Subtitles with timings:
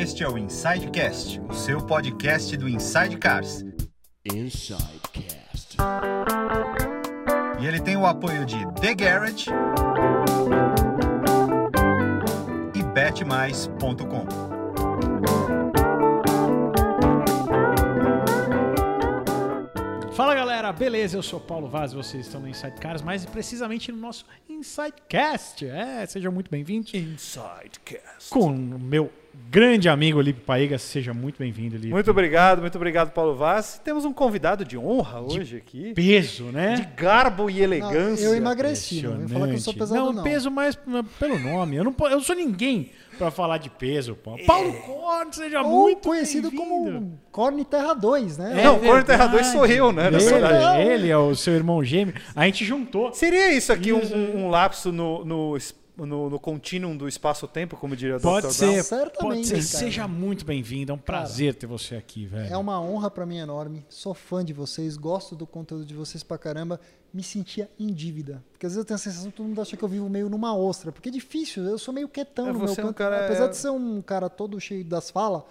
[0.00, 3.62] Este é o Insidecast, o seu podcast do Inside Cars.
[4.24, 5.76] Insidecast.
[7.60, 9.50] E ele tem o apoio de The Garage
[12.74, 14.49] e betmais.com.
[20.70, 21.16] galera, beleza?
[21.16, 24.24] Eu sou o Paulo Vaz e vocês estão no Inside Cars, mais precisamente no nosso
[24.48, 25.66] Insidecast.
[25.66, 26.92] É, sejam muito bem-vindos.
[26.94, 28.30] Insidecast.
[28.30, 29.10] Com o meu
[29.50, 31.88] grande amigo Lipe Paiga, seja muito bem-vindo, Lipe.
[31.90, 33.80] Muito obrigado, muito obrigado, Paulo Vaz.
[33.84, 35.92] Temos um convidado de honra hoje aqui.
[35.94, 36.74] peso, né?
[36.74, 38.24] De garbo e Não, elegância.
[38.24, 40.22] eu emagreci, não vem falar que eu sou pesado, não, não.
[40.22, 40.82] peso mais p-
[41.18, 41.76] pelo nome.
[41.76, 44.36] Eu não, eu não sou ninguém pra falar de peso, pô.
[44.46, 48.60] Paulo Corno, seja Ou muito conhecido como Corne Terra 2, né?
[48.60, 49.42] É Não, o Corno Terra verdade.
[49.42, 52.14] 2 sou eu, né, Ele, ele é o seu irmão gêmeo.
[52.34, 53.12] A gente juntou.
[53.12, 54.14] Seria isso aqui um, Isso.
[54.14, 55.56] um- um lapso no, no,
[56.06, 58.52] no, no contínuo do espaço-tempo, como diria o Pode Dr.
[58.52, 58.82] ser, Brown?
[58.82, 59.72] Certamente, pode ser.
[59.72, 59.84] cara.
[59.84, 60.92] Seja muito bem-vindo.
[60.92, 62.52] É um prazer ter você aqui, velho.
[62.52, 63.84] É uma honra pra mim enorme.
[63.88, 66.80] Sou fã de vocês, gosto do conteúdo de vocês pra caramba.
[67.12, 68.42] Me sentia em dívida.
[68.52, 70.28] Porque às vezes eu tenho a sensação que todo mundo acha que eu vivo meio
[70.28, 70.92] numa ostra.
[70.92, 72.96] Porque é difícil, eu sou meio quietão É, no meu você é um canto.
[72.96, 75.42] cara- Apesar de ser um cara todo cheio das falas,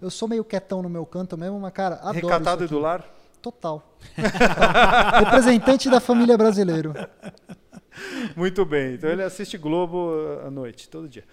[0.00, 3.04] eu sou meio quietão no meu canto mesmo, mas, cara, adoro Recatado e do lar.
[3.42, 3.82] Total.
[5.24, 6.94] Representante da família brasileiro.
[8.36, 8.94] Muito bem.
[8.94, 10.10] Então ele assiste Globo
[10.46, 11.24] à noite, todo dia.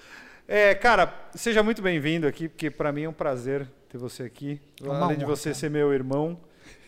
[0.48, 4.62] É, cara, seja muito bem-vindo aqui, porque para mim é um prazer ter você aqui.
[4.82, 6.38] É uma Além de você ser meu irmão,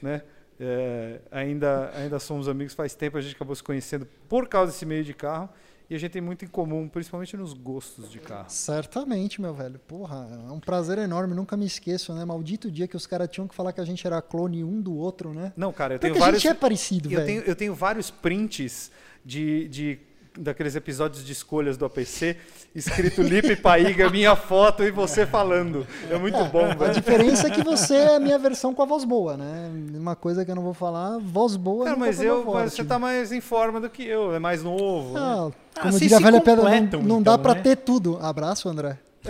[0.01, 0.21] né?
[0.59, 4.85] É, ainda, ainda somos amigos faz tempo, a gente acabou se conhecendo por causa desse
[4.85, 5.49] meio de carro.
[5.89, 8.49] E a gente tem muito em comum, principalmente nos gostos de carro.
[8.49, 9.79] Certamente, meu velho.
[9.87, 12.25] Porra, é um prazer enorme, nunca me esqueço, né?
[12.25, 14.93] Maldito dia que os caras tinham que falar que a gente era clone um do
[14.93, 15.53] outro, né?
[15.55, 16.41] Não, cara, eu Porque tenho a vários.
[16.43, 17.25] gente é parecido, eu, velho.
[17.25, 18.91] tenho, eu tenho vários prints
[19.27, 19.99] de, de
[20.39, 22.37] daqueles episódios de escolhas do APC,
[22.75, 25.85] escrito Lipe Paiga, minha foto e você falando.
[26.11, 26.93] É muito bom, A velho.
[26.93, 29.69] diferença é que você é a minha versão com a voz boa, né?
[29.95, 32.69] Uma coisa que eu não vou falar, voz boa Cara, mas eu, mas forte.
[32.75, 35.15] você tá mais em forma do que eu, é mais novo.
[35.15, 35.19] né?
[35.19, 37.53] Ah, Ah, como vocês diria a se velha pedra, completam, não, não dá então, pra
[37.55, 37.61] né?
[37.61, 38.17] ter tudo.
[38.21, 38.97] Abraço, André.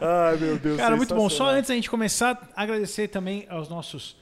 [0.00, 0.76] Ai, meu Deus.
[0.76, 1.28] Cara, muito bom.
[1.28, 4.16] Só antes da gente começar, agradecer também aos nossos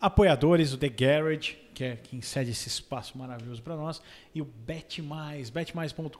[0.00, 4.00] apoiadores, o The Garage, que é quem cede esse espaço maravilhoso para nós,
[4.34, 6.18] e o BetMais, betmais.com.br.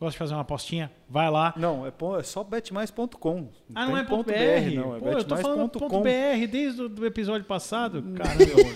[0.00, 0.90] Gosta de fazer uma apostinha?
[1.08, 1.54] Vai lá.
[1.56, 3.48] Não, é, é só betmais.com.
[3.72, 4.74] Ah, não é ponto .br?
[4.74, 8.02] não, é Pô, eu tô falando ponto .br desde o do episódio passado.
[8.16, 8.30] Cara,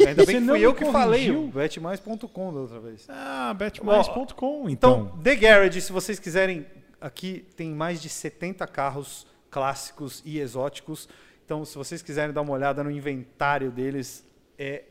[0.09, 3.07] Ainda Você bem que fui eu que falei, betmais.com da outra vez.
[3.09, 5.09] Ah, betmais.com, então.
[5.09, 6.65] Então, The Garage, se vocês quiserem,
[7.01, 11.09] aqui tem mais de 70 carros clássicos e exóticos.
[11.45, 14.25] Então, se vocês quiserem dar uma olhada no inventário deles,
[14.57, 14.85] é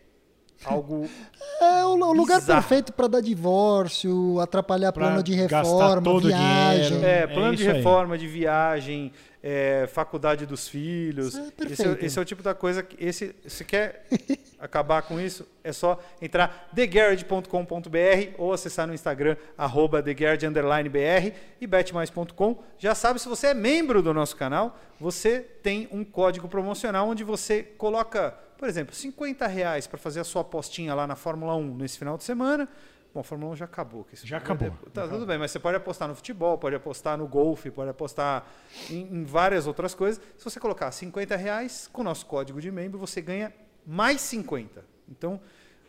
[0.64, 1.08] algo
[1.62, 2.62] É o, o lugar Bizarro.
[2.62, 7.04] perfeito pra dar divórcio, atrapalhar Pra plano de reforma, viagem.
[7.04, 7.78] É, É plano de isso aí.
[7.78, 9.12] reforma, de viagem,
[9.48, 11.36] é, faculdade dos filhos.
[11.36, 14.08] É esse, é, esse é o tipo da coisa que esse, se quer
[14.60, 22.64] acabar com isso, é só entrar thegarage.com.br ou acessar no Instagram arroba thegarage_br e betmais.com.
[22.80, 27.24] Já sabe, se você é membro do nosso canal, você tem um código promocional onde
[27.24, 31.76] você coloca, por exemplo, 50 reais para fazer a sua apostinha lá na Fórmula 1
[31.76, 32.68] nesse final de semana.
[33.16, 34.03] Bom, a Fórmula 1 já acabou.
[34.03, 34.72] que isso Já é- acabou.
[34.94, 38.46] Tá, tudo bem, mas você pode apostar no futebol, pode apostar no golfe, pode apostar
[38.90, 40.22] em, em várias outras coisas.
[40.38, 43.53] Se você colocar 50 reais, com o nosso código de membro, você ganha
[43.88, 44.84] mais 50.
[45.09, 45.40] Então,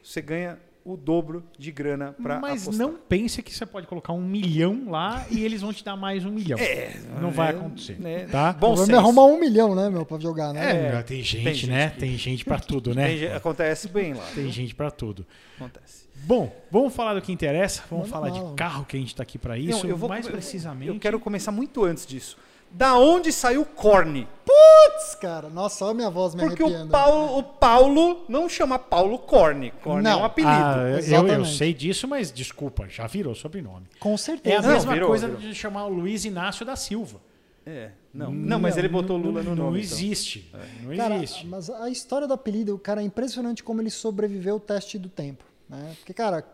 [0.01, 2.87] você ganha o dobro de grana para Mas apostar.
[2.87, 6.25] não pense que você pode colocar um milhão lá e eles vão te dar mais
[6.25, 6.57] um milhão.
[6.61, 7.99] É, não vai né, acontecer.
[8.01, 8.53] né, Tá?
[8.53, 8.97] Bom Vamos senso.
[9.01, 10.91] arrumar um milhão, né, meu, pra jogar, né?
[10.99, 11.91] É, tem gente, tem gente né?
[11.91, 13.09] que- Tem gente pra tudo, né?
[13.09, 14.25] Tem acontece bem lá.
[14.33, 15.27] Tem gente pra tudo.
[15.57, 16.06] Acontece.
[16.25, 17.83] Bom, vamos falar do que interessa.
[17.91, 18.51] Vamos Manda falar bala.
[18.51, 19.83] de carro que a gente tá aqui pra isso.
[19.85, 20.89] Não, eu vou- mais eu- precisamente.
[20.89, 22.37] Eu quero começar muito antes disso.
[22.69, 24.27] Da onde saiu o Corne?
[24.45, 26.89] Putz, cara, nossa, olha a minha voz me Porque o.
[26.89, 29.71] Paulo, o Paulo não chama Paulo Corne.
[29.83, 30.23] Corne é Não.
[30.23, 30.53] um apelido.
[30.53, 30.77] Ah,
[31.09, 33.87] eu, eu sei disso, mas desculpa, já virou sobrenome.
[34.01, 34.59] Com É certeza.
[34.59, 35.41] a Não, mesma virou, coisa virou.
[35.43, 37.21] de chamar o Luiz Inácio da Silva.
[37.65, 38.33] É, não.
[38.33, 39.71] Não, mas ele botou Lula no não nome.
[39.79, 39.99] Não então.
[39.99, 40.53] existe.
[40.83, 41.47] Não Cara, existe.
[41.47, 45.45] mas a história do apelido, cara, é impressionante como ele sobreviveu ao teste do tempo,
[45.69, 45.95] né?
[45.99, 46.45] Porque, cara,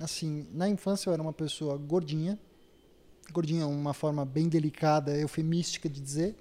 [0.00, 2.38] assim, na infância eu era uma pessoa gordinha.
[3.32, 6.36] Gordinha é uma forma bem delicada, eufemística de dizer.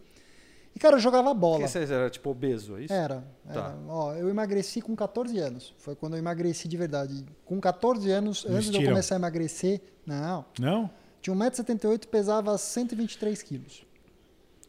[0.76, 1.60] E, cara, eu jogava bola.
[1.60, 2.94] Porque você era tipo obeso, é isso?
[2.94, 3.24] Era.
[3.48, 3.62] era.
[3.62, 3.78] Tá.
[3.88, 5.74] Ó, eu emagreci com 14 anos.
[5.80, 7.26] Foi quando eu emagreci de verdade.
[7.46, 10.46] Com 14 anos, No antes de eu começar a emagrecer, não.
[10.60, 10.90] Não?
[11.22, 13.86] Tinha 1,78m e pesava 123 quilos.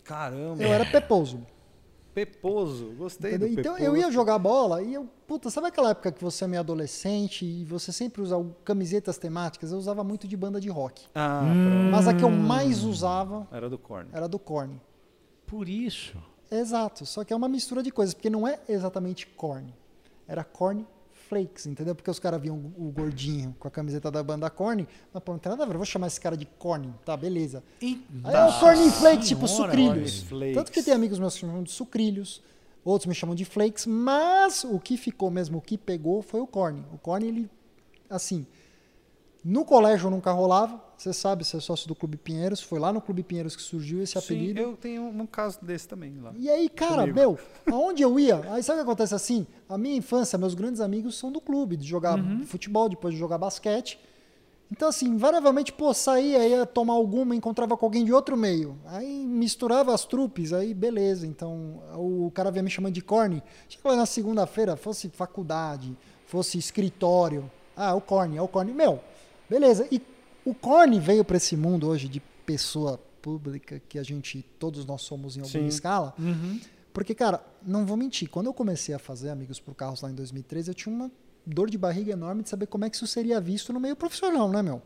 [0.02, 0.62] Caramba.
[0.62, 1.46] Eu era peposo.
[2.14, 3.48] Peposo, gostei Entendeu?
[3.54, 3.84] do Então Peposo.
[3.90, 7.44] eu ia jogar bola e eu, puta, sabe aquela época que você é meio adolescente
[7.44, 9.70] e você sempre usa camisetas temáticas?
[9.72, 11.06] Eu usava muito de banda de rock.
[11.14, 11.42] Ah,
[11.90, 13.46] Mas a que eu mais usava.
[13.52, 14.08] Era do Korn.
[14.12, 14.80] era do Korn.
[15.46, 16.16] Por isso.
[16.50, 19.72] Exato, só que é uma mistura de coisas, porque não é exatamente Korn.
[20.26, 20.84] Era Korn
[21.30, 21.94] Flakes, entendeu?
[21.94, 25.38] Porque os caras viam o gordinho com a camiseta da banda Korn, mas pô, não
[25.38, 27.62] tem nada a ver, eu vou chamar esse cara de Korn, tá, beleza.
[27.80, 30.22] Aí é o Corn Flakes, tipo sucrilhos.
[30.24, 30.54] Flakes.
[30.56, 32.42] Tanto que tem amigos meus que me chamam de sucrilhos,
[32.84, 36.46] outros me chamam de flakes, mas o que ficou mesmo, o que pegou foi o
[36.48, 36.84] Corn.
[36.92, 37.48] O Corn, ele,
[38.08, 38.44] assim,
[39.44, 43.00] no colégio nunca rolava, você sabe, você é sócio do Clube Pinheiros, foi lá no
[43.00, 44.60] Clube Pinheiros que surgiu esse Sim, apelido.
[44.60, 46.34] eu tenho um caso desse também lá.
[46.36, 47.14] E aí, cara, Comigo.
[47.14, 47.38] meu,
[47.72, 48.42] aonde eu ia?
[48.52, 49.46] Aí sabe o que acontece assim?
[49.66, 53.38] A minha infância, meus grandes amigos são do clube, de jogar futebol, depois de jogar
[53.38, 53.98] basquete.
[54.70, 58.78] Então, assim, invariavelmente, pô, saía, ia tomar alguma, encontrava com alguém de outro meio.
[58.84, 61.26] Aí misturava as trupes, aí beleza.
[61.26, 63.42] Então, o cara vinha me chamando de corne.
[63.70, 65.96] Chegava na segunda-feira, fosse faculdade,
[66.26, 67.50] fosse escritório.
[67.74, 68.72] Ah, o corne, é o corne.
[68.72, 69.00] Meu,
[69.48, 69.88] beleza.
[69.90, 70.00] E
[70.50, 75.02] o corne veio para esse mundo hoje de pessoa pública, que a gente, todos nós
[75.02, 75.66] somos em alguma Sim.
[75.68, 76.14] escala.
[76.92, 80.14] Porque, cara, não vou mentir, quando eu comecei a fazer Amigos por Carros lá em
[80.14, 81.10] 2013, eu tinha uma
[81.46, 84.48] dor de barriga enorme de saber como é que isso seria visto no meio profissional,
[84.48, 84.82] né, meu?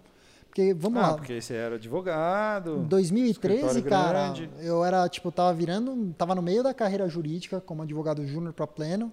[0.46, 2.76] Porque, vamos Ah, lá, porque você era advogado.
[2.78, 4.50] em 2013, escritório cara, grande.
[4.60, 8.67] eu era, tipo, tava virando, tava no meio da carreira jurídica como advogado júnior para
[8.67, 9.10] pleno,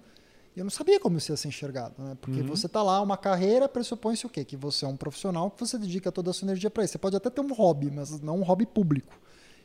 [0.54, 2.16] e eu não sabia como isso ia ser enxergado, né?
[2.20, 2.46] Porque Uhum.
[2.46, 4.44] você tá lá, uma carreira, pressupõe-se o quê?
[4.44, 6.92] Que você é um profissional, que você dedica toda a sua energia para isso.
[6.92, 9.18] Você pode até ter um hobby, mas não um hobby público.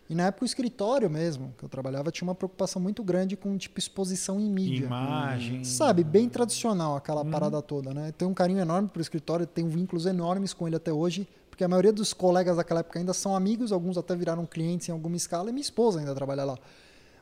[0.09, 3.57] E na época o escritório mesmo, que eu trabalhava, tinha uma preocupação muito grande com,
[3.57, 4.85] tipo, exposição em mídia.
[4.85, 5.65] Imagem.
[5.65, 7.31] Sabe, bem tradicional aquela Uhum.
[7.31, 8.13] parada toda, né?
[8.17, 11.67] Tenho um carinho enorme pro escritório, tenho vínculos enormes com ele até hoje, porque a
[11.67, 15.49] maioria dos colegas daquela época ainda são amigos, alguns até viraram clientes em alguma escala,
[15.49, 16.57] e minha esposa ainda trabalha lá.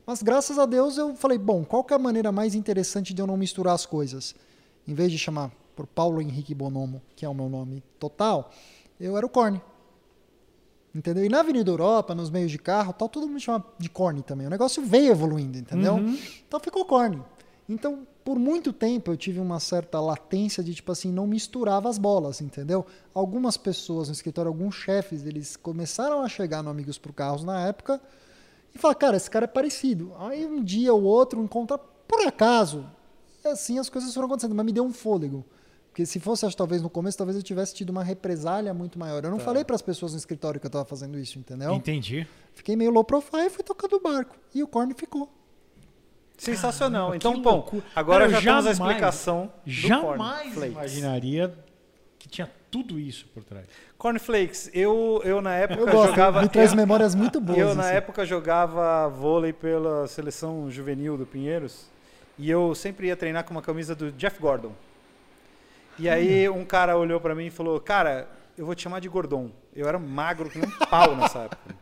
[0.06, 3.20] Mas graças a Deus eu falei, bom, qual que é a maneira mais interessante de
[3.20, 4.36] eu não misturar as coisas?
[4.86, 8.50] Em vez de chamar por Paulo Henrique Bonomo, que é o meu nome total,
[9.00, 9.60] eu era o Corne.
[10.94, 11.24] Entendeu?
[11.24, 14.22] E na Avenida Europa, nos meios de carro, tal, todo mundo me chama de Corne
[14.22, 14.46] também.
[14.46, 15.96] O negócio veio evoluindo, entendeu?
[16.46, 17.20] Então ficou Corne.
[17.68, 21.98] Então, por muito tempo eu tive uma certa latência de tipo assim, não misturava as
[21.98, 22.86] bolas, entendeu?
[23.12, 27.66] Algumas pessoas no escritório, alguns chefes, eles começaram a chegar no Amigos por Carros na
[27.66, 28.00] época
[28.76, 30.12] e falar, cara, esse cara é parecido.
[30.18, 32.86] Aí um dia ou outro encontra por acaso.
[33.44, 35.44] E assim as coisas foram acontecendo, mas me deu um fôlego.
[35.88, 39.24] Porque se fosse, acho, talvez no começo, talvez eu tivesse tido uma represália muito maior.
[39.24, 41.72] Eu não falei para as pessoas no escritório que eu estava fazendo isso, entendeu?
[41.72, 42.26] Entendi.
[42.52, 44.36] Fiquei meio low profile e fui tocando o barco.
[44.54, 45.30] E o Corne ficou.
[46.36, 47.06] Sensacional.
[47.12, 51.54] Caramba, então, bom, agora Cara, eu já temos a jamais- explicação do Jamais imaginaria
[52.18, 53.64] que tinha tudo isso por trás.
[53.96, 56.42] Cornflakes, eu, eu na época Eu gosto, jogava...
[56.42, 57.58] me traz memórias muito boas.
[57.58, 57.94] Eu, na assim.
[57.94, 61.86] época, jogava vôlei pela seleção juvenil do Pinheiros.
[62.38, 64.72] E eu sempre ia treinar com uma camisa do Jeff Gordon.
[65.98, 66.58] E aí Hum.
[66.60, 68.28] um cara olhou pra mim e falou, cara,
[68.58, 69.50] eu vou te chamar de Gordon.
[69.74, 71.74] Eu era magro que nem um pau nessa época.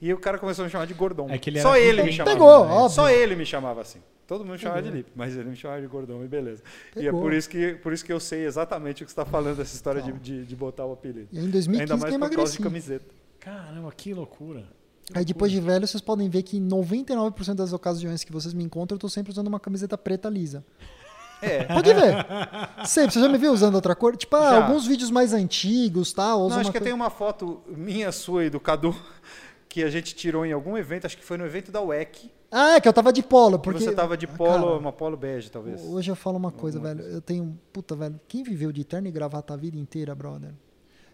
[0.00, 1.28] E o cara começou a me chamar de Gordon.
[1.30, 2.36] É que ele Só era ele me chamava.
[2.36, 2.72] Pegou, né?
[2.72, 2.88] óbvio.
[2.90, 4.00] Só ele me chamava assim.
[4.26, 4.96] Todo mundo chamava de Pegou.
[4.98, 6.62] Lipe, mas ele me chamava de Gordon e beleza.
[6.96, 7.20] E é Pegou.
[7.20, 9.74] por isso, que, por isso que eu sei exatamente o que você está falando, essa
[9.74, 11.28] história de, de, de botar o apelido.
[11.32, 12.62] E em 2015 Ainda mais por causa de emagreci.
[12.62, 13.04] camiseta.
[13.38, 14.64] Caramba, que loucura.
[15.12, 15.72] Que Aí depois loucura.
[15.72, 19.00] de velho, vocês podem ver que em 99% das ocasiões que vocês me encontram, eu
[19.00, 20.64] tô sempre usando uma camiseta preta lisa.
[21.42, 21.64] É.
[21.64, 22.14] Pode ver.
[22.86, 23.12] Sempre.
[23.12, 24.16] Você já me viu usando outra cor?
[24.16, 26.28] Tipo, ah, alguns vídeos mais antigos, tá?
[26.28, 28.96] Não, acho uma que coi- tem uma foto minha, sua e do Cadu
[29.68, 32.30] que a gente tirou em algum evento, acho que foi no evento da WEC.
[32.56, 33.58] Ah, que eu tava de polo.
[33.58, 35.82] Porque Porque você tava de Ah, polo, cara, uma polo bege, talvez.
[35.82, 37.14] Hoje eu falo uma coisa, Alguma velho.
[37.14, 37.58] Eu tenho.
[37.72, 38.20] Puta, velho.
[38.28, 40.54] Quem viveu de terno e gravata a vida inteira, brother?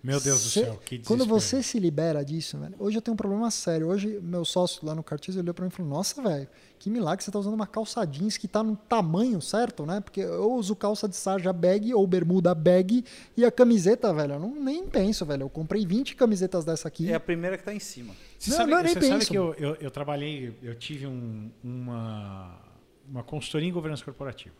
[0.02, 2.74] Meu Deus do céu, que Quando você se libera disso, velho.
[2.78, 3.88] Hoje eu tenho um problema sério.
[3.88, 7.22] Hoje, meu sócio lá no Cartiz olhou pra mim e falou: Nossa, velho, que milagre
[7.22, 10.00] você tá usando uma calça jeans que tá no tamanho certo, né?
[10.00, 13.04] Porque eu uso calça de sarja bag ou bermuda bag
[13.36, 15.42] e a camiseta, velho, eu não, nem penso, velho.
[15.44, 17.10] Eu comprei 20 camisetas dessa aqui.
[17.10, 18.14] É a primeira que tá em cima.
[18.40, 19.30] Você Não, sabe, não, nem você sabe penso.
[19.30, 22.58] que eu, eu, eu trabalhei, eu tive um- uma,
[23.06, 24.54] uma consultoria em governança corporativa.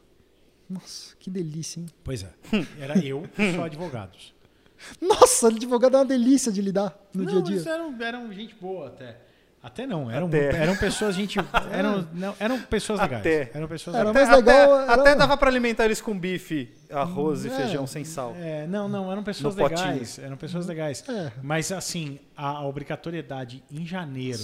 [0.69, 1.87] Nossa, que delícia, hein?
[2.05, 2.31] Pois é.
[2.79, 4.35] Era eu e só advogados.
[5.01, 7.73] Nossa, advogado é uma delícia de lidar no não, dia a eles dia.
[7.73, 9.19] eram, eram gente boa até.
[9.63, 10.57] Até não, eram, Até.
[10.57, 11.39] eram pessoas, gente.
[11.71, 13.21] Eram, não, eram pessoas legais.
[13.21, 13.51] Até.
[13.53, 14.29] Eram pessoas Era legais.
[14.29, 14.73] mais legal.
[14.75, 17.51] até, era- até dava pra alimentar eles com bife, arroz e É.
[17.51, 18.35] feijão sem sal.
[18.41, 19.89] É, não, não, eram pessoas No potinho.
[19.91, 20.19] legais.
[20.19, 21.05] Eram pessoas legais.
[21.07, 21.31] É.
[21.43, 24.39] Mas assim, a, a obrigatoriedade em janeiro,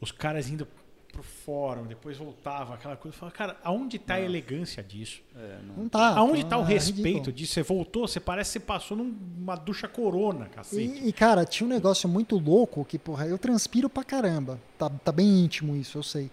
[0.00, 0.66] os caras indo
[1.12, 3.14] pro fórum, depois voltava, aquela coisa.
[3.16, 5.20] Eu falava, cara, aonde tá a elegância disso?
[5.36, 6.08] É, não- Não tá.
[6.16, 7.32] aonde tá tá o é respeito ridículo.
[7.32, 7.52] disso?
[7.54, 10.82] Você voltou, você parece que você passou numa ducha corona, cacete.
[11.04, 14.58] E, e, cara, tinha um negócio muito louco que, porra, eu transpiro pra caramba.
[14.78, 16.30] Tá, tá bem íntimo isso, eu sei.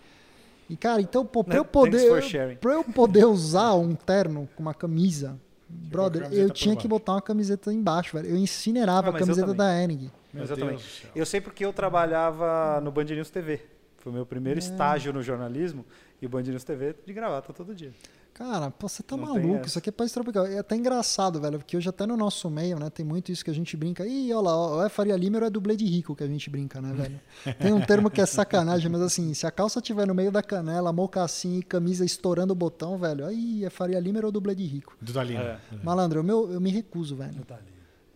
[0.69, 2.57] E, cara, então, pô, pra eu poder.
[2.59, 5.39] Pra eu poder usar um terno com uma camisa,
[5.69, 8.29] brother, camiseta eu tinha que botar uma camiseta embaixo, velho.
[8.29, 9.87] Eu incinerava Ah, a camiseta da.
[9.87, 10.77] Meu Mas eu também.
[11.15, 13.61] Eu sei porque eu trabalhava no Band News TV.
[14.05, 14.25] Foi o meu É.
[14.25, 15.83] primeiro estágio no jornalismo
[16.21, 17.91] e o Band News TV de gravata todo dia.
[18.35, 19.65] Cara, pô, você tá Não maluco.
[19.65, 20.45] Isso aqui é país tropical.
[20.45, 23.49] É até engraçado, velho, porque hoje até no nosso meio, né, tem muito isso que
[23.49, 24.05] a gente brinca.
[24.05, 26.49] Ih, olha lá, ou é Faria Lima ou é dublê de rico que a gente
[26.51, 27.19] brinca, né, velho?
[27.59, 30.43] Tem um termo que é sacanagem, mas assim, se a calça tiver no meio da
[30.43, 34.65] canela, mocassim e camisa estourando o botão, velho, aí é Faria Lima ou dublê de
[34.65, 34.95] rico.
[35.01, 35.39] Do Dalino.
[35.41, 35.57] É.
[35.81, 37.33] Malandro, eu, meu, eu me recuso, velho.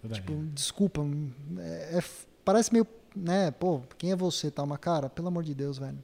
[0.03, 0.09] Do.
[0.13, 1.01] Tipo, desculpa,
[1.59, 2.03] é- é
[2.45, 5.09] parece meio, né, pô, quem é você, tá uma cara?
[5.09, 5.97] Pelo amor de Deus, velho.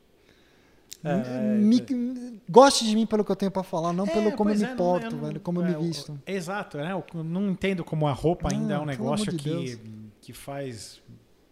[1.04, 4.56] É, Me- Goste de mim pelo que eu tenho pra falar, não pelo como eu
[4.56, 6.20] pois me é, não- porto, não- velho, como eu é, me o- visto.
[6.26, 6.92] Exato, né?
[7.14, 9.80] Eu não entendo como a roupa ainda é um Não, negócio de que, Deus.
[10.22, 11.02] que faz.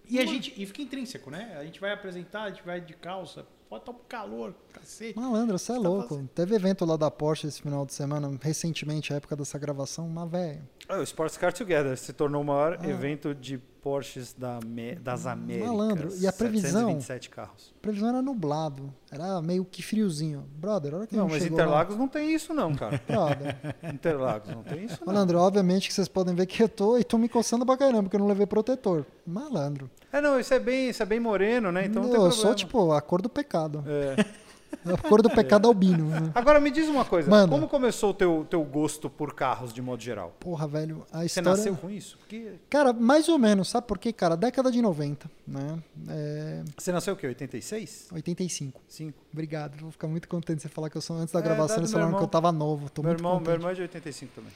[0.10, 0.54] E a gente.
[0.60, 1.56] E fica intrínseco, né?
[1.60, 5.18] A gente vai apresentar, a gente vai de calça, pode estar um calor, cacete.
[5.18, 6.10] Malandro, você é tá louco.
[6.10, 6.28] fazendo?
[6.30, 10.32] Teve evento lá da Porsche esse final de semana, recentemente, a época dessa gravação, mas
[10.32, 10.62] velho.
[10.90, 12.88] Ah, o Sports Car Together se tornou o maior Ah.
[12.88, 14.60] evento de Porsches da
[15.02, 15.68] das Américas.
[15.68, 16.72] Malandro, e a previsão?
[17.02, 17.74] 727 carros.
[17.78, 20.46] A previsão era nublado, era meio que friozinho.
[20.56, 23.02] Brother, a hora que Não, mas Interlagos não tem isso não, cara.
[23.10, 23.58] lá, brother,
[23.94, 25.14] Interlagos não tem isso não.
[25.14, 28.04] malandro, obviamente que vocês podem ver que eu tô e tô me coçando pra caramba,
[28.04, 29.06] porque eu não levei protetor.
[29.28, 29.92] Malandro.
[30.14, 31.86] É, não, isso é bem, isso é bem moreno, né?
[31.86, 32.42] Então não tem eu problema.
[32.42, 33.84] sou, tipo, a cor do pecado.
[33.86, 34.16] É.
[34.86, 36.06] A cor do pecado albino.
[36.10, 36.32] Né?
[36.36, 37.50] Agora me diz uma coisa, Manda.
[37.50, 40.36] como começou o teu, teu gosto por carros de modo geral?
[40.40, 41.52] Porra, velho, a Você história...
[41.52, 42.18] nasceu com isso?
[42.18, 42.54] Porque...
[42.70, 44.36] Cara, mais ou menos, sabe por quê, cara?
[44.36, 45.80] Década de 90, né?
[46.10, 47.28] É, Você nasceu o quê?
[47.28, 48.08] 86?
[48.12, 48.82] 85.
[48.88, 49.18] 5.
[49.32, 51.78] Obrigado, vou ficar muito contente de você falar que eu sou antes da É, gravação,
[51.78, 52.90] eles do meu falaram que eu tava novo.
[52.90, 53.56] Tô Meu muito irmão, meu contente.
[53.58, 54.52] irmão é de 85 também.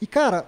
[0.00, 0.46] E, cara,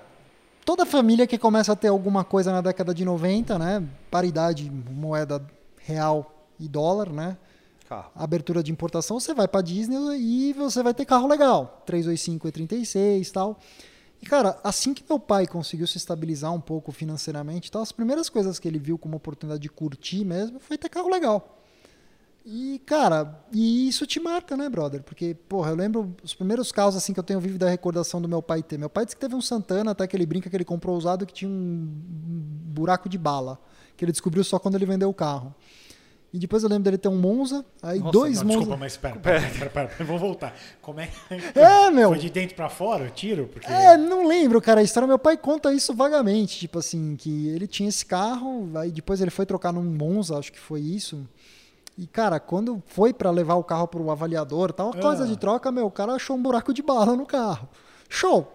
[0.64, 3.82] toda família que começa a ter alguma coisa na década de 90, né?
[4.10, 5.44] Paridade, moeda
[5.78, 7.36] real e dólar, né?
[7.90, 8.12] Carro.
[8.14, 11.82] Abertura de importação, você vai pra Disney e você vai ter carro legal.
[11.84, 13.58] 325 e 36 e tal.
[14.22, 17.90] E, cara, assim que meu pai conseguiu se estabilizar um pouco financeiramente e tal, as
[17.90, 21.58] primeiras coisas que ele viu como oportunidade de curtir mesmo foi ter carro legal.
[22.46, 25.02] E, cara, e isso te marca, né, brother?
[25.02, 28.40] Porque, porra, eu lembro os primeiros carros assim que eu tenho vívida recordação do meu
[28.40, 28.78] pai ter.
[28.78, 31.26] Meu pai disse que teve um Santana, até que ele brinca que ele comprou usado
[31.26, 31.88] que tinha um
[32.72, 33.60] buraco de bala,
[33.96, 35.52] que ele descobriu só quando ele vendeu o carro.
[36.32, 38.58] E depois eu lembro dele ter um Monza, aí Nossa, dois Não, Monza.
[38.58, 40.54] desculpa, mas pera, pera, pera, pera, pera, vamos voltar.
[40.80, 41.08] Como é
[41.56, 42.10] É, meu.
[42.10, 43.48] Foi de dentro pra fora o tiro?
[43.52, 43.66] Porque...
[43.70, 44.78] É, não lembro, cara.
[44.80, 46.58] A história, meu pai conta isso vagamente.
[46.60, 50.52] Tipo assim, que ele tinha esse carro, aí depois ele foi trocar num Monza, acho
[50.52, 51.26] que foi isso.
[51.98, 55.00] E, cara, quando foi pra levar o carro pro avaliador, tal, Ah.
[55.00, 57.68] coisa de troca, meu, o cara achou um buraco de bala no carro.
[58.08, 58.50] Show!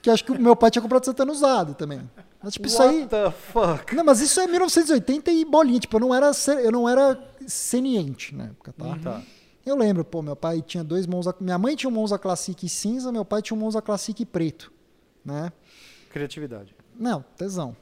[0.00, 2.00] Que acho que o meu pai tinha comprado Santana usado também.
[2.46, 3.00] Mas, tipo, isso aí.
[3.00, 3.92] What the fuck?
[3.92, 5.80] Não, mas isso é 1980 e bolinha.
[5.80, 6.30] Tipo, eu não era,
[6.62, 8.96] eu não era seniente na época, tá?
[9.02, 9.22] Tá.
[9.64, 11.34] Eu lembro, pô, meu pai tinha dois Monza.
[11.40, 14.72] Minha mãe tinha um Monza Classic cinza, meu pai tinha um Monza Classic preto,
[15.24, 15.52] né?
[16.08, 16.72] Criatividade.
[16.96, 17.76] Não, tesão.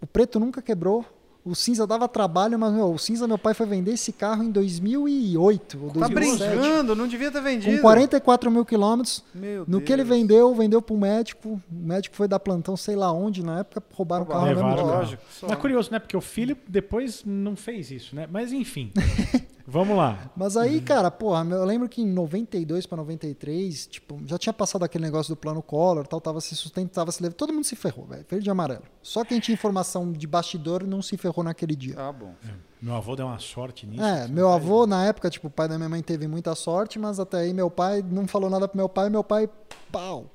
[0.00, 1.06] O preto nunca quebrou.
[1.42, 4.50] O cinza dava trabalho, mas meu, o cinza meu pai foi vender esse carro em
[4.50, 6.50] 2008 ou Tá 2007.
[6.50, 7.76] brincando, não devia ter vendido.
[7.76, 9.24] com 44 mil quilômetros.
[9.34, 9.84] Meu No Deus.
[9.84, 11.60] que ele vendeu, vendeu para um médico.
[11.70, 14.44] O médico foi dar plantão, sei lá onde, na época roubaram o carro.
[14.46, 15.22] Levaram, lógico.
[15.30, 15.46] só.
[15.48, 15.98] Mas é curioso, né?
[15.98, 18.28] Porque o filho depois não fez isso, né?
[18.30, 18.92] Mas enfim.
[19.70, 20.30] vamos lá.
[20.36, 24.84] Mas aí, cara, porra, eu lembro que em 92 para 93, tipo, já tinha passado
[24.84, 27.36] aquele negócio do plano Collor, tal, tava se sustentava, se levando.
[27.36, 28.24] Todo mundo se ferrou, velho.
[28.28, 28.82] Verde e amarelo.
[29.02, 31.94] Só quem tinha informação de bastidor não se ferrou naquele dia.
[31.96, 32.34] Ah, bom.
[32.82, 34.02] Meu avô deu uma sorte nisso.
[34.02, 37.20] É, meu avô, na época, tipo, o pai da minha mãe teve muita sorte, mas
[37.20, 39.48] até aí meu pai não falou nada pro meu pai, meu pai,
[39.92, 40.26] pau.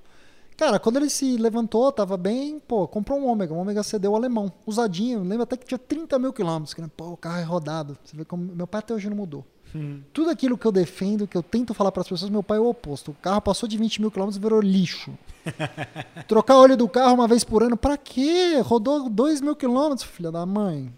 [0.58, 4.52] Cara, quando ele se levantou, tava bem, pô, comprou um ômega, um ômega CD alemão,
[4.66, 7.98] usadinho, lembro até que tinha 30 mil quilômetros, que, né, pô, o carro é rodado.
[8.04, 9.46] Você vê como, meu pai até hoje não mudou.
[9.76, 10.02] Hum.
[10.14, 12.62] Tudo aquilo que eu defendo, que eu tento falar para as pessoas, meu pai é
[12.62, 13.12] o oposto.
[13.12, 15.12] O carro passou de 20 mil quilômetros e virou lixo.
[16.28, 18.60] Trocar óleo do carro uma vez por ano, pra quê?
[18.64, 20.94] Rodou 2 mil quilômetros, filha da mãe.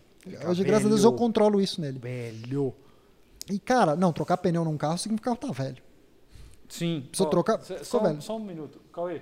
[0.47, 1.19] Hoje, graças a Deus, eu velho.
[1.19, 1.97] controlo isso nele.
[1.99, 2.73] Velho.
[3.49, 5.77] E, cara, não, trocar pneu num carro significa que o carro tá velho.
[6.69, 7.05] Sim.
[7.09, 7.59] Precisa Ó, trocar?
[7.61, 8.21] cê- Só, velho.
[8.21, 8.79] só um minuto.
[8.91, 9.21] Cauê,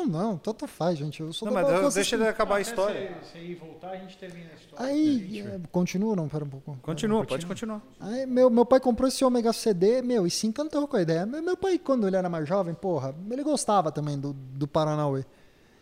[0.00, 1.20] ou não, tanto faz, gente.
[1.20, 3.18] Eu sou Não, mas eu- deixa ele acabar a Até história.
[3.22, 4.86] Se, se ir voltar, a gente termina a história.
[4.86, 6.28] Aí, é, continua ou não?
[6.28, 6.76] Pera um pouco.
[6.82, 7.82] Continua, pode continuar.
[7.98, 11.24] Aí, meu, meu pai comprou esse Omega CD, meu, e se encantou com a ideia.
[11.26, 15.24] Meu, meu pai, quando ele era mais jovem, porra, ele gostava também do, do Paranauê.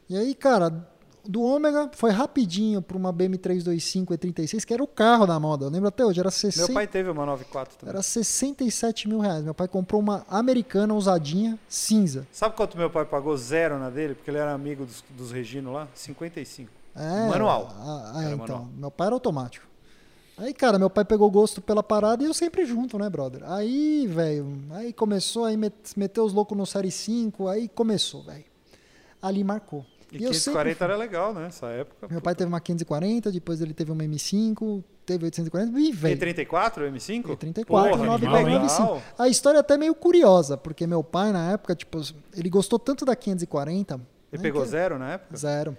[0.09, 0.89] E aí, cara,
[1.31, 5.67] do Ômega foi rapidinho para uma BM325 E36, que era o carro da moda.
[5.67, 7.93] Eu lembro até hoje, era 60, Meu pai teve uma 94 também.
[7.93, 9.45] era 67 mil reais.
[9.45, 12.27] Meu pai comprou uma americana usadinha, cinza.
[12.33, 14.15] Sabe quanto meu pai pagou zero na dele?
[14.15, 15.87] Porque ele era amigo dos, dos Regino lá?
[15.95, 16.71] 55.
[16.97, 17.69] É, Manual.
[17.79, 18.39] Ah, ah, então.
[18.39, 18.69] manual.
[18.75, 19.67] Meu pai era automático.
[20.39, 23.43] Aí, cara, meu pai pegou gosto pela parada e eu sempre junto, né, brother?
[23.45, 28.45] Aí, velho, aí começou, aí met- meteu os loucos no Série 5, aí começou, velho.
[29.21, 29.85] Ali marcou.
[30.11, 31.47] E, eu 540 sempre- era legal, né?
[31.49, 32.09] Essa época.
[32.11, 36.17] Meu pai teve uma 540, depois ele teve uma M5, teve 840, e, velho.
[36.19, 37.23] E34, M5?
[37.37, 38.67] E34, Porra, 9 animal, pegou hein?
[38.67, 39.03] M5.
[39.19, 42.00] A história é até meio curiosa, porque meu pai, na época, tipo,
[42.35, 43.95] ele gostou tanto da 540.
[43.95, 45.37] Ele né, pegou que- zero na época?
[45.37, 45.77] Zero.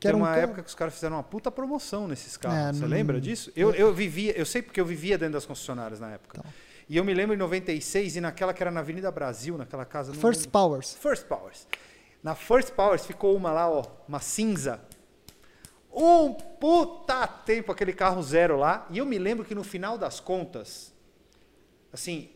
[0.00, 2.58] Que Tem um uma carro- época que os caras fizeram uma puta promoção nesses carros.
[2.58, 3.50] É, Você não- lembra disso?
[3.56, 6.38] Eu, eu vivia, eu sei porque eu vivia dentro das concessionárias na época.
[6.38, 6.52] Então.
[6.88, 10.14] E eu me lembro em 96 e naquela que era na Avenida Brasil, naquela casa.
[10.14, 10.94] First Powers.
[10.94, 11.66] First Powers.
[12.22, 14.80] Na First Powers ficou uma lá, ó, uma cinza.
[15.92, 18.86] Um puta tempo aquele carro zero lá.
[18.90, 20.92] E eu me lembro que no final das contas,
[21.92, 22.30] assim,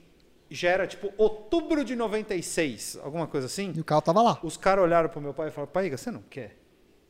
[0.50, 3.72] já era tipo outubro de 96, alguma coisa assim.
[3.74, 4.38] E o carro tava lá.
[4.42, 6.56] Os caras olharam pro meu pai e falaram: Pai, você não quer?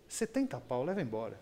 [0.09, 1.41] 70 pau, leva embora.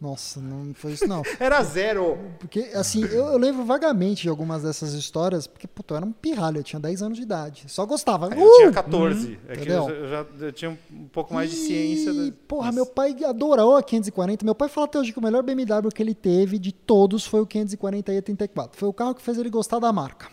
[0.00, 1.22] Nossa, não foi isso não.
[1.40, 2.16] Era zero.
[2.38, 6.12] Porque, assim, eu, eu lembro vagamente de algumas dessas histórias, porque, puta, eu era um
[6.12, 7.64] pirralho, eu tinha 10 anos de idade.
[7.66, 8.32] Só gostava.
[8.32, 8.72] Aí eu tinha Uh!
[8.72, 9.38] 14.
[9.48, 9.88] é que entendeu?
[9.88, 12.14] eu, eu já eu tinha um pouco mais de E, ciência.
[12.14, 14.44] da- Porra, meu pai adorou a 540.
[14.44, 17.40] Meu pai fala até hoje que o melhor BMW que ele teve de todos foi
[17.40, 18.70] o 540 E34.
[18.74, 20.28] Foi o carro que fez ele gostar da marca.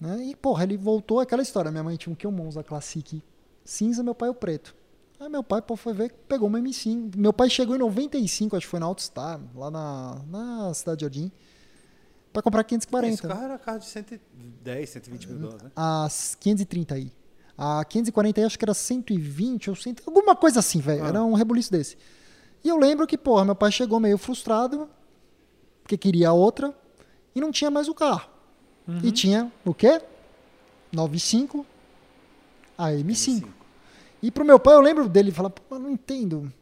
[0.00, 0.28] Né?
[0.30, 1.70] E, porra, ele voltou àquela história.
[1.70, 3.22] Minha mãe tinha um que um Monza Classic
[3.66, 4.74] cinza, meu pai o preto.
[5.20, 7.14] Aí meu pai pô, foi ver, pegou uma M5.
[7.14, 11.30] Meu pai chegou em 95, acho que foi na Autostar, lá na, na Cidade Jardim,
[12.32, 13.28] pra comprar Esse 540.
[13.28, 15.70] carro era carro de 110, 120 mil dólares, né?
[15.76, 17.12] As 530 aí.
[17.58, 21.04] A 540 aí acho que era 120 ou 100, alguma coisa assim, velho.
[21.04, 21.08] Ah.
[21.08, 21.98] Era um rebuliço desse.
[22.64, 24.88] E eu lembro que, porra, meu pai chegou meio frustrado,
[25.82, 26.74] porque queria a outra,
[27.34, 28.26] e não tinha mais o carro.
[29.04, 30.00] E tinha o quê?
[30.90, 31.64] 95,
[32.76, 33.59] a M5.
[34.22, 36.52] E pro meu pai, eu lembro dele falar, pô, eu não entendo.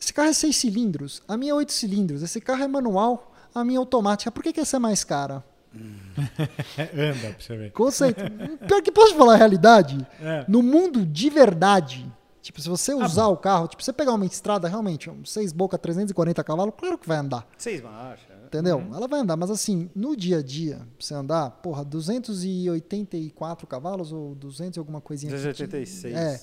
[0.00, 3.64] Esse carro é seis cilindros, a minha é oito cilindros, esse carro é manual, a
[3.64, 4.30] minha é automática.
[4.30, 5.44] Por que, que essa é mais cara?
[5.74, 7.72] Anda pra você ver.
[7.72, 8.20] Conceito.
[8.66, 10.06] Pior que posso falar a realidade?
[10.20, 10.44] É.
[10.48, 14.24] No mundo de verdade, tipo, se você Ah, usar o carro, tipo, você pegar uma
[14.26, 17.46] estrada realmente, um 6 boca 340 cavalos, claro que vai andar.
[17.58, 18.28] Seis marchas.
[18.28, 18.36] né?
[18.46, 18.78] Entendeu?
[18.78, 18.94] Uhum.
[18.94, 24.12] Ela vai andar, mas assim, no dia a dia, pra você andar, porra, 284 cavalos
[24.12, 25.32] ou 200 e alguma coisinha.
[25.34, 25.42] aqui.
[25.42, 26.14] 286.
[26.16, 26.40] É.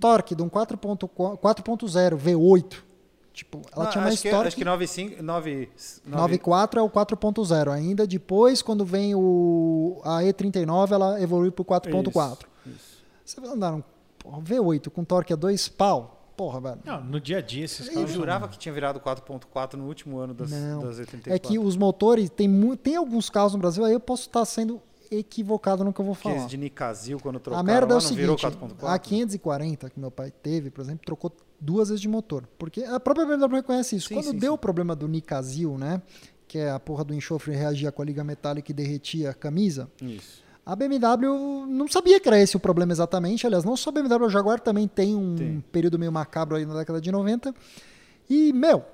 [0.00, 1.08] Torque de um 4.4
[1.38, 2.82] 4.0 V8.
[3.32, 5.68] Tipo, ela Não, tinha uma acho que, história acho que 95, 9,
[6.10, 7.70] 9.4 é o 4.0.
[7.70, 12.38] Ainda depois, quando vem o, a E39, ela evolui pro 4.4.
[13.24, 13.82] Você vai andar um
[14.18, 16.32] porra, V8 com torque a 2 pau?
[16.36, 16.78] Porra, velho.
[16.84, 20.34] Não, no dia a dia esses Eu jurava que tinha virado 4.4 no último ano
[20.34, 20.82] das, Não.
[20.82, 21.32] das 84.
[21.32, 24.80] É que os motores, tem, tem alguns carros no Brasil, aí eu posso estar sendo
[25.10, 26.34] equivocado no que eu vou falar.
[26.34, 28.74] Aqueles de Nicazil, quando A merda é o seguinte, 4.4?
[28.82, 32.48] a 540 que meu pai teve, por exemplo, trocou duas vezes de motor.
[32.58, 34.08] Porque a própria BMW reconhece isso.
[34.08, 34.54] Sim, Quando sim, deu sim.
[34.54, 36.02] o problema do Nicazil, né?
[36.46, 39.90] Que é a porra do enxofre reagia com a liga metálica e derretia a camisa.
[40.00, 40.42] Isso.
[40.64, 43.46] A BMW não sabia que era esse o problema exatamente.
[43.46, 45.60] Aliás, não só a BMW, a Jaguar também tem um Tem.
[45.72, 47.54] período meio macabro aí na década de 90.
[48.28, 48.84] E, meu,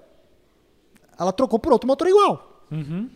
[1.18, 2.64] ela trocou por outro motor igual.
[2.70, 3.10] Uhum.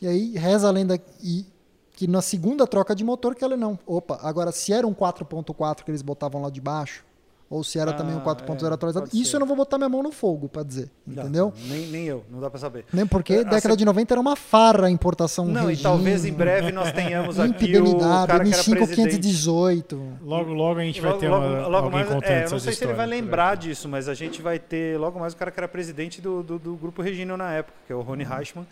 [0.00, 1.46] E aí reza a lenda e,
[1.92, 3.78] que na segunda troca de motor que ela não.
[3.86, 7.04] Opa, agora se era um 4.4 que eles botavam lá de baixo,
[7.50, 9.36] ou se era também um Ah, 4.0 é, atualizado, isso ser.
[9.36, 11.52] eu não vou botar minha mão no fogo pra dizer, Não, entendeu?
[11.68, 12.86] nem, nem eu, não dá pra saber.
[12.90, 15.90] Nem porque É, década assim- de 90 era uma farra a importação Não, e Regina,
[15.90, 18.96] talvez em breve nós tenhamos aqui o cara que era M5 presidente.
[19.20, 20.02] 518.
[20.22, 22.50] Logo, logo a gente vai Logo, ter logo, uma, logo alguém mais, contando é, eu
[22.52, 25.34] não sei se ele vai por lembrar disso, mas a gente vai ter logo mais
[25.34, 28.00] o cara que era presidente do, do, do grupo Regino na época, que é o
[28.00, 28.66] Rony Reichmann,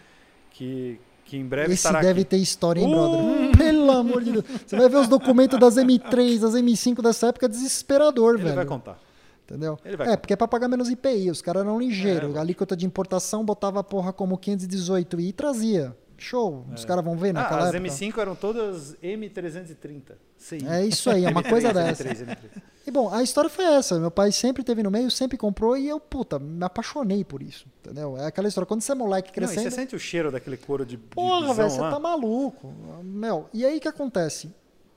[0.51, 0.99] que,
[1.31, 1.73] que em breve.
[1.73, 2.25] Esse deve aqui.
[2.25, 2.91] ter história, hein, Uh!
[2.91, 3.57] brother?
[3.57, 4.45] Pelo amor de Deus.
[4.67, 8.57] Você vai ver os documentos das M3, das M5 dessa época, é desesperador, Ele velho.
[8.57, 8.99] vai contar.
[9.45, 9.79] Entendeu?
[9.85, 11.31] Ele vai é, porque é pra pagar menos IPI.
[11.31, 12.35] Os caras eram ligeiros.
[12.35, 15.97] É, a alíquota de importação botava a porra como 518 e trazia.
[16.23, 16.65] Show.
[16.75, 17.89] Os caras vão ver Ah, naquela as época.
[17.91, 20.03] M5 eram todas M330.
[20.37, 20.67] CI.
[20.69, 22.05] É isso aí, é uma coisa M3, dessa.
[22.05, 22.63] M3, M3.
[22.87, 23.99] E bom, a história foi essa.
[23.99, 27.67] Meu pai sempre teve no meio, sempre comprou e eu, puta, me apaixonei por isso.
[27.81, 28.17] Entendeu?
[28.17, 28.67] É aquela história.
[28.67, 29.63] Quando você é moleque Não, crescendo.
[29.63, 32.73] você sente o cheiro daquele couro de, Porra, velho, você tá maluco.
[33.05, 34.51] Meu, e aí o que acontece?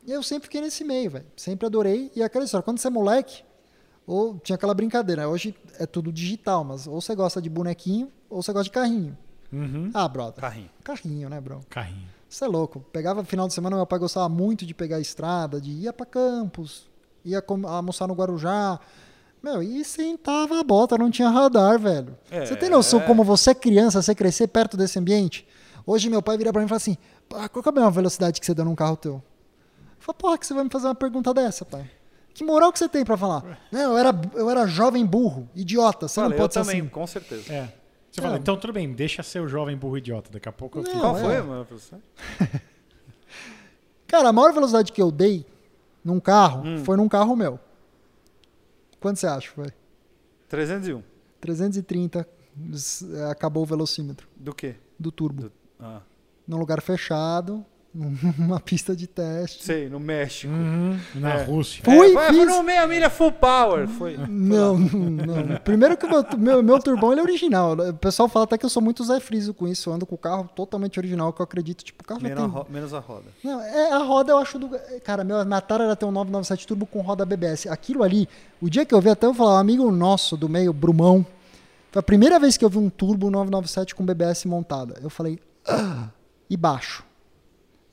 [0.08, 1.26] Eu sempre fiquei nesse meio, velho.
[1.36, 2.12] Sempre adorei.
[2.16, 3.44] E aquela história, quando você é moleque,
[4.08, 5.28] ou tinha aquela brincadeira.
[5.30, 9.18] Hoje é tudo digital, mas ou você gosta de bonequinho, ou você gosta de carrinho.
[9.54, 9.92] Uhum.
[9.94, 10.42] Ah, brother.
[10.42, 10.70] Carrinho.
[10.84, 11.62] Carrinho, né, bro?
[11.70, 12.08] Carrinho.
[12.28, 12.80] Você é louco.
[12.92, 16.06] Pegava final de semana, meu pai gostava muito de pegar a estrada, de ir pra
[16.06, 16.90] Campos,
[17.24, 18.80] ia almoçar no Guarujá.
[19.42, 22.18] Meu, e sentava a bota, não tinha radar, velho.
[22.32, 22.46] É.
[22.46, 25.46] Você tem noção como você é criança, você crescer perto desse ambiente?
[25.86, 26.98] Hoje meu pai vira pra mim e fala assim,
[27.30, 29.14] "Pá, qual que é a mesma velocidade que você deu num carro teu?
[29.16, 29.22] Eu
[30.00, 31.90] falo, porra, que você vai me fazer uma pergunta dessa, pai?
[32.34, 33.60] Que moral que você tem pra falar?
[33.72, 36.80] Não, eu era, eu era jovem burro, idiota, você Fala, não eu pode ser também,
[36.82, 36.90] assim.
[36.90, 37.54] com certeza.
[37.54, 37.70] É.
[38.14, 38.24] Você É.
[38.24, 40.30] fala, então tudo bem, deixa ser o jovem burro idiota.
[40.32, 41.02] Daqui a pouco eu Não, fico.
[41.02, 41.22] Qual é.
[41.24, 41.66] foi, mano?
[41.66, 42.00] professor?
[44.08, 45.46] Cara, a maior velocidade que eu dei
[46.06, 46.84] num carro Hum.
[46.86, 47.60] foi num carro meu.
[49.00, 49.68] Quanto você acha foi?
[50.48, 51.02] 301.
[51.42, 52.28] 330,
[52.72, 54.76] s- é, acabou o velocímetro Do quê?
[55.00, 55.52] do turbo.
[55.80, 56.02] Ah,
[56.48, 57.66] Num lugar fechado,
[58.40, 59.64] numa pista de teste.
[59.64, 60.52] sei, no México.
[60.52, 61.44] Uhum, na É.
[61.44, 61.84] Rússia.
[61.84, 62.48] Fui, é, foi, fiz.
[62.48, 63.88] no meia milha full power.
[63.88, 64.18] Foi.
[64.18, 65.10] Não, não,
[65.46, 65.58] não.
[65.64, 67.74] Primeiro que o meu, meu, meu turbão ele é original.
[67.74, 69.90] O pessoal fala até que eu sou muito Zé Friso com isso.
[69.90, 71.84] Eu ando com o carro totalmente original, que eu acredito.
[71.84, 72.50] Tipo, o carro Menos, a tem...
[72.50, 73.26] ro- menos a roda.
[73.44, 74.70] Não, é, a roda eu acho do.
[75.04, 77.68] Cara, meu, minha tara era ter um 997 Turbo com roda BBS.
[77.68, 78.28] Aquilo ali,
[78.60, 81.26] o dia que eu vi até eu falar, um amigo nosso do meio, Brumão,
[81.92, 84.96] foi a primeira vez que eu vi um Turbo 997 com BBS montada.
[85.04, 86.08] Eu falei, ah,
[86.50, 87.04] e baixo.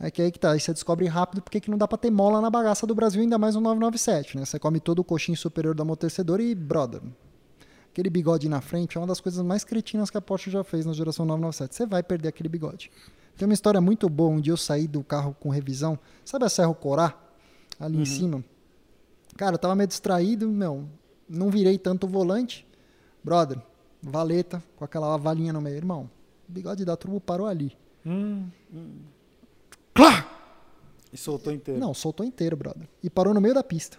[0.03, 2.11] É que aí que tá, aí você descobre rápido porque que não dá pra ter
[2.11, 4.47] mola na bagaça do Brasil, ainda mais um 997, né?
[4.47, 7.03] Você come todo o coxinho superior do amortecedor e, brother,
[7.91, 10.87] aquele bigode na frente é uma das coisas mais cretinas que a Porsche já fez
[10.87, 11.75] na geração 997.
[11.75, 12.91] Você vai perder aquele bigode.
[13.37, 14.31] Tem uma história muito boa.
[14.31, 15.99] Um dia eu saí do carro com revisão.
[16.25, 17.15] Sabe a Serra Corá?
[17.79, 18.43] Ali em cima.
[19.37, 20.89] Cara, eu tava meio distraído, meu.
[21.29, 22.67] Não virei tanto o volante.
[23.23, 23.61] Brother,
[24.03, 25.77] valeta, com aquela valinha no meio.
[25.77, 26.11] Irmão,
[26.49, 27.77] o bigode da turbo parou ali.
[28.05, 28.49] Hum,
[30.01, 30.27] Clá!
[31.13, 31.81] E soltou inteiro.
[31.81, 32.89] Não, soltou inteiro, brother.
[33.03, 33.99] E parou no meio da pista.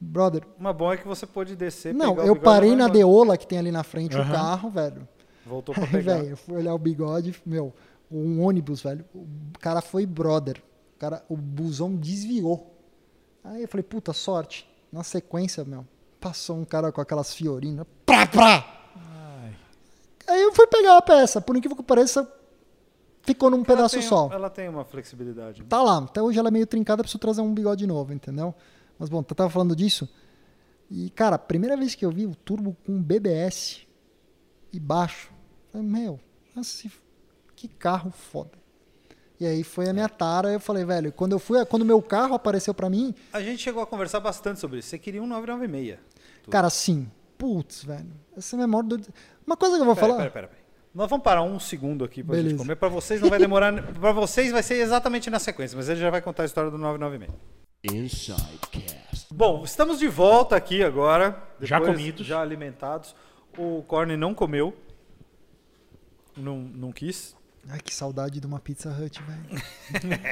[0.00, 1.94] Brother, Uma boa é que você pôde descer.
[1.94, 2.88] não, pegar o eu bigode parei na.
[2.88, 4.32] Deola que tem ali na frente o Aham.
[4.32, 5.08] carro, velho.
[5.46, 6.16] Voltou pra Aí, pegar.
[6.18, 7.72] velho, eu fui olhar o bigode, meu,
[8.10, 9.04] um ônibus, velho.
[9.14, 9.26] O
[9.60, 10.60] cara foi brother.
[10.96, 12.74] O, cara, o busão desviou.
[13.44, 14.68] Aí eu falei, puta, sorte.
[14.92, 15.86] Na sequência, meu,
[16.20, 17.86] passou um cara com aquelas fiorinas.
[18.06, 18.82] Prá, prá!
[18.96, 19.54] ai.
[20.28, 21.40] Aí eu fui pegar a peça.
[21.40, 22.30] Por incrível que pareça,
[23.22, 24.28] ficou num pedaço tem- só.
[24.32, 25.62] Ela tem uma flexibilidade.
[25.64, 25.98] Tá lá.
[25.98, 28.54] Até hoje ela é meio trincada, preciso trazer um bigode novo, entendeu?
[28.98, 30.08] Mas bom, eu tava falando disso.
[30.90, 33.80] E, cara, primeira vez que eu vi o turbo com BBS
[34.72, 35.30] e baixo,
[35.70, 36.20] falei, meu,
[36.54, 36.86] nossa,
[37.56, 38.50] que carro foda.
[39.40, 42.34] E aí foi a minha tara, eu falei, velho, quando eu fui, quando meu carro
[42.34, 44.88] apareceu pra mim, A gente chegou a conversar bastante sobre isso.
[44.88, 45.98] Você queria um 996.
[46.50, 49.00] cara, assim, putz, velho, essa é a minha maior dor.
[49.46, 50.18] Uma coisa que eu vou Pera, falar.
[50.18, 50.61] pera, pera, pera.
[50.94, 52.76] Nós vamos parar um segundo aqui pra gente comer.
[52.76, 53.72] Pra vocês não vai demorar.
[53.94, 56.76] pra vocês vai ser exatamente na sequência, mas ele já vai contar a história do
[56.78, 57.32] 996.
[57.84, 59.26] Insidecast.
[59.32, 61.42] Bom, estamos de volta aqui agora.
[61.60, 62.26] Já comidos.
[62.26, 63.14] Já alimentados.
[63.56, 64.76] O Corne não comeu.
[66.36, 67.34] Não, não quis.
[67.68, 69.62] Ai, que saudade de uma Pizza Hut, velho.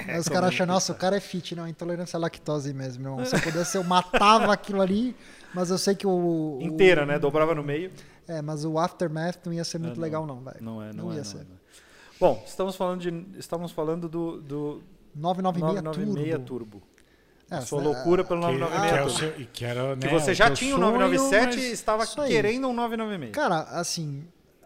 [0.08, 3.12] Aí os caras acham, nossa, o cara é fit, não, intolerância à lactose mesmo, meu
[3.12, 3.24] irmão.
[3.24, 5.14] Se eu pudesse, eu matava aquilo ali,
[5.54, 6.58] mas eu sei que o.
[6.58, 7.18] o- Inteira, né?
[7.18, 7.92] Dobrava no meio.
[8.28, 10.02] É, mas o aftermath não ia ser muito não.
[10.02, 10.58] legal, não, velho.
[10.60, 11.16] Não é, não, Não é.
[11.16, 11.38] ia não ser.
[11.38, 11.60] é, não é.
[12.20, 14.82] Bom, estamos falando, de, estamos falando do, do
[15.14, 16.78] 996 996 Turbo.
[16.78, 16.82] Turbo.
[17.50, 19.18] É, Sua é, loucura pelo Que, que, 996 é o Turbo.
[19.18, 22.06] seu, e que, era, Que né, você o já tinha o sonho, 997 e estava
[22.06, 23.32] querendo um 996.
[23.32, 24.24] Cara, assim,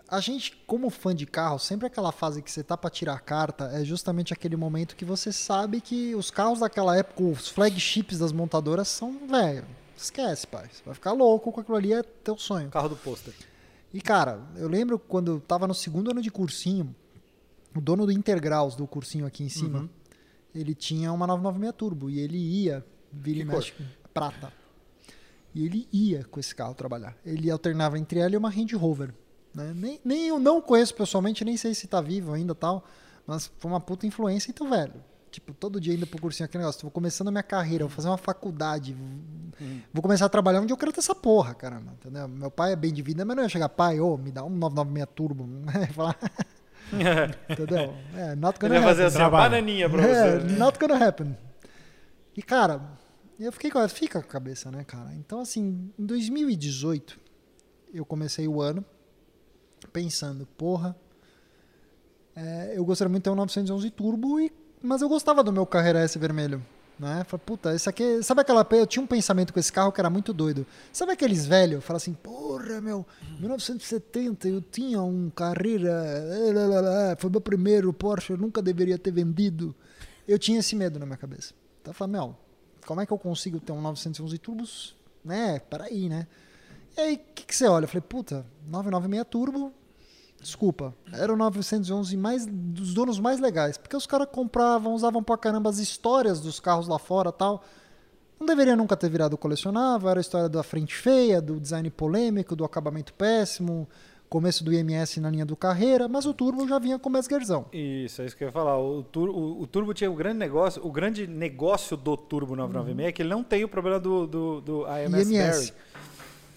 [0.08, 3.18] a gente, como fã de carro, sempre aquela fase que você tá pra tirar a
[3.20, 8.18] carta é justamente aquele momento que você sabe que os carros daquela época, os flagships
[8.18, 9.64] das montadoras são, velho,
[9.96, 10.68] esquece, pai.
[10.72, 12.70] Você vai ficar louco com aquilo ali, é teu sonho.
[12.70, 13.34] Carro do pôster.
[13.92, 16.94] E, cara, eu lembro quando eu tava no segundo ano de cursinho,
[17.76, 19.88] o dono do Intergraus, do cursinho aqui em cima, Uhum.
[20.54, 23.72] ele tinha uma 996 Turbo e ele ia, vira e mexe,
[24.12, 24.52] prata.
[25.54, 27.16] E ele ia com esse carro trabalhar.
[27.24, 29.14] Ele alternava entre ela e uma Range Rover.
[29.54, 29.72] Né?
[29.74, 32.84] Nem, nem eu não conheço pessoalmente, nem sei se tá vivo ainda e tal,
[33.24, 34.50] mas foi uma puta influência.
[34.50, 34.94] Então, velho,
[35.34, 38.08] tipo, todo dia indo pro cursinho aquele negócio, tô começando a minha carreira, vou fazer
[38.08, 38.96] uma faculdade,
[39.92, 42.28] vou começar a trabalhar onde eu quero ter essa porra, caramba, entendeu?
[42.28, 44.48] Meu pai é bem de vida, mas não ia chegar, pai, ô, me dá um
[44.50, 45.48] 996 Turbo,
[45.92, 46.16] falar,
[47.50, 47.94] entendeu?
[48.16, 49.06] É, not Ele gonna vai fazer happen.
[49.06, 49.50] assim, Trabalho.
[49.50, 50.46] bananinha pra É, você.
[50.46, 50.58] né?
[50.58, 51.36] not gonna happen.
[52.36, 52.80] E, cara,
[53.38, 55.12] eu fiquei com fica com a cabeça, né, cara?
[55.14, 57.18] Então, assim, em 2018,
[57.92, 58.84] eu comecei o ano
[59.92, 60.96] pensando, porra,
[62.36, 64.52] é, eu gostaria muito de ter um 911 Turbo, e,
[64.84, 66.64] mas eu gostava do meu Carreira S vermelho.
[66.98, 67.24] Né?
[67.24, 68.22] Falei, puta, esse aqui.
[68.22, 68.66] Sabe aquela.
[68.70, 70.64] Eu tinha um pensamento com esse carro que era muito doido.
[70.92, 71.84] Sabe aqueles velhos?
[71.84, 73.04] Fala assim, porra, meu,
[73.40, 75.90] 1970 eu tinha um Carreira.
[75.90, 79.74] eh, Foi meu primeiro Porsche, eu nunca deveria ter vendido.
[80.26, 81.52] Eu tinha esse medo na minha cabeça.
[81.80, 82.36] Então eu falei, meu,
[82.86, 84.96] como é que eu consigo ter um 911 turbos?
[85.24, 86.26] Né, peraí, né?
[86.96, 87.84] E aí, o que, que você olha?
[87.84, 89.72] Eu falei, puta, 996 turbo,
[90.44, 95.36] desculpa, era o 911 mais, dos donos mais legais, porque os caras compravam, usavam pra
[95.36, 97.64] caramba as histórias dos carros lá fora tal.
[98.38, 102.54] Não deveria nunca ter virado colecionável, era a história da frente feia, do design polêmico,
[102.54, 103.88] do acabamento péssimo,
[104.28, 107.66] começo do IMS na linha do carreira, mas o Turbo já vinha com Mesgerzão.
[107.72, 108.76] Isso, é isso que eu ia falar.
[108.78, 113.08] O, tur- o- o Turbo tinha o grande negócio, o grande negócio do Turbo 996
[113.08, 115.28] é que ele não tem o problema do, do, do IMS.
[115.30, 115.70] bearing,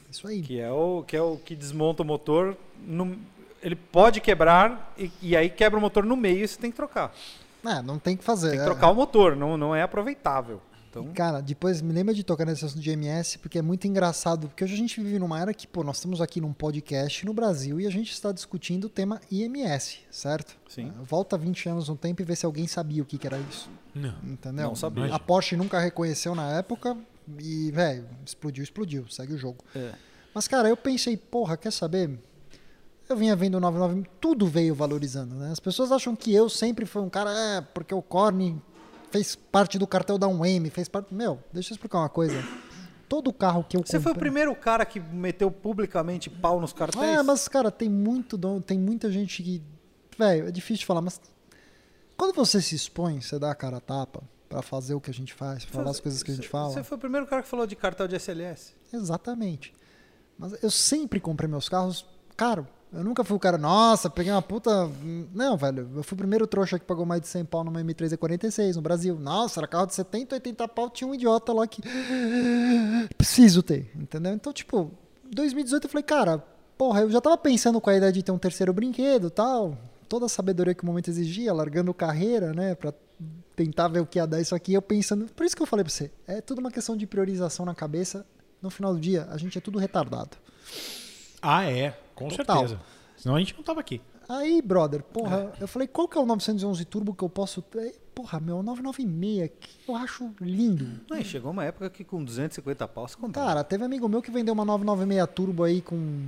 [0.10, 0.42] Isso aí.
[0.42, 2.58] que é o que é o que desmonta o motor.
[2.86, 3.16] no-
[3.68, 6.78] ele pode quebrar e, e aí quebra o motor no meio e você tem que
[6.78, 7.14] trocar.
[7.66, 8.50] É, não tem o que fazer.
[8.52, 10.62] Tem que É- trocar o motor, não, não é aproveitável.
[10.90, 14.48] Então, Cara, depois me lembra de tocar nesse assunto de MS, porque é muito engraçado,
[14.48, 17.34] porque hoje a gente vive numa era que, pô, nós estamos aqui num podcast no
[17.34, 20.56] Brasil e a gente está discutindo o tema IMS, certo?
[20.68, 20.92] Sim.
[20.98, 23.38] É, Volta 20 anos no tempo e vê se alguém sabia o que, que era
[23.38, 23.70] isso.
[23.94, 24.16] Não.
[24.24, 24.68] Entendeu?
[24.70, 25.14] Não sabia.
[25.14, 26.98] A Porsche nunca reconheceu na época
[27.38, 29.64] e, velho, explodiu, explodiu, segue o jogo.
[29.76, 29.92] É.
[30.34, 32.18] Mas, cara, eu pensei, porra, quer saber?
[33.10, 35.52] Eu vinha vendo o 99, tudo veio valorizando, né?
[35.52, 38.62] As pessoas acham que eu sempre fui um cara, é, porque o Corne
[39.12, 41.14] fez parte do cartel da UEM, fez parte.
[41.14, 42.36] Meu, deixa eu explicar uma coisa.
[43.08, 46.74] Todo carro que eu Você foi o comprei- primeiro cara que meteu publicamente pau nos
[46.74, 47.18] cartéis?
[47.18, 49.64] Ah, mas, cara, tem muito dom, tem muita gente que.
[50.18, 51.22] Velho, é difícil de falar, mas.
[52.18, 55.14] Quando você se expõe, você dá a cara a tapa pra fazer o que a
[55.14, 56.74] gente faz, pra falar as coisas que a gente fala.
[56.74, 58.74] Você foi o primeiro cara que falou de cartel de SLS.
[58.92, 59.74] Exatamente.
[60.38, 62.68] Mas eu sempre comprei meus carros caro.
[62.98, 64.90] Eu nunca fui o cara, nossa, peguei uma puta.
[65.32, 65.88] Não, velho.
[65.96, 68.82] Eu fui o primeiro trouxa que pagou mais de 100 pau numa M3 E46 no
[68.82, 69.20] Brasil.
[69.20, 70.90] Nossa, era carro de 70, 80 pau.
[70.90, 71.80] Tinha um idiota lá que.
[73.16, 74.34] Preciso ter, entendeu?
[74.34, 74.92] Então, tipo,
[75.32, 76.44] 2018 eu falei, cara,
[76.76, 79.78] porra, eu já tava pensando com a ideia de ter um terceiro brinquedo tal.
[80.10, 82.92] Toda a sabedoria que o momento exigia, largando carreira, né, pra
[83.56, 84.74] tentar ver o que ia dar isso aqui.
[84.74, 85.28] Eu pensando.
[85.36, 88.26] Por isso que eu falei pra você, é tudo uma questão de priorização na cabeça.
[88.60, 90.36] No final do dia, a gente é tudo retardado.
[91.40, 92.07] Ah, é.
[92.18, 92.60] Com Total.
[92.68, 92.82] certeza.
[93.16, 94.02] Senão a gente não tava aqui.
[94.28, 97.96] Aí, brother, porra, eu falei, qual que é o 911 Turbo que eu posso ter?
[98.14, 101.00] Porra, meu, 996, que eu acho lindo.
[101.10, 103.48] Não, e chegou uma época que com 250 pau você comprava.
[103.48, 106.24] Cara, teve amigo meu que vendeu uma 996 Turbo aí com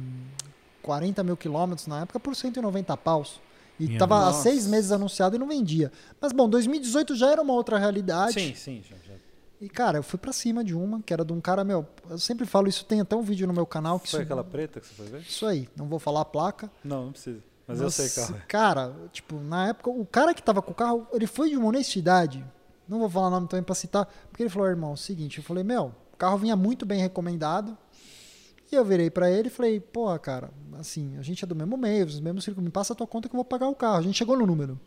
[0.82, 3.42] 40 mil quilômetros na época por 190 paus.
[3.80, 4.44] E Minha tava há nossa.
[4.44, 5.92] seis meses anunciado e não vendia.
[6.22, 8.34] Mas, bom, 2018 já era uma outra realidade.
[8.34, 8.84] sim, sim.
[9.08, 9.09] Já.
[9.62, 12.18] E, cara, eu fui pra cima de uma, que era de um cara, meu, eu
[12.18, 14.80] sempre falo isso, tem até um vídeo no meu canal que Foi isso, aquela preta
[14.80, 15.22] que você foi ver?
[15.22, 16.72] isso aí, não vou falar a placa.
[16.84, 17.44] Não, não precisa.
[17.68, 18.38] Mas, eu sei carro.
[18.38, 18.40] é.
[18.48, 21.68] Cara, tipo, na época, o cara que tava com o carro, ele foi de uma
[21.68, 22.44] honestidade.
[22.88, 25.44] Não vou falar nome também pra citar, porque ele falou, irmão, é o seguinte, eu
[25.44, 27.78] falei, meu, o carro vinha muito bem recomendado.
[28.72, 31.76] E eu virei pra ele e falei, porra, cara, assim, a gente é do mesmo
[31.76, 33.98] meio, os mesmos círculos, me passa a tua conta que eu vou pagar o carro.
[33.98, 34.80] A gente chegou no número.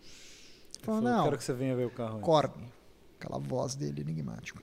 [0.82, 2.14] Falou, não, quero que você venha ver o carro.
[2.14, 2.72] antes." Corne.
[3.22, 4.60] Aquela voz dele enigmático.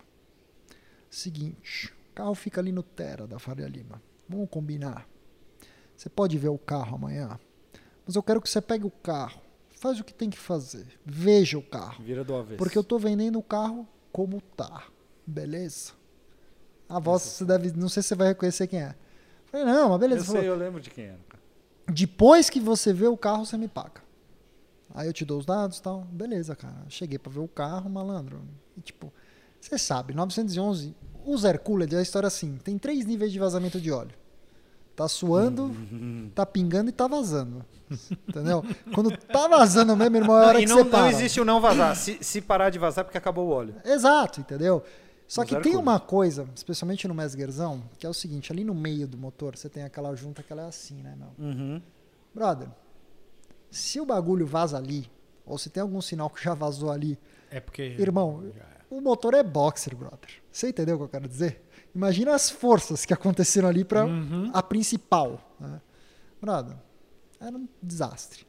[1.10, 4.02] Seguinte, o carro fica ali no Terra da Faria Lima.
[4.28, 5.08] Vamos combinar.
[5.96, 7.40] Você pode ver o carro amanhã,
[8.06, 11.58] mas eu quero que você pegue o carro, faz o que tem que fazer, veja
[11.58, 12.58] o carro, Vira do avesso.
[12.58, 14.84] porque eu tô vendendo o carro como tá,
[15.26, 15.94] beleza?
[16.88, 18.90] A voz você deve, não sei se você vai reconhecer quem é.
[18.90, 18.96] Eu
[19.46, 20.22] Falei, não, mas beleza.
[20.22, 21.20] Eu Falou, sei, eu lembro de quem era.
[21.28, 21.44] cara.
[21.90, 24.02] depois que você vê o carro, você me paga.
[24.94, 26.02] Aí eu te dou os dados e tal.
[26.12, 26.86] Beleza, cara.
[26.90, 28.42] Cheguei pra ver o carro, malandro.
[28.78, 29.12] E tipo,
[29.60, 33.92] você sabe, 911, o Zercooled é a história assim: tem três níveis de vazamento de
[33.92, 34.16] óleo.
[34.96, 35.74] Tá suando,
[36.36, 37.64] tá pingando e tá vazando.
[38.28, 38.64] Entendeu?
[38.94, 41.10] Quando tá vazando mesmo, irmão, é a hora e que não, você não para.
[41.10, 41.96] existe o não vazar.
[41.96, 43.76] Se, se parar de vazar, é porque acabou o óleo.
[43.86, 44.84] Exato, entendeu?
[45.26, 49.08] Só que tem uma coisa, especialmente no Mesgerzão, que é o seguinte: ali no meio
[49.08, 51.48] do motor, você tem aquela junta que ela é assim, né, meu?
[51.48, 51.82] Uhum.
[52.34, 52.68] Brother,
[53.72, 55.10] se o bagulho vaza ali,
[55.46, 57.18] ou se tem algum sinal que já vazou ali,
[57.52, 57.82] É porque.
[57.82, 58.78] irmão, Já é.
[58.90, 60.30] o motor é boxer, brother.
[60.52, 61.64] Você entendeu o que eu quero dizer?
[61.94, 64.52] Imagina as forças que aconteceram ali para Uhum.
[64.54, 65.56] a principal.
[65.60, 65.82] Né?
[66.42, 66.76] Brother,
[67.40, 68.46] era um desastre.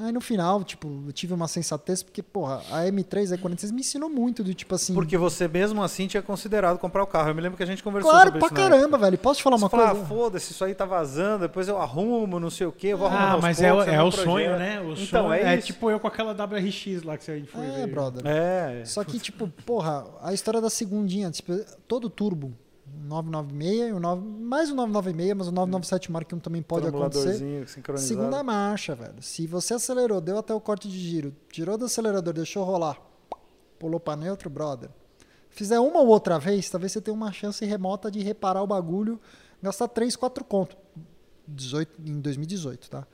[0.00, 4.08] Aí no final, tipo, eu tive uma sensatez, porque, porra, a M3 E46 me ensinou
[4.08, 4.94] muito do tipo assim.
[4.94, 7.30] Porque você mesmo assim tinha considerado comprar o carro.
[7.30, 8.98] Eu me lembro que a gente conversou claro, sobre pra isso na caramba, época.
[8.98, 9.18] velho.
[9.18, 10.02] Posso te falar Você uma fala, coisa?
[10.04, 13.08] ah, foda-se, isso aí tá vazando, depois eu arrumo, não sei o quê, eu vou
[13.08, 14.58] arrumar Ah, mas é, poucos, é o sonho, projeto.
[14.58, 14.80] né?
[14.80, 17.66] O então, sonho é, é, tipo eu com aquela WRX lá que a gente foi
[17.66, 17.86] É, ver.
[17.88, 18.22] brother.
[18.24, 18.84] É, é.
[18.84, 21.52] Só que, tipo, porra, a história da segundinha, tipo,
[21.88, 22.52] todo turbo,
[23.08, 27.66] o 996, o 9, mais o 996, mas o 997 Mark 1 também pode acontecer.
[27.96, 29.22] Segunda marcha, velho.
[29.22, 33.00] Se você acelerou, deu até o corte de giro, tirou do acelerador, deixou rolar,
[33.78, 34.90] pulou pra neutro, brother.
[35.48, 39.18] Fizer uma ou outra vez, talvez você tenha uma chance remota de reparar o bagulho,
[39.62, 40.76] gastar 3, 4 conto.
[41.46, 43.06] 18, em 2018, tá?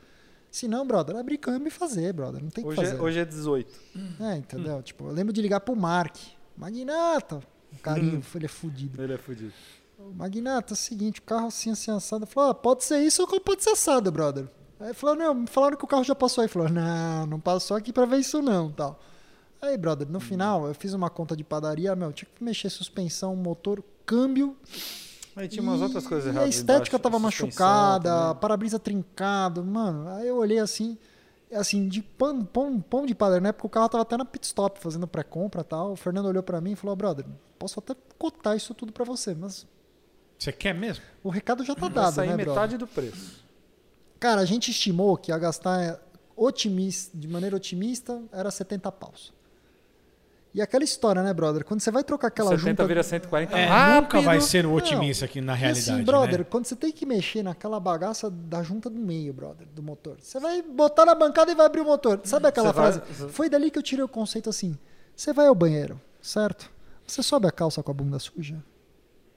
[0.51, 2.43] Se não, brother, abrir câmbio e fazer, brother.
[2.43, 2.97] Não tem o que Hoje, fazer.
[2.97, 3.81] é, hoje é 18.
[4.21, 4.83] É, entendeu?
[4.83, 6.17] Tipo, eu lembro de ligar pro Mark.
[6.57, 7.41] Magnata.
[7.73, 9.03] O carinho, ele é fudido.
[9.03, 9.53] Ele é fudido.
[10.13, 12.27] Magnata, é o seguinte, o carro assim, assim, assado.
[12.27, 14.49] Falou, ah, pode ser isso ou pode ser assado, brother.
[14.81, 16.49] Aí falou, não, me falaram que o carro já passou aí.
[16.49, 19.01] Falou, não, não passou aqui pra ver isso não, tal.
[19.63, 23.35] Aí, brother, no final eu fiz uma conta de padaria, meu, tinha que mexer suspensão,
[23.35, 24.57] motor, câmbio.
[25.35, 26.45] Aí tinha umas e- outras coisas erradas.
[26.45, 30.09] a estética tava machucada, para-brisa trincado, mano.
[30.11, 30.99] Aí eu olhei assim,
[31.53, 34.45] assim, de pão, pão, pão de padaria, na época o carro tava até na pit
[34.47, 35.93] stop fazendo pré-compra e tal.
[35.93, 37.25] O Fernando olhou pra mim e falou: brother,
[37.59, 39.67] posso até cotar isso tudo pra você, mas
[40.45, 41.03] Você quer mesmo?
[41.23, 42.55] o recado já tá Vai dado, sair né, brother?
[42.55, 43.43] metade do preço.
[44.21, 45.99] Cara, a gente estimou que ia gastar é,
[46.37, 49.33] otimista, de maneira otimista era 70 paus.
[50.53, 51.65] E aquela história, né, brother?
[51.65, 52.87] Quando você vai trocar aquela 70 junta...
[52.87, 54.03] vira 140 É, rápido.
[54.03, 55.91] nunca vai ser o otimista aqui na E realidade.
[55.91, 56.45] assim, brother, né?
[56.49, 60.39] quando você tem que mexer naquela bagaça da junta do meio, brother, do motor, você
[60.39, 62.21] vai botar na bancada e vai abrir o motor.
[62.23, 63.33] Sabe aquela Você vai- frase?
[63.33, 64.79] Foi dali que eu tirei o conceito assim.
[65.17, 66.71] Você vai ao banheiro, certo?
[67.07, 68.63] Você sobe a calça com a bunda suja.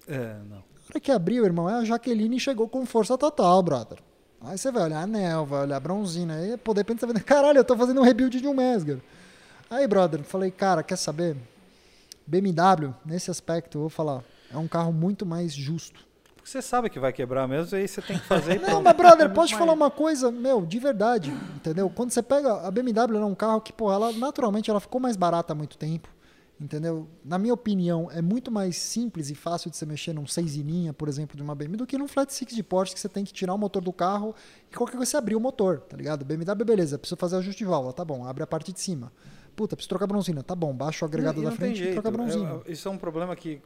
[0.07, 0.63] É, não.
[0.87, 3.99] Na hora que abriu, irmão, é a Jaqueline chegou com força total, brother.
[4.41, 6.35] Aí você vai olhar anel, vai olhar bronzina.
[6.35, 8.99] Aí, pô, de repente você vai caralho, eu tô fazendo um rebuild de um Mesger.
[9.69, 11.35] Aí, brother, falei, cara, quer saber?
[12.25, 16.05] BMW, nesse aspecto, eu vou falar, é um carro muito mais justo.
[16.35, 19.29] Porque você sabe que vai quebrar mesmo, aí você tem que fazer Não, mas, brother,
[19.33, 21.89] posso te Mas- falar uma coisa, meu, de verdade, entendeu?
[21.93, 25.01] Quando você pega a BMW, ela é um carro que, pô, ela naturalmente ela ficou
[25.01, 26.07] mais barata há muito tempo,
[26.59, 27.07] entendeu?
[27.23, 30.61] Na minha opinião, é muito mais simples e fácil de você mexer num 6 em
[30.61, 33.09] linha, por exemplo, de uma BMW, do que num flat six de Porsche que você
[33.09, 34.33] tem que tirar o motor do carro
[34.71, 36.25] e qualquer coisa você abrir o motor, tá ligado?
[36.25, 39.11] BMW, beleza, preciso fazer ajuste de válvula, tá bom, abre a parte de cima.
[39.55, 42.09] Puta, preciso trocar a bronzina, tá bom, baixa o agregado da não frente e troca
[42.09, 42.61] a bronzina.
[42.65, 43.59] É, isso é um problema que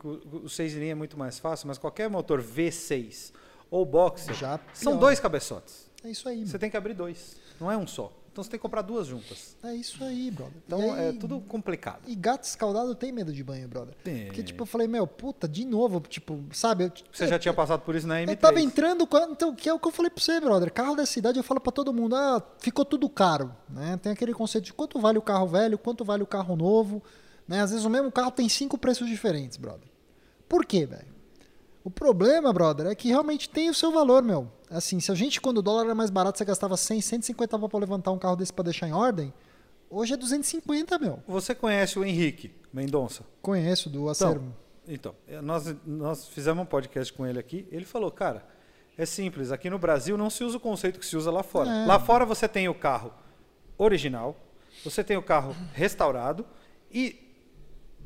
[0.43, 3.31] o 6 em linha é muito mais fácil, mas qualquer motor V6
[3.69, 4.99] ou boxer Já são pior.
[5.01, 5.89] dois cabeçotes.
[6.03, 6.59] É isso aí, Você mano.
[6.59, 8.11] tem que abrir dois, não é um só.
[8.31, 9.57] Então você tem que comprar duas juntas.
[9.61, 10.53] É isso aí, brother.
[10.65, 12.03] Então E aí- é tudo complicado.
[12.07, 13.93] E gato escaldado tem medo de banho, brother.
[14.05, 14.27] Tem.
[14.27, 16.85] Porque, tipo, eu falei, meu, puta, de novo, tipo, sabe?
[16.85, 18.29] Eu, Você já tinha passado por isso na M3.
[18.29, 20.71] eu tava entrando, então, que é o que eu falei pra você, brother.
[20.71, 23.97] Carro da cidade, eu falo pra todo mundo, ah, ficou tudo caro, né?
[24.01, 27.03] Tem aquele conceito de quanto vale o carro velho, quanto vale o carro novo,
[27.45, 27.59] né?
[27.61, 29.89] Às vezes o mesmo carro tem cinco preços diferentes, brother.
[30.47, 31.11] Por quê, velho?
[31.83, 34.49] O problema, brother, é que realmente tem o seu valor, meu.
[34.71, 37.79] Assim, se a gente, quando o dólar era mais barato, você gastava 100, 150 pra
[37.79, 39.33] levantar um carro desse pra deixar em ordem,
[39.89, 41.19] hoje é 250, meu.
[41.27, 43.25] Você conhece o Henrique Mendonça?
[43.41, 44.55] Conheço do acervo.
[44.87, 47.67] Então, eh, nós, nós fizemos um podcast com ele aqui.
[47.69, 48.47] Ele falou, cara,
[48.97, 49.51] é simples.
[49.51, 51.69] Aqui no Brasil não se usa o conceito que se usa lá fora.
[51.69, 51.85] É.
[51.85, 53.13] Lá fora você tem o carro
[53.77, 54.37] original,
[54.85, 56.45] você tem o carro restaurado
[56.89, 57.19] e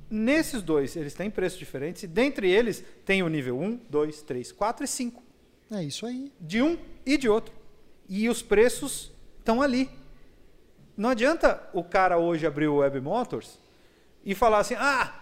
[0.10, 4.52] nesses dois eles têm preços diferentes e dentre eles tem o nível 1, 2, 3,
[4.52, 5.25] 4 e 5.
[5.72, 6.32] É isso aí.
[6.40, 7.54] De um e de outro.
[8.08, 9.90] E os preços estão ali.
[10.96, 13.60] Não adianta o cara hoje abrir o Web Motors
[14.24, 15.14] e falar assim: ah,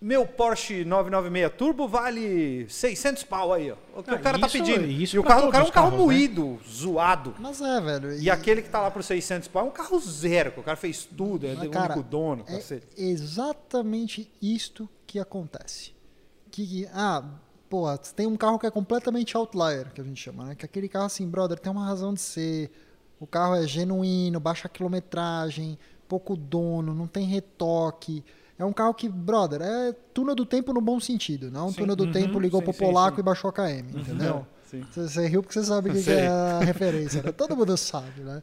[0.00, 3.76] meu Porsche 996 Turbo vale 600 pau aí, ó.
[3.98, 4.86] O que Ah, o cara tá isso- pedindo.
[4.86, 6.04] isso e o carro do cara é um carro carros, né?
[6.14, 7.34] moído, zoado.
[7.38, 8.12] Mas é, velho.
[8.20, 10.76] E aquele que tá lá por 600 pau é um carro zero, que o cara
[10.76, 12.86] fez tudo, é o único dono, é cacete.
[12.96, 15.92] exatamente isto que acontece.
[16.50, 17.24] Que- ah,
[17.68, 20.54] pô, tem um carro que é completamente outlier, que a gente chama, né?
[20.54, 22.70] Que aquele carro assim, brother, tem uma razão de ser.
[23.20, 25.78] O carro é genuíno, baixa quilometragem,
[26.08, 28.24] pouco dono, não tem retoque.
[28.58, 31.50] É um carro que, brother, é túnel do tempo no bom sentido.
[31.50, 33.20] Não é um túnel do tempo ligou Sim, pro polaco sim.
[33.20, 34.46] e baixou a KM, entendeu?
[34.64, 34.84] Sim.
[34.90, 37.32] Você, você riu porque você sabe o que, que é a referência, né?
[37.32, 38.42] Todo mundo sabe, né?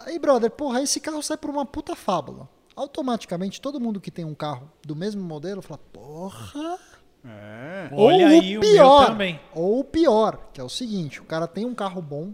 [0.00, 2.48] Aí, brother, porra, esse carro sai por uma puta fábula.
[2.74, 6.78] Automaticamente, todo mundo que tem um carro do mesmo modelo fala, porra.
[7.24, 7.88] É.
[7.92, 9.40] Olha ou aí o o pior, meu também.
[9.54, 12.32] Ou o pior, que é o seguinte, o cara tem um carro bom,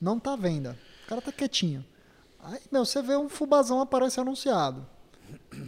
[0.00, 0.78] não tá à venda.
[1.04, 1.84] O cara tá quietinho.
[2.42, 4.86] Aí, meu, você vê um fubazão aparece anunciado.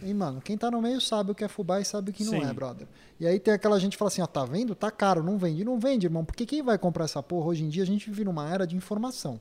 [0.03, 2.23] E, mano, quem tá no meio sabe o que é fubá e sabe o que
[2.23, 2.43] não Sim.
[2.43, 2.87] é, brother.
[3.19, 4.75] E aí tem aquela gente que fala assim, ó, tá vendo?
[4.75, 5.63] Tá caro, não vende.
[5.63, 8.23] Não vende, irmão, porque quem vai comprar essa porra hoje em dia, a gente vive
[8.23, 9.39] numa era de informação.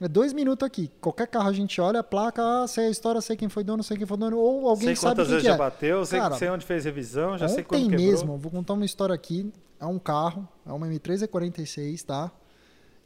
[0.00, 0.90] É dois minutos aqui.
[1.00, 3.82] Qualquer carro a gente olha, a placa, ah, sei a história, sei quem foi dono,
[3.82, 5.58] sei quem foi dono, ou alguém sei sabe quantas vezes que já é.
[5.58, 8.00] bateu, sei, Cara, sei onde fez revisão, já sei quando quebrou.
[8.00, 9.50] mesmo, vou contar uma história aqui.
[9.80, 12.30] É um carro, é uma M3 E46, tá?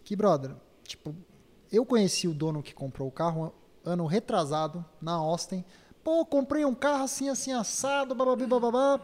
[0.05, 0.53] Que, brother,
[0.85, 1.15] tipo,
[1.71, 3.53] eu conheci o dono que comprou o carro
[3.85, 5.65] ano retrasado, na Austin.
[6.03, 9.01] Pô, comprei um carro assim, assim, assado, bababi, bababá.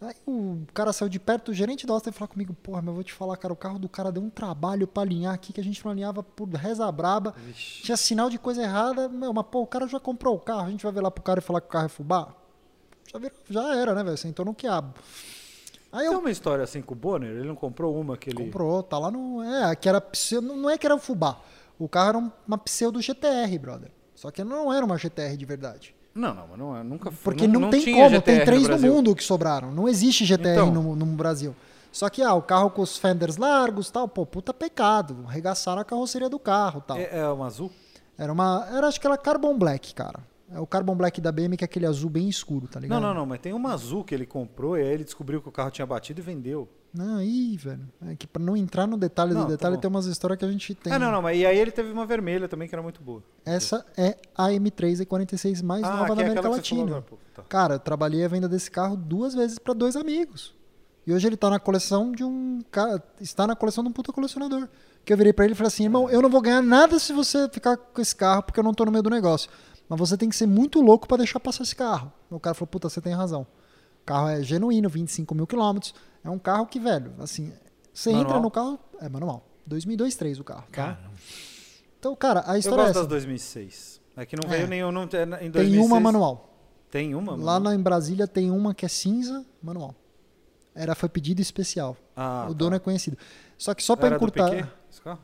[0.00, 2.94] Aí o cara saiu de perto, o gerente da Austin, falou comigo, porra, mas eu
[2.94, 5.60] vou te falar, cara, o carro do cara deu um trabalho pra alinhar aqui, que
[5.60, 7.34] a gente não alinhava por reza braba.
[7.82, 10.70] Tinha sinal de coisa errada, meu, mas pô, o cara já comprou o carro, a
[10.70, 12.28] gente vai ver lá pro cara e falar que o carro é fubá?
[13.12, 14.16] Já, virou- já era, né, velho?
[14.16, 14.94] Sentou no quiabo.
[15.90, 17.30] Aí eu Tem uma história assim com o Bonner?
[17.30, 18.44] Ele não comprou uma que ele...
[18.44, 19.42] Comprou, tá lá no.
[19.42, 20.00] É, que era
[20.42, 21.40] não é que era o Fubá.
[21.78, 23.90] O carro era um- uma pseudo GTR, brother.
[24.14, 25.94] Só que não era uma GTR de verdade.
[26.18, 27.32] Não, não, não, é- nunca foi.
[27.34, 28.92] Porque não, tem tinha como, GTR tem três no, Brasil.
[28.92, 29.70] mundo que sobraram.
[29.70, 30.72] Não existe GTR Então.
[30.72, 31.54] no, no Brasil.
[31.92, 35.24] Só que, ah, o carro com os fenders largos tal, pô, puta pecado.
[35.26, 36.98] Arregaçaram a carroceria do carro tal.
[36.98, 37.70] É, é uma azul?
[38.16, 38.66] Era uma.
[38.72, 40.20] Era, acho que era Carbon Black, cara.
[40.52, 43.00] É o Carbon Black da BM, que é aquele azul bem escuro, tá ligado?
[43.00, 45.48] Não, não, não, mas tem uma azul que ele comprou e aí ele descobriu que
[45.48, 46.68] o carro tinha batido e vendeu.
[46.92, 47.86] Não, ih, velho.
[48.06, 49.80] É que pra não entrar no detalhe Não, do tá detalhe, bom.
[49.80, 50.92] tem umas histórias que a gente tem.
[50.92, 53.22] Ah, não, não, mas e aí ele teve uma vermelha também que era muito boa.
[53.44, 57.02] Essa é a M3 E46 mais ah, nova da é América falou Latina.
[57.02, 57.18] pô.
[57.34, 57.42] Tá.
[57.42, 60.54] Cara, eu trabalhei a venda desse carro duas vezes pra dois amigos.
[61.06, 64.12] E hoje ele tá na coleção de um cara, está na coleção de um puta
[64.12, 64.68] colecionador.
[65.04, 67.12] Que eu virei pra ele e falei assim: "Irmão, eu não vou ganhar nada se
[67.12, 69.50] você ficar com esse carro porque eu não tô no meio do negócio.
[69.88, 72.12] Mas você tem que ser muito louco pra deixar passar esse carro".
[72.30, 73.46] O cara falou: "Puta, você tem razão.
[74.08, 75.94] O carro é genuíno, 25 mil quilômetros.
[76.24, 77.52] É um carro que, velho, assim,
[77.92, 78.26] você Manual?
[78.30, 79.46] entra no carro, é manual.
[79.66, 80.62] 2002, 3 o carro.
[80.62, 80.68] tá?
[80.72, 80.98] Cara,
[81.98, 83.00] Então, cara, a Eu história é gosto essa.
[83.00, 84.00] das 2006.
[84.16, 84.56] É que não É.
[84.56, 84.90] veio nenhum.
[84.90, 85.04] Não, é,
[85.44, 86.54] em 2006, Tem uma manual.
[86.90, 87.36] Tem uma?
[87.36, 89.94] Lá na, em Brasília tem uma que é cinza, manual.
[90.74, 91.94] Era, foi pedido especial.
[92.16, 92.54] Ah, o tá.
[92.54, 93.18] dono é conhecido.
[93.58, 94.48] Só que só pra Era do encurtar.
[94.50, 95.18] Piquet, esse carro?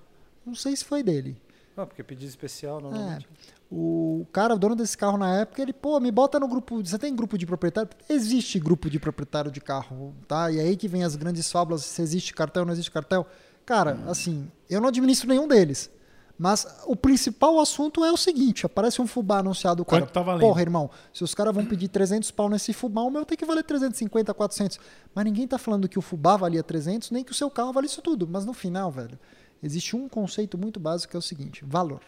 [0.44, 1.40] Não sei se foi dele.
[1.74, 3.28] Ah, porque pedido especial É, normalmente.
[3.76, 6.80] O cara, o dono desse carro na época, ele, pô, me bota no grupo.
[6.80, 7.90] Você tem grupo de proprietário?
[8.08, 10.48] Existe grupo de proprietário de carro, tá?
[10.48, 13.26] E aí que vem as grandes fábulas: se existe cartel, não existe cartel.
[13.66, 15.90] Cara, assim, eu não administro nenhum deles.
[16.38, 20.06] Mas o principal assunto é o seguinte: aparece um fubá anunciado, o cara.
[20.06, 20.42] Tá valendo?
[20.42, 23.44] Porra, irmão, se os caras vão pedir 300 pau nesse fubá, o meu tem que
[23.44, 24.78] valer 350, 400.
[25.12, 27.88] Mas ninguém tá falando que o fubá valia 300, nem que o seu carro vale
[27.88, 28.28] isso tudo.
[28.28, 29.18] Mas no final, velho,
[29.60, 32.02] existe um conceito muito básico que é o seguinte: valor.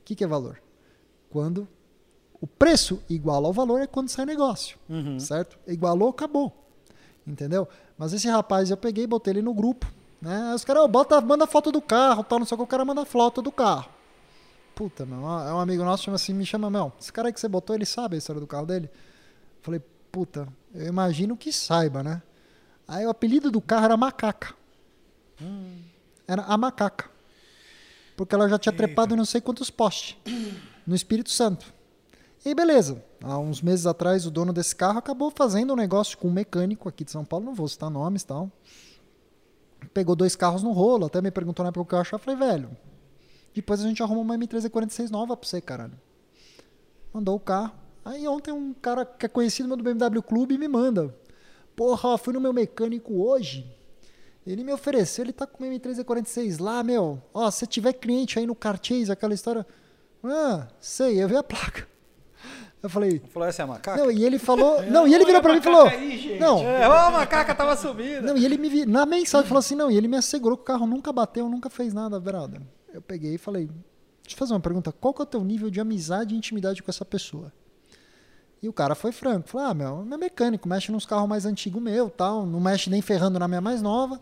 [0.00, 0.62] O que, que é valor?
[1.34, 1.66] Quando
[2.40, 5.18] o preço iguala ao valor é quando sai negócio, Uhum.
[5.18, 5.58] certo?
[5.66, 6.52] Igualou, acabou.
[7.26, 7.66] Entendeu?
[7.98, 9.84] Mas esse rapaz eu peguei, botei ele no grupo,
[10.22, 10.50] né?
[10.50, 12.66] Aí os caras, "Ô, bota, manda foto do carro, tal, não sei o que, o
[12.68, 13.90] cara manda foto do carro.
[14.76, 17.40] Puta, meu, é um amigo nosso chama assim, me chama, meu, esse cara aí que
[17.40, 18.88] você botou, ele sabe a história do carro dele?
[19.60, 19.82] Falei,
[20.12, 22.22] puta, eu imagino que saiba, né?
[22.86, 24.54] Aí o apelido do carro era Macaca.
[26.28, 27.10] Era a Macaca.
[28.16, 30.16] Porque ela já tinha trepado em não sei quantos postes
[30.86, 31.72] no Espírito Santo.
[32.44, 36.28] E beleza, há uns meses atrás o dono desse carro acabou fazendo um negócio com
[36.28, 38.50] um mecânico aqui de São Paulo, não vou citar nomes e tal.
[39.92, 42.38] Pegou dois carros no rolo, até me perguntou na época o que eu achava, falei,
[42.38, 42.76] velho,
[43.54, 45.98] depois a gente arruma uma M346 nova pra você, caralho.
[47.12, 47.72] Mandou o carro.
[48.04, 51.14] Aí ontem um cara que é conhecido meu do BMW Clube me manda.
[51.76, 53.66] Porra, fui no meu mecânico hoje.
[54.46, 57.22] Ele me ofereceu, ele tá com uma M346 lá, meu.
[57.32, 59.66] Ó, se tiver cliente aí no Cartier, aquela história.
[60.24, 61.86] Ah, sei, eu vi a placa.
[62.82, 63.96] Eu falei, Falou, essa é a macaca?
[64.02, 64.82] não, e ele falou.
[64.90, 65.84] Não, e ele virou pra mim e falou.
[66.38, 68.20] Não, É, ó, a macaca tava sumida.
[68.20, 70.62] não, e ele me vi- na mensagem falou assim, não, e ele me assegurou que
[70.62, 72.60] o carro nunca bateu, nunca fez nada, brother.
[72.92, 73.66] Eu peguei e falei,
[74.22, 76.82] deixa eu fazer uma pergunta, qual que é o teu nível de amizade e intimidade
[76.82, 77.50] com essa pessoa?
[78.62, 81.82] E o cara foi franco, falou, ah, meu, meu mecânico, mexe nos carros mais antigos
[81.82, 84.20] meu, tal, não mexe nem ferrando na minha mais nova.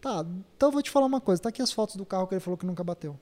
[0.00, 0.24] Tá,
[0.56, 2.40] então eu vou te falar uma coisa, tá aqui as fotos do carro que ele
[2.40, 3.18] falou que nunca bateu.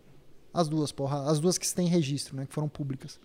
[0.53, 3.21] As duas, porra, as duas que têm registro, né, que foram públicas.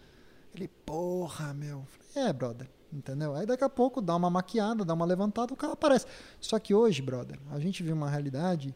[0.53, 1.85] Ele, porra, meu.
[1.87, 2.69] Falei, é, brother.
[2.91, 3.33] Entendeu?
[3.33, 6.05] Aí daqui a pouco dá uma maquiada, dá uma levantada, o carro aparece.
[6.39, 8.75] Só que hoje, brother, a gente viu uma realidade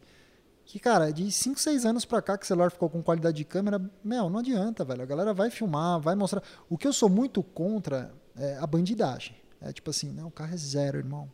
[0.64, 3.44] que, cara, de 5, 6 anos pra cá que o celular ficou com qualidade de
[3.44, 5.02] câmera, meu, não adianta, velho.
[5.02, 6.42] A galera vai filmar, vai mostrar.
[6.68, 9.36] O que eu sou muito contra é a bandidagem.
[9.60, 11.30] É tipo assim, não, o carro é zero, irmão.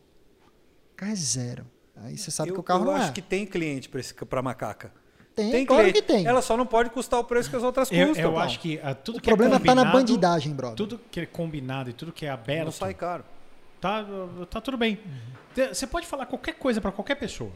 [0.93, 1.65] O carro é zero.
[1.95, 3.13] Aí você sabe eu, que o carro eu não acho é.
[3.13, 4.93] que tem cliente pra, esse, pra macaca.
[5.35, 6.01] Tem, claro cliente.
[6.01, 6.25] que tem.
[6.25, 8.23] Ela só não pode custar o preço que as outras Eu, custam.
[8.25, 8.39] eu pô.
[8.39, 10.75] acho que ah, tudo O que é problema tá na combinado, bandidagem, brother.
[10.77, 13.23] Tudo que é combinado e tudo que é aberto, Não sai caro.
[13.81, 14.05] tá,
[14.49, 14.99] tá tudo bem.
[15.53, 17.51] Te- Você pode falar qualquer coisa pra qualquer pessoa,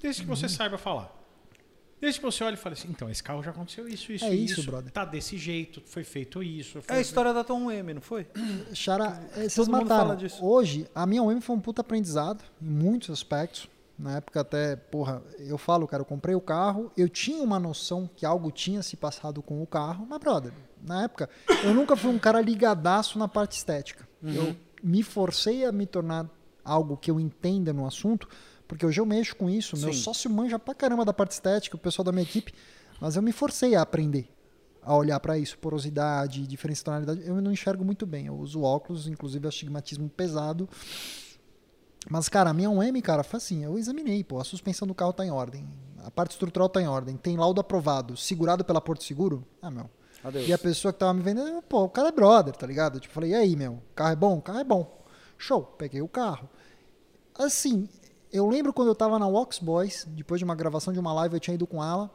[0.00, 0.34] desde que Uhum.
[0.36, 1.18] você saiba falar.
[2.00, 4.34] Desde que você olhe e fale assim, então, esse carro já aconteceu isso, isso, É
[4.34, 4.68] isso, isso.
[4.68, 4.90] brother.
[4.90, 6.78] Tá desse jeito, foi feito isso.
[6.78, 8.26] É Foi a história da Tom M, não foi?
[8.74, 9.86] Xara, eh, vocês mataram.
[10.06, 10.44] fala disso.
[10.44, 13.68] Hoje, a minha UEM foi um puta aprendizado em muitos aspectos.
[14.02, 18.10] Na época até, porra, eu falo, cara, eu comprei o carro, eu tinha uma noção
[18.16, 21.30] que algo tinha se passado com o carro, mas, brother, na época,
[21.62, 24.08] eu nunca fui um cara ligadaço na parte estética.
[24.20, 26.28] Eu me forcei a me tornar
[26.64, 28.28] algo que eu entenda no assunto,
[28.66, 30.00] porque hoje eu mexo com isso, meu Sim.
[30.00, 32.52] sócio manja pra caramba da parte estética, o pessoal da minha equipe,
[33.00, 34.28] mas eu me forcei a aprender
[34.82, 37.22] a olhar pra isso, porosidade, diferença de tonalidade.
[37.24, 38.26] Eu não enxergo muito bem.
[38.26, 40.68] Eu uso óculos, inclusive astigmatismo pesado.
[42.10, 45.12] Mas, cara, a minha 1M, cara, foi assim, eu examinei, pô, a suspensão do carro
[45.12, 45.68] tá em ordem,
[46.04, 49.44] a parte estrutural tá em ordem, tem laudo aprovado, segurado pela Porto Seguro?
[49.60, 49.88] Ah, meu.
[50.24, 50.48] Adeus.
[50.48, 52.98] E a pessoa que tava me vendendo, pô, o cara é brother, tá ligado?
[53.00, 54.38] Tipo, falei, e aí, meu, o carro é bom?
[54.38, 55.00] O carro é bom.
[55.38, 56.48] Show, peguei o carro.
[57.38, 57.88] Assim,
[58.32, 61.34] eu lembro quando eu tava na Wax Boys, depois de uma gravação de uma live,
[61.36, 62.10] eu tinha ido com ela,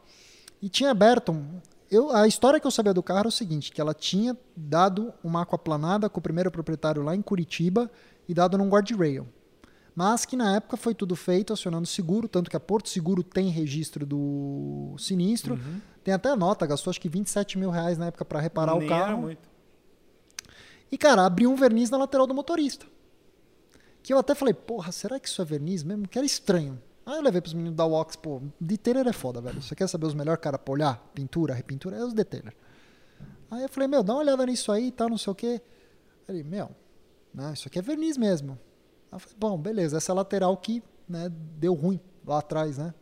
[0.62, 1.32] e tinha aberto.
[1.32, 1.60] um-
[1.90, 5.14] Eu, a história que eu sabia do carro era o seguinte: que ela tinha dado
[5.24, 7.90] uma aquaplanada com o primeiro proprietário lá em Curitiba
[8.28, 9.26] e dado num guardrail.
[9.98, 13.50] Mas que na época foi tudo feito acionando seguro, tanto que a Porto Seguro tem
[13.50, 15.56] registro do sinistro.
[15.56, 15.82] Uhum.
[16.04, 18.86] Tem até a nota, gastou acho que 27 mil reais na época para reparar Nem
[18.86, 19.04] o carro.
[19.04, 19.50] era muito.
[20.92, 22.86] E, cara, abriu um verniz na lateral do motorista.
[24.04, 26.08] Que eu até falei, porra, será que isso é verniz mesmo?
[26.08, 26.80] Que era estranho.
[27.04, 29.64] Aí eu levei pros meninos da Wax, pô, detailer é foda, velho.
[29.64, 31.10] Você quer saber os melhores caras pra olhar?
[31.16, 31.98] Pintura, repintura?
[31.98, 32.54] É os detailer.
[33.50, 35.60] Aí eu falei, meu, dá uma olhada nisso aí e tal, não sei o quê.
[36.30, 36.70] Ele, meu,
[37.34, 38.60] né, isso aqui é verniz mesmo.
[39.12, 42.94] Eu falei, bom, beleza, essa lateral que né, deu ruim lá atrás, né?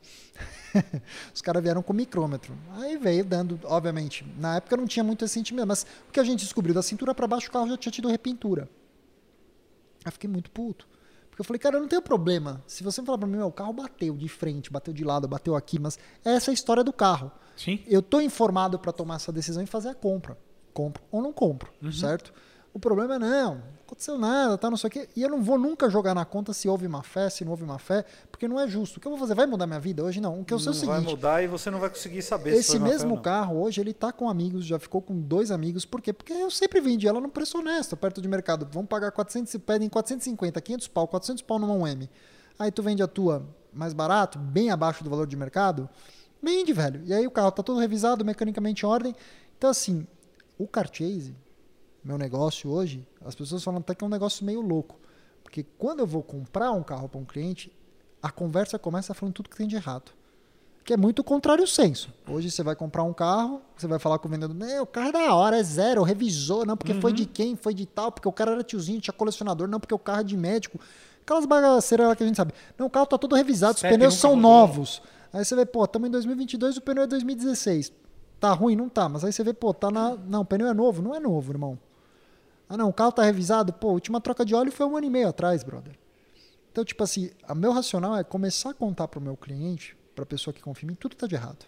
[1.33, 2.55] Os caras vieram com micrômetro.
[2.73, 6.23] Aí veio dando, obviamente, na época não tinha muito esse sentimento, mas o que a
[6.23, 8.69] gente descobriu da cintura para baixo, o carro já tinha tido repintura.
[10.03, 10.87] Aí eu fiquei muito puto.
[11.29, 12.63] Porque eu falei, cara, eu não tenho problema.
[12.65, 15.27] Se você me falar pra mim, meu, o carro bateu de frente, bateu de lado,
[15.27, 17.29] bateu aqui, mas essa é a história do carro.
[17.57, 17.83] Sim.
[17.87, 20.37] Eu tô informado para tomar essa decisão e fazer a compra.
[20.73, 22.33] Compro ou não compro, certo?
[22.75, 25.07] O problema é não, aconteceu nada, tá, não sei o quê.
[25.15, 27.63] E eu não vou nunca jogar na conta se houve má fé, se não houve
[27.63, 28.97] má fé, porque não é justo.
[28.97, 29.33] O que eu vou fazer?
[29.33, 30.03] Vai mudar minha vida?
[30.03, 30.41] Hoje não.
[30.41, 32.21] O que eu sei é o não vai seguinte, mudar e você não vai conseguir
[32.21, 35.51] saber se esse ou mesmo carro, hoje, ele tá com amigos, já ficou com dois
[35.51, 35.85] amigos.
[35.85, 36.11] Por quê?
[36.11, 38.67] Porque eu sempre vendi ela num preço honesto, perto de mercado.
[38.69, 42.09] Vamos pagar 400, e pedem 450, 500 pau, 400 pau numa UM.
[42.59, 45.89] Aí tu vende a tua mais barato, bem abaixo do valor de mercado,
[46.43, 47.01] vende, velho.
[47.05, 49.15] E aí o carro tá todo revisado, mecanicamente em ordem.
[49.57, 50.05] Então, assim,
[50.57, 51.33] o car chase,
[52.05, 54.95] meu negócio hoje, as pessoas falam até que é um negócio meio louco.
[55.43, 57.75] Porque quando eu vou comprar um carro para um cliente,
[58.21, 60.11] a conversa começa falando tudo que tem de errado.
[60.83, 62.13] Que é muito contrário ao senso.
[62.29, 65.09] Hoje você vai comprar um carro, você vai falar com o vendedor, "Não, o carro
[65.09, 68.27] é da hora, é zero, revisou, não, porque foi de quem, foi de tal, porque
[68.27, 70.79] o cara era tiozinho, tinha colecionador, não, porque o carro é de médico.
[71.23, 72.53] Aquelas bagaceiras lá que a gente sabe.
[72.77, 75.01] Não, o carro tá todo revisado, os pneus são novos.
[75.33, 77.91] Aí você vê, pô, estamos em 2022, o pneu é 2016.
[78.39, 78.75] Tá ruim?
[78.75, 79.09] Não tá.
[79.09, 80.15] Mas aí você vê, pô, tá na.
[80.15, 81.01] Não, o pneu é novo.
[81.01, 81.79] Não é novo, irmão.
[82.67, 83.71] Ah, não, o carro tá revisado.
[83.73, 85.97] Pô, a última troca de óleo foi um ano e meio atrás, brother.
[86.71, 90.53] Então, tipo assim, o meu racional é começar a contar pro meu cliente, pra pessoa
[90.53, 91.65] que confia em mim, tudo tá de errado.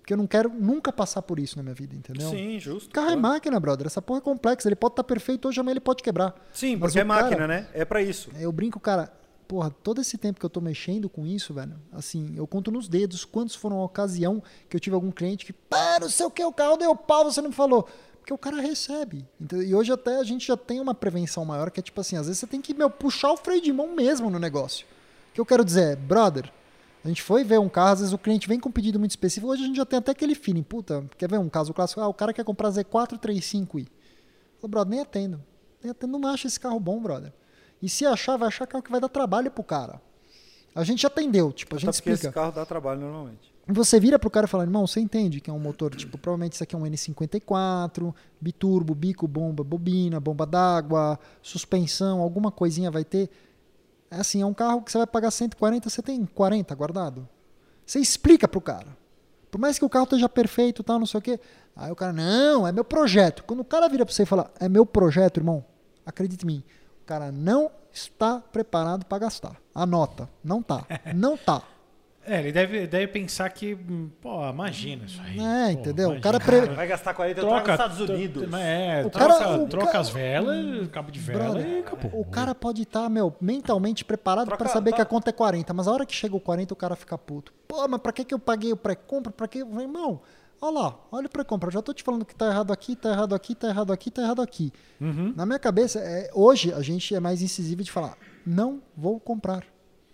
[0.00, 2.30] Porque eu não quero nunca passar por isso na minha vida, entendeu?
[2.30, 2.90] Sim, justo.
[2.90, 3.22] O carro é claro.
[3.22, 3.86] máquina, brother.
[3.88, 4.68] Essa porra é complexa.
[4.68, 6.32] Ele pode estar perfeito hoje, amanhã ele pode quebrar.
[6.52, 7.68] Sim, Mas porque o é máquina, cara- né?
[7.74, 8.30] É pra isso.
[8.38, 9.12] Eu brinco, cara,
[9.48, 12.88] porra, todo esse tempo que eu tô mexendo com isso, velho, assim, eu conto nos
[12.88, 16.30] dedos quantos foram a ocasião que eu tive algum cliente que, pá, não sei o
[16.30, 17.88] que, o carro deu pau, você não me falou.
[18.26, 19.24] Porque o cara recebe.
[19.64, 22.26] E hoje até a gente já tem uma prevenção maior, que é tipo assim, às
[22.26, 24.84] vezes você tem que, meu, puxar o freio de mão mesmo no negócio.
[25.30, 26.52] O que eu quero dizer é, brother,
[27.04, 29.12] a gente foi ver um carro, às vezes o cliente vem com um pedido muito
[29.12, 32.00] específico, hoje a gente já tem até aquele feeling, puta, quer ver um caso clássico?
[32.00, 33.62] Ah, o cara quer comprar Z4 35i.
[33.70, 33.88] Falei,
[34.70, 35.40] brother, nem atendo.
[35.80, 37.32] Nem atendo, não acha esse carro bom, brother.
[37.80, 40.02] E se achar, vai achar carro que vai dar trabalho pro cara.
[40.74, 42.26] A gente atendeu, tipo, a Até gente explica.
[42.26, 43.54] esse carro dá trabalho normalmente.
[43.68, 46.52] Você vira pro cara e fala, irmão, você entende que é um motor, tipo, provavelmente
[46.52, 53.04] isso aqui é um N54, biturbo, bico, bomba, bobina, bomba d'água, suspensão, alguma coisinha vai
[53.04, 53.28] ter.
[54.08, 57.28] É assim, é um carro que você vai pagar 140, você tem 40 guardado.
[57.84, 58.96] Você explica pro cara.
[59.50, 61.40] Por mais que o carro esteja perfeito tal, não sei o quê.
[61.74, 63.42] Aí o cara, não, é meu projeto.
[63.42, 65.64] Quando o cara vira pra você e fala, é meu projeto, irmão,
[66.04, 66.64] acredite em mim,
[67.02, 69.56] o cara não está preparado para gastar.
[69.74, 70.86] Anota, não tá.
[71.14, 71.62] Não tá.
[72.28, 75.38] É, ele deve, deve pensar que, hum, pô, imagina isso aí.
[75.38, 76.08] É, pô, entendeu?
[76.08, 76.20] O imagina.
[76.22, 78.54] cara pre- Vai gastar 40 troca troca nos Estados tro- Unidos.
[78.54, 82.20] É, O troca, cara- o troca cara- as velas, cabo de vela Brother, e acabou.
[82.20, 85.32] O cara pode estar, meu, mentalmente preparado Troca- para saber tá- que a conta é
[85.32, 87.52] 40, mas a hora que chega o 40 o cara fica puto.
[87.68, 89.32] Pô, mas pra que, que eu paguei o pré-compra?
[89.32, 89.58] Pra que?
[89.60, 90.20] Eu falei, Irmão,
[90.60, 91.70] olha lá, olha o pré-compra.
[91.70, 94.22] Já tô te falando que tá errado aqui, tá errado aqui, tá errado aqui, tá
[94.22, 94.72] errado aqui.
[95.00, 95.32] Uhum.
[95.36, 99.62] Na minha cabeça, é, hoje a gente é mais incisivo de falar, não vou comprar.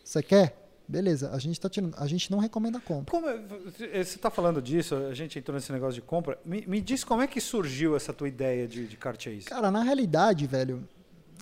[0.05, 0.59] Você quer?
[0.87, 3.11] Beleza, a gente tá tirando, a gente não recomenda a compra.
[3.11, 6.39] Como é- você está falando disso, a gente entrou nesse negócio de compra.
[6.45, 9.43] Me, me diz como é que surgiu essa tua ideia de, de car chase?
[9.43, 10.87] Cara, na realidade, velho,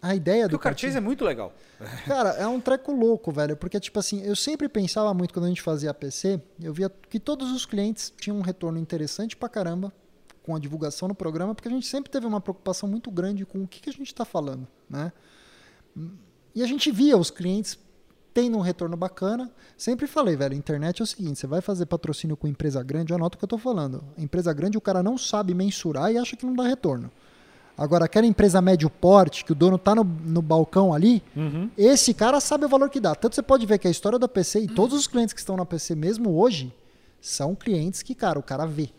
[0.03, 1.53] a ideia do o car chase é muito legal.
[2.07, 3.57] Cara, é um treco louco, velho.
[3.57, 7.19] Porque, tipo assim, eu sempre pensava muito quando a gente fazia PC, eu via que
[7.19, 9.93] todos os clientes tinham um retorno interessante pra caramba
[10.43, 13.63] com a divulgação no programa, porque a gente sempre teve uma preocupação muito grande com
[13.63, 15.13] o que, que a gente tá falando, né?
[16.55, 17.79] E a gente via os clientes
[18.33, 19.51] tendo um retorno bacana.
[19.77, 23.37] Sempre falei, velho, internet é o seguinte, você vai fazer patrocínio com empresa grande, anota
[23.37, 24.03] o que eu tô falando.
[24.17, 27.11] Empresa grande o cara não sabe mensurar e acha que não dá retorno.
[27.77, 31.71] Agora, aquela empresa médio porte, que o dono tá no, no balcão ali, Uhum.
[31.79, 33.15] esse cara sabe o valor que dá.
[33.15, 35.57] Tanto você pode ver que a história da PC e todos os clientes que estão
[35.57, 36.75] na PC mesmo hoje
[37.23, 38.91] são clientes que, cara, o cara vê.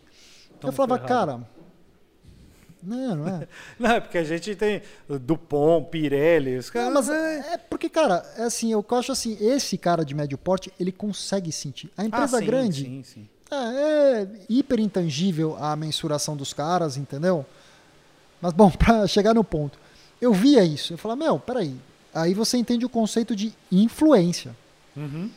[0.62, 1.08] eu falava, ferrado.
[1.26, 1.48] cara.
[2.82, 3.48] Não, não é.
[3.78, 6.92] Não, é porque a gente tem Dupont, Pirelli, os Não, caras.
[6.94, 10.72] mas é- é porque, cara, é assim, eu acho assim, esse cara de médio porte,
[10.80, 11.90] ele consegue sentir.
[11.96, 13.28] A empresa Ah, sim, grande Sim, sim.
[13.50, 17.46] é, é hiper intangível a mensuração dos caras, entendeu?
[18.40, 19.78] Mas bom, pra chegar no ponto,
[20.20, 21.76] eu via isso, eu falava, meu, peraí.
[22.14, 24.54] Aí você entende o conceito de influência.
[24.96, 25.30] Uhum.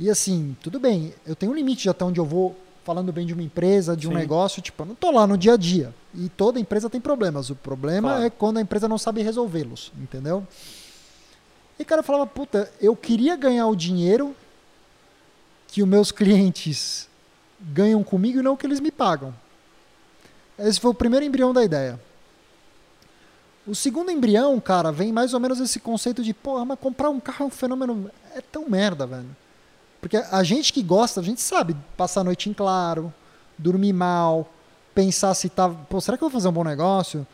[0.00, 2.56] E assim, tudo bem, eu tenho um limite de até onde eu vou
[2.88, 4.16] falando bem de uma empresa, de um Sim.
[4.16, 5.94] negócio, tipo, eu não tô lá no dia a dia.
[6.14, 7.50] E toda empresa tem problemas.
[7.50, 8.24] O problema Claro.
[8.24, 10.42] é quando a empresa não sabe resolvê-los, entendeu?
[11.78, 14.34] E cara, eu falava, puta, eu queria ganhar o dinheiro
[15.66, 17.06] que os meus clientes
[17.60, 19.34] ganham comigo e não o que eles me pagam.
[20.58, 22.00] Esse foi o primeiro embrião da ideia.
[23.66, 27.20] O segundo embrião, cara, vem mais ou menos esse conceito de, porra, mas comprar um
[27.20, 28.10] carro é um fenômeno.
[28.34, 29.36] É tão merda, velho.
[30.00, 33.12] Porque a gente que gosta, a gente sabe passar a noite em claro,
[33.56, 34.48] dormir mal,
[34.94, 35.68] pensar se tá.
[35.68, 37.26] Pô, será que eu vou fazer um bom negócio?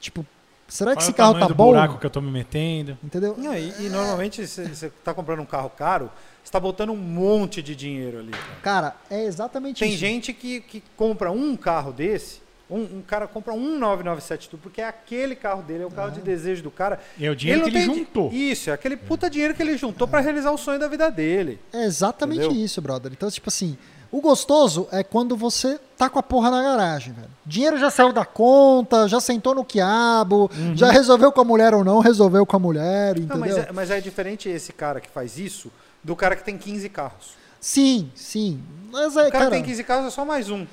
[0.00, 0.24] Tipo,
[0.66, 1.66] será que Olha esse carro tá do bom?
[1.66, 2.96] buraco que eu tô me metendo.
[3.04, 3.34] Entendeu?
[3.36, 6.06] Não, e, e normalmente você está comprando um carro caro,
[6.42, 8.30] você está botando um monte de dinheiro ali.
[8.30, 8.56] cara.
[8.62, 9.98] Cara, é exatamente Tem isso.
[9.98, 12.40] gente que, que compra um carro desse,
[12.70, 16.10] um, um cara compra um 997 Turbo, porque é aquele carro dele, é o carro
[16.10, 17.00] de desejo do cara.
[17.18, 18.30] E é o dinheiro não que ele juntou.
[18.32, 21.58] Isso, é aquele puta dinheiro que ele juntou para realizar o sonho da vida dele.
[21.72, 22.64] É exatamente Entendeu?
[22.64, 23.10] isso, brother.
[23.12, 23.78] Então, tipo assim,
[24.10, 27.28] o gostoso é quando você tá com a porra na garagem, velho.
[27.44, 31.84] Dinheiro já saiu da conta, já sentou no quiabo, já resolveu com a mulher ou
[31.84, 33.36] não resolveu com a mulher, entendeu?
[33.36, 35.70] Não, mas, é, mas é diferente esse cara que faz isso
[36.02, 37.38] do cara que tem 15 carros.
[37.60, 38.62] Sim, sim.
[38.90, 40.66] Mas é, O cara, cara, que tem 15 carros é só mais um.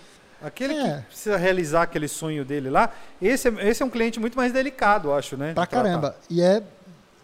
[0.44, 0.98] Aquele É.
[0.98, 4.52] que precisa realizar aquele sonho dele lá, esse é, esse é um cliente muito mais
[4.54, 5.54] delicado, acho, né?
[5.54, 5.84] pra tratar.
[5.84, 6.16] caramba.
[6.30, 6.62] E é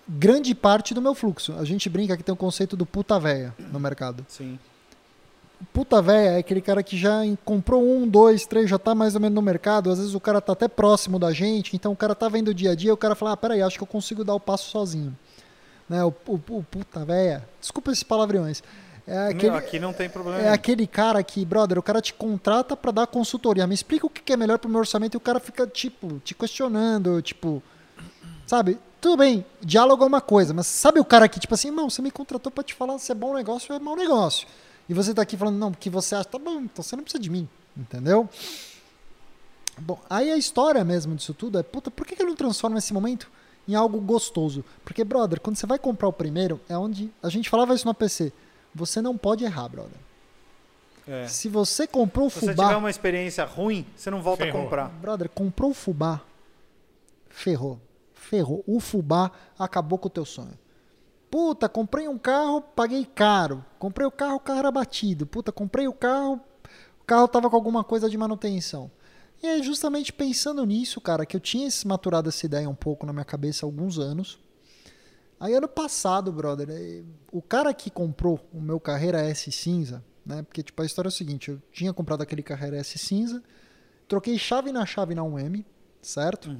[0.07, 1.53] grande parte do meu fluxo.
[1.59, 4.25] A gente brinca que tem o conceito do puta véia no mercado.
[4.27, 4.57] Sim.
[5.71, 9.21] Puta véia é aquele cara que já comprou um, dois, três, já tá mais ou
[9.21, 9.91] menos no mercado.
[9.91, 12.53] Às vezes o cara tá até próximo da gente, então o cara tá vendo o
[12.53, 14.69] dia a dia, o cara fala, ah, peraí, acho que eu consigo dar o passo
[14.71, 15.15] sozinho.
[15.87, 16.03] Né?
[16.03, 18.63] O, o, o puta véia, desculpa esses palavrões.
[19.07, 20.39] É aquele, Não, aqui não tem problema.
[20.39, 23.65] é aquele cara que, brother, o cara te contrata pra dar consultoria.
[23.65, 26.35] Me explica o que é melhor pro meu orçamento e o cara fica, tipo, te
[26.35, 27.61] questionando, tipo,
[28.45, 28.77] sabe?
[28.99, 32.01] Tudo bem, diálogo é uma coisa, mas sabe o cara que, tipo assim, irmão, você
[32.03, 34.47] me contratou pra te falar se é bom negócio ou é mau negócio.
[34.87, 37.21] E você tá aqui falando, não, porque você acha, tá bom, então você não precisa
[37.21, 38.29] de mim, entendeu?
[39.79, 42.77] Bom, aí a história mesmo disso tudo é, puta, por que que eu não transformo
[42.77, 43.31] esse momento
[43.67, 44.63] em algo gostoso?
[44.85, 47.93] Porque, brother, quando você vai comprar o primeiro, é onde, a gente falava isso no
[47.93, 48.31] PC,
[48.73, 49.97] você não pode errar, brother.
[51.07, 51.27] É.
[51.27, 54.61] Se você comprou o Se você fubá, tiver uma experiência ruim, você não volta Ferrou.
[54.61, 54.87] a comprar.
[54.89, 56.21] brother, comprou o fubá,
[57.29, 57.79] ferrou.
[58.13, 58.63] Ferrou.
[58.67, 60.57] O fubá acabou com o teu sonho.
[61.29, 63.63] Puta, comprei um carro, paguei caro.
[63.79, 65.25] Comprei o carro, o carro era batido.
[65.25, 66.39] Puta, comprei o carro,
[67.01, 68.91] o carro tava com alguma coisa de manutenção.
[69.41, 73.05] E aí, justamente pensando nisso, cara, que eu tinha esse- maturado essa ideia um pouco
[73.07, 74.37] na minha cabeça há alguns anos.
[75.41, 80.43] Aí, ano passado, brother, eh, o cara que comprou o meu Carreira S cinza, né?
[80.43, 83.41] Porque, tipo, a história é o seguinte: eu tinha comprado aquele Carreira S cinza,
[84.07, 85.65] troquei chave na chave na 1M,
[85.99, 86.55] certo?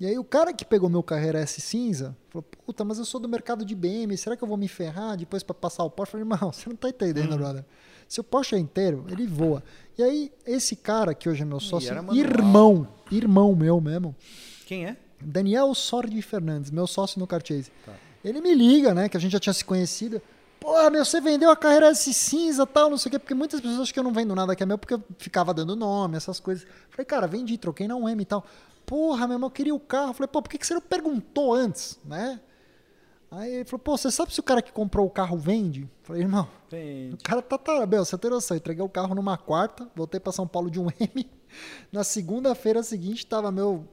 [0.00, 3.20] E aí, o cara que pegou meu Carreira S cinza falou: Puta, mas eu sou
[3.20, 6.16] do mercado de BM, será que eu vou me ferrar depois pra passar o Porsche?
[6.16, 7.64] Eu falei: Irmão, você não tá entendendo, brother.
[8.08, 9.62] Se o Porsche é inteiro, ele voa.
[9.96, 11.86] E aí, esse cara que hoje é meu sócio,
[12.18, 14.16] irmão, irmão meu mesmo,
[14.66, 14.96] Quem é?
[15.20, 17.70] Daniel Sordi Fernandes, meu sócio no Carchase.
[18.24, 19.08] Ele me liga, né?
[19.08, 20.20] Que a gente já tinha se conhecido.
[20.58, 23.60] Porra, meu, você vendeu a carreira S cinza tal, não sei o quê, porque muitas
[23.60, 26.18] pessoas acham que eu não vendo nada que é meu, porque eu ficava dando nome,
[26.18, 26.66] essas coisas.
[26.90, 28.44] Falei, cara, vendi, troquei na UM e tal.
[28.84, 30.12] Porra, meu irmão, eu queria o carro.
[30.12, 32.38] Falei, pô, por que que você não perguntou antes, né?
[33.30, 35.88] Aí ele falou, pô, você sabe se o cara que comprou o carro vende?
[36.02, 37.12] Falei, irmão, Tem.
[37.12, 40.18] o cara tá, tá meu, você tem noção, eu entreguei o carro numa quarta, voltei
[40.18, 41.30] pra São Paulo de um M.
[41.92, 43.84] Na segunda-feira seguinte, tava meu,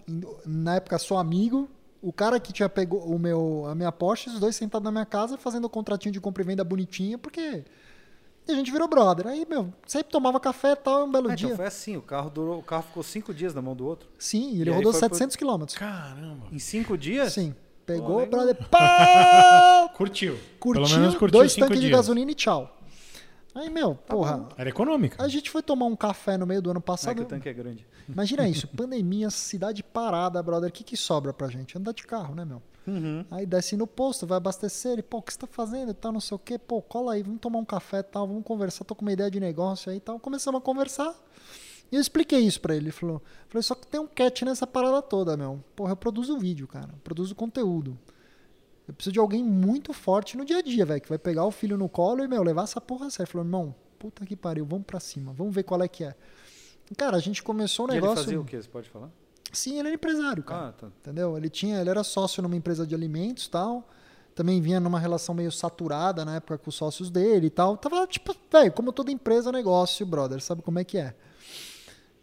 [0.45, 1.70] na época, sou amigo,
[2.01, 5.05] o cara que tinha pegou o meu, a minha Porsche, os dois sentados na minha
[5.05, 7.64] casa, fazendo o contratinho de compra e venda bonitinha, porque
[8.47, 9.28] a gente virou brother.
[9.28, 11.47] Aí, meu, sempre tomava café e tal, um belo Ah, dia.
[11.47, 14.08] então foi assim, o carro durou, o carro ficou cinco dias na mão do outro.
[14.18, 15.78] Sim, E ele aí rodou foi por- 700 quilômetros.
[15.78, 16.45] Caramba.
[16.51, 17.34] Em cinco dias?
[17.34, 17.53] Sim,
[17.86, 18.30] pegou, legal.
[18.45, 20.38] brother, pá, Curtiu.
[20.60, 21.97] curtiu, Pelo menos curtiu dois tanques de dias.
[21.97, 22.76] gasolina e tchau.
[23.58, 25.22] Aí, meu, Tá porra, Era econômica.
[25.24, 27.16] a gente foi tomar um café no meio do ano Não é passado.
[27.16, 27.86] que o tanque é grande.
[28.08, 30.70] Imagina isso, pandemia, cidade parada, brother.
[30.70, 31.78] O que, que sobra pra gente?
[31.78, 32.62] Andar de carro, né, meu?
[32.86, 33.26] Uhum.
[33.30, 35.91] Aí desce no posto, vai abastecer, ele, pô, o que você tá fazendo?
[35.91, 36.58] e Tal, não sei o quê.
[36.58, 39.30] Pô, cola aí, vamos tomar um café e tal, vamos conversar, tô com uma ideia
[39.30, 40.18] de negócio aí e tal.
[40.20, 41.14] Começamos a conversar.
[41.91, 42.86] E eu expliquei isso pra ele.
[42.86, 45.62] Ele falou, falei, só que tem um catch nessa parada toda, meu.
[45.76, 46.89] Porra, eu produzo vídeo, cara.
[46.93, 47.97] Eu produzo conteúdo.
[48.88, 51.52] Eu preciso de alguém muito forte no dia a dia, velho, que vai pegar o
[51.52, 53.26] filho no colo e, meu, levar essa porra a sério.
[53.26, 56.16] Ele falou, irmão, puta que pariu, vamos pra cima, vamos ver qual é que é.
[56.96, 58.24] Cara, a gente começou o ele negócio.
[58.24, 58.62] fazia o quê?
[58.62, 59.10] Você pode falar?
[59.52, 60.70] Sim, ele era empresário, cara.
[60.70, 60.88] Ah, tá.
[60.88, 61.38] Entendeu?
[61.38, 63.90] Ele tinha, ele era sócio numa empresa de alimentos e tal.
[64.34, 67.76] Também vinha numa relação meio saturada na época com os sócios dele e tal.
[67.76, 71.16] Tava tipo, velho, como toda empresa, negócio, brother, sabe como é que é?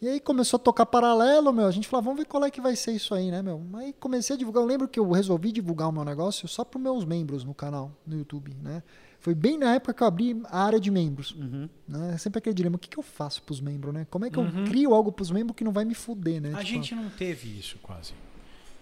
[0.05, 1.67] E aí começou a tocar paralelo, meu.
[1.67, 3.63] A gente falou, vamos ver qual é que vai ser isso aí, né, meu?
[3.75, 4.63] Aí comecei a divulgar.
[4.63, 7.91] Eu lembro que eu resolvi divulgar o meu negócio só para meus membros no canal,
[8.07, 8.83] no YouTube, né?
[9.19, 11.31] Foi bem na época que eu abri a área de membros.
[11.31, 11.67] Uhum.
[11.89, 12.19] Né?
[12.19, 14.07] Sempre aquele dilema, o que, que eu faço pros membros, né?
[14.11, 16.51] Como é que eu crio algo pros membros que não vai me fuder, né?
[16.51, 18.13] A Tipo, gente não teve isso quase.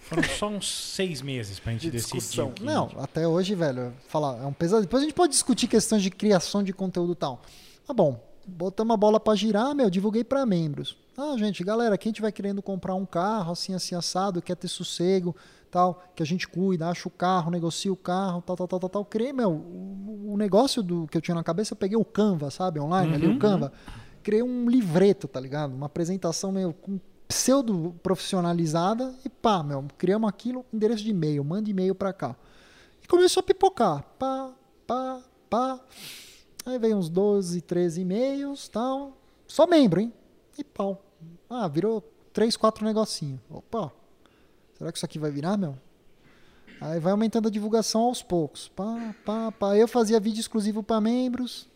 [0.00, 2.52] Foram só uns seis meses pra gente De decidir.
[2.54, 4.82] que- Não, até hoje, velho, falar, é um pesado.
[4.82, 7.40] Depois a gente pode discutir questões de criação de conteúdo e tal.
[7.86, 10.96] Tá bom, botamos a bola pra girar, meu, divulguei pra membros.
[11.16, 15.36] Ah, gente, galera, quem tiver querendo comprar um carro assim, assim, assado, quer ter sossego,
[15.70, 18.88] tal, que a gente cuida, acha o carro, negocia o carro, tal, tal, tal, tal,
[18.88, 19.04] tal.
[19.04, 22.50] Criei, meu, o, o negócio do que eu tinha na cabeça, eu peguei o Canva,
[22.50, 23.72] sabe, online, ali o Canva.
[24.22, 25.74] Criei um livreto, tá ligado?
[25.74, 26.98] Uma apresentação meio com
[27.28, 32.36] pseudo profissionalizada e pá, meu, criamos aquilo, endereço de e-mail, manda e-mail pra cá.
[33.02, 34.02] E começou a pipocar.
[34.18, 34.52] Pá,
[34.86, 35.80] pá, pá.
[36.64, 39.16] Aí veio uns 12, 13 e-mails, tal.
[39.46, 40.12] Só membro, hein?
[40.59, 41.03] E pau.
[41.48, 43.40] Ah, virou 3, 4 negocinho.
[43.50, 43.92] Opa,
[44.76, 45.76] será que isso aqui vai virar, meu?
[46.80, 48.68] Aí vai aumentando a divulgação aos poucos.
[48.68, 49.76] Pá, pá, pá.
[49.76, 51.68] Eu fazia vídeo exclusivo para membros.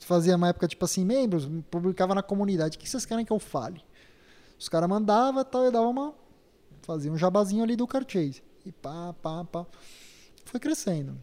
[0.00, 2.76] Fazia uma época tipo assim, membros, publicava na comunidade.
[2.76, 3.82] O que vocês querem que eu fale?
[4.58, 6.14] Os caras mandavam tal, eu dava uma.
[6.82, 8.42] Fazia um jabazinho ali do Carchase.
[8.64, 9.66] E pá, pá, pá.
[10.44, 11.16] Foi crescendo.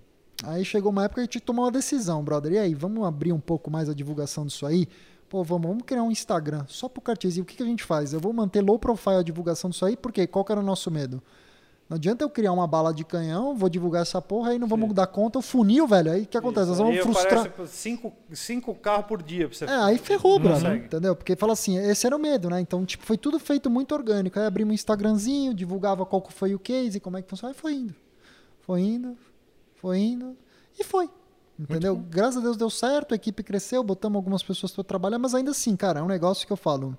[0.43, 2.53] Aí chegou uma época que a gente tomou uma decisão, brother.
[2.53, 4.87] E aí, vamos abrir um pouco mais a divulgação disso aí?
[5.29, 7.03] Pô, vamos, vamos criar um Instagram só pro.
[7.23, 8.13] E o que, que a gente faz?
[8.13, 10.89] Eu vou manter low profile a divulgação disso aí, porque qual que era o nosso
[10.89, 11.21] medo?
[11.89, 14.93] Não adianta eu criar uma bala de canhão, vou divulgar essa porra, aí não vamos
[14.93, 16.11] dar conta, o funil, velho.
[16.11, 16.67] Aí o que acontece?
[16.67, 17.45] Nós vamos frustrar.
[17.45, 19.65] aparece cinco, cinco carros por dia pra você.
[19.65, 20.75] É, aí ferrou, brother.
[20.75, 21.15] Entendeu?
[21.15, 22.59] Porque fala assim, esse era o medo, né?
[22.59, 24.37] Então, tipo, foi tudo feito muito orgânico.
[24.37, 27.57] Aí abrimos um Instagramzinho, divulgava qual que foi o case, como é que funciona, e
[27.57, 27.95] foi indo.
[28.59, 29.17] Foi indo,
[29.75, 30.35] foi indo,
[30.77, 31.09] e foi.
[31.59, 31.95] Entendeu?
[31.95, 35.51] Graças a Deus deu certo, a equipe cresceu, botamos algumas pessoas para trabalhar, mas ainda
[35.51, 36.95] assim, cara, é um negócio que eu falo.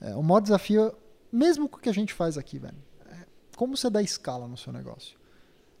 [0.00, 0.92] É, o maior desafio,
[1.32, 2.76] mesmo com o que a gente faz aqui, velho,
[3.10, 3.24] é
[3.56, 5.18] como você dá escala no seu negócio.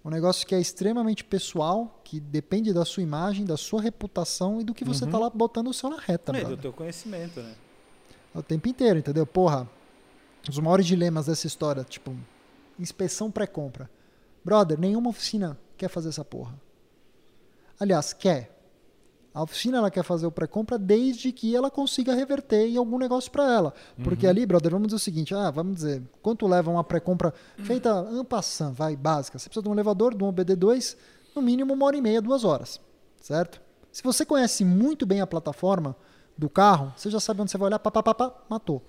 [0.02, 4.64] Um negócio que é extremamente pessoal, que depende da sua imagem, da sua reputação e
[4.64, 7.54] do que você tá lá botando o seu na reta, E do teu conhecimento, né?
[8.34, 9.26] O tempo inteiro, entendeu?
[9.26, 9.68] Porra,
[10.48, 12.16] os maiores dilemas dessa história, tipo,
[12.78, 13.90] inspeção pré-compra.
[14.42, 16.58] Brother, nenhuma oficina quer fazer essa porra.
[17.80, 18.60] Aliás, quer.
[19.32, 23.30] A oficina ela quer fazer o pré-compra desde que ela consiga reverter em algum negócio
[23.30, 23.74] para ela.
[24.02, 28.04] Porque ali, brother, vamos dizer o seguinte: ah, vamos dizer, quanto leva uma pré-compra feita
[28.28, 29.38] passant, vai, básica?
[29.38, 30.96] Você precisa de um elevador, de um OBD2,
[31.34, 32.80] no mínimo uma hora e meia, duas horas.
[33.20, 33.62] Certo?
[33.92, 35.96] Se você conhece muito bem a plataforma
[36.36, 38.82] do carro, você já sabe onde você vai olhar, pá, pá, pá, pá, matou.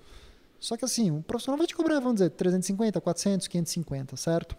[0.58, 4.56] Só que assim, o profissional vai te cobrar, vamos dizer, 350, 400, 550, certo?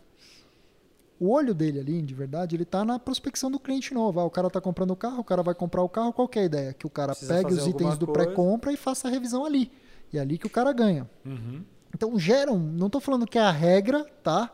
[1.19, 4.19] O olho dele ali, de verdade, ele tá na prospecção do cliente novo.
[4.19, 6.39] Ah, o cara tá comprando o carro, o cara vai comprar o carro, qual que
[6.39, 6.73] é a ideia?
[6.73, 9.71] Que o cara Precisa pegue os itens do pré-compra e faça a revisão ali.
[10.11, 11.09] E é ali que o cara ganha.
[11.25, 11.63] Uhum.
[11.93, 14.51] Então geram, não estou falando que é a regra, tá?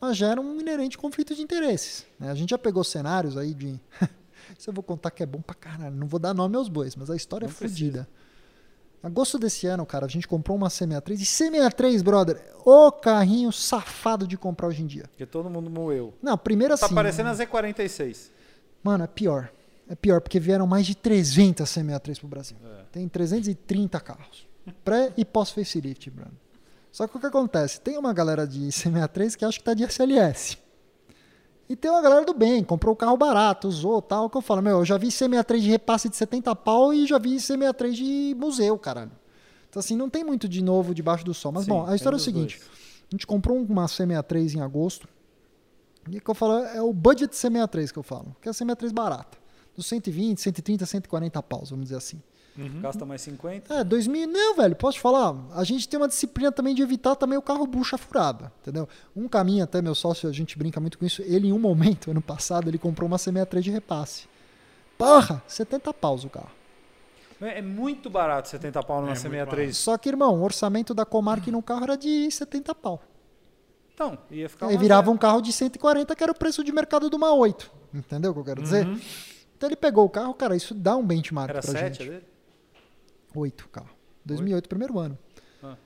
[0.00, 2.06] Mas gera um inerente conflito de interesses.
[2.18, 2.30] né?
[2.30, 3.78] A gente já pegou cenários aí de.
[4.58, 5.94] Isso eu vou contar que é bom pra caralho.
[5.94, 8.08] Não vou dar nome aos bois, mas a história Não é fodida.
[9.02, 11.12] Agosto desse ano, cara, a gente comprou uma C63.
[11.20, 15.04] E C63, brother, o carrinho safado de comprar hoje em dia.
[15.04, 16.12] Porque todo mundo moeu.
[16.22, 16.94] Não, primeiro Tá assim.
[16.94, 18.28] parecendo a Z46.
[18.82, 19.50] Mano, é pior.
[19.88, 22.56] É pior, porque vieram mais de 300 C63 pro Brasil.
[22.64, 22.82] É.
[22.92, 24.46] Tem 330 carros.
[24.84, 26.32] Pré e pós-facelift, Bruno.
[26.92, 27.80] Só que o que acontece?
[27.80, 30.58] Tem uma galera de C63 que acha que tá de SLS.
[31.70, 34.60] E tem uma galera do bem, comprou o carro barato, usou tal, que eu falo,
[34.60, 38.36] meu, eu já vi C63 de repasse de 70 pau e já vi C63 de
[38.36, 39.12] museu, caralho.
[39.68, 41.52] Então assim, não tem muito de novo debaixo do sol.
[41.52, 42.58] Mas Sim, bom, a história é o seguinte.
[42.58, 42.70] dois.
[43.06, 45.08] A gente comprou uma C63 em agosto.
[46.10, 48.52] E o que eu falo é o budget C63 que eu falo, que é a
[48.52, 49.38] C63 barata.
[49.76, 52.20] Dos 120, 130, 140 paus, vamos dizer assim.
[52.80, 53.72] Gasta mais 50.
[53.72, 55.34] É, 2000, não, velho, posso te falar?
[55.54, 58.88] A gente tem uma disciplina também de evitar também o carro bucha furada, entendeu?
[59.16, 62.10] Um caminho até, meu sócio, a gente brinca muito com isso, ele em um momento,
[62.10, 64.28] ano passado, ele comprou uma C63 de repasse.
[64.98, 66.50] Porra, 70 paus o carro.
[67.40, 69.72] É é muito barato 70 pau numa É muito C63.
[69.72, 73.00] Só que, irmão, o orçamento da Comarc no carro era de 70 pau.
[73.94, 75.12] Então, ia ficar Aí virava zero.
[75.14, 77.70] um carro de 140, que era o preço de mercado de uma 8.
[77.94, 78.86] Entendeu o que eu quero dizer?
[79.56, 82.10] Então ele pegou o carro, cara, isso dá um benchmark Era pra 7 gente.
[82.10, 82.24] dele?
[83.34, 83.90] 8 carro.
[84.24, 85.18] 2008, primeiro ano.
[85.62, 85.76] Ah.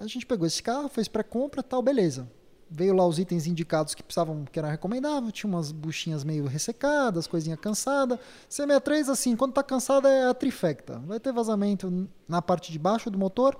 [0.00, 2.30] A gente pegou esse carro, fez pré-compra tal, beleza.
[2.70, 7.26] Veio lá os itens indicados que precisavam, que era recomendável, tinha umas buchinhas meio ressecadas,
[7.26, 8.20] coisinha cansada.
[8.50, 10.98] C63, assim, quando tá cansada é a trifecta.
[11.06, 13.58] Vai ter vazamento na parte de baixo do motor,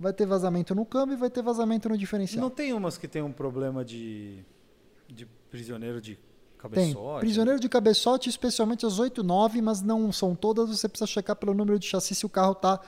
[0.00, 2.40] vai ter vazamento no câmbio e vai ter vazamento no diferencial.
[2.40, 4.42] Não tem umas que tem um problema de,
[5.06, 6.18] de prisioneiro de
[6.70, 6.92] Tem.
[6.92, 7.20] cabeçote?
[7.20, 10.68] Prisioneiro de cabeçote, especialmente as 8, 9, mas não são todas.
[10.70, 12.80] Você precisa checar pelo número de chassi se o carro tá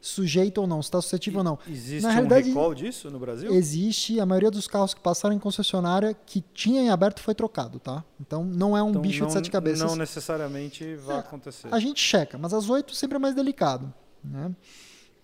[0.00, 1.58] sujeito ou não, se está suscetível ou não.
[1.68, 3.52] Existe Na um realidade, recall disso no Brasil?
[3.52, 7.80] Existe, a maioria dos carros que passaram em concessionária que tinha em aberto foi trocado,
[7.80, 8.04] tá?
[8.20, 9.80] Então não é um Então, bicho não, de sete cabeças.
[9.88, 11.68] Não necessariamente vai É, acontecer.
[11.72, 13.92] A gente checa, mas as oito sempre é mais delicado,
[14.22, 14.54] né?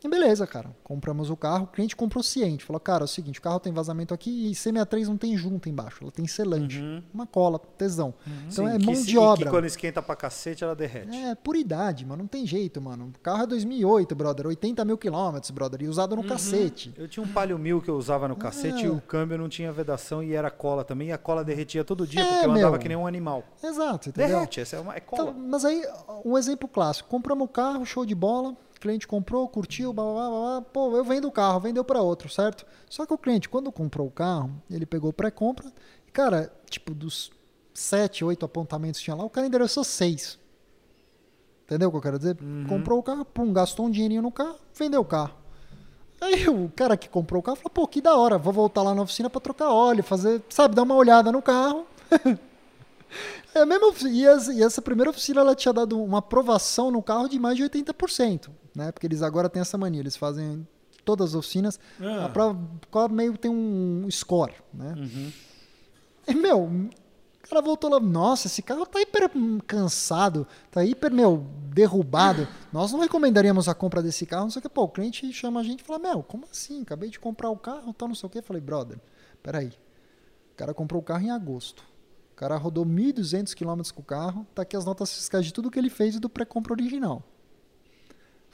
[0.04, 0.76] E beleza, cara.
[0.84, 2.62] Compramos o carro, o cliente comprou ciente.
[2.62, 5.70] Falou, cara, é o seguinte, o carro tem vazamento aqui e C63 não tem junta
[5.70, 6.78] embaixo, ela tem selante.
[7.12, 8.12] Uma cola, tesão.
[8.46, 8.70] Então Uhum.
[8.70, 9.46] Sim, é mão se- de e obra.
[9.46, 11.16] Que quando esquenta pra cacete, ela derrete.
[11.16, 12.22] É, por idade, mano.
[12.24, 13.12] Não tem jeito, mano.
[13.16, 14.46] O carro é 2008, brother.
[14.46, 15.80] 80 mil quilômetros, brother.
[15.82, 16.28] E usado no Uhum.
[16.28, 16.92] cacete.
[16.98, 18.86] Eu tinha um Palio Mil que eu usava no cacete Ah.
[18.86, 21.08] e o câmbio não tinha vedação e era cola também.
[21.08, 22.78] E a cola derretia todo dia É, porque eu andava meu.
[22.78, 23.42] que nem um animal.
[23.62, 24.36] Exato, entendeu?
[24.36, 25.30] Derrete, essa é, uma, é cola.
[25.30, 25.82] Então, mas aí,
[26.26, 27.08] um exemplo clássico.
[27.08, 28.54] Compramos o carro, show de bola.
[28.84, 30.60] Cliente comprou, curtiu, blá, blá, blá, blá.
[30.60, 32.66] Pô, eu vendo o carro, vendeu para outro, certo?
[32.86, 35.72] Só que o cliente, quando comprou o carro, ele pegou pré-compra.
[36.12, 37.32] Cara, tipo, dos
[37.72, 40.38] sete, oito apontamentos que tinha lá, o cara endereçou seis.
[41.64, 42.36] Entendeu o que eu quero dizer?
[42.68, 45.34] Comprou o carro, pum, gastou um dinheirinho no carro, vendeu o carro.
[46.20, 48.94] Aí o cara que comprou o carro falou, pô, que da hora, vou voltar lá
[48.94, 51.86] na oficina para trocar óleo, fazer, sabe, dar uma olhada no carro.
[53.54, 57.38] É e, essa, e essa primeira oficina ela tinha dado uma aprovação no carro de
[57.38, 58.90] mais de 80%, né?
[58.92, 60.66] Porque eles agora têm essa mania, eles fazem
[61.04, 62.24] todas as oficinas, Ah.
[62.24, 62.58] a prova
[62.90, 64.94] carro meio tem um score, né?
[66.26, 69.30] E, meu, o cara voltou lá, nossa, esse carro tá hiper
[69.66, 72.48] cansado, tá hiper, meu, derrubado.
[72.72, 74.68] Nós não recomendaríamos a compra desse carro, não sei o que.
[74.70, 76.80] Pô, o cliente chama a gente e fala, meu, como assim?
[76.82, 78.40] Acabei de comprar o carro, tal, não sei o que.
[78.40, 78.98] Falei, brother,
[79.42, 79.68] peraí.
[80.52, 81.84] O cara comprou o carro em agosto.
[82.32, 84.46] O cara rodou 1.200 km com o carro.
[84.54, 87.22] Tá aqui as notas fiscais de tudo que ele fez e do pré-compra original.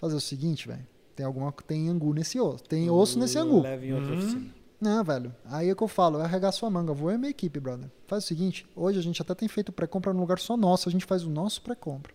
[0.01, 0.87] Fazer o seguinte, velho.
[1.15, 2.65] Tem alguma tem angu nesse osso.
[2.65, 3.61] Tem osso nesse angu.
[3.61, 4.55] Leve em outra oficina.
[4.81, 5.37] Não, velho.
[5.45, 6.95] Aí é que eu falo, é arregar sua manga.
[6.95, 7.91] Vou é minha equipe, brother.
[8.07, 10.93] Faz o seguinte, hoje a gente até tem feito pré-compra num lugar só nosso, a
[10.93, 12.15] gente faz o nosso pré-compra.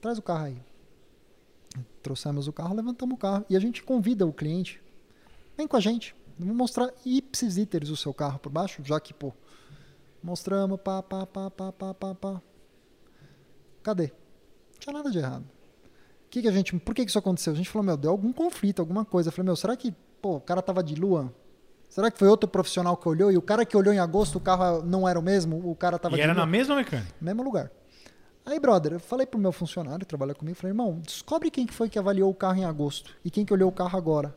[0.00, 0.62] Traz o carro aí.
[2.02, 3.44] Trouxemos o carro, levantamos o carro.
[3.50, 4.80] E a gente convida o cliente.
[5.54, 6.16] Vem com a gente.
[6.38, 9.34] Vamos mostrar ipsis literis o seu carro por baixo, já que, pô.
[10.22, 12.42] Mostramos, pá, pá, pá, pá, pá, pá, pá.
[13.82, 14.06] Cadê?
[14.06, 15.44] Não tinha nada de errado.
[16.32, 16.74] O que, que a gente.
[16.78, 17.52] Por que, que isso aconteceu?
[17.52, 19.28] A gente falou, meu, deu algum conflito, alguma coisa.
[19.28, 21.30] Eu falei, meu, será que, pô, o cara tava de lua?
[21.90, 23.30] Será que foi outro profissional que olhou?
[23.30, 25.60] E o cara que olhou em agosto, o carro não era o mesmo?
[25.70, 26.40] O cara tava E de era lua?
[26.40, 27.12] na mesma mecânica.
[27.20, 27.70] mesmo lugar.
[28.46, 31.74] Aí, brother, eu falei pro meu funcionário que trabalha comigo, falei, irmão, descobre quem que
[31.74, 34.34] foi que avaliou o carro em agosto e quem que olhou o carro agora.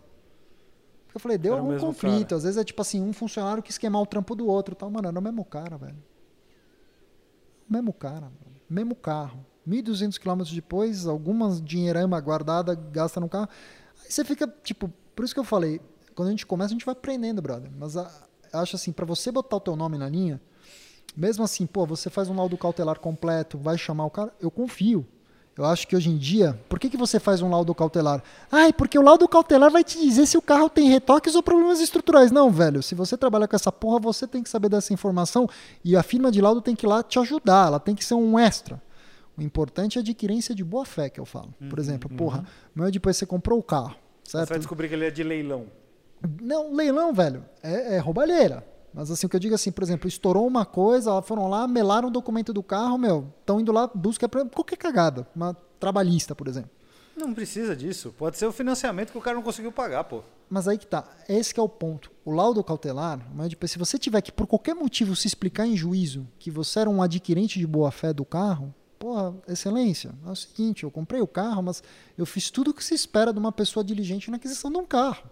[1.05, 2.25] Porque eu falei, deu Era o algum conflito.
[2.27, 2.35] cara.
[2.35, 4.91] Às vezes é tipo assim, um funcionário que esquemar o trampo do outro e tal.
[4.91, 5.95] Mano, era o mesmo cara, velho.
[7.69, 8.55] Mesmo cara, mano.
[8.69, 9.45] mesmo carro.
[9.67, 13.49] 1.200 quilômetros depois, algumas dinheirama guardada, gasta no carro.
[14.03, 15.81] Aí você fica, tipo, por isso que eu falei,
[16.13, 17.71] quando a gente começa, a gente vai aprendendo, brother.
[17.77, 18.11] Mas a,
[18.53, 20.39] eu acho assim, para você botar o teu nome na linha,
[21.15, 25.05] mesmo assim, pô, você faz um laudo cautelar completo, vai chamar o cara, eu confio.
[25.57, 28.21] Eu acho que hoje em dia, por que, que você faz um laudo cautelar?
[28.51, 31.79] Ai, porque o laudo cautelar vai te dizer se o carro tem retoques ou problemas
[31.79, 32.29] estruturais.
[32.29, 32.83] Não, velho.
[32.83, 35.47] Se você trabalha com essa porra, você tem que saber dessa informação
[35.81, 37.67] e a firma de laudo tem que ir lá te ajudar.
[37.67, 38.81] Ela tem que ser um extra.
[39.37, 41.53] O importante é a adquirência de boa fé, que eu falo.
[41.69, 44.49] Por exemplo, porra, mas depois você comprou o carro, Você certo?
[44.49, 45.65] vai descobrir que ele é de leilão.
[46.41, 48.65] Não, leilão, velho, é, é roubalheira.
[48.93, 52.07] Mas assim, o que eu digo assim, por exemplo, estourou uma coisa, foram lá, melaram
[52.07, 56.47] o documento do carro, meu, estão indo lá, busca pra qualquer cagada, uma trabalhista, por
[56.47, 56.69] exemplo.
[57.17, 58.13] Não precisa disso.
[58.17, 60.21] Pode ser o financiamento que o cara não conseguiu pagar, pô.
[60.49, 62.11] Mas aí que tá, esse que é o ponto.
[62.23, 63.19] O laudo cautelar,
[63.49, 66.89] depois, se você tiver que por qualquer motivo se explicar em juízo que você era
[66.89, 71.27] um adquirente de boa fé do carro, porra, excelência, é o seguinte, eu comprei o
[71.27, 71.83] carro, mas
[72.17, 74.85] eu fiz tudo o que se espera de uma pessoa diligente na aquisição de um
[74.85, 75.29] carro.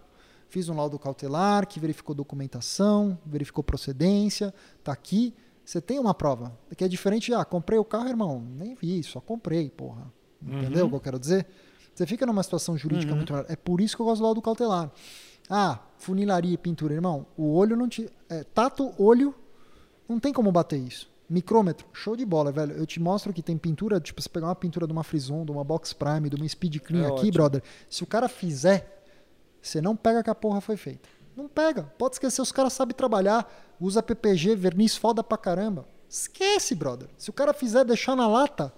[0.48, 5.34] Fiz um laudo cautelar que verificou documentação, verificou procedência, tá aqui.
[5.64, 6.56] Você tem uma prova.
[6.76, 10.12] Que é diferente de, ah, comprei o carro, irmão, nem vi, só comprei, porra.
[10.40, 11.46] Entendeu o que eu quero dizer?
[11.94, 13.46] Você fica numa situação jurídica muito melhor.
[13.48, 14.92] É por isso que eu gosto do laudo cautelar.
[15.48, 17.26] Ah, funilaria e pintura, irmão.
[17.36, 18.08] O olho não te.
[18.28, 19.34] É, tato, olho,
[20.08, 21.10] não tem como bater isso.
[21.34, 22.72] Micrômetro, show de bola, velho.
[22.76, 25.50] Eu te mostro que tem pintura, tipo, você pegar uma pintura de uma Frison, de
[25.50, 27.32] uma Box Prime, de uma Speed Clean É aqui, ótimo.
[27.32, 27.62] brother.
[27.90, 29.04] Se o cara fizer,
[29.60, 31.08] você não pega que a porra foi feita.
[31.36, 31.82] Não pega.
[31.98, 35.84] Pode esquecer, os caras sabem trabalhar, usa PPG, verniz foda pra caramba.
[36.08, 37.08] Esquece, brother.
[37.18, 38.72] Se o cara fizer deixar na lata,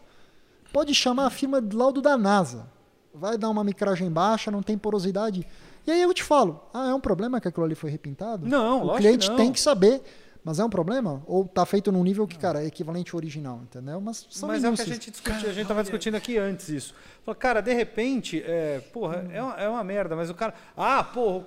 [0.72, 2.66] pode chamar a firma de laudo da NASA.
[3.12, 5.46] Vai dar uma micragem baixa, não tem porosidade.
[5.86, 8.46] E aí eu te falo, ah, é um problema que aquilo ali foi repintado?
[8.46, 9.36] Não, o lógico cliente que não.
[9.36, 10.02] tem que saber.
[10.46, 11.24] Mas é um problema?
[11.26, 14.00] Ou tá feito num nível que, cara, é equivalente ao original, entendeu?
[14.00, 16.68] Mas são Mas é o que a gente discutiu, a gente tava discutindo aqui antes
[16.68, 16.94] isso.
[17.24, 20.54] Falou, cara, de repente, é, porra, é, uma, é uma merda, mas o cara.
[20.76, 21.46] Ah, porra, o,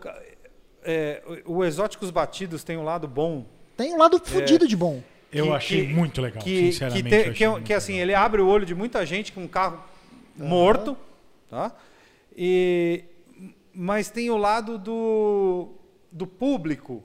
[0.84, 3.46] é, o Exóticos Batidos tem um lado bom.
[3.78, 5.02] Tem um lado fudido de bom.
[5.32, 7.10] Eu que- achei que- muito legal, que, sinceramente.
[7.10, 8.04] Que, que, muito que, assim, legal.
[8.04, 9.82] ele abre o olho de muita gente com um carro
[10.36, 10.98] morto,
[11.50, 11.72] tá?
[12.36, 13.06] E,
[13.74, 15.70] mas tem o lado do,
[16.12, 17.02] do público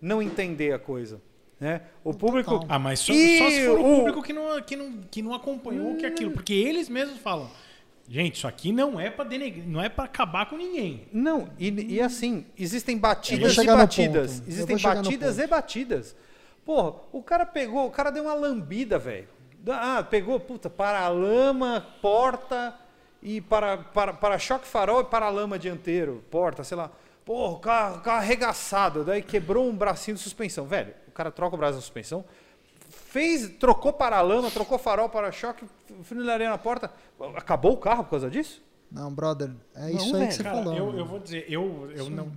[0.00, 1.20] não entender a coisa.
[1.58, 1.82] Né?
[2.02, 2.50] O público.
[2.50, 2.66] Total.
[2.70, 5.20] Ah, mas só, E só se for o o- público que não, que não, que
[5.22, 6.30] não acompanhou o que é aquilo.
[6.30, 7.50] Porque eles mesmos falam,
[8.08, 11.06] gente, isso aqui não é pra denegrir, não é para acabar com ninguém.
[11.12, 14.42] Não, e, e assim, existem batidas e batidas.
[14.48, 16.16] Existem batidas e batidas.
[16.64, 19.28] Porra, o cara pegou, o cara deu uma lambida, velho.
[19.68, 22.74] Ah, pegou, puta, para-lama, porta
[23.22, 26.90] e para, para, para choque farol e para-lama dianteiro, porta, sei lá.
[27.30, 30.66] Porra, o carro, o carro arregaçado, daí quebrou um bracinho de suspensão.
[30.66, 32.24] Velho, o cara troca o braço da suspensão,
[32.88, 35.64] fez, trocou para-lama, trocou farol, para-choque,
[36.02, 36.90] funilaria na porta.
[37.36, 38.60] Acabou o carro por causa disso?
[38.90, 40.74] Não, brother, é Não, isso aí velho, que você Cara, falou.
[40.76, 42.32] eu, eu vou dizer, eu, eu não.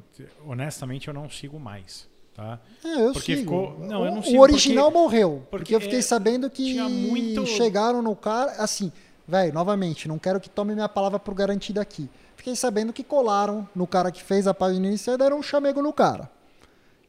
[0.46, 2.08] Honestamente, eu não sigo mais.
[2.36, 2.60] Tá?
[2.86, 3.42] É, eu Porque sigo.
[3.42, 5.30] ficou- não, eu não o, sigo o original porque- morreu.
[5.32, 8.52] Porque, porque eu fiquei é, sabendo que tinha muito- chegaram no cara.
[8.62, 8.92] Assim,
[9.28, 12.08] velho, novamente, não quero que tome minha palavra por garantida aqui.
[12.44, 15.82] Fiquei sabendo que colaram no cara que fez a página inicial e deram um chamego
[15.82, 16.30] no cara.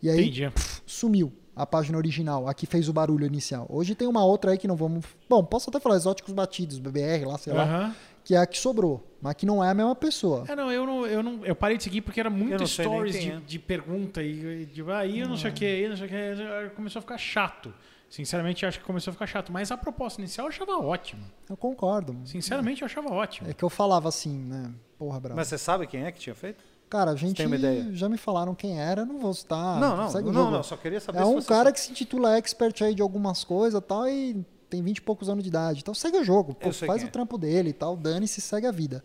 [0.00, 0.48] E aí Entendi.
[0.86, 3.66] sumiu a página original, a que fez o barulho inicial.
[3.68, 5.04] Hoje tem uma outra aí que não vamos.
[5.28, 9.04] Bom, posso até falar exóticos batidos, BBR lá, sei lá, que é a que sobrou,
[9.20, 10.44] mas que não é a mesma pessoa.
[10.46, 11.44] É, não, eu não, eu não.
[11.44, 13.40] Eu parei de seguir porque era muito stories de, é.
[13.44, 16.10] de pergunta e e de aí eu não sei o que, aí não sei o
[16.10, 16.76] que.
[16.76, 17.74] Começou a ficar chato.
[18.14, 19.50] Sinceramente, acho que começou a ficar chato.
[19.50, 21.24] Mas a proposta inicial eu achava ótima.
[21.50, 22.16] Eu concordo.
[22.24, 23.50] Sinceramente, eu achava ótima.
[23.50, 24.70] É que eu falava assim, né?
[24.96, 25.36] Porra, bravo.
[25.36, 26.62] Mas você sabe quem é que tinha feito?
[26.88, 27.88] Cara, a gente tem uma ideia?
[27.92, 29.80] já me falaram quem era, não vou citar.
[29.80, 30.56] não, não, segue o não, jogo.
[30.56, 31.72] não, só queria saber É se um você cara sabe.
[31.72, 35.28] que se intitula expert aí de algumas coisas e tal, e tem 20 e poucos
[35.28, 35.80] anos de idade.
[35.80, 37.08] Então segue o jogo, pô, faz o é.
[37.08, 39.02] trampo dele e tal, dane-se, segue a vida.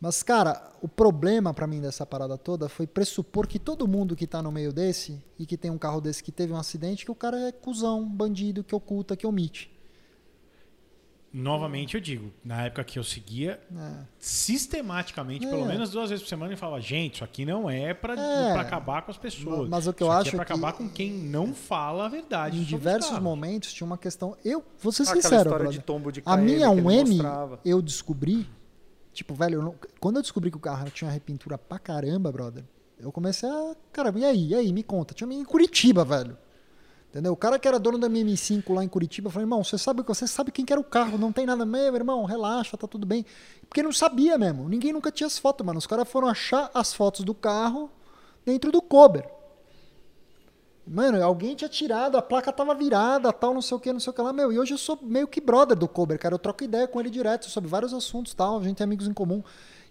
[0.00, 4.26] Mas, cara, o problema pra mim dessa parada toda foi pressupor que todo mundo que
[4.26, 7.10] tá no meio desse e que tem um carro desse que teve um acidente, que
[7.10, 9.70] o cara é cuzão, bandido, que oculta, que omite.
[11.32, 14.04] Novamente eu digo, na época que eu seguia, É.
[14.18, 15.50] sistematicamente, É.
[15.50, 18.52] pelo menos duas vezes por semana, ele falava, gente, isso aqui não é pra, É.
[18.52, 19.68] pra acabar com as pessoas.
[19.68, 22.06] Mas o que eu Isso aqui acho é pra que- acabar com quem não fala
[22.06, 22.58] a verdade.
[22.58, 24.34] Em diversos momentos tinha uma questão.
[24.44, 25.68] Eu vou ser Aquela sincero, brother.
[25.72, 27.60] de tombo de A KM minha que ele 1M, mostrava.
[27.64, 28.46] eu descobri.
[29.16, 32.62] Tipo, velho, eu não- quando eu descobri que o carro tinha repintura pra caramba, brother,
[33.00, 33.74] eu comecei a.
[33.90, 34.48] Cara, e aí?
[34.48, 34.72] E aí?
[34.74, 35.14] Me conta.
[35.14, 36.36] Tinha em Curitiba, velho.
[37.08, 37.32] Entendeu?
[37.32, 40.02] O cara que era dono da minha M5 lá em Curitiba, falei, irmão, você sabe,
[40.02, 43.06] você sabe quem que era o carro, não tem nada mesmo, irmão, relaxa, tá tudo
[43.06, 43.24] bem.
[43.66, 45.78] Porque não sabia mesmo, ninguém nunca tinha as fotos, mano.
[45.78, 47.90] Os caras foram achar as fotos do carro
[48.44, 49.26] dentro do cober.
[50.86, 54.10] Mano, alguém tinha tirado, a placa tava virada, tal, não sei o que, não sei
[54.10, 54.32] o que lá.
[54.32, 56.34] Meu, e hoje eu sou meio que brother do Kober, cara.
[56.34, 58.60] Eu troco ideia com ele direto sobre vários assuntos tal.
[58.60, 59.42] A gente tem amigos em comum.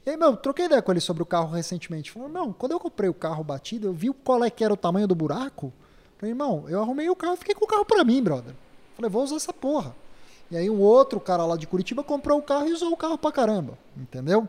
[0.05, 2.11] E aí, meu, eu troquei ideia com ele sobre o carro recentemente.
[2.11, 4.77] Falou, não, quando eu comprei o carro batido, eu vi qual é que era o
[4.77, 5.73] tamanho do buraco.
[6.17, 8.53] Falei, irmão, eu arrumei o carro e fiquei com o carro pra mim, brother.
[8.95, 9.93] Falei, vou usar essa porra.
[10.49, 13.17] E aí um outro cara lá de Curitiba comprou o carro e usou o carro
[13.17, 13.77] pra caramba.
[13.97, 14.47] Entendeu?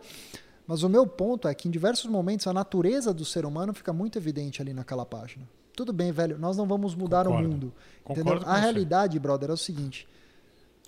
[0.64, 3.92] Mas o meu ponto é que em diversos momentos a natureza do ser humano fica
[3.92, 5.44] muito evidente ali naquela página.
[5.76, 7.46] Tudo bem, velho, nós não vamos mudar Concordo.
[7.48, 7.72] o mundo.
[8.02, 8.60] Concordo A você.
[8.62, 10.08] realidade, brother, é o seguinte.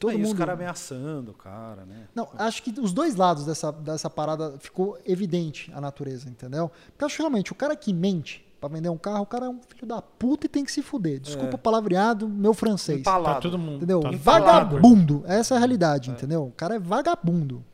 [0.01, 0.39] Todo Aí os mundo.
[0.39, 2.09] caras ameaçando o cara, né?
[2.15, 6.71] Não, acho que os dois lados dessa, dessa parada ficou evidente a natureza, entendeu?
[6.93, 9.47] Porque eu acho que realmente o cara que mente pra vender um carro, o cara
[9.47, 11.21] é um filho da puta e tem que se fuder.
[11.21, 13.01] Desculpa o palavreado, meu francês.
[13.01, 13.35] Empalado.
[13.37, 13.77] Tá todo mundo.
[13.77, 14.01] Entendeu?
[14.01, 15.23] Tá vagabundo.
[15.27, 16.47] Essa é a realidade, entendeu?
[16.47, 17.65] O cara é vagabundo.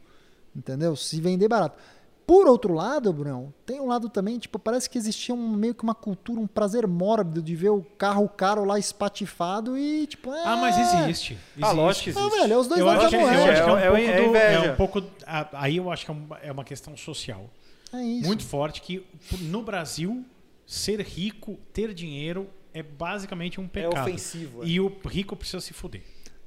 [0.57, 0.95] Entendeu?
[0.95, 1.77] Se vender barato.
[2.27, 5.83] Por outro lado, Brunão, tem um lado também, tipo, parece que existia um, meio que
[5.83, 10.43] uma cultura, um prazer mórbido de ver o carro caro lá espatifado e, tipo, é...
[10.45, 11.37] Ah, mas existe.
[11.61, 11.77] Ah, existe.
[11.77, 12.41] lógico que Ah, existe.
[12.41, 13.53] velho, é os dois Eu lados acho, da que, eu moeda.
[13.53, 14.37] acho que é um É- é- pouco.
[14.37, 15.03] é do- é um pouco
[15.53, 17.51] aí eu acho que é um- é uma questão social.
[17.93, 18.27] É isso.
[18.27, 19.05] Muito forte que
[19.43, 20.25] no Brasil,
[20.67, 24.01] ser rico, ter dinheiro é basicamente um pecado.
[24.01, 24.67] ofensivo, é.
[24.67, 26.03] E o rico precisa se fuder.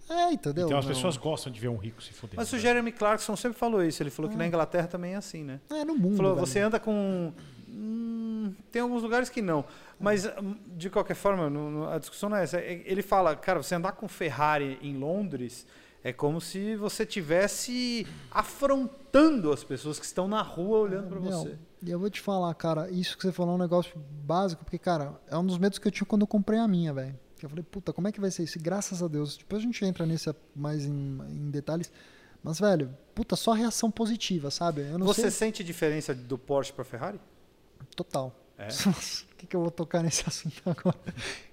[0.10, 0.68] É, entendeu?
[0.68, 0.94] Então as Não.
[0.94, 2.36] pessoas gostam de ver um rico se fuder.
[2.38, 4.02] Mas o Jeremy Clarkson sempre falou isso.
[4.02, 4.40] Ele falou que Ah.
[4.40, 5.60] na Inglaterra também é assim, né?
[5.70, 7.34] É, no mundo, Falou, você anda com.
[7.68, 9.66] Hum, tem alguns lugares que não.
[10.00, 12.58] Mas, hum, de qualquer forma, no- no- a discussão não é essa.
[12.58, 15.68] É- Ele fala, cara, você andar com Ferrari em Londres
[16.04, 21.58] é como se você tivesse afrontando as pessoas que estão na rua olhando para você.
[21.84, 23.94] E eu vou te falar, cara, isso que você falou é um negócio
[24.24, 26.94] básico, porque, cara, é um dos medos que eu tinha quando eu comprei a minha,
[26.94, 27.20] velho.
[27.38, 28.58] Que Eu falei, puta, como é que vai ser isso?
[28.58, 31.92] E graças a Deus, depois a gente entra nisso mais em, em detalhes.
[32.44, 34.82] Mas, velho, puta, só reação positiva, sabe?
[34.82, 35.32] Eu não Você sei.
[35.32, 37.20] sente diferença do Porsche para Ferrari?
[37.96, 38.34] Total.
[38.58, 38.68] É?
[39.28, 40.98] Por que, que eu vou tocar nesse assunto agora?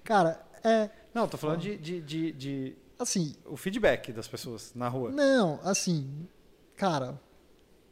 [0.03, 0.89] Cara, é.
[1.13, 5.11] Não, tô falando de, de, de- de- Assim, o feedback das pessoas na rua.
[5.11, 6.27] não, assim.
[6.77, 7.19] Cara,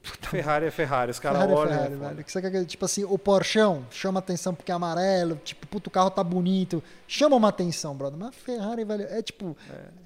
[0.03, 1.71] Ferrari é Ferrari, os caras Ferrari é olham.
[1.73, 2.23] Ferrari, e falam, velho.
[2.25, 5.89] Que você quer que, tipo assim, o Porschão chama atenção porque é amarelo, tipo, puto,
[5.89, 6.83] o carro tá bonito.
[7.07, 8.19] Chama uma atenção, brother.
[8.19, 9.55] Mas a Ferrari, velho, é tipo.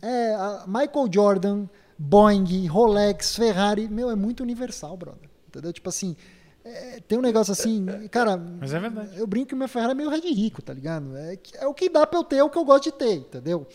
[0.02, 1.66] É, a Michael Jordan,
[1.98, 5.30] Boeing, Rolex, Ferrari, meu, é muito universal, brother.
[5.48, 5.74] Entendeu?
[5.74, 6.16] Tipo assim,
[6.64, 8.38] é, tem um negócio assim, cara.
[8.38, 9.18] Mas é verdade.
[9.18, 11.16] Eu brinco que minha Ferrari é meio red rico, tá ligado?
[11.18, 13.16] É, é o que dá pra eu ter, é o que eu gosto de ter,
[13.16, 13.66] entendeu?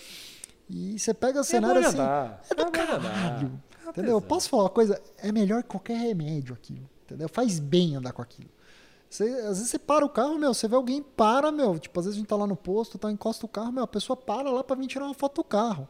[0.69, 1.99] E você pega o cenário de assim.
[2.51, 4.21] É do É Entendeu?
[4.21, 5.01] Posso falar uma coisa?
[5.19, 6.89] É melhor que qualquer remédio aquilo.
[7.05, 7.29] Entendeu?
[7.29, 8.49] Faz bem andar com aquilo.
[9.09, 11.79] Você, às vezes você para o carro, meu, você vê alguém para, meu.
[11.79, 13.87] Tipo, às vezes a gente tá lá no posto, tá, encosta o carro, meu, a
[13.89, 15.87] pessoa para lá pra vir tirar uma foto do carro.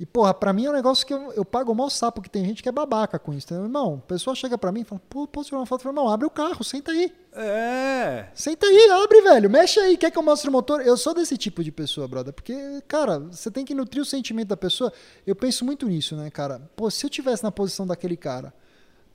[0.00, 2.30] E, porra, pra mim é um negócio que eu, eu pago o maior sapo, que
[2.30, 3.46] tem gente que é babaca com isso.
[3.48, 3.64] Entendeu?
[3.64, 5.80] Irmão, a pessoa chega pra mim e fala, pô, posso tirar uma foto?
[5.80, 7.12] Eu falo, irmão, abre o carro, senta aí.
[7.34, 8.24] É.
[8.32, 9.50] Senta aí, abre, velho.
[9.50, 9.98] Mexe aí.
[9.98, 10.80] Quer que eu mostre o motor?
[10.80, 12.32] Eu sou desse tipo de pessoa, brother.
[12.32, 12.54] Porque,
[12.88, 14.90] cara, você tem que nutrir o sentimento da pessoa.
[15.26, 16.62] Eu penso muito nisso, né, cara?
[16.74, 18.54] Pô, se eu tivesse na posição daquele cara.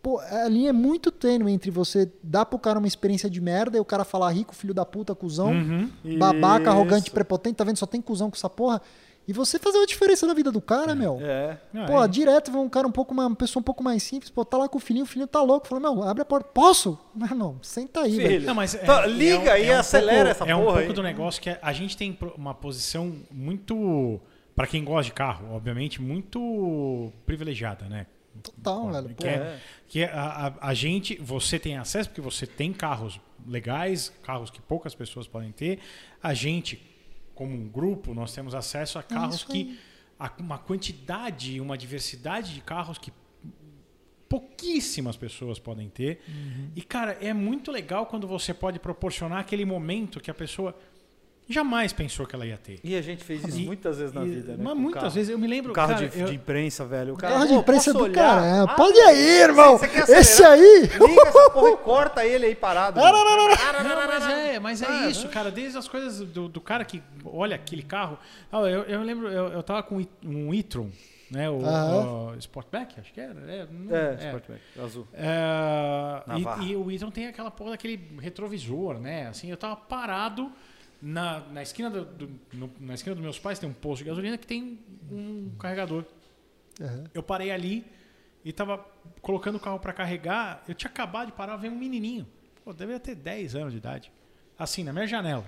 [0.03, 3.75] Pô, a linha é muito tênue entre você dar pro cara uma experiência de merda
[3.75, 5.51] e o cara falar rico, filho da puta, cuzão,
[6.19, 6.69] babaca, Isso.
[6.69, 7.77] arrogante, prepotente, tá vendo?
[7.77, 8.83] Só tem cuzão com essa porra.
[9.27, 11.19] E você fazer uma diferença na vida do cara, meu.
[11.21, 11.57] É.
[11.73, 14.03] Não, Pô, é- direto vem um cara um pouco mais, uma pessoa um pouco mais
[14.03, 16.25] simples, pô, tá lá com o filhinho, o filhinho tá louco, fala, meu, abre a
[16.25, 16.47] porta.
[16.53, 16.97] Posso?
[17.15, 18.29] Não, não, senta aí, velho.
[18.29, 18.45] Filho.
[18.45, 20.59] Não, mas é- Então, é liga um- aí é um acelera pouco- essa É um
[20.59, 20.93] porra pouco aí.
[20.95, 24.19] do negócio que a gente tem uma posição muito,
[24.55, 28.05] Pra quem gosta de carro, obviamente, muito privilegiada, né?
[28.41, 29.09] Total, velho.
[29.09, 29.57] Que, Pô, é,
[29.89, 34.49] que é a, a- a gente, você tem acesso porque você tem carros legais, carros
[34.49, 35.79] que poucas pessoas podem ter.
[36.23, 36.81] A gente,
[37.35, 39.77] como um grupo, nós temos acesso a carros isso que
[40.17, 43.11] a, uma quantidade, uma diversidade de carros que
[44.27, 46.21] pouquíssimas pessoas podem ter.
[46.27, 46.71] Uhum.
[46.75, 50.75] E cara, é muito legal quando você pode proporcionar aquele momento que a pessoa
[51.47, 52.79] jamais pensou que ela ia ter.
[52.83, 54.63] E a gente fez isso E- muitas vezes na E- vida, né?
[54.63, 55.13] Mas muitas carro.
[55.13, 57.13] vezes eu me lembro, Um carro cara, de, eu- de imprensa, velho.
[57.13, 58.63] O cara, Carro de "Pô, imprensa do olhar?" cara.
[58.63, 59.77] Ah, Pode ir aí, irmão.
[59.77, 60.11] você?
[60.13, 60.81] Esse aí.
[60.81, 62.99] Liga essa porra e corta ele aí parado.
[62.99, 65.51] Não, mas é, mas é Ah, isso, cara.
[65.51, 68.17] Desde as coisas do, do cara que olha aquele carro.
[68.51, 70.89] Ah, eu, eu lembro, eu, eu tava com um e-tron,
[71.29, 71.49] né?
[71.49, 72.31] O, Aham.
[72.33, 73.33] o Sportback, acho que era.
[73.47, 74.25] É, não- É, é.
[74.27, 75.07] Sportback, azul.
[75.13, 76.23] É,
[76.61, 79.27] e, e o e-tron tem aquela porra daquele retrovisor, né?
[79.27, 80.51] Assim, eu tava parado
[81.01, 84.09] na, na esquina do, do- no- na esquina dos meus pais tem um posto de
[84.09, 84.79] gasolina que tem
[85.11, 86.05] um carregador.
[86.81, 87.03] Aham.
[87.13, 87.85] Eu parei ali
[88.43, 88.77] e tava
[89.21, 90.63] colocando o carro para carregar.
[90.67, 92.27] Eu tinha acabado de parar, veio um menininho.
[92.63, 94.11] Pô, deveria ter 10 anos de idade.
[94.57, 95.47] Assim, na minha janela.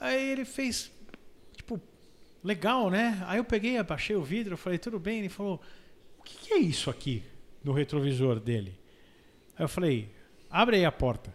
[0.00, 0.90] Aí ele fez,
[1.56, 1.80] tipo,
[2.42, 3.22] legal, né?
[3.26, 5.20] Aí eu peguei, abaixei o vidro, falei, tudo bem?
[5.20, 5.60] Ele falou,
[6.18, 7.22] o que, que é isso aqui
[7.62, 8.78] no retrovisor dele?
[9.56, 10.10] Aí eu falei,
[10.50, 11.34] abre aí a porta.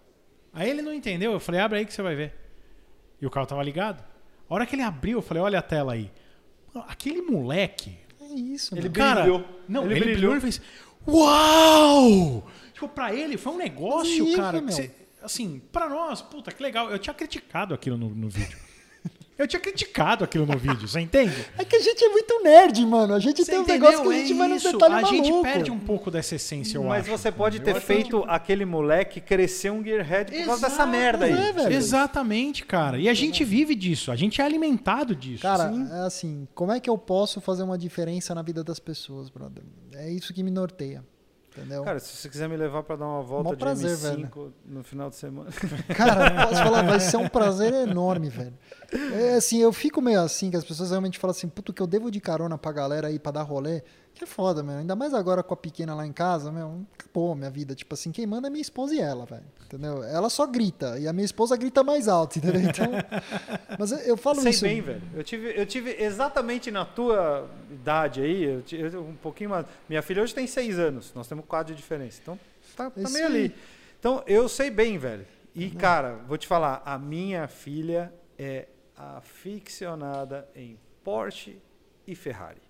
[0.51, 2.33] Aí ele não entendeu, eu falei, abre aí que você vai ver.
[3.21, 4.03] E o carro tava ligado.
[4.49, 6.11] A hora que ele abriu, eu falei, olha a tela aí.
[6.87, 8.89] Aquele moleque, É isso, Ele.
[8.89, 9.45] Cara, brilhou.
[9.67, 10.31] Não, Ele ele, brilhou.
[10.31, 10.61] brilhou e fez.
[11.07, 12.47] Uau!
[12.73, 14.61] Tipo, pra ele foi um negócio, isso, cara.
[14.61, 14.91] você-
[15.21, 16.89] assim, pra nós, puta, que legal.
[16.91, 18.57] Eu tinha criticado aquilo no, no vídeo.
[19.37, 21.33] Eu tinha criticado aquilo no vídeo, você entende?
[21.57, 23.13] É que a gente é muito nerd, mano.
[23.13, 23.91] A gente Você tem um entendeu?
[23.91, 25.43] negócio que a gente É vai no detalhe A gente maluco.
[25.43, 27.11] perde um pouco dessa essência, eu Mas acho.
[27.17, 31.33] você pode ter feito aquele moleque crescer um gearhead por causa dessa merda aí.
[31.33, 31.71] é, velho.
[31.73, 32.97] Exatamente, cara.
[32.97, 34.11] E a gente vive disso.
[34.11, 35.43] A gente é alimentado disso.
[35.43, 35.87] Cara, Sim.
[35.91, 39.63] é assim, como é que eu posso fazer uma diferença na vida das pessoas, brother?
[39.93, 41.03] É isso que me norteia.
[41.57, 41.83] Entendeu?
[41.83, 44.83] Cara, se você quiser me levar pra dar uma volta Mó de prazer, M5 no
[44.83, 45.49] final de semana.
[45.95, 48.53] Cara, posso falar, vai ser um prazer enorme, velho.
[49.13, 51.87] É assim, eu fico meio assim, que as pessoas realmente falam assim, puto, que eu
[51.87, 53.81] devo de carona pra galera aí pra dar rolê.
[54.17, 54.77] Que é foda, meu.
[54.79, 57.75] Ainda mais agora com a pequena lá em casa, meu, acabou a minha vida.
[57.75, 59.43] Tipo assim, quem manda é minha esposa e ela, velho.
[59.63, 60.01] Entendeu?
[60.03, 62.61] Ela só grita, e a minha esposa grita mais alto, entendeu?
[62.61, 62.87] Então.
[63.77, 64.63] Mas eu, eu falo Sei isso.
[64.65, 65.03] bem, velho.
[65.13, 69.67] Eu tive, eu tive exatamente na tua idade aí, eu ti- eu um pouquinho mais.
[69.87, 72.19] Minha filha hoje tem seis anos, nós temos quatro de diferença.
[72.23, 72.39] Então,
[72.75, 73.55] tá, tá meio ali.
[73.99, 75.27] Então, eu sei bem, velho.
[75.53, 81.59] E, cara, vou te falar, a minha filha é aficionada em Porsche
[82.07, 82.61] e Ferrari.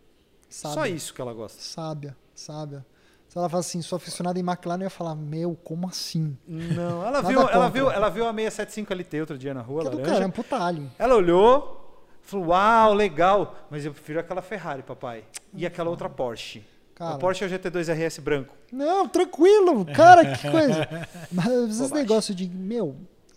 [0.50, 0.90] Só Sábia.
[0.92, 1.62] isso que ela gosta.
[1.62, 2.86] Sábia, sábia.
[3.28, 6.38] Se ela fala assim, sou aficionada em McLaren, eu ia falar, meu, como assim?
[6.48, 9.88] Não, ela viu, ela viu, ela viu a 675 LT outro dia na rua, Que
[9.88, 10.16] é do laranja.
[10.16, 10.92] caramba, puta alien.
[10.98, 15.26] Ela olhou, falou: Uau, legal, mas eu prefiro aquela Ferrari, papai.
[15.54, 16.66] E aquela outra Porsche.
[16.96, 17.16] Cara.
[17.16, 18.56] A Porsche é o GT2 RS branco.
[18.72, 20.88] Não, tranquilo, cara, que coisa.
[21.32, 22.96] Mas esse negócio de, meu,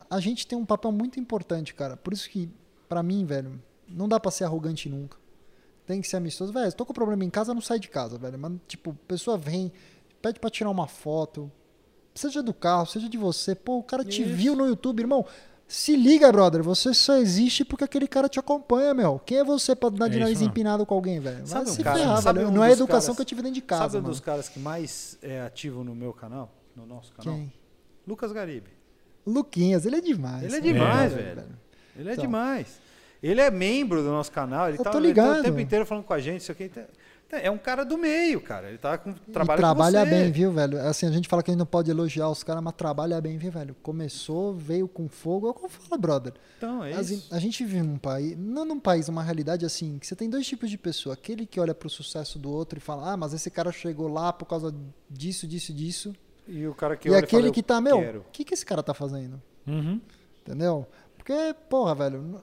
[0.09, 1.95] a gente tem um papel muito importante, cara.
[1.95, 2.49] Por isso que,
[2.89, 5.19] pra mim, velho, não dá pra ser arrogante nunca.
[5.91, 6.53] Tem que ser amistoso.
[6.53, 8.39] Velho, tô com problema em casa, não sai de casa, velho.
[8.39, 9.73] Mas, tipo, a pessoa vem,
[10.23, 11.51] pede pra tirar uma foto,
[12.15, 13.55] seja do carro, seja de você.
[13.57, 14.33] Pô, o cara te Isso.
[14.35, 15.27] viu no YouTube, irmão.
[15.67, 16.63] Se liga, brother.
[16.63, 19.21] Você só existe porque aquele cara te acompanha, meu.
[19.25, 21.39] Quem é você pra dar É de isso nariz empinado com alguém, velho?
[21.39, 22.51] Vai Sabe um se cara- ferrar, sabe velho.
[22.51, 24.01] um Não é a dos educação caras- que eu tive dentro de casa, Sabe um
[24.03, 24.09] mano.
[24.11, 26.53] dos caras que mais é ativo no meu canal?
[26.77, 27.35] No nosso canal?
[27.35, 27.53] Quem?
[28.07, 28.71] Lucas Garibe.
[29.27, 30.45] Luquinhas, ele é demais.
[30.45, 31.45] Ele é demais, É, velho.
[31.97, 32.25] Ele é Então.
[32.25, 32.81] demais.
[33.23, 34.69] Ele é membro do nosso canal.
[34.69, 36.41] Ele tá, ele tá o tempo inteiro falando com a gente.
[36.41, 36.69] Isso aqui.
[36.69, 36.87] tá-
[37.33, 38.69] É um cara do meio, cara.
[38.69, 40.81] Ele tá com E trabalha bem, viu, velho?
[40.81, 43.37] Assim, a gente fala que a gente não pode elogiar os caras, mas trabalha bem,
[43.39, 43.77] viu, velho?
[43.85, 46.33] Começou, veio com fogo, é o que eu falo, brother.
[46.59, 47.29] Então, é isso.
[47.33, 50.45] a gente vive num país, não num país, uma realidade assim, que você tem dois
[50.45, 51.13] tipos de pessoa.
[51.13, 54.33] Aquele que olha pro sucesso do outro e fala, ah, mas esse cara chegou lá
[54.33, 54.75] por causa
[55.09, 56.13] disso, disso, disso.
[56.49, 58.19] E o cara que e olha aquele fala, que "Eu tá, meu, quero".
[58.21, 59.41] o que, que esse cara tá fazendo?
[59.69, 60.01] Uhum.
[60.45, 60.85] Entendeu?
[61.23, 62.41] Porque, porra, velho,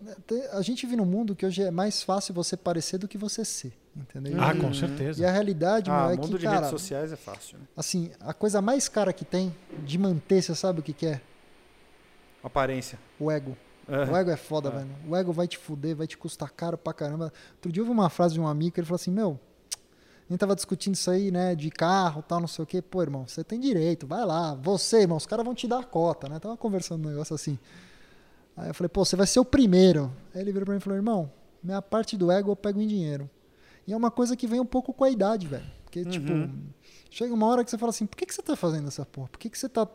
[0.54, 3.44] a gente vive num mundo que hoje é mais fácil você parecer do que você
[3.44, 3.74] ser.
[3.96, 4.38] Entendeu?
[4.40, 5.28] Ah, E- com E certeza.
[5.28, 7.66] a realidade, Ah, meu, é mundo que, de cara, redes sociais é fácil, né?
[7.76, 11.22] assim, a coisa mais cara que tem de manter, você sabe o que, que é?
[12.44, 13.00] Aparência.
[13.20, 13.58] O ego.
[13.88, 14.04] É.
[14.12, 14.72] O ego é foda, É.
[14.74, 14.90] velho.
[15.08, 17.34] O ego vai te fuder, vai te custar caro pra caramba.
[17.56, 19.40] Outro dia eu ouvi uma frase de um amigo que ele falou assim: Meu,
[19.74, 21.56] a gente tava discutindo isso aí, né?
[21.56, 22.82] De carro tal, não sei o quê.
[22.82, 24.54] Pô, irmão, você tem direito, vai lá.
[24.56, 26.38] Você, irmão, os caras vão te dar a cota, né?
[26.38, 27.58] Tava conversando um negócio assim.
[28.58, 30.12] Aí eu falei: Pô, você vai ser o primeiro.
[30.34, 31.32] Aí ele virou pra mim e falou: Irmão,
[31.64, 33.30] minha parte do ego eu pego em dinheiro.
[33.86, 35.78] E é uma coisa que vem um pouco com a idade, velho.
[35.86, 36.34] Porque, tipo,
[37.10, 39.30] chega uma hora que você fala assim: Por que, que você tá fazendo essa porra?
[39.30, 39.88] Por que, que você tá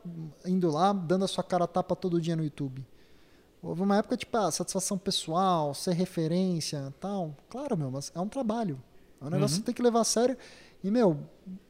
[0.46, 2.86] indo lá, dando a sua cara a tapa todo dia no YouTube?
[3.62, 7.36] Houve uma época, tipo, ah, satisfação pessoal, ser referência tal.
[7.48, 8.82] Claro, meu, mas é um trabalho.
[9.20, 10.36] É um negócio que você tem que levar a sério.
[10.82, 11.16] E, meu,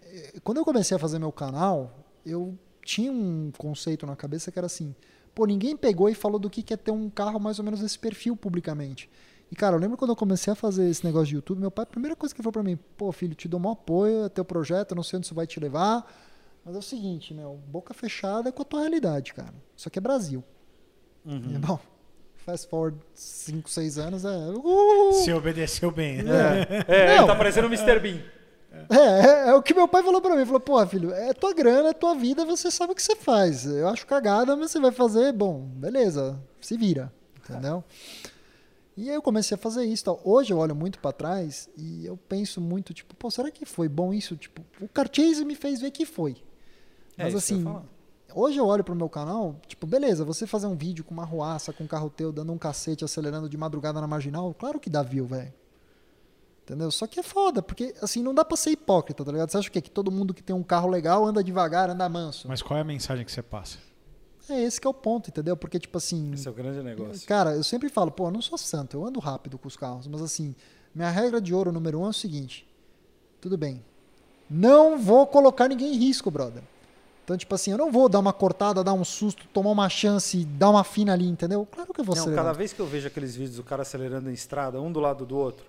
[0.04, 1.92] eh, quando eu comecei a fazer meu canal,
[2.24, 4.94] eu tinha um conceito na cabeça que era assim:
[5.34, 7.80] pô, ninguém pegou e falou do que que é ter um carro mais ou menos
[7.80, 9.08] desse perfil publicamente.
[9.50, 11.82] E, cara, eu lembro quando eu comecei a fazer esse negócio de YouTube, meu pai,
[11.82, 14.28] a primeira coisa que ele falou pra mim: pô, filho, te dou maior apoio, é
[14.30, 16.10] teu projeto, eu não sei onde isso vai te levar.
[16.64, 19.52] Mas é o seguinte, meu, boca fechada é com a tua realidade, cara.
[19.76, 20.42] Isso aqui é Brasil.
[21.26, 21.54] Uhum.
[21.54, 21.78] E, bom,
[22.36, 24.28] fast forward 5, 6 anos é.
[24.28, 26.22] Uh, Você obedeceu bem.
[26.22, 26.62] né?
[26.88, 27.26] É, ele Não.
[27.26, 27.98] tá parecendo o Mr.
[28.00, 28.20] Bean.
[28.90, 30.44] É, é, é o que meu pai falou pra mim.
[30.44, 33.66] Falou, pô, filho, é tua grana, é tua vida, você sabe o que você faz.
[33.66, 37.12] Eu acho cagada, mas você vai fazer, bom, beleza, se vira.
[37.38, 37.84] Entendeu?
[38.96, 40.04] E aí eu comecei a fazer isso.
[40.04, 40.20] Tal.
[40.24, 43.88] Hoje eu olho muito pra trás e eu penso muito, tipo, pô, será que foi
[43.88, 44.36] bom isso?
[44.36, 46.36] Tipo, o Carchase me fez ver que foi.
[47.16, 47.84] É Mas eu assim, falar.
[48.34, 51.72] hoje eu olho pro meu canal, tipo, beleza, você fazer um vídeo com uma ruaça,
[51.72, 55.02] com um carro teu, dando um cacete, acelerando de madrugada na marginal, claro que dá
[55.02, 55.52] view, velho.
[56.72, 56.90] Entendeu?
[56.90, 59.50] Só que é foda, porque assim, não dá pra ser hipócrita, tá ligado?
[59.50, 59.82] Você acha o quê?
[59.82, 62.48] Que todo mundo que tem um carro legal anda devagar, anda manso.
[62.48, 63.76] Mas qual é a mensagem que você passa?
[64.48, 65.54] É esse que é o ponto, entendeu?
[65.54, 67.28] Porque, tipo assim, Esse é o grande negócio.
[67.28, 70.08] Cara, eu sempre falo, pô, eu não sou santo, eu ando rápido com os carros,
[70.08, 70.54] mas assim,
[70.94, 72.66] minha regra de ouro número um é o seguinte:
[73.38, 73.84] tudo bem,
[74.48, 76.62] não vou colocar ninguém em risco, brother.
[77.24, 80.44] Então, tipo assim, eu não vou dar uma cortada, dar um susto, tomar uma chance,
[80.44, 81.66] dar uma fina ali, entendeu?
[81.70, 82.44] Claro que eu vou Não, acelerar.
[82.46, 85.24] cada vez que eu vejo aqueles vídeos do cara acelerando em estrada, um do lado
[85.24, 85.64] do outro,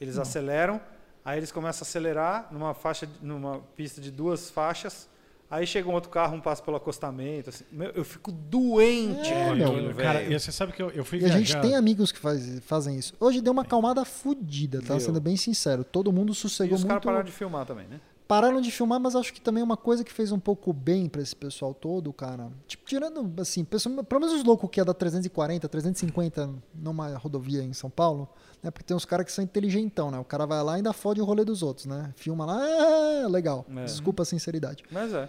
[0.00, 0.80] eles aceleram,
[1.24, 5.08] aí eles começam a acelerar numa faixa, numa pista de duas faixas,
[5.50, 9.48] aí chega um outro carro, um passa pelo acostamento, assim, meu, eu fico doente É,
[9.48, 10.32] com meu, aquilo, Cara, velho.
[10.32, 12.96] e você sabe que eu, eu fui E a gente tem amigos que faz, fazem
[12.98, 13.14] isso.
[13.20, 14.98] Hoje deu uma calmada fodida, tá?
[15.00, 15.82] Sendo bem sincero.
[15.84, 17.04] Todo mundo E sossegou os caras muito.
[17.04, 18.00] pararam de filmar também, né?
[18.30, 21.08] Pararam de filmar, mas acho que também é uma coisa que fez um pouco bem
[21.08, 22.48] pra esse pessoal todo, cara.
[22.68, 27.60] Tipo, tirando, assim, pessoal, pelo menos os loucos que é da 340, 350 numa rodovia
[27.60, 28.28] em São Paulo,
[28.62, 28.70] né?
[28.70, 30.18] Porque tem uns caras que são inteligentão, né?
[30.20, 32.12] O cara vai lá e ainda fode o rolê dos outros, né?
[32.14, 33.66] Filma lá, é, legal.
[33.68, 33.82] É.
[33.82, 34.84] Desculpa a sinceridade.
[34.92, 35.28] Mas é.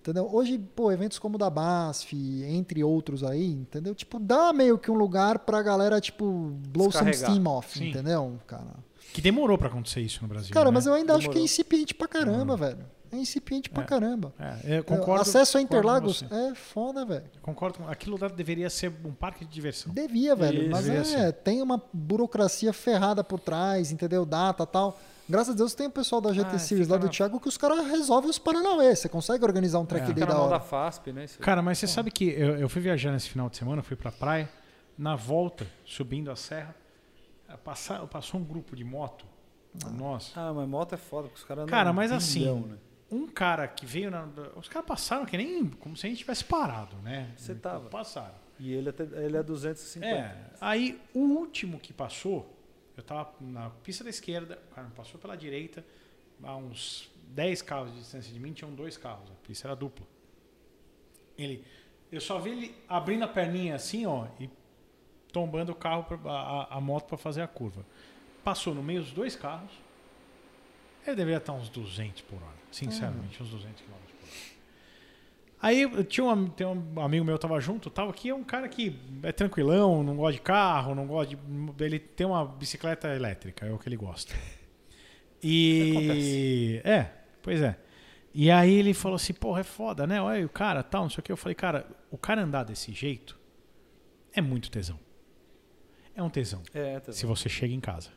[0.00, 0.28] Entendeu?
[0.30, 2.14] Hoje, pô, eventos como o da BASF,
[2.44, 3.94] entre outros aí, entendeu?
[3.94, 7.88] Tipo, dá meio que um lugar pra galera, tipo, blow some steam off, Sim.
[7.88, 8.74] entendeu, cara?
[9.14, 10.52] Que demorou pra acontecer isso no Brasil.
[10.52, 10.74] Cara, né?
[10.74, 11.44] mas eu ainda acho que é Demorou.
[11.44, 12.84] incipiente pra caramba, velho.
[13.12, 13.86] É incipiente pra É.
[13.86, 14.34] caramba.
[14.64, 15.22] É, eu concordo.
[15.22, 17.22] Acesso a Interlagos é foda, velho.
[17.40, 17.88] Concordo com.
[17.88, 19.94] Aquilo lá deveria ser um parque de diversão.
[19.94, 20.62] Devia, velho.
[20.62, 21.32] Isso, mas devia é, ser.
[21.32, 24.26] tem uma burocracia ferrada por trás, entendeu?
[24.26, 24.98] Data tal.
[25.28, 27.46] Graças a Deus tem o pessoal da GT Ah, Series lá do na- Thiago que
[27.48, 28.96] os caras resolvem os Paranauê.
[28.96, 30.12] Você consegue organizar um track É.
[30.12, 30.60] day da mão da hora.
[30.60, 31.26] FASP, né?
[31.40, 34.10] Cara, mas você sabe que eu, eu fui viajar nesse final de semana, fui pra
[34.10, 34.50] praia,
[34.98, 36.74] na volta, subindo a serra,
[37.54, 39.24] eh, passa- passou um grupo de moto.
[39.96, 40.38] Nossa.
[40.40, 42.78] Ah, mas moto é foda, porque os caras Cara, um mas bilhão, assim, né?
[43.10, 44.28] um cara que veio na.
[44.56, 45.68] Os caras passaram que nem.
[45.68, 47.32] Como se a gente tivesse parado, né?
[47.36, 47.88] Você tava.
[47.88, 48.34] Passaram.
[48.58, 50.06] E ele, até, ele é 250.
[50.16, 50.50] É.
[50.60, 52.54] Aí o último que passou,
[52.96, 55.84] eu tava na pista da esquerda, o cara passou pela direita,
[56.40, 60.06] a uns 10 carros de distância de mim, tinham dois carros, a pista era dupla.
[61.36, 61.64] Ele.
[62.12, 64.48] Eu só vi ele abrindo a perninha assim, ó, e
[65.34, 67.84] tombando o carro, pra, a, a- moto para fazer a curva.
[68.42, 69.72] Passou no meio dos dois carros.
[71.06, 74.04] Ele deveria estar uns 200 por hora, sinceramente, uns 200 km por hora.
[75.60, 78.68] Aí tinha um, tem um amigo meu que tava junto, tal, que é um cara
[78.68, 81.84] que é tranquilão, não gosta de carro, não gosta de.
[81.84, 84.34] Ele tem uma bicicleta elétrica, é o que ele gosta.
[85.42, 86.80] E.
[86.84, 87.10] É,
[87.42, 87.78] pois é.
[88.34, 90.20] E aí ele falou assim, porra, é foda, né?
[90.20, 91.30] Olha, o cara, tal, não sei o que.
[91.32, 93.38] Eu falei, cara, o cara andar desse jeito
[94.32, 94.98] é muito tesão.
[96.16, 96.62] É um tesão.
[96.72, 98.10] É, tá Se você chega em casa.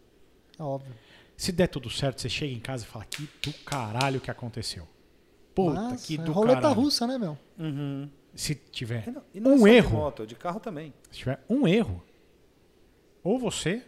[0.58, 0.94] É óbvio.
[1.36, 4.88] Se der tudo certo, você chega em casa e fala: que do caralho que aconteceu.
[5.56, 6.80] Puta, Mas que é do roleta caralho.
[6.82, 7.38] russa, né, meu?
[7.58, 8.10] Uhum.
[8.36, 10.94] Se tiver E não, e não é um de erro, moto, é de carro também.
[11.12, 12.04] se tiver um erro,
[13.24, 13.84] ou você,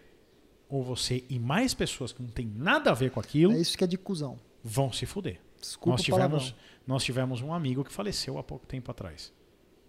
[0.67, 3.77] ou você e mais pessoas que não tem nada a ver com aquilo, É isso
[3.77, 4.39] que é de cuzão.
[4.63, 5.39] vão se fuder.
[5.61, 6.57] Desculpa Nós tivemos, palavrão.
[6.87, 9.31] nós tivemos um amigo que faleceu há pouco tempo atrás.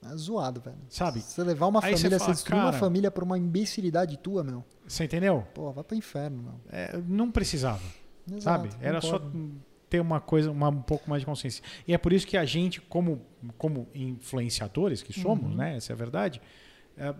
[0.02, 0.78] É zoado, velho.
[0.88, 1.20] Sabe?
[1.20, 4.42] Você levar uma Aí você família, fala, você destruir uma família por uma imbecilidade tua,
[4.42, 4.64] meu.
[4.86, 5.46] Você entendeu?
[5.54, 6.60] Pô, vai pro inferno, meu.
[6.70, 7.82] É, não precisava.
[8.26, 8.70] Exato, sabe?
[8.80, 9.20] Era só
[9.90, 11.62] ter uma coisa, uma, um pouco mais de consciência.
[11.86, 13.20] E é por isso que a gente, como,
[13.58, 15.56] como influenciadores que somos, Uhum.
[15.56, 15.76] né?
[15.76, 16.40] Essa é a verdade.
[16.96, 17.14] é,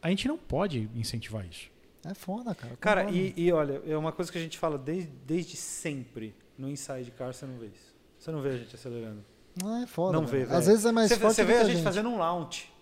[0.00, 1.70] a gente não pode incentivar isso.
[2.06, 2.76] É foda, cara.
[2.76, 6.34] Cara, e, e olha, é uma coisa que a gente fala desde, desde sempre.
[6.58, 7.94] No Inside Car você não vê isso.
[8.18, 9.24] Você não vê a gente acelerando.
[9.62, 10.18] Não é foda.
[10.18, 10.42] não vê.
[10.50, 12.72] Às vezes é mais você, forte Você vê a gente, fazendo um launch.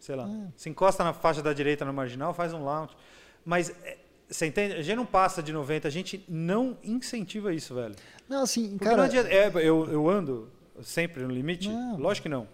[0.00, 0.28] Sei lá.
[0.28, 0.48] É.
[0.56, 2.96] Se encosta na faixa da direita no marginal, faz um launch.
[3.44, 3.98] Mas, é,
[4.28, 4.74] você entende?
[4.74, 7.94] A gente não passa de 90, a gente não incentiva isso, velho.
[8.28, 8.96] Não, assim, Porque cara.
[8.96, 9.28] não adianta.
[9.28, 10.48] É, eu, eu ando
[10.82, 11.68] sempre no limite?
[11.68, 11.98] Não.
[11.98, 12.48] Lógico que não.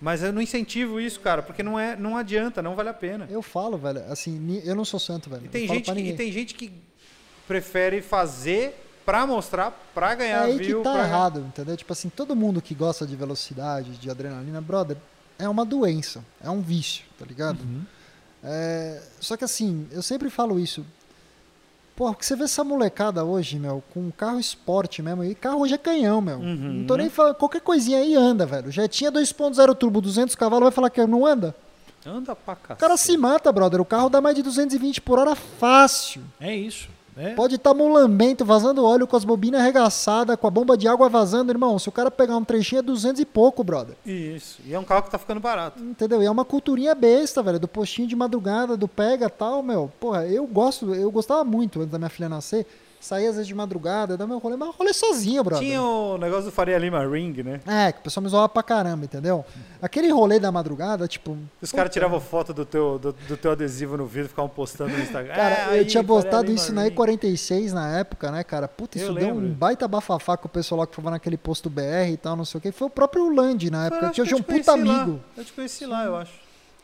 [0.00, 3.28] Mas eu não incentivo isso, cara, porque não, é, não adianta, não vale a pena.
[3.30, 5.44] Eu falo, velho, assim, eu não sou santo, velho.
[5.44, 6.72] E tem, gente que, e tem gente que
[7.46, 10.78] prefere fazer pra mostrar, pra É ganhar aí view.
[10.78, 11.76] que tá pra- errado, entendeu?
[11.76, 14.96] Tipo assim, todo mundo que gosta de velocidade, de adrenalina, brother,
[15.38, 17.60] é uma doença, é um vício, tá ligado?
[17.62, 17.82] Uhum.
[18.44, 20.84] É, Só que assim, eu sempre falo isso.
[21.94, 25.74] Pô, porque você vê essa molecada hoje, meu, com carro esporte mesmo, e carro hoje
[25.74, 26.38] é canhão, meu.
[26.38, 26.72] Uhum.
[26.80, 28.70] Não tô nem falando, qualquer coisinha aí anda, velho.
[28.72, 31.54] Já tinha 2.0 turbo, 200 cavalos, vai falar que não anda?
[32.04, 32.74] Anda pra cá.
[32.74, 33.80] O cara se mata, brother.
[33.80, 36.22] O carro dá mais de 220 por hora fácil.
[36.40, 36.88] É isso.
[37.16, 37.34] É.
[37.34, 41.52] Pode estar mulambento, vazando óleo com as bobinas arregaçadas, com a bomba de água vazando,
[41.52, 41.78] irmão.
[41.78, 43.94] Se o cara pegar um trechinho é 200 e pouco, brother.
[44.04, 44.60] Isso.
[44.64, 45.82] E é um carro que tá ficando barato.
[45.82, 46.22] Entendeu?
[46.22, 47.58] E é uma culturinha besta, velho.
[47.58, 49.92] Do postinho de madrugada, do pega tal, meu.
[50.00, 52.66] Porra, eu gosto, eu gostava muito antes da minha filha nascer.
[53.02, 55.66] Saía às vezes de madrugada, dar meu rolê, mas rolê sozinho, brother.
[55.66, 57.60] Tinha o negócio do Faria Lima Ring, né?
[57.66, 59.44] É, que o pessoal me zoava pra caramba, entendeu?
[59.82, 61.36] Aquele rolê da madrugada, tipo.
[61.60, 64.92] Os caras tiravam foto do teu, do, do teu adesivo no vidro e ficavam postando
[64.92, 65.34] no Instagram.
[65.34, 66.90] Cara, É, eu aí, tinha Faria postado Lima isso na Ring.
[66.94, 68.68] E46 na época, né, cara?
[68.68, 69.54] Puta, Eu isso deu um lembro.
[69.56, 72.58] baita bafafá com o pessoal lá que foi naquele posto BR e tal, não sei
[72.58, 72.70] o que.
[72.70, 75.02] Foi o próprio Land na época, que hoje é um eu puta conheci lá.
[75.02, 75.20] amigo.
[75.36, 76.41] Eu te conheci lá, eu acho.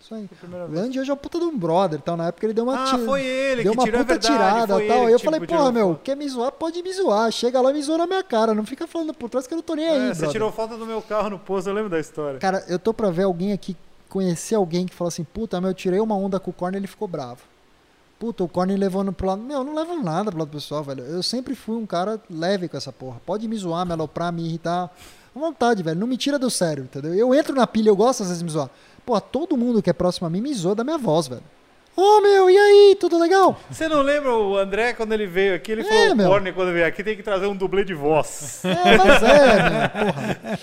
[0.09, 0.25] Isso aí.
[0.43, 0.81] O vez.
[0.81, 2.17] Land hoje é um puta de um brother tal.
[2.17, 4.15] Na época ele deu uma Ah, tira- foi ele deu que uma tirou, é puta
[4.15, 4.99] verdade, tirada e tal.
[5.03, 6.01] ele E eu que, falei, tipo, porra, meu, foto.
[6.03, 6.53] quer me zoar?
[6.53, 7.31] Pode me zoar.
[7.31, 8.55] Chega lá e me zoa na minha cara.
[8.55, 10.31] Não fica falando por trás que eu não tô nem aí, É, você brother.
[10.31, 12.39] tirou foto do meu carro no posto, eu lembro da história.
[12.39, 13.77] Cara, eu tô pra ver alguém aqui,
[14.09, 16.81] conhecer alguém que falou assim, puta, meu, eu tirei uma onda com o Corner e
[16.81, 17.41] ele ficou bravo.
[18.19, 19.43] Puta, o Corner levou no pro lado.
[19.43, 21.05] Meu, eu não levo nada pro lado pessoal, velho.
[21.05, 23.21] Eu sempre fui um cara leve com essa porra.
[23.27, 24.91] Pode me zoar, me aloprar, me irritar.
[25.37, 26.01] À vontade, velho.
[26.01, 27.15] Não me tira do sério, entendeu?
[27.15, 28.71] Eu entro na pilha, eu gosto às vezes de me zoar.
[29.09, 31.43] Pô, todo mundo que é próximo a mim me zoa da minha voz, velho.
[31.97, 32.97] Ô, meu, e aí?
[33.01, 33.59] Tudo legal?
[33.71, 35.73] Você não lembra o André quando ele veio aqui?
[35.73, 36.27] Ele É, falou, meu.
[36.27, 38.63] o Corner quando veio aqui tem que trazer um dublê de voz.
[38.67, 40.59] É, mas é, meu, porra.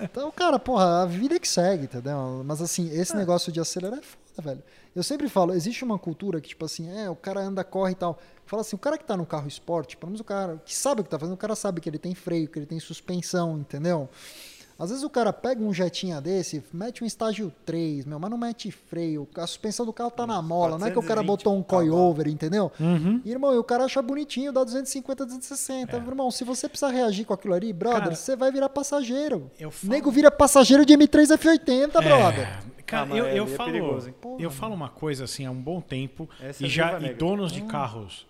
[0.00, 2.42] Então, cara, porra, a vida é que segue, entendeu?
[2.46, 4.62] Mas assim, esse negócio de acelerar é foda, velho.
[4.94, 7.96] Eu sempre falo, existe uma cultura que, tipo assim, é, o cara anda, corre e
[7.96, 8.20] tal.
[8.46, 11.00] Fala assim, o cara que tá no carro esporte, pelo menos o cara que sabe
[11.00, 13.58] o que tá fazendo, o cara sabe que ele tem freio, que ele tem suspensão,
[13.58, 14.08] entendeu?
[14.82, 18.38] Às vezes o cara pega um jetinha desse, mete um estágio 3, meu, mas não
[18.38, 19.28] mete freio.
[19.36, 21.62] A suspensão do carro tá na mola, não é que o cara 420 botou um
[21.62, 21.90] cavalos.
[21.90, 22.72] coilover, entendeu?
[22.80, 23.20] Uhum.
[23.22, 25.96] E, irmão, e o cara acha bonitinho, dá 250, 260.
[25.98, 29.50] Irmão, se você precisar reagir com aquilo ali, brother, Cara, você vai virar passageiro.
[29.60, 32.48] eu falo- nego vira passageiro de M3 F80, brother.
[32.78, 34.12] É, cara, Ah, eu, é- eu é falo, perigoso?
[34.14, 37.12] Porra, eu falo uma coisa assim há um bom tempo Essa e é já e
[37.12, 38.26] donos de carros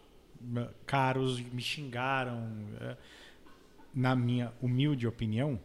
[0.57, 2.49] eh, caros me xingaram.
[2.81, 2.97] eh,
[3.95, 5.59] Na minha humilde opinião,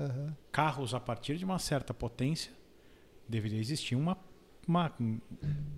[0.00, 0.34] Aham.
[0.50, 2.50] carros a partir de uma certa potência
[3.28, 4.16] deveria existir uma,
[4.66, 4.90] uma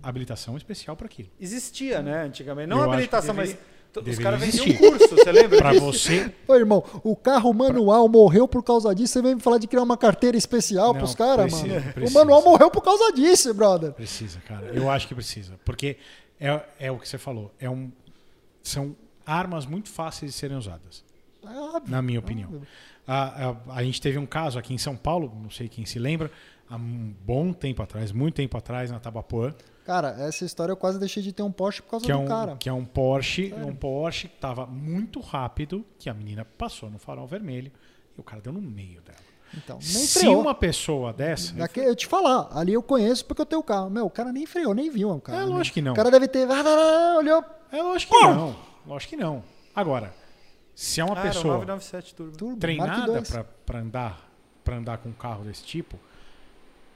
[0.01, 1.29] habilitação especial para aquilo.
[1.39, 2.69] Existia, né, antigamente.
[2.69, 3.57] Não Eu habilitação, deveria-
[3.95, 5.85] mas os caras vendiam um curso, você lembra Para disso?
[5.85, 9.13] você Ô, irmão, o carro manual morreu por causa disso.
[9.13, 11.81] Você vem me falar de criar uma carteira especial Não, pros caras, mano.
[11.93, 12.09] precisa.
[12.09, 13.91] O manual morreu por causa disso, brother.
[13.93, 14.67] Precisa, cara.
[14.73, 15.59] Eu acho que precisa.
[15.63, 15.97] Porque
[16.39, 17.53] é, é o que você falou.
[17.59, 17.91] É um,
[18.63, 18.95] são
[19.27, 21.03] armas muito fáceis de serem usadas,
[21.43, 21.91] É óbvio.
[21.91, 22.63] na minha opinião.
[23.07, 25.99] A, a, a gente teve um caso aqui em São Paulo, não sei quem se
[25.99, 26.31] lembra,
[26.69, 29.53] há um bom tempo atrás, muito tempo atrás, na Tabapuã,
[29.85, 32.21] Cara, essa história eu quase deixei de ter um Porsche por causa que é do
[32.21, 32.55] um, cara.
[32.55, 36.97] que é um Porsche, um Porsche que estava muito rápido, que a menina passou no
[36.97, 37.69] farol vermelho
[38.17, 39.17] e o cara deu no meio dela.
[39.55, 40.39] Então, nem Se freou.
[40.39, 41.53] uma pessoa dessa.
[41.53, 43.89] Daqui, eu te falar, ali eu conheço porque eu tenho o carro.
[43.89, 45.11] Meu, o cara nem freou, nem viu.
[45.11, 45.91] O cara, É lógico que não.
[45.91, 46.47] O cara deve ter.
[47.17, 47.43] Olhou.
[47.71, 48.55] É lógico que não.
[48.87, 49.43] Lógico que não.
[49.75, 50.13] Agora,
[50.75, 52.37] se é uma pessoa 997 Turbo.
[52.37, 53.21] Turbo, treinada
[53.65, 54.29] para andar
[54.63, 55.99] para andar com um carro desse tipo,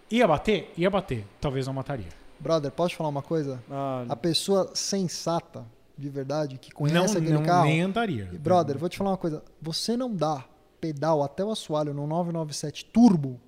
[0.09, 0.71] ia bater?
[0.77, 1.25] Ia bater.
[1.41, 2.07] Talvez não mataria.
[2.39, 3.61] Brother, posso te falar uma coisa?
[3.69, 5.65] Ah, A pessoa sensata
[5.97, 7.65] de verdade, que Não, conhece aquele não carro.
[7.65, 8.29] nem andaria.
[8.39, 9.43] Brother, vou te falar uma coisa.
[9.61, 10.45] Você não dá
[10.79, 13.39] pedal até o assoalho no 997 Turbo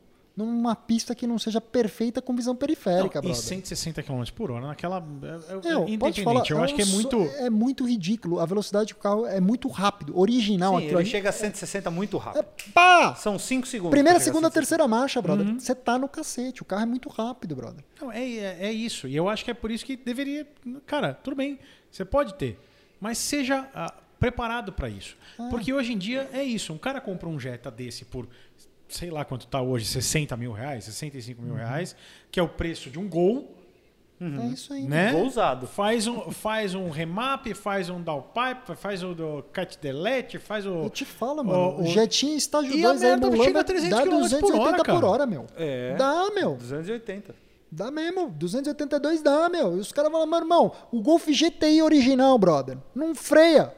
[0.46, 3.36] numa pista que não seja perfeita com visão periférica, Não, e brother.
[3.36, 4.98] 160 km por hora naquela.
[4.98, 7.22] É, é, Meu, independente, pode falar, eu acho que é um muito.
[7.38, 8.40] É muito ridículo.
[8.40, 10.18] A velocidade do carro é muito rápido.
[10.18, 11.10] Original Sim, aquilo ele ali.
[11.10, 12.46] chega a 160 muito É, rápido.
[12.74, 13.16] pá!
[13.16, 13.92] São 5 segundos.
[13.92, 14.52] Primeira, segunda, 160.
[14.54, 15.46] terceira marcha, brother.
[15.46, 15.60] Uhum.
[15.60, 16.62] Você tá no cacete.
[16.62, 17.84] O carro é muito rápido, brother.
[18.02, 19.08] Não, é, é, é isso.
[19.08, 20.48] E eu acho que é por isso que deveria.
[20.86, 21.60] Cara, tudo bem,
[21.92, 22.60] você pode ter.
[23.00, 25.16] Mas seja ah, preparado para isso.
[25.50, 26.74] Porque hoje em dia é isso.
[26.74, 28.28] Um cara compra um Jetta desse por,
[28.90, 31.96] sei lá quanto tá hoje, 60 mil reais, 65 mil reais,
[32.32, 33.56] que é o preço de um Gol,
[34.22, 34.84] É isso aí.
[34.84, 35.14] né?
[35.14, 35.66] Gol usado.
[35.66, 40.84] Faz um, faz um remap, faz um downpipe, faz o do cut delete, faz o.
[40.84, 41.78] Eu te falo, mano.
[41.78, 44.20] o- O, Jetinho estágio E a 2 aí merda chega a 300 dá km por
[44.20, 45.46] 280 hora, por hora, meu.
[45.56, 45.96] É.
[45.96, 46.56] Dá, meu.
[46.58, 47.34] 280.
[47.72, 48.30] Dá mesmo.
[48.32, 49.78] 282 dá, meu.
[49.78, 53.72] E os caras falam, meu irmão, o Golf GTI original, brother, não freia.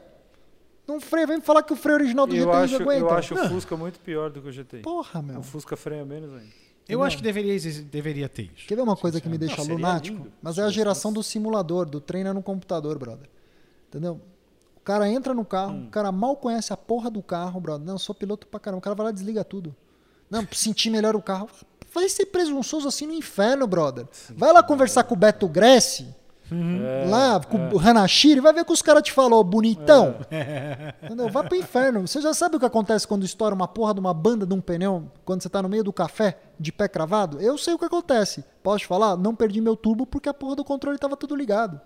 [0.86, 1.26] Não freia.
[1.26, 3.00] Vem me falar que o freio original do Eu GTI acho, não aguenta.
[3.06, 4.82] eu acho o Fusca muito pior do que o GTI.
[4.82, 5.38] Porra, meu.
[5.40, 6.62] O Fusca freia menos ainda.
[6.88, 8.66] Eu acho que deveria, deveria ter isso.
[8.66, 10.16] Quer ver uma coisa que me deixa Não, lunático?
[10.18, 10.32] lindo.
[10.42, 13.28] Mas é a geração do simulador, do treino no computador, brother.
[13.88, 14.20] Entendeu?
[14.76, 15.86] O cara entra no carro, Hum.
[15.86, 17.86] o cara mal conhece a porra do carro, brother.
[17.86, 18.78] Não, eu sou piloto pra caramba.
[18.78, 19.74] O cara vai lá e desliga tudo.
[20.28, 21.48] Não, pra sentir melhor o carro.
[21.94, 24.06] Vai ser presunçoso assim no inferno, brother.
[24.34, 26.12] Vai lá conversar com o Beto Gressi,
[26.52, 30.16] É, lá com o Hanashiri, vai ver que os caras te falou, bonitão.
[31.02, 31.28] Entendeu?
[31.28, 32.06] Vai pro inferno.
[32.06, 34.60] Você já sabe o que acontece quando estoura uma porra de uma banda de um
[34.60, 37.40] pneu, quando você tá no meio do café, de pé cravado?
[37.40, 38.44] Eu sei o que acontece.
[38.62, 39.16] Posso te falar?
[39.16, 41.80] Não perdi meu turbo porque a porra do controle tava tudo ligado.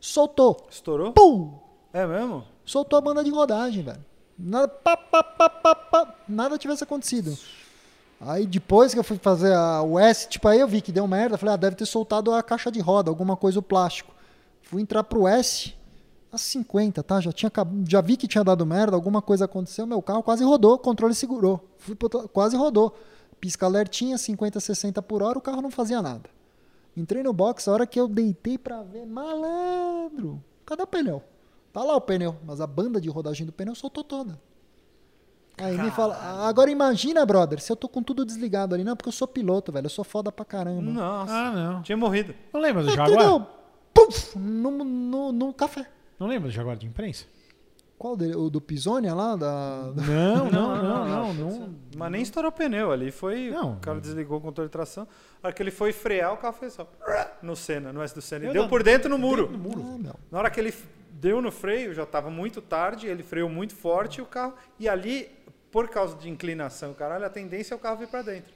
[0.00, 0.66] Soltou.
[0.70, 1.12] Estourou?
[1.12, 1.58] Pum!
[1.92, 2.44] É mesmo?
[2.64, 4.04] Soltou a banda de rodagem, velho.
[4.38, 7.36] Nada, pá, pá, pá, nada tivesse acontecido.
[8.20, 11.38] Aí depois que eu fui fazer a, S, tipo, aí eu vi que deu merda.
[11.38, 14.12] Falei, ah, deve ter soltado a caixa de roda, alguma coisa, o plástico.
[14.60, 15.74] Fui entrar pro S,
[16.30, 17.20] a 50, tá?
[17.20, 17.50] Já, tinha,
[17.88, 21.14] já vi que tinha dado merda, alguma coisa aconteceu, meu carro quase rodou, o controle
[21.14, 21.64] segurou.
[21.78, 22.94] Fui pro quase rodou.
[23.40, 26.28] Pisca alertinha, 50, 60 por hora, o carro não fazia nada.
[26.94, 31.22] Entrei no box, a hora que eu deitei pra ver, malandro, cadê o pneu?
[31.72, 34.38] Tá lá o pneu, mas a banda de rodagem do pneu soltou toda.
[35.62, 36.16] Aí me fala,
[36.48, 38.84] agora imagina, brother, se eu tô com tudo desligado ali.
[38.84, 40.82] Não, porque eu sou piloto, velho, eu sou foda pra caramba.
[40.82, 41.32] Nossa.
[41.32, 41.82] Ah, não.
[41.82, 42.34] Tinha morrido.
[42.52, 43.10] Não lembra do Ah, Jaguar?
[43.10, 43.46] entendeu?
[43.92, 45.86] Puf, no, no, no café.
[46.18, 47.24] Não lembra do Jaguar de imprensa?
[47.98, 48.34] Qual dele?
[48.34, 49.36] O do Pisonia lá?
[49.36, 49.92] Da...
[49.94, 51.34] Não, não, não, não.
[51.34, 53.10] não, Mas nem estourou o pneu ali.
[53.10, 53.50] Foi.
[53.50, 53.72] Não.
[53.74, 55.06] O cara desligou o controle de tração.
[55.42, 56.90] A hora que ele foi frear, o carro fez só.
[57.42, 58.44] No Senna, no S do Senna.
[58.44, 59.50] E Eu deu não- por dentro no muro.
[59.52, 60.14] Ah, meu.
[60.30, 60.72] Na hora que ele
[61.10, 64.54] deu no freio, já estava muito tarde, ele freou muito forte o carro.
[64.78, 65.28] E ali,
[65.70, 68.52] por causa de inclinação, caralho, a tendência é o carro vir para dentro.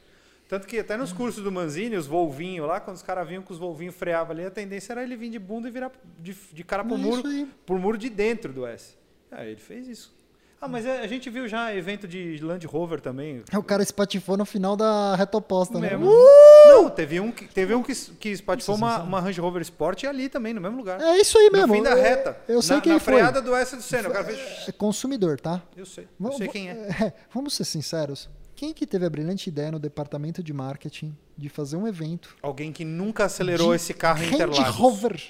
[0.49, 3.53] Tanto que até nos cursos do Manzini, os Volvinho lá, quando os caras vinham com
[3.53, 6.62] os Volvinhos freavam ali, a tendência era ele vir de bunda e virar de, de
[6.62, 7.49] cara pro É muro, aí.
[7.65, 8.95] pro muro de dentro do S.
[9.31, 10.15] Aí ele fez isso.
[10.60, 13.43] Ah, mas é- a gente viu já evento de Land Rover também.
[13.55, 15.90] O cara espatifou no final da reta oposta, né?
[15.90, 16.06] Mesmo.
[16.10, 16.68] Uh!
[16.68, 20.31] Não, teve um que, teve um que, que espatifou uma, uma Range Rover Sport ali
[20.31, 20.98] também, no mesmo lugar.
[21.01, 21.66] É isso aí mesmo.
[21.66, 22.39] No fim da Eu- reta.
[22.48, 23.14] Eu, sei na, quem na foi.
[23.14, 24.09] freada do S do Senna.
[24.09, 24.68] O cara fez...
[24.68, 25.62] É consumidor, tá?
[25.76, 26.05] Eu sei.
[26.05, 26.72] Eu Vamos- sei quem é.
[27.05, 28.31] é, Vamos ser sinceros.
[28.56, 32.72] Quem que teve a brilhante ideia no departamento de marketing de fazer um evento Alguém
[32.72, 34.76] que nunca acelerou esse carro em Range Interlagos.
[34.76, 35.20] Rover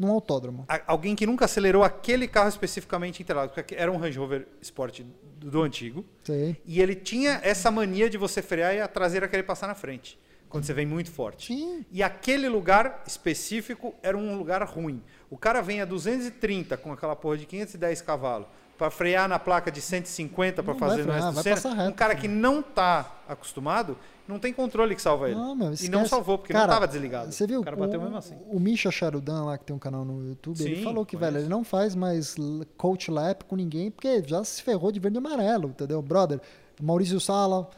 [0.00, 0.64] num autódromo?
[0.86, 3.54] Alguém que nunca acelerou aquele carro especificamente Interlagos.
[3.54, 6.04] Porque era um Range Rover Sport do, do antigo.
[6.24, 6.56] Sei.
[6.64, 10.18] E ele tinha essa mania de você frear e a traseira querer passar na frente.
[10.48, 11.48] Quando você vem muito forte.
[11.48, 11.84] Sim.
[11.92, 15.02] E aquele lugar específico era um lugar ruim.
[15.28, 18.48] O cara vem a 230 com aquela porra de 510 cavalos
[18.80, 21.90] para frear na placa de 150 para fazer vai no frear, resto do reto.
[21.90, 23.94] Um cara que não tá acostumado,
[24.26, 25.38] não tem controle que salva ele.
[25.38, 27.30] Não, meu, e não salvou, porque Cara, não estava desligado.
[27.30, 27.60] Você viu?
[27.60, 28.38] O cara bateu o, mesmo assim.
[28.50, 31.34] O Misha Charudan lá, que tem um canal no YouTube, ele Sim, falou que, conheço.
[31.34, 32.36] velho, ele não faz mais
[32.78, 36.00] coach lap com ninguém, porque já se ferrou de verde e amarelo, entendeu?
[36.00, 36.40] Brother,
[36.80, 37.68] Maurício Sala,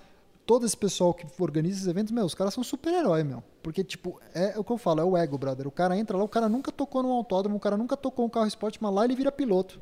[0.46, 3.42] todo esse pessoal que organiza esses eventos, meu, os caras são super-herói, meu.
[3.60, 5.66] Porque, tipo, é o que eu falo, é o ego, brother.
[5.66, 8.28] O cara entra lá, o cara nunca tocou num autódromo, o cara nunca tocou um
[8.28, 9.80] carro esporte, mas lá ele vira piloto.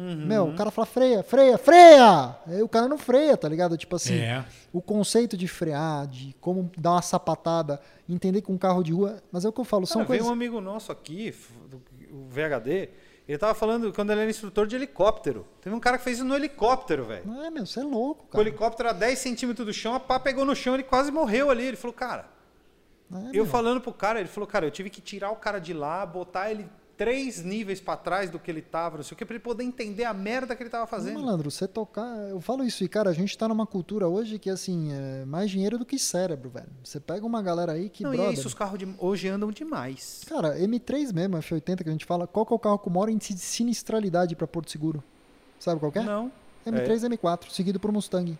[0.00, 0.26] Uhum.
[0.26, 2.36] Meu, o cara fala freia, freia, freia!
[2.46, 3.76] Aí o cara não freia, tá ligado?
[3.76, 4.44] Tipo assim, É.
[4.72, 9.20] o conceito de frear, de como dar uma sapatada, entender com um carro de rua,
[9.32, 10.30] mas é o que eu falo, são Cara, veio coisas.
[10.30, 11.34] um amigo nosso aqui,
[12.12, 12.90] o VHD,
[13.26, 15.44] ele tava falando quando ele era instrutor de helicóptero.
[15.60, 17.26] Teve um cara que fez isso no helicóptero, velho.
[17.26, 18.42] Não é, meu, você é louco, Com o cara.
[18.48, 21.64] helicóptero a 10 centímetros do chão, a pá pegou no chão, ele quase morreu ali.
[21.64, 22.24] Ele falou, cara,
[23.12, 23.46] é, eu meu.
[23.46, 26.50] falando pro cara, ele falou, cara, eu tive que tirar o cara de lá, botar
[26.50, 26.66] ele
[26.98, 29.62] três níveis pra trás do que ele tava, não sei o que, pra ele poder
[29.62, 31.18] entender a merda que ele tava fazendo.
[31.18, 32.04] malandro, você tocar.
[32.28, 35.50] Eu falo isso, e cara, a gente tá numa cultura hoje que, assim, é mais
[35.50, 36.68] dinheiro do que cérebro, velho.
[36.82, 38.02] Você pega uma galera aí que.
[38.02, 40.22] não, e brother, é isso, os carros de hoje andam demais.
[40.28, 43.08] Cara, M3 mesmo, F80 que a gente fala, qual que é o carro com maior
[43.08, 45.02] índice de sinistralidade pra Porto Seguro?
[45.60, 46.02] Sabe qual é?
[46.02, 46.32] Não.
[46.66, 48.36] M3 M4, seguido por Mustang.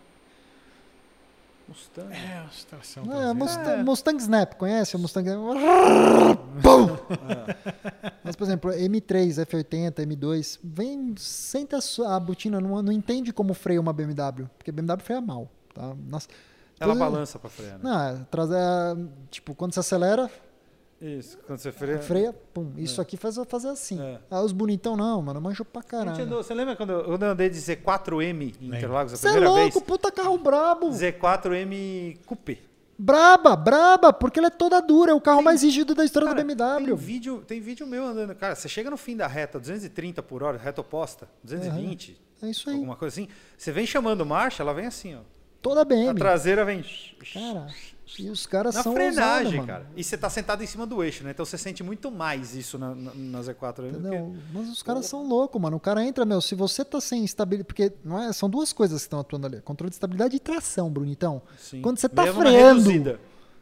[1.69, 2.11] Mustang.
[2.13, 3.05] É, a situação.
[3.05, 3.33] Não, é.
[3.33, 5.29] Mustang, Mustang Snap, conhece o Mustang?
[6.61, 6.89] Pum!
[7.29, 8.11] É.
[8.23, 13.31] Mas, por exemplo, M3, F80, M2, vem, senta a sua- a botina, não, não entende
[13.31, 15.93] como freia uma BMW, porque BMW freia mal, tá?
[16.07, 16.27] Nossa.
[16.79, 17.79] Ela balança pra frear, né?
[17.83, 18.57] Não, é, trazer,
[19.29, 20.29] tipo, quando você acelera,
[21.01, 21.99] Isso, quando você freia.
[21.99, 22.73] freia, pum.
[22.75, 24.01] Isso aqui faz fazer assim.
[24.01, 24.19] É.
[24.29, 26.21] Ah, os bonitão não, mano, manjo pra caralho.
[26.23, 28.67] andou- você lembra quando eu, quando eu andei de Z4M em.
[28.67, 29.83] Interlagos a Você é louco, vez?
[29.83, 30.89] puta carro brabo.
[30.91, 32.59] Z4M Coupe.
[33.01, 36.27] Braba, braba, porque ela é toda dura, é o carro Tem- mais rígido da história
[36.27, 36.85] Cara, da BMW.
[36.87, 38.35] Tem vídeo, tem vídeo meu andando.
[38.35, 42.69] Cara, você chega no fim da reta, 230 por hora, reta oposta, 220, É isso
[42.69, 43.29] aí, alguma coisa assim.
[43.57, 45.19] Você vem chamando marcha, ela vem assim, ó.
[45.61, 46.13] Toda A BM.
[46.17, 46.83] traseira vem.
[47.33, 47.67] Cara,
[48.17, 49.67] e os caras Na são frenagem, ousados, mano.
[49.67, 49.85] cara.
[49.95, 51.31] E você tá sentado em cima do eixo, né?
[51.31, 53.81] Então você sente muito mais isso na, na, na Z4.
[53.83, 53.89] né?
[53.89, 54.35] Entendeu?
[54.51, 55.77] Mas os caras são loucos, mano.
[55.77, 57.67] O cara entra, meu, se você tá sem estabilidade.
[57.67, 60.89] Porque não é, são duas coisas que estão atuando ali: controle de estabilidade e tração,
[60.89, 61.41] Brunitão.
[61.57, 61.81] Sim.
[61.81, 63.19] Quando você tá Mesmo na freando,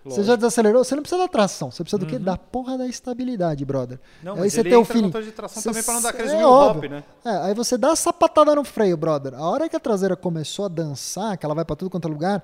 [0.07, 0.83] reduzida, Você já desacelerou?
[0.83, 1.71] Você não precisa da tração.
[1.71, 2.17] Você precisa do quê?
[2.19, 3.97] Da porra da estabilidade, brother.
[3.97, 4.23] Uhum.
[4.23, 5.07] Não, aí mas você ele tem o feeling.
[5.07, 7.03] motor de tração Você também pra não dar aqueles é hop, né?
[7.23, 9.33] É, aí você dá a sapatada no freio, brother.
[9.33, 12.11] A hora que a traseira começou a dançar, que ela vai pra tudo quanto é
[12.11, 12.43] lugar,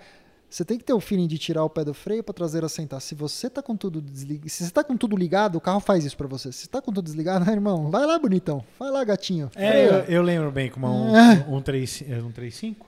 [0.49, 3.01] você tem que ter o feeling de tirar o pé do freio pra traseira sentar.
[3.01, 6.05] Se você tá com tudo desligado, se você tá com tudo ligado, o carro faz
[6.05, 6.51] isso pra você.
[6.51, 8.63] Se você tá com tudo desligado, irmão, vai lá, bonitão.
[8.79, 9.49] Vai lá, gatinho.
[9.55, 11.43] É, eu, eu lembro bem como um, É.
[11.49, 12.85] um, 3, um 35.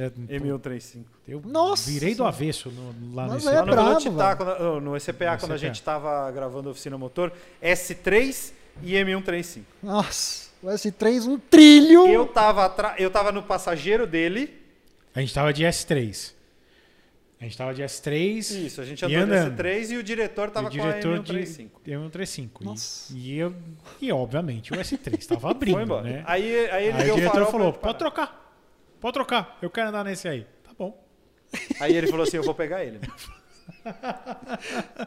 [0.00, 1.04] É, M135.
[1.26, 3.48] Eu Nossa virei do avesso no, lá Mas nesse.
[3.48, 4.56] é Lá no brabo, Velocitar, velho.
[4.56, 5.66] quando- no SPA, No quando a SPA.
[5.66, 8.52] gente tava gravando a oficina motor, S3
[8.82, 9.62] e M135.
[9.82, 12.06] Nossa, o S3, um trilho.
[12.06, 14.56] Eu tava, atra- eu tava no passageiro dele.
[15.14, 16.32] A gente tava de S3.
[17.40, 18.38] A gente tava de S3.
[18.66, 19.56] Isso, a gente andou no andando.
[19.62, 21.68] S3 e o diretor tava o diretor com a M135.
[21.84, 22.48] de M135.
[22.64, 23.12] Nossa.
[23.14, 23.54] E, e, eu,
[24.00, 26.02] e obviamente o S3 tava abrindo, Foi embora.
[26.02, 26.22] né?
[26.26, 28.47] Aí, aí ele Aí deu o diretor falou: pode trocar.
[29.00, 29.56] Pode trocar.
[29.62, 30.46] Eu quero andar nesse aí.
[30.64, 30.98] Tá bom.
[31.80, 33.00] Aí ele falou assim: eu vou pegar ele.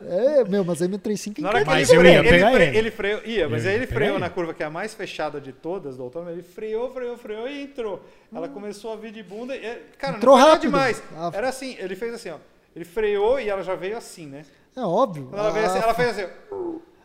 [0.08, 2.64] É, meu, mas M35 Na hora que Mas ele, eu freou, ia ele, pegar fre-
[2.64, 2.78] ele.
[2.78, 4.20] ele freou, ia, mas aí ele freou ele.
[4.20, 6.32] na curva que é a mais fechada de todas do autônomo.
[6.32, 8.04] Ele freou, freou, freou e entrou.
[8.34, 9.56] Ela começou a vir de bunda.
[9.56, 10.62] E, cara, Entrou não rápido.
[10.62, 11.02] demais.
[11.16, 11.32] Ah.
[11.34, 12.38] Era assim, ele fez assim, ó.
[12.76, 14.46] Ele freou e ela já veio assim, né?
[14.76, 15.30] É óbvio.
[15.34, 16.28] Ela veio assim, A- ela fez assim.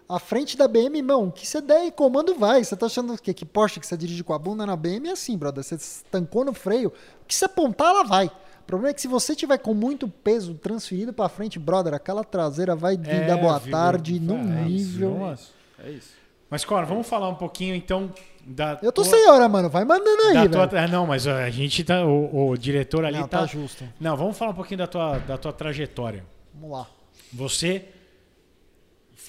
[0.08, 2.62] A frente da BM, irmão, que você der e comando vai.
[2.62, 5.12] Você tá achando que, que Porsche que você dirige com a bunda na BM é
[5.12, 5.64] assim, brother.
[5.64, 6.88] Você estancou no freio,
[7.22, 8.26] o que você apontar, ela vai.
[8.26, 12.22] O problema é que se você tiver com muito peso transferido pra frente, brother, aquela
[12.24, 13.72] traseira vai vir É, dar boa viu?
[13.72, 15.26] tarde num É isso, nível.
[15.28, 15.52] É isso.
[15.84, 16.10] É isso.
[16.48, 18.08] Mas, Cora, vamos falar um pouquinho então
[18.46, 18.78] da.
[18.80, 19.68] Eu tô tua- sem hora, mano.
[19.68, 22.04] Vai mandando aí, da tua, não, mas a gente tá.
[22.06, 23.40] O, o diretor ali Não, tá.
[23.40, 23.82] tá justo.
[24.00, 26.24] Não, vamos falar um pouquinho da tua, da tua trajetória.
[26.54, 26.86] Vamos lá.
[27.32, 27.84] Você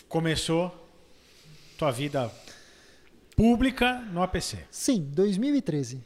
[0.07, 0.73] começou
[1.77, 2.31] tua vida
[3.35, 4.59] pública no APC.
[4.71, 6.03] Sim, 2013.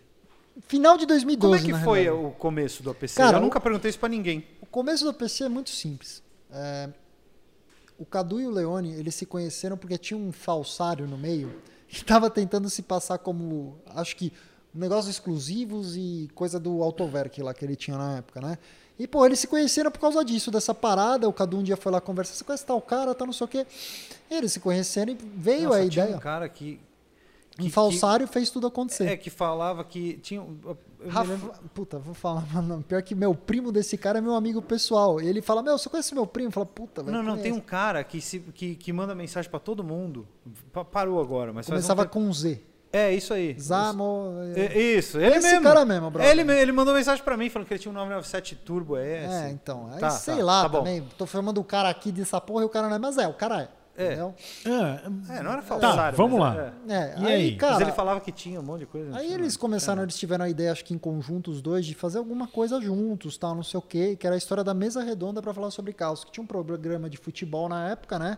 [0.68, 2.28] Final de 2012, Como é que foi realidade.
[2.28, 3.16] o começo do APC?
[3.16, 4.46] Cara, eu nunca perguntei isso pra ninguém.
[4.62, 6.22] O começo do PC é muito simples.
[6.52, 6.90] É,
[7.98, 11.98] o Cadu e o Leone, eles se conheceram porque tinha um falsário no meio que
[12.04, 14.34] estava tentando se passar como, acho que,
[14.74, 18.58] negócios exclusivos e coisa do Autoverk lá que ele tinha na época, né?
[19.02, 21.28] E, pô, eles se conheceram por causa disso, dessa parada.
[21.28, 23.48] O Cadu um dia foi lá conversar, você conhece tal cara, tá não sei o
[23.48, 23.66] quê.
[24.30, 26.18] Eles se conheceram e veio Nossa, a tinha ideia.
[26.18, 26.80] um cara que.
[27.60, 29.06] Um que- falsário fez tudo que- acontecer.
[29.08, 30.42] é, que falava que tinha.
[30.42, 30.58] um-
[31.10, 32.84] Rafa, lembro- puta, vou falar, mano.
[32.88, 35.20] Pior que meu primo desse cara é meu amigo pessoal.
[35.20, 36.52] Ele fala, meu, você conhece meu primo?
[36.52, 37.18] Fala, puta, velho.
[37.18, 40.28] Não, não, tem um cara que, se, que, que manda mensagem pra todo mundo.
[40.72, 42.62] Pa- Parou agora, mas um Começava tempo- com Z.
[42.94, 43.56] É, isso aí.
[43.60, 44.34] Zamo.
[44.56, 45.64] É, Isso, ele Esse mesmo.
[45.64, 46.30] cara mesmo, brother.
[46.30, 49.34] Ele, me- ele mandou mensagem pra mim falando que ele tinha um 997 Turbo S.
[49.34, 49.90] É, então.
[49.94, 50.78] Aí Tá, sei tá, lá tá bom.
[50.80, 51.02] também.
[51.18, 53.34] Tô chamando o cara aqui dessa porra e o cara não é, mas é, o
[53.34, 53.82] cara é.
[53.98, 54.06] É.
[54.06, 54.34] Entendeu?
[55.30, 55.96] É, não era falsário.
[55.98, 56.74] Tá, vamos lá.
[56.88, 56.94] é.
[56.94, 57.56] É, E aí, aí?
[57.58, 57.74] cara.
[57.74, 59.16] Mas ele falava que tinha um monte de coisa.
[59.18, 62.18] Aí eles começaram, eles tiveram a ideia, acho que em conjunto os dois, de fazer
[62.18, 65.42] alguma coisa juntos, tal, não sei o quê, que era a história da mesa redonda
[65.42, 68.38] pra falar sobre carros, que tinha um programa de futebol na época, né?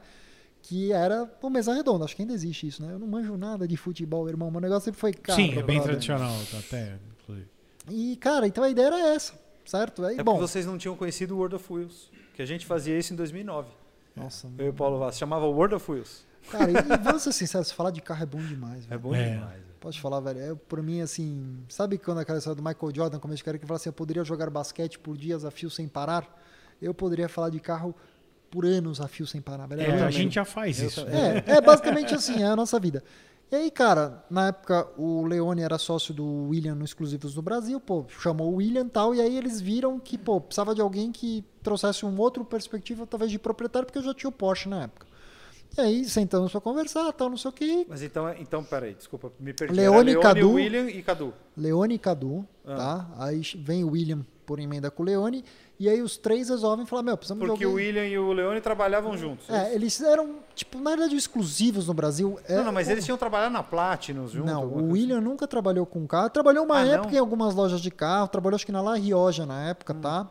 [0.64, 2.94] Que era o Mesa Redonda, acho que ainda existe isso, né?
[2.94, 4.50] Eu não manjo nada de futebol, irmão.
[4.50, 5.38] Meu negócio sempre foi carro.
[5.38, 5.84] sim, é bem brother.
[5.84, 6.98] tradicional até.
[7.22, 7.48] inclusive.
[7.90, 9.34] E, cara, então a ideia era essa,
[9.66, 10.06] certo?
[10.06, 10.40] Aí, É bom.
[10.40, 12.10] vocês não tinham conhecido o World of Wheels.
[12.34, 13.68] Que a gente fazia isso em 2009.
[14.16, 15.18] Nossa, Eu e o Paulo Vaz.
[15.18, 16.26] Chamava World of Wheels.
[16.50, 19.02] cara, e, e vamos ser sinceros, falar de carro é bom demais, É velho.
[19.02, 19.32] bom É.
[19.34, 19.52] demais.
[19.52, 19.64] velho.
[19.82, 20.40] Pode falar, velho.
[20.40, 23.66] É, por mim, assim, sabe quando aquela história do Michael Jordan, começo de carreira, que
[23.68, 26.42] fala assim, eu poderia jogar basquete por dias a fio sem parar?
[26.82, 27.94] Eu poderia falar de carro
[28.54, 29.68] por anos a fio sem parar.
[29.72, 31.02] É, a gente já faz isso.
[31.08, 33.04] É, é basicamente assim, é a nossa vida.
[33.52, 37.80] E aí, cara, na época o Leone era sócio do William no Exclusivos do Brasil,
[37.80, 41.12] pô, chamou o William e tal, e aí eles viram que, pô, precisava de alguém
[41.12, 44.84] que trouxesse um outro perspectiva, talvez de proprietário, porque eu já tinha o Porsche na
[44.84, 45.08] época.
[45.76, 47.86] E aí sentamos pra conversar, tal, não sei o que.
[47.90, 49.74] Mas então, então peraí, desculpa, me perdi.
[49.76, 50.52] Leone, Era Cadu.
[50.54, 51.34] William e Cadu.
[51.58, 52.76] Leone e Cadu, Ah.
[52.76, 53.12] tá?
[53.18, 55.44] Aí vem o William por emenda com o Leone,
[55.80, 57.86] e aí os três resolvem falar, meu, precisamos Porque de o alguém...
[57.88, 59.50] William e o Leone trabalhavam juntos.
[59.50, 62.40] É, eles eram, tipo, na verdade, exclusivos no Brasil.
[62.48, 64.52] É, Não, não, mas eles tinham trabalhado na Platinum juntos.
[64.52, 66.30] Não, o William nunca trabalhou com carro.
[66.30, 67.16] Trabalhou uma Ah, época não?
[67.16, 70.30] em algumas lojas de carro, trabalhou acho que na La Rioja na época, tá?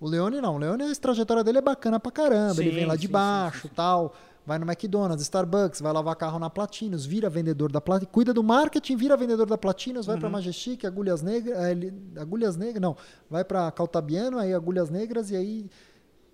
[0.00, 0.56] O Leone não.
[0.56, 2.60] O Leone, a trajetória dele é bacana pra caramba.
[2.60, 3.74] ele Sim, vem lá de sim, baixo sim.
[3.74, 4.12] tal.
[4.46, 8.42] Vai no McDonald's, Starbucks, vai lavar carro na Platinos, vira vendedor da Platinos, cuida do
[8.42, 10.28] marketing, vira vendedor da Platinos, vai Uhum.
[10.28, 12.94] Majestic, Agulhas Negras, eh, Agulhas Negras, não,
[13.30, 15.66] vai pra Caltabiano, aí Agulhas Negras e aí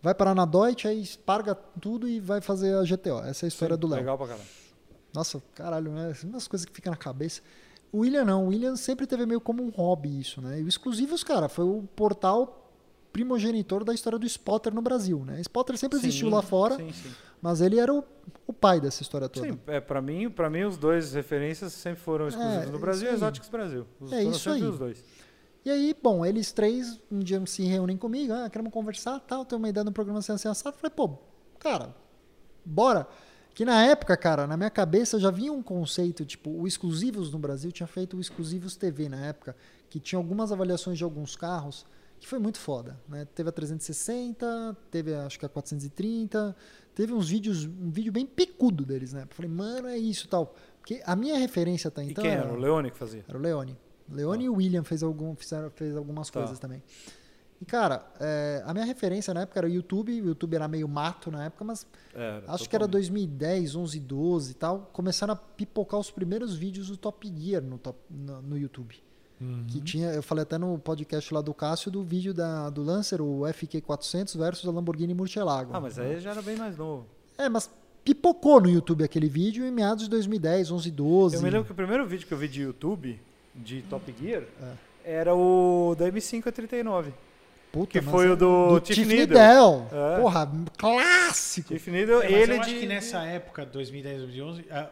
[0.03, 3.20] vai para na Deutsche, aí parga tudo e vai fazer a GTO.
[3.20, 4.01] Essa é a história Sim, do Léo.
[4.01, 4.45] Legal pra caramba.
[5.15, 6.12] Nossa, caralho, né?
[6.24, 7.43] Umas coisas que ficam na cabeça.
[7.93, 8.45] O William não.
[8.45, 10.61] O William sempre teve meio como um hobby isso, né?
[10.61, 12.73] E o Exclusivos, cara, foi o portal
[13.12, 15.41] primogenitor da história do Spotter no Brasil, né?
[15.41, 17.11] Spotter sempre existiu Sim, lá fora, Sim, sim.
[17.41, 18.05] Mas ele era o,
[18.47, 19.47] o pai dessa história toda.
[19.53, 23.11] Sim, é, pra, mim, pra mim, os dois referências sempre foram exclusivos É, no Brasil
[23.11, 23.15] e.
[23.15, 23.87] Exotics Brasil.
[24.01, 24.62] Os, É isso aí.
[24.62, 25.05] os dois.
[25.65, 29.59] E aí, bom, eles três um dia se reúnem comigo, ah, queremos conversar, tal, tem
[29.59, 30.77] uma ideia no programa sem assado.
[30.77, 31.19] Falei, pô,
[31.59, 31.95] cara,
[32.65, 33.07] bora.
[33.53, 37.39] Que na época, cara, na minha cabeça já vinha um conceito, tipo, o Exclusivos no
[37.39, 39.55] Brasil tinha feito o Exclusivos TV na época,
[39.91, 41.85] que tinha algumas avaliações de alguns carros,
[42.19, 43.27] que foi muito foda, né?
[43.35, 46.57] Teve a 360, teve acho que a 430,
[46.95, 49.27] teve uns vídeos, um vídeo bem picudo deles, né?
[49.31, 50.55] Falei, mano, é isso tal.
[50.79, 52.45] Porque a minha referência até E então quem era...
[52.45, 52.53] era?
[52.53, 53.25] O Leone que fazia?
[53.29, 53.77] Era o Leone.
[54.09, 56.41] Leone e o William fez, algum, fizeram, fez algumas Tá.
[56.41, 56.83] coisas também.
[57.61, 60.11] E, cara, é, a minha referência na época era o YouTube.
[60.23, 63.11] O YouTube era meio mato na época, mas Era, acho que era totalmente.
[63.11, 64.91] 2010, 11, 12 e tal.
[64.95, 69.01] Começaram a pipocar os primeiros vídeos do Top Gear no, top, no, no YouTube.
[69.41, 69.65] Uhum.
[69.67, 73.23] Que tinha, eu falei até no podcast lá do Cássio do vídeo da, do Lancer,
[73.23, 75.71] o FQ400 versus a Lamborghini Murcielago.
[75.73, 77.07] Ah, mas aí já era bem mais novo.
[77.39, 77.71] É, mas
[78.05, 81.37] pipocou no YouTube aquele vídeo em meados de 2010, 11, 12.
[81.37, 83.19] Eu me lembro que o primeiro vídeo que eu vi de YouTube,
[83.55, 84.73] de Top Gear, É.
[85.21, 87.12] era o da M539.
[87.73, 89.39] Puta, que mas foi é o do do Tiff Needle.
[89.39, 89.87] Needle.
[89.93, 90.21] É.
[90.21, 91.69] Porra, clássico.
[91.69, 92.81] Tiff Needle, É, ele eu acho de...
[92.81, 94.91] que nessa época, 2010, 2011, ah,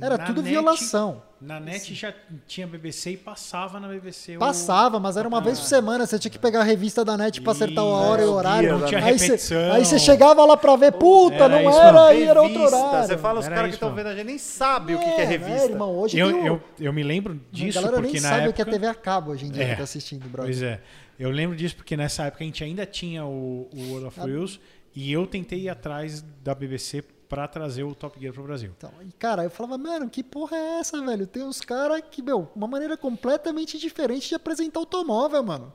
[0.00, 1.22] Era na tudo net- violação.
[1.42, 2.14] Na net já
[2.46, 4.36] tinha BBC e passava na BBC.
[4.36, 6.06] o- Passava, mas era uma vez por semana.
[6.06, 8.30] Você tinha que pegar a revista da net pra acertar a hora e é, o
[8.30, 8.78] o horário.
[8.78, 12.06] da Tinha aí, você, aí você chegava lá pra ver, puta, Era não isso era,
[12.06, 13.08] aí era outro horário.
[13.08, 15.16] Você fala os caras que isso estão vendo a gente nem sabem o que, é
[15.18, 15.68] né, revista.
[15.70, 18.40] irmão, hoje Eu, o- eu, eu me lembro a disso galera porque nem na sabe
[18.40, 18.52] o época...
[18.52, 19.70] que é TV a cabo hoje em dia É.
[19.70, 20.44] que tá assistindo, brother.
[20.52, 20.80] Pois é.
[21.18, 24.24] Eu lembro disso porque nessa época a gente ainda tinha o, o World of Ah.
[24.24, 24.60] Wheels
[24.94, 27.02] e eu tentei ir atrás da BBC
[27.32, 28.70] pra trazer o Top Gear pro Brasil.
[28.76, 31.26] Então, e, cara, eu falava, mano, que porra é essa, velho?
[31.26, 35.72] Tem uns caras que, meu, uma maneira completamente diferente de apresentar automóvel, mano.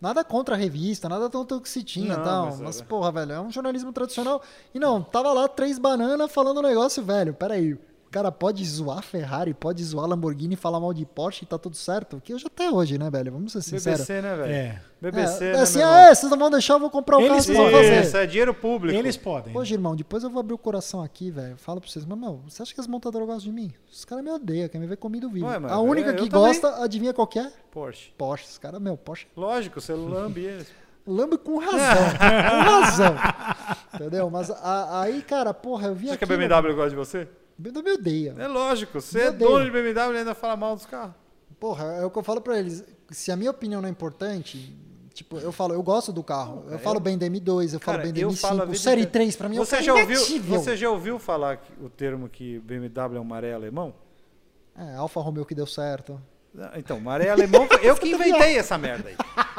[0.00, 2.46] Nada contra a revista, nada tanto que se tinha e Não, tal.
[2.46, 4.40] mas Mas, é- porra, velho, é um jornalismo tradicional.
[4.72, 7.34] E não, tava lá três bananas falando um negócio, velho.
[7.34, 7.76] Peraí.
[8.10, 12.20] Cara pode zoar Ferrari, pode zoar Lamborghini, falar mal de Porsche e tá tudo certo.
[12.20, 13.30] Que hoje até hoje, né, velho?
[13.30, 14.00] Vamos ser sinceros.
[14.00, 14.52] BBC, né, velho?
[14.52, 14.82] É.
[15.00, 17.20] BBC, é, né, assim, meu ah, é, vocês não vão deixar, eu vou comprar o
[17.20, 17.88] carro, Eles vocês vão podem.
[17.88, 18.02] fazer.
[18.02, 18.98] Isso é dinheiro público.
[18.98, 19.56] Eles podem.
[19.56, 21.56] Hoje, irmão, depois eu vou abrir o coração aqui, velho.
[21.56, 23.72] Falo pra vocês, mas, meu, você acha que as montadoras gostam de mim?
[23.88, 25.46] Os caras me odeiam, querem me ver comido vivo.
[25.46, 26.46] Ué, mas a única eu que também.
[26.48, 27.48] gosta, adivinha qual que é?
[27.70, 28.10] Porsche.
[28.18, 28.46] Porsche.
[28.46, 29.28] Os caras, meu, Porsche.
[29.36, 30.66] Lógico, você lambe eles.
[31.06, 31.78] Lambe com razão.
[32.18, 33.14] com razão.
[33.94, 34.28] Entendeu?
[34.30, 37.28] Mas a- aí, cara, porra, eu vi Você acha que a BMW gosta de você?
[37.60, 38.34] BMW me odeia.
[38.38, 41.14] É lógico, você é dono de BMW e ainda fala mal dos carros.
[41.58, 42.82] Porra, é o que eu falo pra eles.
[43.10, 44.74] Se a minha opinião não é importante,
[45.12, 46.64] tipo, eu falo, eu gosto do carro.
[46.70, 48.66] Eu falo bem da M2, eu falo Cara, bem da eu falo a M5.
[48.68, 49.12] vida Série inteira.
[49.12, 52.28] 3 pra mim é Você carro já, ouviu, você já ouviu falar que- o termo
[52.28, 53.92] que BMW é um maré alemão?
[54.76, 56.18] É, Alfa Romeo que deu certo.
[56.58, 59.16] Ah, Então, maré alemão, eu que inventei essa merda aí.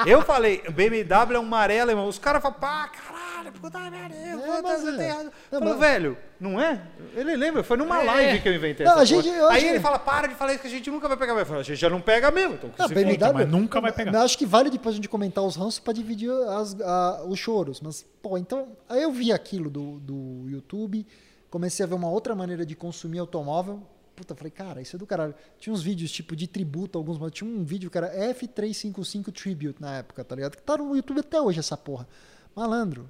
[0.09, 2.07] Eu falei, BMW é um maré alemão.
[2.07, 4.97] Os caras falam, pá, caralho, puta merda, eu É, vou mas é.
[4.97, 5.23] tem razão.
[5.23, 6.81] Não, Eu falei, mas- velho, não é?
[7.15, 8.05] Ele lembra, foi numa É.
[8.05, 10.35] live que eu inventei Não, essa a gente- eu Aí acho- ele fala, para de
[10.35, 11.33] falar isso que a gente nunca vai pegar.
[11.33, 13.91] Eu falo, a gente já não pega mesmo, então que se BMW, mas nunca vai
[13.93, 14.21] pegar.
[14.23, 17.79] Acho que vale depois a gente comentar os ranços pra dividir as- a- os choros.
[17.79, 18.67] Mas, pô, então.
[18.89, 21.05] Aí eu vi aquilo do, do YouTube,
[21.49, 23.81] comecei a ver uma outra maneira de consumir automóvel.
[24.21, 25.33] Puta, falei, cara, isso é do caralho.
[25.57, 27.17] Tinha uns vídeos tipo de tributo, alguns.
[27.17, 30.55] mas Tinha um vídeo que era F355 Tribute na época, tá ligado?
[30.55, 32.07] Que tá no YouTube até hoje essa porra.
[32.55, 33.09] Malandro.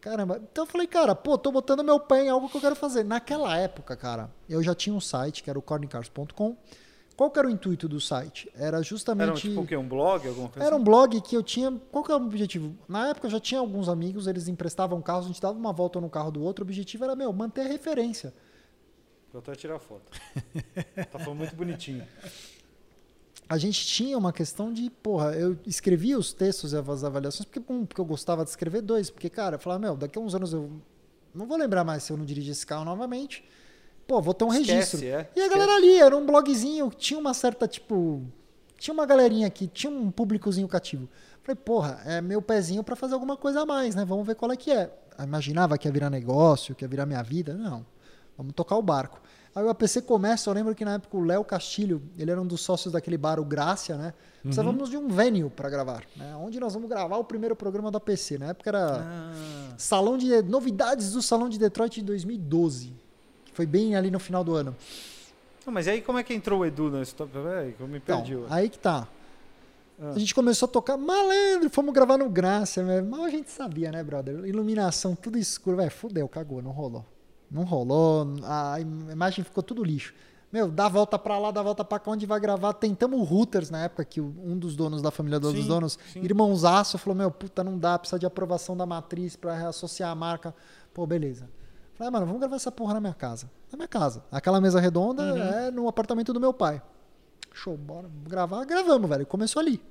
[0.00, 0.40] Caramba.
[0.50, 3.04] Então eu falei, cara, pô, tô botando meu pé em algo que eu quero fazer.
[3.04, 6.56] Naquela época, cara, eu já tinha um site que era o cornicars.com.
[7.14, 8.50] Qual que era o intuito do site?
[8.54, 9.42] Era Era um, justamente.
[9.50, 9.76] tipo o quê?
[9.76, 10.26] Um blog?
[10.26, 10.84] Alguma coisa Era um assim?
[10.84, 11.70] blog que eu tinha.
[11.92, 12.74] Qual que era o objetivo?
[12.88, 16.00] Na época eu já tinha alguns amigos, eles emprestavam carros, a gente dava uma volta
[16.00, 16.64] no carro do outro.
[16.64, 18.32] O objetivo era, meu, manter a referência.
[19.32, 20.02] Vou até tirar a foto.
[21.10, 22.06] tá falando muito bonitinho.
[23.48, 27.72] A gente tinha uma questão de, porra, eu escrevia os textos e as avaliações, porque,
[27.72, 30.34] um, porque eu gostava de escrever, dois, porque, cara, eu falava, meu, daqui a uns
[30.34, 30.70] anos eu
[31.34, 33.44] não vou lembrar mais se eu não dirigir esse carro novamente.
[34.06, 35.04] Pô, vou ter um Esquece, registro.
[35.06, 35.28] é.
[35.34, 38.22] E a galera ali, era um blogzinho, tinha uma certa, tipo.
[38.76, 41.08] Tinha uma galerinha aqui, tinha um públicozinho cativo.
[41.42, 44.04] Falei, porra, é meu pezinho pra fazer alguma coisa a mais, né?
[44.04, 44.92] Vamos ver qual é que é.
[45.16, 47.54] Eu imaginava que ia virar negócio, que ia virar minha vida.
[47.54, 47.86] Não.
[48.42, 49.20] Vamos tocar o barco.
[49.54, 52.46] Aí o APC começa, eu lembro que na época o Léo Castilho, ele era um
[52.46, 54.14] dos sócios daquele bar, o Grácia, né?
[54.42, 56.34] Precisávamos de um venue pra gravar, né?
[56.36, 58.38] Onde nós vamos gravar o primeiro programa do APC.
[58.38, 62.94] Na época era Ah, Salão de Novidades do Salão de Detroit de 2012.
[63.44, 64.74] Que foi bem ali no final do ano.
[65.66, 67.30] Não, mas aí como é que entrou o Edu nesse top?
[67.32, 68.34] Peraí, que eu me Então, perdi.
[68.34, 68.46] ué.
[68.48, 69.06] aí que tá.
[70.00, 70.12] Ah.
[70.16, 73.04] A gente começou a tocar malandro, fomos gravar no Grácia, velho.
[73.06, 74.44] Mal a gente sabia, né, brother?
[74.46, 75.90] Iluminação, tudo escuro, velho.
[75.90, 77.04] Fudeu, cagou, não rolou.
[77.52, 80.14] Não rolou, a im- imagem ficou tudo lixo.
[80.50, 82.72] Meu, dá volta pra lá, dá a volta pra cá, onde vai gravar.
[82.74, 86.20] Tentamos o Routers na época, que um dos donos da família dos Sim, donos, sim.
[86.22, 90.54] irmãozaço, falou: Meu, puta, não dá, precisa de aprovação da matriz pra reassociar a marca.
[90.92, 91.48] Pô, beleza.
[91.94, 93.50] Falei, ah, mano, vamos gravar essa porra na minha casa.
[93.70, 94.24] Na minha casa.
[94.30, 95.42] Aquela mesa redonda Uhum.
[95.42, 96.82] é no apartamento do meu pai.
[97.54, 98.64] Show, bora gravar.
[98.64, 99.26] Gravamos, velho.
[99.26, 99.82] Começou ali.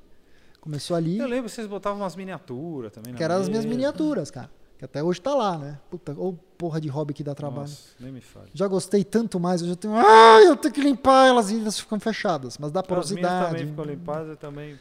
[0.60, 3.16] Começou ali, Eu lembro que vocês botavam umas miniaturas também.
[3.16, 4.50] que eram as minhas miniaturas, cara.
[4.82, 5.78] Que até hoje tá lá, né?
[5.92, 7.70] Puta, ou porra de hobby que dá trabalho.
[7.70, 8.50] Nossa, nem me fale.
[8.52, 9.94] Já gostei tanto mais, eu já tenho.
[9.96, 12.58] Ai, eu tenho que limpar elas e elas ficam fechadas.
[12.58, 13.52] Mas dá As porosidade.
[13.52, 14.80] também ficou limpadas eu também.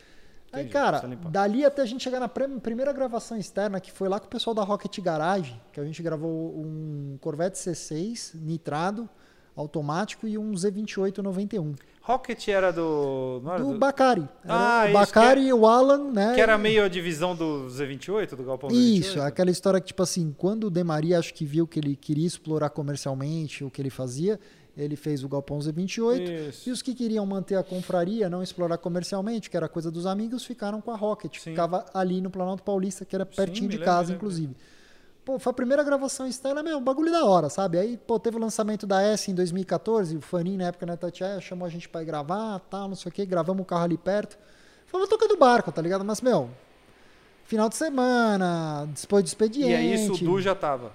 [0.51, 4.18] Aí, Entendi, cara, dali até a gente chegar na primeira gravação externa, que foi lá
[4.18, 9.06] com o pessoal da Rocket Garage, que a gente gravou um Corvette C6 nitrado,
[9.61, 11.74] automático e um Z28 91.
[12.03, 13.43] Rocket era do.
[13.47, 14.23] Era Do do- Bacari.
[14.45, 16.35] Era Ah, o isso, Bacari que e o Alan, né?
[16.35, 19.23] Que era meio a divisão do Z28, do Galpão Isso, Z28?
[19.27, 22.70] aquela história que, tipo assim, quando o Demaria acho que viu que ele queria explorar
[22.70, 24.41] comercialmente o que ele fazia,
[24.77, 26.49] ele fez o Galpão Z28.
[26.49, 26.69] Isso.
[26.69, 30.45] E os que queriam manter a confraria, não explorar comercialmente, que era coisa dos amigos,
[30.45, 31.37] ficaram com a Rocket.
[31.39, 31.51] Sim.
[31.51, 34.16] Ficava ali no Planalto Paulista, que era pertinho me de casa, me lembro.
[34.16, 34.57] inclusive.
[35.31, 37.78] Pô, foi a primeira gravação externa, meu, um bagulho da hora, sabe?
[37.78, 41.40] Aí, pô, teve o lançamento da S em 2014, o Fanin, na época, na Tatiaia,
[41.40, 43.97] chamou a gente pra ir gravar, tal, não sei o quê, gravamos o carro ali
[43.97, 44.36] perto.
[44.86, 46.05] Fomos tocando barco, tá ligado?
[46.05, 46.51] Mas, meu,
[47.44, 49.70] final de semana, depois do expediente.
[49.70, 50.90] E aí isso o Du já tava.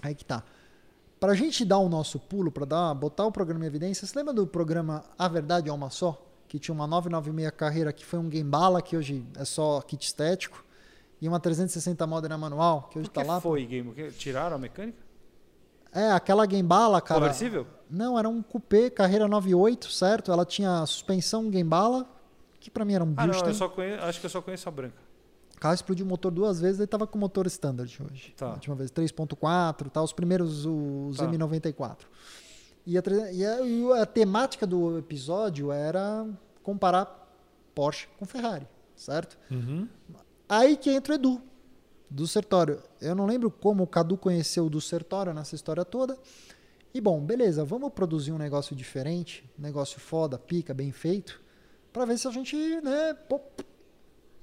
[0.00, 0.42] Aí que tá.
[1.20, 4.32] Pra gente dar o nosso pulo, pra dar, botar o programa em evidência, você lembra
[4.32, 6.18] do programa A Verdade é Uma Só?
[6.48, 10.02] Que tinha uma 996 carreira que foi um Game Bala, que hoje é só kit
[10.02, 10.64] estético,
[11.20, 13.40] e uma 360 Modena manual, que hoje Por que tá lá.
[13.40, 13.88] foi, Game?
[13.88, 14.98] Porque Tiraram a mecânica?
[15.92, 17.20] É, aquela Game Bala, cara.
[17.20, 17.66] Conversível?
[17.90, 20.30] Não, era um coupé, carreira 98, certo?
[20.32, 22.08] Ela tinha suspensão Game Bala,
[22.60, 23.48] que pra mim era um Ah, não, Bilstein.
[23.48, 25.10] eu só conheço, acho que eu só conheço a branca.
[25.56, 28.32] O carro explodiu o motor duas vezes, ele tava com motor standard hoje.
[28.36, 28.46] Tá.
[28.46, 31.26] A última vez, 3.4, tá, os primeiros, os Tá.
[31.26, 32.06] M94.
[32.86, 33.02] E a,
[33.32, 36.26] e a- e a temática do episódio era
[36.62, 37.28] comparar
[37.74, 38.66] Porsche com Ferrari,
[38.96, 39.36] certo?
[40.50, 41.40] Aí que entra o Edu,
[42.10, 42.82] do Sertório.
[43.00, 46.18] Eu não lembro como o Cadu conheceu o do Sertório nessa história toda.
[46.92, 51.40] E bom, beleza, vamos produzir um negócio diferente, negócio foda, pica, bem feito,
[51.92, 53.40] pra ver se a gente, né, pô,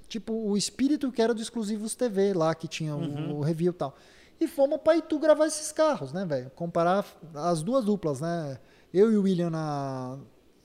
[0.08, 3.76] tipo o espírito que era do Exclusivos TV lá, que tinha o, o review e
[3.76, 3.94] tal.
[4.40, 6.50] E fomos pra Itu gravar esses carros, né, velho?
[6.52, 8.58] Comparar as duas duplas, né?
[8.94, 10.18] Eu e o William na.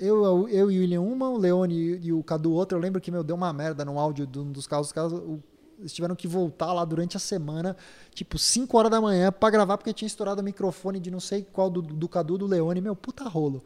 [0.05, 2.77] Eu, eu e o William uma, o Leone e, o Cadu outra.
[2.77, 4.89] Eu lembro que, meu, deu uma merda no áudio de um dos carros.
[4.89, 5.13] Os caras
[5.79, 7.77] eles tiveram que voltar lá durante a semana,
[8.13, 11.45] tipo, 5 horas da manhã, pra gravar, porque tinha estourado o microfone de não sei
[11.45, 12.81] qual do, do Cadu, do Leone.
[12.81, 13.63] Meu, puta rolo.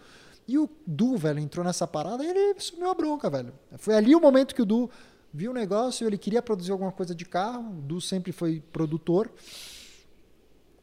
[0.47, 3.55] E o Du, velho, entrou nessa parada e ele sumiu a bronca, velho.
[3.79, 4.91] Foi ali o momento que o Du
[5.33, 7.79] viu o negócio, ele queria produzir alguma coisa de carro.
[7.79, 9.31] O Du sempre foi produtor.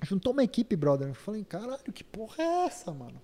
[0.01, 1.09] Juntou uma equipe, brother.
[1.09, 3.21] Eu falei, caralho, que porra é essa, mano?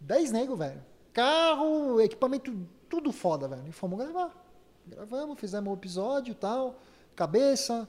[0.00, 0.91] 10 nego, velho.
[1.12, 2.54] Carro, equipamento,
[2.88, 3.62] tudo foda, velho.
[3.68, 4.30] E fomos gravar.
[4.86, 6.78] Gravamos, fizemos um episódio e tal.
[7.14, 7.88] Cabeça.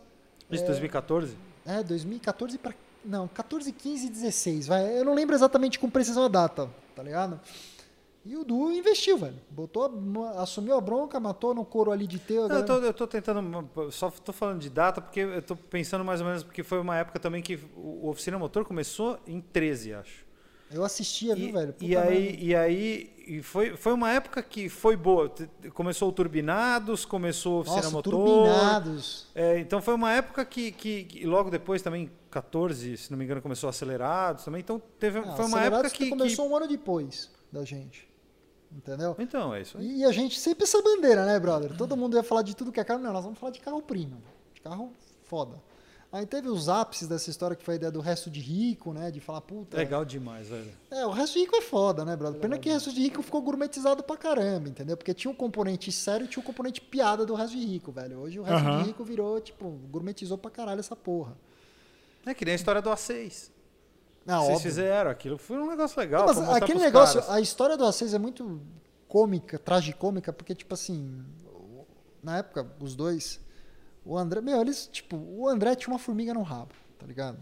[0.52, 1.36] Isso, 2014?
[1.66, 2.74] É, 2014 pra.
[3.06, 4.68] Não, 14, 15 e 16.
[4.68, 5.00] Vai.
[5.00, 7.40] Eu não lembro exatamente com precisão a data, tá ligado?
[8.26, 9.36] E o Du investiu, velho.
[9.50, 9.92] Botou,
[10.38, 12.48] assumiu a bronca, matou no couro ali de teu.
[12.48, 16.06] Não, eu, tô, eu tô tentando, só tô falando de data porque eu tô pensando
[16.06, 19.94] mais ou menos, porque foi uma época também que o Oficina Motor começou em 13,
[19.96, 20.26] acho.
[20.72, 21.76] Eu assistia, E, viu, velho?
[21.82, 22.44] e aí, merda.
[22.44, 25.34] e aí e foi, foi uma época que foi boa.
[25.74, 28.14] Começou o Turbinados, começou o Oficina Nossa, Motor.
[28.14, 29.28] turbinados.
[29.34, 33.26] É, então foi uma época que, que, que logo depois também, 14, se não me
[33.26, 34.62] engano, começou Acelerados também.
[34.62, 38.08] Então teve, Ah, foi uma época que, que começou um ano depois da gente.
[38.76, 39.16] Entendeu?
[39.20, 40.00] Então, é isso aí.
[40.00, 41.78] E a gente sempre essa bandeira, né, brother?
[41.78, 43.00] Todo mundo ia falar de tudo que é caro.
[43.00, 44.18] Não, nós vamos falar de carro premium.
[44.54, 44.92] De carro
[45.24, 45.62] foda.
[46.14, 49.10] Aí teve os ápices dessa história que foi a ideia do resto de rico, né?
[49.10, 49.76] De falar, puta.
[49.76, 50.72] Legal demais, velho.
[50.92, 52.40] É, o resto de rico é foda, né, brother?
[52.40, 54.96] Pena que o resto de rico ficou gourmetizado pra caramba, entendeu?
[54.96, 58.20] Porque tinha um componente sério e tinha um componente piada do resto de rico, velho.
[58.20, 61.36] Hoje o resto de rico virou, tipo, gourmetizou pra caralho essa porra.
[62.28, 63.50] É que nem a história do A6.
[64.28, 64.60] Ah, Vocês óbvio.
[64.60, 65.38] fizeram aquilo.
[65.40, 66.28] Foi um negócio legal.
[66.28, 67.36] Mas pra mostrar aquele pros negócio, caras.
[67.36, 68.62] a história do A6 é muito
[69.08, 71.26] cômica, tragicômica, porque, tipo assim,
[72.22, 73.42] na época, os dois,
[74.06, 77.38] o André, meu, eles, tipo, o André tinha uma formiga no rabo, tá ligado?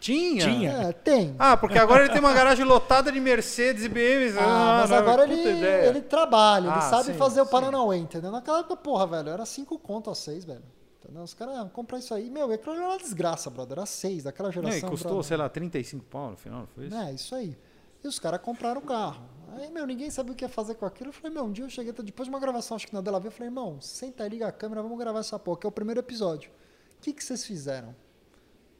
[0.00, 0.40] Tinha?
[0.42, 0.70] Tinha.
[0.88, 1.34] É, tem.
[1.38, 4.34] Ah, porque agora ele tem uma garagem lotada de Mercedes e BMWs.
[4.38, 5.86] Ah, mas não, agora ele, ideia.
[5.88, 7.50] ele trabalha, ele Ah, sabe sim, fazer o sim.
[7.50, 8.30] Paranauê, entendeu?
[8.30, 10.62] Naquela época, porra, velho, era 5 conto a 6, velho.
[11.04, 11.22] Entendeu?
[11.22, 13.76] Os caras comprar isso aí, meu, aquilo era uma desgraça, brother.
[13.76, 14.78] Era 6 daquela Não, geração.
[14.78, 15.28] e custou, brother.
[15.28, 16.96] sei lá, 35 pau no final, não foi isso?
[16.96, 17.58] É, isso aí.
[18.02, 19.20] E os caras compraram o carro.
[19.56, 21.10] Aí, meu, ninguém sabia o que ia fazer com aquilo.
[21.10, 23.18] Eu falei, meu, um dia eu cheguei, depois de uma gravação, acho que na Dela
[23.18, 25.68] V, eu falei, irmão, senta aí, liga a câmera, vamos gravar essa porra, que é
[25.68, 26.50] o primeiro episódio.
[26.98, 27.94] O que, que vocês fizeram?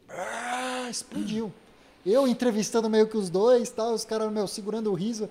[0.09, 1.53] Ah, explodiu.
[2.05, 5.29] Eu entrevistando meio que os dois, tal, os caras, meu, segurando o riso.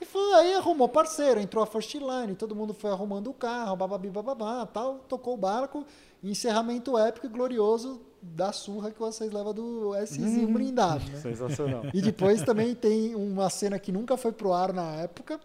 [0.00, 3.76] E foi, aí arrumou parceiro, entrou a First Line, todo mundo foi arrumando o carro,
[3.76, 5.86] bababi, bababá, tal, tocou o barco,
[6.22, 11.18] encerramento épico e glorioso da surra que vocês levam do Szinho blindado, né?
[11.18, 11.82] Sensacional.
[11.92, 15.40] E depois também tem uma cena que nunca foi pro ar na época.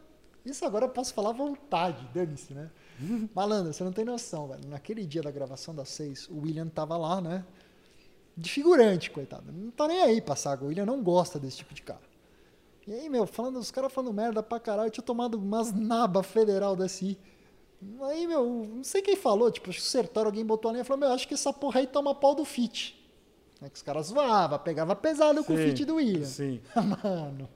[0.46, 2.70] Isso agora eu posso falar à vontade, dane-se, né?
[3.36, 4.68] Malandro, você não tem noção, velho.
[4.68, 7.44] Naquele dia da gravação das seis, o William tava lá, né?
[8.36, 9.52] De figurante, coitado.
[9.52, 10.64] Não tá nem aí pra saga.
[10.64, 12.08] O William não gosta desse tipo de cara.
[12.86, 14.88] E aí, meu, falando, os caras falando merda pra caralho.
[14.88, 17.18] Eu tinha tomado umas naba federal da SI.
[18.04, 20.84] Aí, meu, não sei quem falou, tipo, acho que o Sertório, alguém botou ali e
[20.84, 22.96] falou, meu, acho que essa porra aí toma pau do Fit.
[23.62, 26.26] É que os caras zoavam, pegava pesado com o Sim, Fit do William.
[26.26, 26.60] Sim.
[27.04, 27.50] Mano,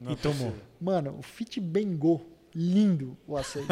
[0.00, 0.52] Não E tomou.
[0.80, 2.30] mano, o Fit bengou.
[2.56, 3.64] Lindo o A6.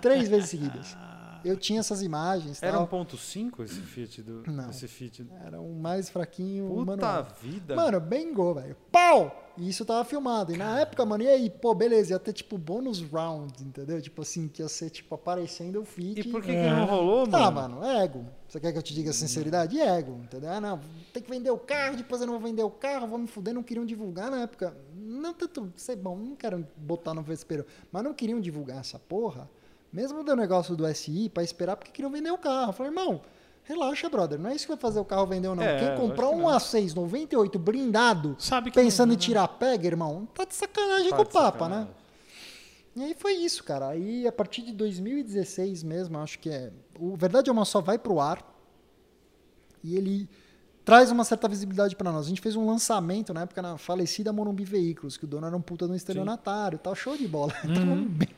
[0.00, 0.96] Três vezes seguidas.
[1.46, 2.62] Eu tinha essas imagens.
[2.62, 2.88] Era tal.
[2.88, 4.42] 1.5 esse fit do.
[4.50, 4.70] Não.
[4.70, 5.26] Esse fit.
[5.44, 6.68] Era um mais fraquinho.
[6.68, 7.26] Puta manual.
[7.40, 7.76] vida.
[7.76, 8.76] Mano, bengou, velho.
[8.90, 9.42] Pau!
[9.58, 10.52] E isso tava filmado.
[10.52, 11.48] E na época, mano, e aí?
[11.48, 14.02] Pô, beleza, ia ter tipo bônus round, entendeu?
[14.02, 16.20] Tipo assim, que ia ser tipo aparecendo o Fit.
[16.20, 16.64] e por que, É.
[16.64, 17.44] que não rolou, mano?
[17.44, 18.26] Ah, mano, ego.
[18.46, 19.80] Você quer que eu te diga a sinceridade?
[19.80, 20.50] Ego, entendeu?
[20.50, 20.78] Ah, não,
[21.12, 23.54] tem que vender o carro, depois eu não vou vender o carro, vou me fuder,
[23.54, 24.76] não queriam divulgar na época.
[24.94, 29.48] Não tanto, sei bom, não quero botar no vespeiro, mas não queriam divulgar essa porra,
[29.96, 32.68] mesmo do negócio do SI, pra esperar, porque queriam vender o carro.
[32.68, 33.22] Eu falei, irmão,
[33.64, 35.62] relaxa, brother, não é isso que vai fazer o carro vender ou não.
[35.62, 36.48] É, Quem comprar que um não.
[36.48, 38.36] A6 98 blindado,
[38.74, 41.88] pensando não, em tirar pega, irmão, tá de sacanagem Tá com o de Papa, né?
[42.94, 43.88] E aí foi isso, cara.
[43.88, 46.70] Aí a partir de 2016 mesmo, acho que é.
[46.98, 48.44] O Verdade é uma só vai pro ar.
[49.82, 50.28] E ele
[50.84, 52.26] traz uma certa visibilidade para nós.
[52.26, 55.56] A gente fez um lançamento na época na falecida Morumbi Veículos, que o dono era
[55.56, 57.52] um puta no estelionatário, tal, show de bola.
[57.74, 58.28] Tamo bem.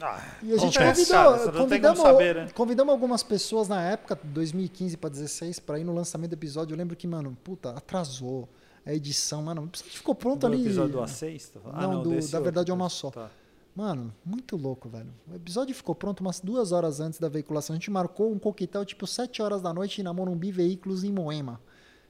[0.00, 2.48] Ah, E a gente convidou, não convidamos, saber, né?
[2.54, 6.74] convidamos algumas pessoas na época, 2015 para 16, para ir no lançamento do episódio.
[6.74, 8.48] Eu lembro que, mano, puta, atrasou
[8.86, 9.62] a edição, mano.
[9.62, 10.60] O episódio ficou pronto Do ali.
[10.64, 11.50] episódio do A6?
[11.52, 11.80] tá falando?
[11.80, 12.42] Não, do- da outro.
[12.42, 13.10] Verdade é uma só.
[13.10, 13.28] Tá.
[13.74, 15.12] Mano, muito louco, velho.
[15.30, 17.74] O episódio ficou pronto umas duas horas antes da veiculação.
[17.74, 21.60] A gente marcou um coquetel tipo 7 horas da noite na Morumbi Veículos em Moema.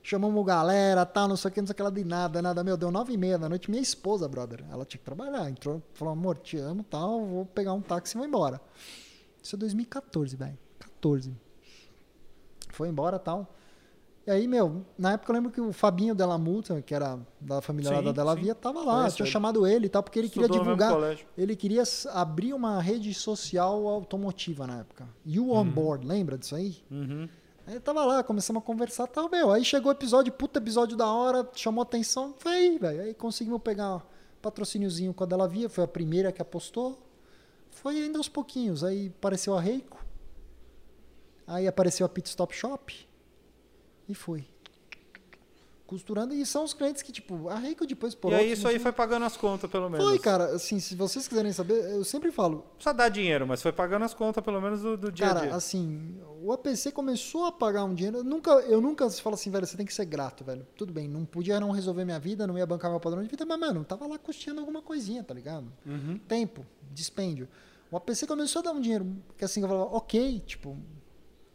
[0.08, 2.64] Chamamos galera, tal, não sei o que, não sei o que lá de nada, nada.
[2.64, 3.70] Meu, deu nove e meia da noite.
[3.70, 5.50] Minha esposa, brother, ela tinha que trabalhar.
[5.50, 8.58] Entrou, falou, amor, te amo, tal, vou pegar um táxi e vou embora.
[9.42, 10.56] Isso é 2014, velho.
[10.78, 11.36] 14.
[12.70, 13.54] Foi embora, tal.
[14.26, 17.60] E aí, meu, na época eu lembro que o Fabinho Della Multa, que era da
[17.60, 18.34] família Sim, da Della.
[18.34, 19.00] Via, tava lá.
[19.00, 19.32] Conheço tinha ele.
[19.32, 21.18] chamado ele e tal, porque ele queria Estudou mesmo divulgar.
[21.36, 21.82] Ele queria
[22.14, 25.06] abrir uma rede social automotiva na época.
[25.26, 26.78] You On Board, lembra disso aí?
[26.90, 27.28] Uhum.
[27.68, 29.52] Aí tava lá, começamos a conversar tal, meu.
[29.52, 33.02] Aí chegou o episódio, puta episódio da hora, chamou atenção, foi aí, velho.
[33.02, 34.02] Aí conseguimos pegar
[34.40, 36.98] patrocíniozinho com a Via, foi a primeira que apostou.
[37.70, 38.82] Foi ainda aos pouquinhos.
[38.82, 40.02] Aí apareceu a Reiko.
[41.46, 43.06] Aí apareceu a Pit Stop Shop.
[44.08, 44.46] E foi.
[45.88, 46.34] Costurando.
[46.34, 49.24] E são os clientes que, tipo, a depois por E aí isso aí foi pagando
[49.24, 50.06] as contas, pelo menos.
[50.06, 50.54] Foi, cara.
[50.54, 54.12] Assim, se vocês quiserem saber, eu sempre falo, Precisa dar dinheiro, mas foi pagando as
[54.12, 55.54] contas, pelo menos, do, do dia a Cara, dia.
[55.56, 58.18] assim, o APC começou a pagar um dinheiro.
[58.18, 60.66] Eu nunca, eu nunca falo assim, velho, você tem que ser grato, velho.
[60.76, 63.46] Tudo bem, não podia não resolver minha vida, não ia bancar meu padrão de vida,
[63.46, 65.72] mas, mano, tava lá custeando alguma coisinha, tá ligado?
[65.86, 66.20] Uhum.
[66.28, 67.48] Tempo, dispêndio.
[67.90, 70.76] O APC começou a dar um dinheiro que assim, eu falava, ok, tipo,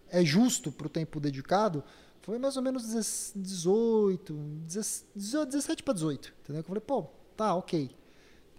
[0.09, 1.83] é justo pro tempo dedicado.
[2.23, 2.83] Foi mais ou menos
[3.35, 4.33] 18,
[4.65, 6.63] 17 para 18, entendeu?
[6.63, 7.05] Que eu falei, pô,
[7.37, 7.89] tá, ok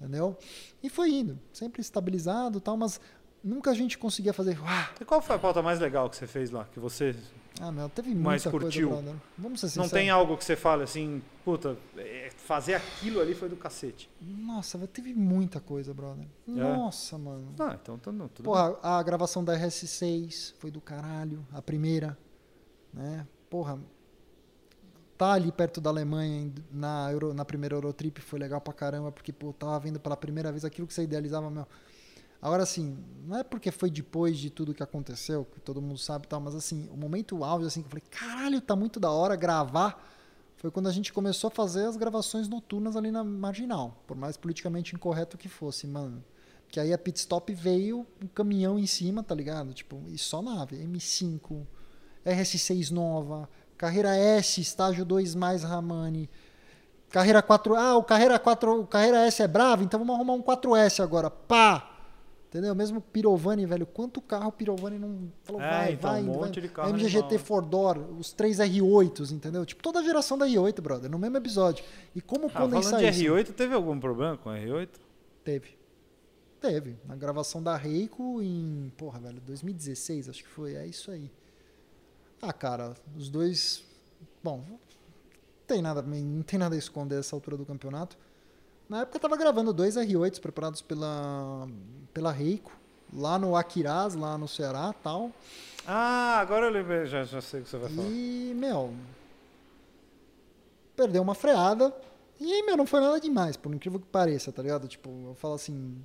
[0.01, 0.36] entendeu?
[0.82, 3.01] E foi indo, sempre estabilizado e tal, mas
[3.43, 4.59] nunca a gente conseguia fazer.
[4.61, 6.65] "Uau, E qual foi a pauta mais legal que você fez lá?
[6.66, 7.15] Que você
[7.61, 8.89] Ah, meu, teve Mais muita curtiu?
[8.89, 9.20] coisa, brother.
[9.39, 9.93] Vamos ser não sinceros.
[9.93, 14.11] tem algo que você fale assim, puta, é, fazer aquilo ali foi do cacete.
[14.20, 16.27] Nossa, teve muita coisa, brother.
[16.47, 17.55] Nossa, mano.
[17.61, 18.53] Ah, então tá, não, tudo bem.
[18.53, 22.19] Porra, a gravação da RS6 foi do caralho, a primeira,
[22.93, 23.24] né?
[23.55, 23.78] Porra,
[25.16, 29.12] tá ali perto da Alemanha em- na, Euro, na primeira Eurotrip foi legal pra caramba,
[29.12, 31.68] porque, pô, tava vendo pela primeira vez aquilo que você idealizava, meu.
[32.43, 36.26] Agora, assim, não é porque foi depois de tudo que aconteceu, que todo mundo sabe
[36.26, 39.12] e tal, mas, assim, o momento auge, assim, que eu falei, caralho, tá muito da
[39.12, 40.05] hora gravar,
[40.56, 44.36] foi quando a gente começou a fazer as gravações noturnas ali na Marginal, por mais
[44.36, 46.24] politicamente incorreto que fosse, mano.
[46.68, 49.72] Que aí a pit stop veio um caminhão em cima, tá ligado?
[49.72, 50.76] Tipo, e só nave.
[50.76, 51.64] M5,
[52.24, 56.28] RS6 nova, carreira S, estágio 2 mais Ramani.
[57.10, 57.74] Carreira 4.
[57.76, 61.30] Ah, o carreira 4, o carreira S é bravo, então vamos arrumar um 4S agora.
[61.30, 61.90] Pá!
[62.48, 62.72] Entendeu?
[62.74, 66.51] Mesmo Pirovani, velho, quanto carro Pirovani não falou, É, vai, então, vai, um vai.
[66.51, 67.38] de carro MGGT animal.
[67.44, 69.66] Four Door, os três R8s, entendeu?
[69.66, 71.84] Tipo, toda a geração da R8, brother, no mesmo episódio.
[72.14, 73.32] E como Ah, condensar falando de isso?
[73.34, 74.88] R8, teve algum problema com R8?
[75.42, 75.76] Teve.
[76.60, 76.96] Teve.
[77.05, 80.74] Na gravação da Reiko em, porra, velho, 2016, acho que foi.
[80.76, 81.30] É isso aí.
[82.47, 83.83] Ah, cara, os dois.
[84.43, 84.79] Bom, não
[85.66, 88.19] tem nada, não tem nada a esconder essa altura do campeonato.
[88.87, 91.66] Na época eu tava gravando dois R8s preparados pela,
[92.12, 92.71] pela Reiko,
[93.11, 95.33] lá no Akiraz, lá no Ceará tal.
[95.87, 98.09] Ah, agora eu lembrei, já, já sei o que você vai falar.
[98.09, 98.93] E, meu,
[100.95, 101.97] perdeu uma freada.
[102.39, 104.87] E, meu, não foi nada demais, por incrível que pareça, tá ligado?
[104.87, 105.97] Tipo, eu falo assim,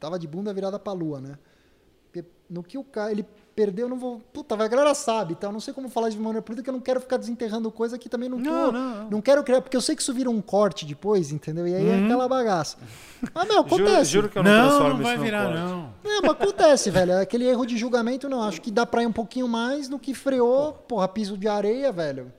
[0.00, 1.38] tava de bunda virada pra lua, né?
[2.06, 3.24] Porque no que o cara, ele
[3.60, 4.20] perdeu, eu não vou...
[4.32, 5.48] Puta, a galera sabe, tá?
[5.48, 8.08] Eu não sei como falar de maneira política, eu não quero ficar desenterrando coisa que
[8.08, 8.48] também não tô...
[8.48, 9.20] Não, não, não.
[9.20, 11.68] quero criar, porque eu sei que isso vira um corte depois, entendeu?
[11.68, 12.78] E aí é aquela bagaça.
[13.34, 14.10] Ah, meu, Juro, acontece.
[14.10, 15.58] juro que eu não, Não, transformo não vai isso virar, corte.
[15.58, 15.94] não.
[16.04, 17.18] É, mas acontece, velho.
[17.18, 18.42] Aquele erro de julgamento, não.
[18.42, 21.92] Acho que dá pra ir um pouquinho mais no que freou, porra, piso de areia,
[21.92, 22.32] velho.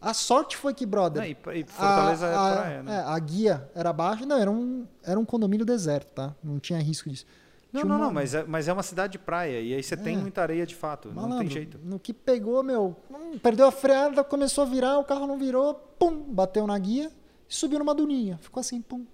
[0.00, 1.22] A sorte foi que, brother.
[1.22, 2.94] Não, e, Fortaleza a, é a- praia, né?
[2.96, 4.26] é, a guia era baixa.
[4.26, 6.34] Não, era um, era um condomínio deserto, tá?
[6.42, 7.24] Não tinha risco disso.
[7.72, 9.60] Não, não, uma- não, mas é, mas é uma cidade de praia.
[9.60, 10.18] E aí você tem É.
[10.18, 11.08] muita areia de fato.
[11.08, 11.78] não Malandro, tem jeito.
[11.82, 15.74] No que pegou, meu, hum, perdeu a freada, começou a virar, o carro não virou,
[15.98, 17.10] pum, bateu na guia
[17.48, 18.38] e subiu numa duninha.
[18.42, 19.06] Ficou assim, pum.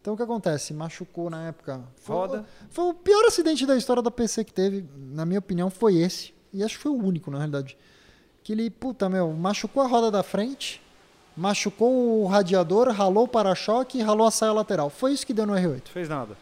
[0.00, 0.72] Então o que acontece?
[0.72, 1.80] Machucou na época.
[1.96, 2.44] Foi, Roda.
[2.70, 6.34] Foi o pior acidente da história da PC que teve, na minha opinião, foi esse.
[6.52, 7.76] E acho que foi o único, na realidade.
[8.42, 10.82] Que ele, puta, meu, machucou a roda da frente,
[11.36, 14.90] machucou o radiador, ralou o para-choque e ralou a saia lateral.
[14.90, 15.82] Foi isso que deu no R8.
[15.86, 16.36] Não fez nada.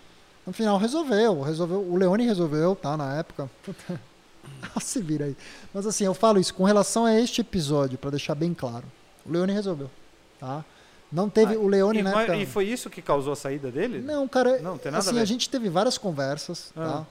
[0.47, 1.81] No final resolveu, resolveu.
[1.81, 2.97] O Leone resolveu, tá?
[2.97, 3.51] Na época.
[3.63, 4.01] Puta.
[4.81, 5.37] Se vira aí.
[5.73, 8.85] Mas assim, eu falo isso com relação a este episódio, pra deixar bem claro.
[9.25, 9.91] O Leone resolveu,
[10.39, 10.65] tá?
[11.13, 12.37] Não teve o Leone época.
[12.37, 14.01] e foi isso que causou a saída dele?
[14.01, 15.21] Não, cara, Não, tem nada assim, a ver.
[15.21, 16.89] a gente teve várias conversas, Ah.
[16.89, 17.07] tá?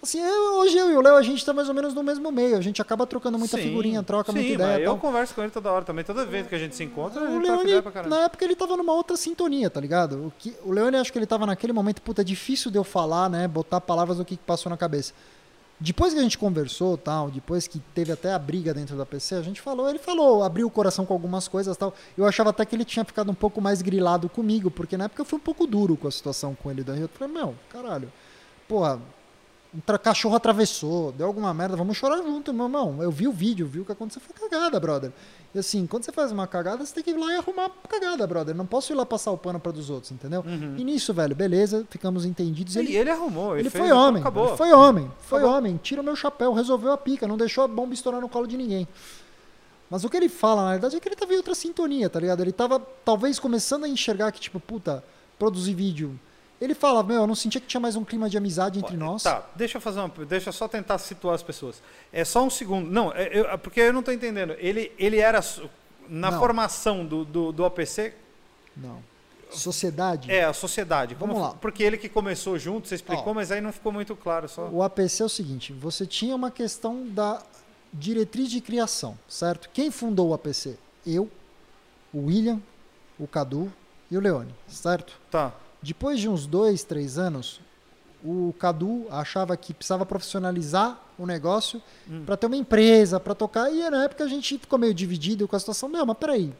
[0.00, 2.30] Assim, eu- hoje eu e o Léo, a gente tá mais ou menos no mesmo
[2.30, 2.56] meio.
[2.56, 4.78] A gente acaba trocando muita Sim, figurinha, troca sim, muita ideia.
[4.84, 4.98] Eu tal.
[4.98, 6.04] converso com ele toda hora também.
[6.04, 8.16] Toda vez que a gente se encontra, a O Leone, ideia pra caramba.
[8.16, 10.26] na época, ele tava numa outra sintonia, tá ligado?
[10.26, 12.84] O, que, o Leone, acho que ele tava naquele momento, puta, é difícil de eu
[12.84, 13.48] falar, né?
[13.48, 15.12] Botar palavras do que que passou na cabeça.
[15.80, 19.34] Depois que a gente conversou, tal, depois que teve até a briga dentro da PC,
[19.34, 21.92] a gente falou, ele falou, abriu o coração com algumas coisas tal.
[22.16, 25.22] Eu achava até que ele tinha ficado um pouco mais grilado comigo, porque na época
[25.22, 27.04] eu fui um pouco duro com a situação com ele da Rio.
[27.04, 28.12] Eu falei, meu, caralho,
[28.68, 29.00] porra,
[29.74, 33.02] um cachorro atravessou, deu alguma merda, vamos chorar junto, meu irmão.
[33.02, 35.12] Eu vi o vídeo, vi o que aconteceu, foi cagada, brother.
[35.54, 37.88] E assim, quando você faz uma cagada, você tem que ir lá e arrumar a
[37.88, 38.54] cagada, brother.
[38.54, 40.42] Não posso ir lá passar o pano pra dos outros, entendeu?
[40.76, 42.76] E nisso, velho, beleza, ficamos entendidos.
[42.76, 43.52] E ele arrumou.
[43.52, 44.20] Ele, Ele fez, foi homem.
[44.22, 44.48] Acabou.
[44.48, 45.10] Ele foi homem.
[45.20, 45.58] Foi Acabou.
[45.58, 45.80] homem.
[45.82, 48.56] Tira o meu chapéu, resolveu a pica, não deixou a bomba estourar no colo de
[48.56, 48.88] ninguém.
[49.90, 52.20] Mas o que ele fala, na verdade, é que ele tava em outra sintonia, tá
[52.20, 52.40] ligado?
[52.40, 55.02] Ele tava, talvez, começando a enxergar que, tipo, puta,
[55.38, 56.18] produzir vídeo.
[56.60, 59.22] Ele fala, meu, eu não sentia que tinha mais um clima de amizade entre nós.
[59.22, 60.08] Tá, deixa eu fazer uma.
[60.26, 61.80] Deixa eu só tentar situar as pessoas.
[62.12, 62.90] É só um segundo.
[62.90, 64.54] Não, é- eu- porque eu não tô entendendo.
[64.58, 65.40] Ele, ele era.
[66.08, 66.38] Na Não.
[66.40, 68.14] formação do, do, do APC,
[68.76, 69.02] Não.
[69.50, 70.30] Sociedade.
[70.32, 71.14] é a sociedade.
[71.14, 71.50] Vamos lá.
[71.50, 73.34] Porque ele que começou junto, você explicou, Ó.
[73.34, 74.48] mas aí não ficou muito claro.
[74.48, 74.68] Só.
[74.68, 77.42] O APC é o seguinte, você tinha uma questão da
[77.92, 79.68] diretriz de criação, certo?
[79.72, 80.78] Quem fundou o APC?
[81.06, 81.30] Eu,
[82.12, 82.60] o William,
[83.18, 83.72] o Cadu
[84.10, 85.18] e o Leone, certo?
[85.30, 85.52] Tá.
[85.82, 87.60] Depois de uns dois, três anos,
[88.22, 91.80] o Cadu achava que precisava profissionalizar o negócio
[92.26, 93.72] para ter uma empresa, para tocar.
[93.72, 95.88] E na época a gente ficou meio dividido com a situação.
[95.88, 96.52] Não, mas peraí.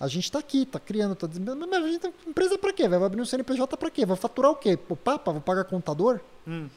[0.00, 2.88] A gente tá aqui, tá criando, tá dizendo, mas a gente tá, empresa para quê?
[2.88, 4.04] Vai abrir um CNPJ para quê?
[4.04, 4.78] Vai faturar o quê?
[4.88, 5.30] O Papa?
[5.30, 6.18] Vou pagar contador?
[6.46, 6.68] Hum.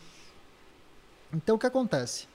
[1.34, 2.28] Então o que acontece?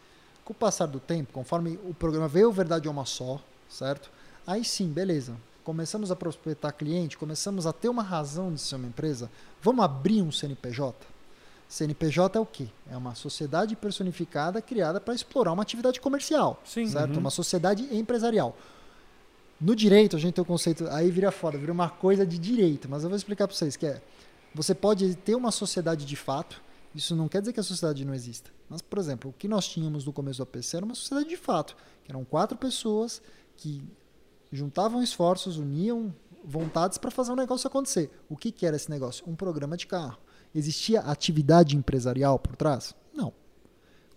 [0.45, 4.11] Com o passar do tempo, conforme o programa veio Verdade é uma só, certo?
[4.47, 5.37] Aí sim, beleza.
[5.71, 9.31] Começamos a prospectar cliente, começamos a ter uma razão de ser uma empresa.
[9.63, 11.07] Vamos abrir um CNPJ?
[11.69, 12.67] CNPJ é o quê?
[12.91, 16.89] É uma sociedade personificada criada para explorar uma atividade comercial, Sim.
[16.89, 17.13] certo?
[17.13, 17.21] Uhum.
[17.21, 18.59] Uma sociedade empresarial.
[19.61, 20.89] No direito, a gente tem o conceito.
[20.89, 22.89] Aí vira foda, vira uma coisa de direito.
[22.91, 24.03] Mas eu vou explicar para vocês que é.
[24.53, 26.61] Você pode ter uma sociedade de fato.
[26.93, 28.51] Isso não quer dizer que a sociedade não exista.
[28.69, 31.37] Mas, por exemplo, o que nós tínhamos no começo do APC era uma sociedade de
[31.37, 31.77] fato.
[32.03, 33.23] Que eram quatro pessoas
[33.57, 33.81] que
[34.51, 36.15] juntavam esforços, uniam
[36.45, 38.11] vontades para fazer um negócio acontecer.
[38.29, 39.25] O que, que era esse negócio?
[39.29, 40.19] Um programa de carro.
[40.55, 42.95] Existia atividade empresarial por trás?
[43.15, 43.33] Não.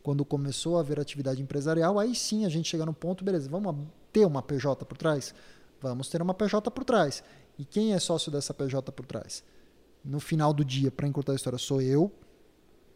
[0.02, 3.88] Quando começou a haver atividade empresarial, aí sim a gente chega no ponto, beleza, vamos
[4.12, 5.34] ter uma PJ por trás?
[5.82, 7.24] Vamos ter uma PJ por trás.
[7.58, 9.44] E quem é sócio dessa PJ por trás?
[10.04, 12.12] No final do dia, para encurtar a história, sou eu,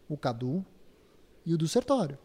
[0.10, 0.66] o Cadu
[1.46, 2.18] e o do Sertório.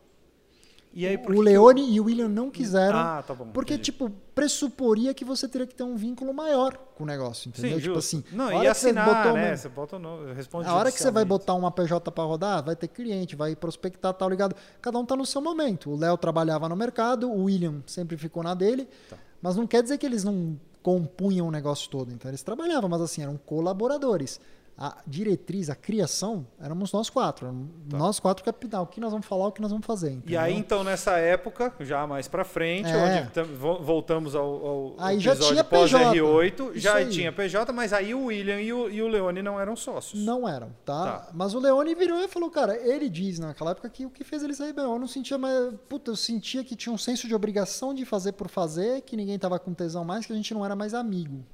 [0.95, 2.99] E aí, o que Leone e o William não quiseram.
[2.99, 3.91] Ah, tá bom, Porque, entendi.
[3.93, 7.71] tipo, pressuporia que você teria que ter um vínculo maior com o negócio, entendeu?
[7.71, 8.17] Sim, tipo justo.
[8.17, 8.25] assim.
[8.37, 9.49] Não, e que você assinar, botou né?
[9.49, 9.97] uma- Você bota
[10.35, 13.57] responde a hora que você vai botar uma PJ para rodar, vai ter cliente, vai
[13.57, 14.55] prospectar, tal, ligado?
[14.83, 15.91] Cada um tá no seu momento.
[15.91, 19.17] O Léo trabalhava no mercado, o William sempre ficou na dele, Tá.
[19.41, 22.13] mas não quer dizer que eles não compunham o negócio todo.
[22.13, 24.39] Então eles trabalhavam, mas assim, eram colaboradores.
[24.85, 27.47] A diretriz, a criação, éramos nós quatro.
[27.47, 28.83] Éramos Nós quatro capital.
[28.83, 30.09] O que nós vamos falar, o que nós vamos fazer.
[30.09, 30.15] Tá.
[30.15, 30.41] E entendeu?
[30.41, 32.97] aí, então, nessa época, já mais pra frente, É.
[33.23, 36.05] onde tam- vo- voltamos ao, ao Aí já episódio tinha pós PJ.
[36.19, 37.09] R8, Isso já aí.
[37.11, 40.21] tinha PJ, mas aí o William e o, e o Leone não eram sócios.
[40.25, 41.05] Não eram, tá?
[41.21, 41.29] Tá.
[41.33, 44.43] Mas o Leone virou e falou, cara, ele diz naquela época que o que fez
[44.43, 45.75] ele sair bem, eu não sentia mais.
[45.89, 49.39] Puta, eu sentia que tinha um senso de obrigação de fazer por fazer, que ninguém
[49.39, 51.45] tava com tesão mais, que a gente não era mais amigo.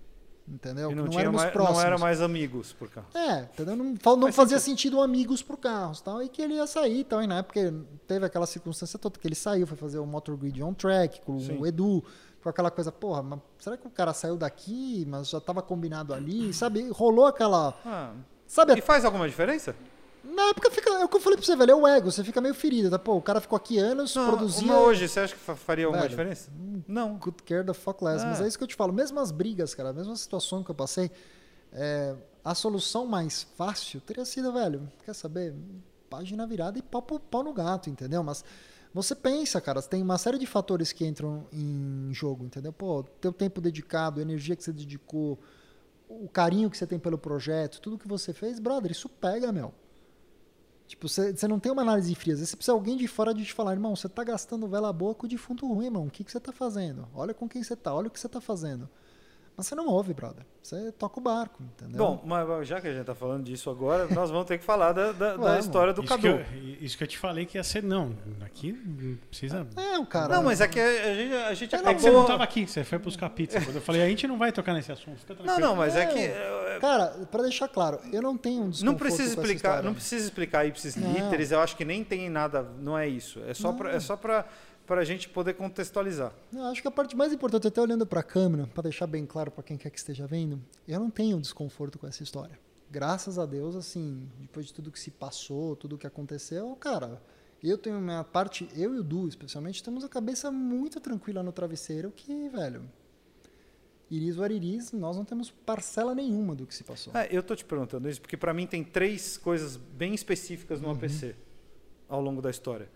[0.51, 0.91] Entendeu?
[0.95, 1.79] Não, não, éramos mais, próximos.
[1.79, 3.05] não era mais amigos por cá.
[3.15, 3.77] É, entendeu?
[3.77, 7.23] Não, não Faz fazia sentido amigos por carros tal, e que ele ia sair tal.
[7.23, 7.61] E na época
[8.07, 11.39] teve aquela circunstância toda que ele saiu, foi fazer o Motor Grid on Track com
[11.39, 11.59] Sim.
[11.59, 12.03] o Edu.
[12.41, 16.15] Foi aquela coisa, porra, mas será que o cara saiu daqui, mas já tava combinado
[16.15, 16.89] ali, sabe?
[16.91, 17.75] Rolou aquela.
[17.85, 18.13] Ah,
[18.47, 19.77] Sabe, e faz alguma diferença?
[20.35, 22.23] Na época fica, é o que eu falei pra você, velho, é o ego, você
[22.23, 22.99] fica meio ferido, tá?
[22.99, 24.65] Pô, o cara ficou aqui anos, Não, produzia.
[24.73, 26.51] uma hoje, você acha que fa- faria alguma Velho, diferença?
[26.87, 27.17] Não.
[27.17, 28.25] Good care the fuck less.
[28.25, 28.27] É.
[28.29, 28.93] Mas é isso que eu te falo.
[28.93, 31.11] Mesmo as brigas, cara, a situação que eu passei,
[31.73, 32.15] é,
[32.45, 35.55] a solução mais fácil teria sido, velho, quer saber?
[36.09, 38.23] Página virada e pau, pau, pau no gato, entendeu?
[38.23, 38.43] Mas
[38.95, 42.73] você pensa, cara, tem uma série de fatores que entram em jogo, entendeu?
[42.73, 45.39] Pô, teu tempo dedicado, a energia que você dedicou,
[46.09, 49.75] o carinho que você tem pelo projeto, tudo que você fez, brother, isso pega, meu.
[50.89, 52.33] Tipo, você não tem uma análise fria.
[52.33, 54.67] Às vezes você precisa de alguém de fora de te falar, irmão, você tá gastando
[54.67, 56.07] vela boa com o defunto ruim, irmão.
[56.07, 57.07] O que você tá fazendo?
[57.15, 58.89] Olha com quem você tá, olha o que você tá fazendo.
[59.59, 60.47] Mas você não ouve, brother.
[60.63, 61.99] Você toca o barco, entendeu?
[61.99, 64.93] Bom, mas já que a gente tá falando disso agora, nós vamos ter que falar
[64.93, 66.23] da, da- da história do isso, Cadu.
[66.23, 67.83] que eu, isso que eu te falei que ia ser.
[67.83, 68.15] Não,
[68.45, 69.67] aqui não precisa.
[69.77, 70.37] é, o cara.
[70.37, 72.13] Não, mas é que a gente, a gente É que você acabou...
[72.13, 73.61] não estava aqui, você foi buscar pizza.
[73.61, 75.69] Quando eu falei, a gente não vai tocar nesse assunto, fica Não, tranquilo.
[75.69, 76.07] não, mas é, É.
[76.07, 76.19] que...
[76.21, 79.93] é, Cara, pra deixar claro, eu não tenho um Não precisa com essa explicar, não
[79.95, 83.41] precisa explicar ipsis literis, eu acho que nem tem nada, não é isso.
[83.49, 84.45] É só pra, é só para
[84.89, 86.33] para a gente poder contextualizar.
[86.53, 89.27] Eu acho que a parte mais importante, até olhando para a câmera, para deixar bem
[89.27, 90.59] claro para quem quer que esteja vendo,
[90.89, 92.59] eu não tenho desconforto com essa história.
[92.91, 97.23] Graças a Deus, assim, depois de tudo que se passou, tudo que aconteceu, cara,
[97.63, 101.53] eu tenho minha parte, eu e o Du, especialmente, temos a cabeça muito tranquila no
[101.53, 102.83] travesseiro, que, velho,
[104.11, 107.15] iris or iris, nós não temos parcela nenhuma do que se passou.
[107.15, 110.87] É, eu tô te perguntando isso porque para mim tem três coisas bem específicas Uhum.
[110.89, 111.37] no APC
[112.09, 112.89] ao longo da história.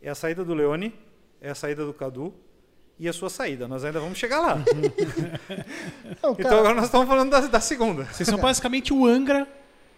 [0.00, 0.94] É a saída do Leone,
[1.40, 2.32] é a saída do Cadu
[2.98, 3.66] e a sua saída.
[3.66, 4.56] Nós ainda vamos chegar lá.
[6.22, 8.04] Não, Então agora nós estamos falando da, da segunda.
[8.04, 9.46] Vocês são basicamente o Angra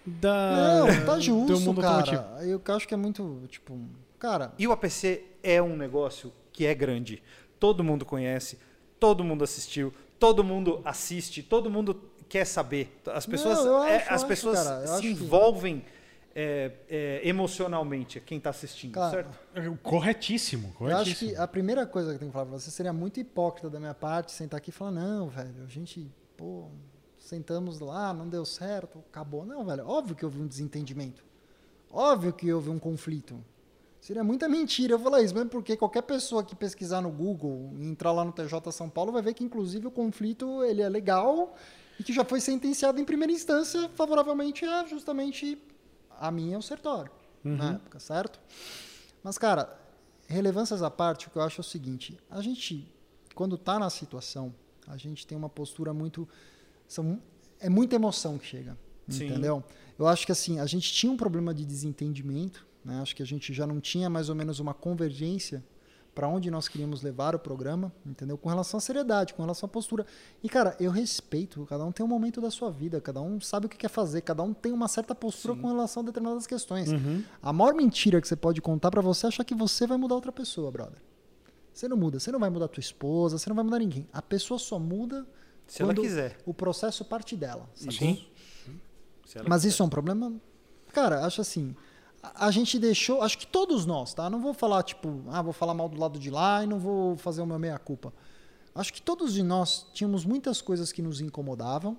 [0.04, 2.22] da, não, tá do justo, mundo automotivo.
[2.22, 2.44] cara.
[2.44, 3.78] Eu acho que é muito, tipo,
[4.18, 7.22] cara, E o APC é um negócio que é grande.
[7.60, 8.58] Todo mundo conhece,
[8.98, 13.00] todo mundo assistiu, todo mundo assiste, todo mundo quer saber.
[13.06, 15.84] As pessoas, eu acho, é, as acho, pessoas cara, se acho que- envolvem
[16.34, 19.10] é, é, emocionalmente, quem está assistindo, Cara,
[19.54, 19.78] certo?
[19.82, 21.30] Corretíssimo, Eu acho corretíssimo.
[21.32, 23.78] que a primeira coisa que eu tenho que falar pra você seria muito hipócrita da
[23.78, 26.68] minha parte sentar aqui e falar, não, velho, a gente, pô,
[27.18, 29.44] sentamos lá, não deu certo, acabou.
[29.44, 31.24] Não, velho, óbvio que houve um desentendimento.
[31.90, 33.38] Óbvio que houve um conflito.
[34.00, 37.86] Seria muita mentira eu falar isso, mesmo porque qualquer pessoa que pesquisar no Google e
[37.86, 41.54] entrar lá no TJ São Paulo vai ver que, inclusive, o conflito ele é legal
[42.00, 45.56] e que já foi sentenciado em primeira instância favoravelmente a justamente
[46.18, 47.10] a mim e ao Sertório,
[47.42, 48.40] na época, certo?
[49.22, 49.78] Mas, cara,
[50.26, 52.90] relevâncias à parte, o que eu acho é o seguinte: a gente,
[53.34, 54.54] quando está na situação,
[54.86, 56.28] a gente tem uma postura muito.
[56.86, 57.20] São,
[57.60, 58.76] é muita emoção que chega.
[59.08, 59.26] Sim.
[59.26, 59.62] Entendeu?
[59.98, 63.00] Eu acho que assim, a gente tinha um problema de desentendimento, né?
[63.00, 65.64] Acho que a gente já não tinha mais ou menos uma convergência
[66.14, 68.36] para onde nós queríamos levar o programa, entendeu?
[68.36, 70.04] Com relação à seriedade, com relação à postura.
[70.42, 73.64] E cara, eu respeito, cada um tem um momento da sua vida, cada um sabe
[73.66, 76.90] o que quer fazer, cada um tem uma certa postura com relação a determinadas questões.
[77.42, 80.14] A maior mentira que você pode contar para você é achar que você vai mudar
[80.14, 80.98] outra pessoa, brother.
[81.72, 82.20] Você não muda.
[82.20, 84.06] Você não vai mudar a tua esposa, você não vai mudar ninguém.
[84.12, 85.26] A pessoa só muda
[85.66, 86.36] Se ela quando quiser.
[86.44, 87.66] o processo parte dela.
[87.74, 87.92] sacou?
[87.92, 88.26] Sim.
[89.34, 89.68] Ela Mas quiser.
[89.72, 90.30] isso é um problema?
[90.92, 91.74] Cara, acho assim.
[92.22, 94.30] A gente deixou, acho que todos nós, tá?
[94.30, 97.16] Não vou falar, tipo, ah, vou falar mal do lado de lá e não vou
[97.16, 98.12] fazer o meu meia-culpa.
[98.74, 101.98] Acho que todos de nós tínhamos muitas coisas que nos incomodavam,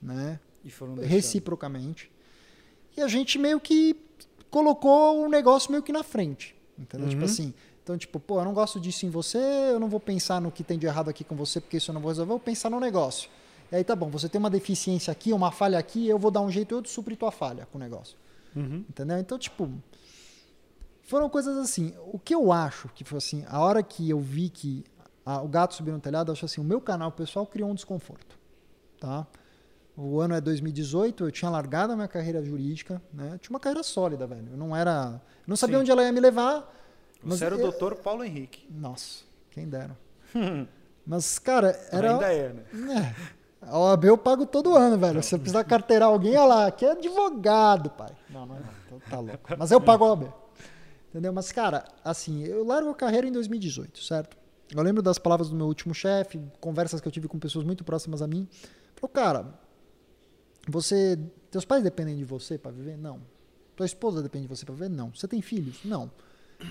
[0.00, 0.40] né?
[0.64, 1.12] E foram deixando.
[1.12, 2.10] Reciprocamente.
[2.96, 3.94] E a gente meio que
[4.50, 6.56] colocou o negócio meio que na frente.
[6.78, 7.08] Entendeu?
[7.08, 7.52] Tipo assim.
[7.82, 10.62] Então, tipo, pô, eu não gosto disso em você, eu não vou pensar no que
[10.62, 12.68] tem de errado aqui com você, porque isso eu não vou resolver, eu vou pensar
[12.68, 13.30] no negócio.
[13.72, 16.42] E aí tá bom, você tem uma deficiência aqui, uma falha aqui, eu vou dar
[16.42, 18.16] um jeito eu de suprir tua falha com o negócio.
[18.88, 19.18] Entendeu?
[19.18, 19.70] Então, tipo,
[21.02, 21.94] foram coisas assim.
[22.12, 24.84] O que eu acho que foi assim, a hora que eu vi que
[25.24, 27.74] a- o gato subiu no telhado, eu acho assim, o meu canal pessoal criou um
[27.74, 28.38] desconforto,
[29.00, 29.26] tá?
[29.96, 33.30] O ano é 2018, eu tinha largado a minha carreira jurídica, né?
[33.34, 34.48] Eu tinha uma carreira sólida, velho.
[34.52, 35.80] Eu não era, eu não sabia Sim.
[35.82, 36.72] onde ela ia me levar.
[37.24, 38.64] Você era o eu- doutor Paulo Henrique.
[38.70, 39.98] Nossa, quem dera.
[41.04, 42.64] mas cara, era Ainda é, né?
[43.16, 43.37] é.
[43.60, 45.22] A OAB eu pago todo ano, velho.
[45.22, 48.10] Se eu precisar carteirar alguém, olha lá, que é advogado, pai.
[48.30, 48.98] Não, não é não.
[49.00, 49.54] Tá- Tá louco.
[49.58, 50.32] Mas eu pago a OAB.
[51.10, 51.32] Entendeu?
[51.32, 54.36] Mas, cara, assim, eu largo a carreira em 2018, certo?
[54.74, 57.82] Eu lembro das palavras do meu último chefe, conversas que eu tive com pessoas muito
[57.82, 58.46] próximas a mim.
[58.94, 59.46] Falou, cara,
[60.66, 61.18] você.
[61.50, 62.96] Teus pais dependem de você pra viver?
[62.98, 63.20] Não.
[63.74, 64.90] Tua esposa depende de você pra viver?
[64.90, 65.10] Não.
[65.14, 65.80] Você tem filhos?
[65.84, 66.10] Não.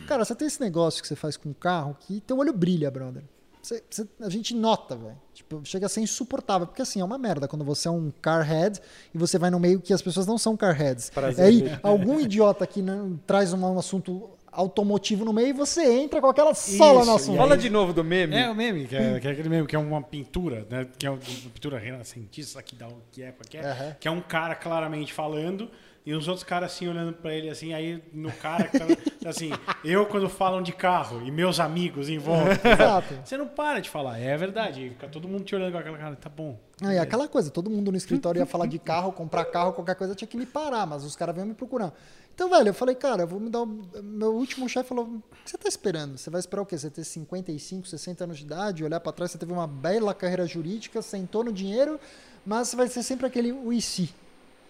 [0.07, 2.91] Cara, você tem esse negócio que você faz com o carro que teu olho brilha,
[2.91, 3.23] brother.
[3.68, 5.18] Você- você- a gente nota, velho.
[5.34, 6.65] Tipo, chega a ser insuportável.
[6.65, 8.80] Porque assim, é uma merda quando você é um carhead
[9.14, 11.10] e você vai no meio que as pessoas não são carheads.
[11.10, 15.84] Prazer, Aí algum idiota que não, traz um, um assunto automotivo no meio e você
[15.99, 17.38] entra com aquela sola Isso, no assunto.
[17.38, 18.35] Fala de novo do meme.
[18.35, 20.88] É o meme, que é, que é aquele meme que é uma pintura, né?
[20.98, 21.19] Que é uma
[21.53, 23.95] pintura renascentista que dá o que é, que é, Aham.
[23.99, 25.69] que é um cara claramente falando
[26.07, 28.85] e os outros caras assim olhando pra ele assim, aí no cara que tá,
[29.29, 29.51] assim,
[29.84, 33.13] eu quando falam de carro e meus amigos em volta, Exato.
[33.23, 36.15] você não para de falar, é verdade, fica todo mundo te olhando com aquela cara,
[36.15, 36.57] tá bom.
[36.81, 39.95] Ah, e aquela coisa, todo mundo no escritório ia falar de carro, comprar carro, qualquer
[39.95, 41.93] coisa, tinha que me parar, mas os caras vinham me procurar.
[42.34, 43.63] Então, velho, eu falei, cara, eu vou me dar.
[43.63, 46.19] o- Meu último chefe falou: o que você tá esperando?
[46.19, 46.77] Você vai esperar o quê?
[46.77, 50.45] Você ter 55, 60 anos de idade, olhar pra trás, você teve uma bela carreira
[50.45, 51.99] jurídica, sentou no dinheiro,
[52.45, 54.13] mas você vai ser sempre aquele o e se.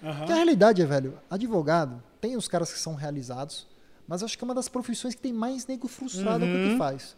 [0.04, 0.18] Aham.
[0.20, 3.68] Porque a realidade é, velho, advogado, tem os caras que são realizados,
[4.08, 6.78] mas acho que é uma das profissões que tem mais nego frustrado com o que
[6.78, 7.16] faz.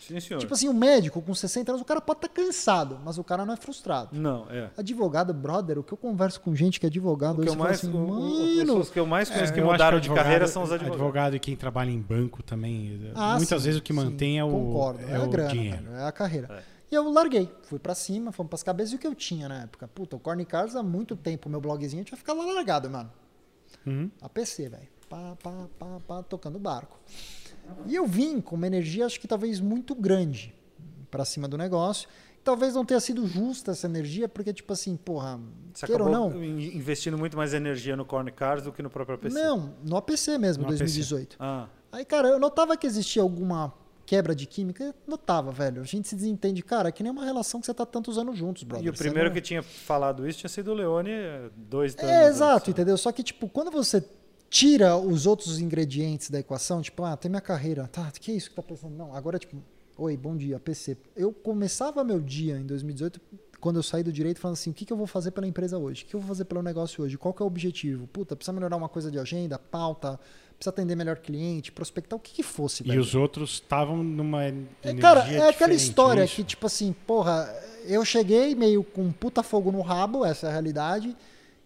[0.00, 0.40] Sim, senhor.
[0.40, 3.46] Tipo assim, o médico com 60 anos, o cara pode estar cansado, mas o cara
[3.46, 4.08] não é frustrado.
[4.10, 4.68] Não, é.
[4.76, 7.56] Advogado, brother, o que eu converso com gente que é advogado, O que hoje, eu
[7.56, 10.48] mais, assim, mano, pessoas que eu mais conheço que É, acho mudaram de advogado- carreira
[10.48, 11.00] são os advogados.
[11.00, 13.12] Advogado e quem trabalha em banco também.
[13.14, 15.28] Ah, muitas sim, vezes o que sim, mantém é o, Concordo, é é, a o
[15.30, 15.82] grana, dinheiro.
[15.84, 16.48] velho, é a carreira.
[16.50, 16.62] É.
[16.92, 19.62] E eu larguei, fui pra cima, fomos pras cabeças e o que eu tinha na
[19.62, 19.88] época.
[19.88, 23.10] Puta, o Corny Cars há muito tempo, meu blogzinho tinha ficado lá largado, mano.
[23.86, 24.10] Uhum.
[24.20, 24.88] A PC, velho.
[25.08, 27.00] Pá, pá, pá, pá, tocando barco.
[27.86, 30.54] E eu vim com uma energia, acho que talvez muito grande
[31.10, 32.06] pra cima do negócio.
[32.44, 35.40] Talvez não tenha sido justa essa energia, porque, tipo assim, porra,
[35.72, 36.44] Você queira ou não.
[36.44, 39.34] in- investindo muito mais energia no Corn Cars do que no próprio PC.
[39.40, 40.80] Não, no APC mesmo, No APC.
[40.80, 41.36] 2018.
[41.40, 43.72] Ah, Aí, cara, eu notava que existia alguma
[44.12, 44.94] quebra de química.
[45.08, 45.80] Notava, velho.
[45.80, 46.62] A gente se desentende.
[46.62, 48.84] Cara, é que nem uma relação que você tá tantos anos juntos, brother.
[48.86, 51.10] e o primeiro não- que tinha falado isso tinha sido o Leone
[51.56, 52.10] dois anos.
[52.10, 52.68] É, exato, antes.
[52.68, 52.98] entendeu?
[52.98, 54.04] Só que, tipo, quando você
[54.50, 57.88] tira os outros ingredientes da equação, tipo, ah, tem minha carreira.
[57.88, 58.94] Tá, que é isso que tá pensando?
[58.94, 59.56] Não, agora, tipo,
[59.96, 60.98] oi, bom dia, PC.
[61.16, 63.18] Eu começava meu dia em 2018,
[63.60, 65.78] quando eu saí do direito, falando assim, o que, que eu vou fazer pela empresa
[65.78, 66.04] hoje?
[66.04, 67.16] O que eu vou fazer pelo negócio hoje?
[67.16, 68.06] Qual que é o objetivo?
[68.08, 70.20] Puta, precisa melhorar uma coisa de agenda, pauta,
[70.62, 73.00] precisa atender melhor cliente, prospectar, o que que fosse, E velho.
[73.00, 76.36] os outros estavam numa energia É, Cara, é aquela história é isso?
[76.36, 77.52] que, tipo assim, porra,
[77.84, 81.16] eu cheguei meio com um puta fogo no rabo, essa é a realidade.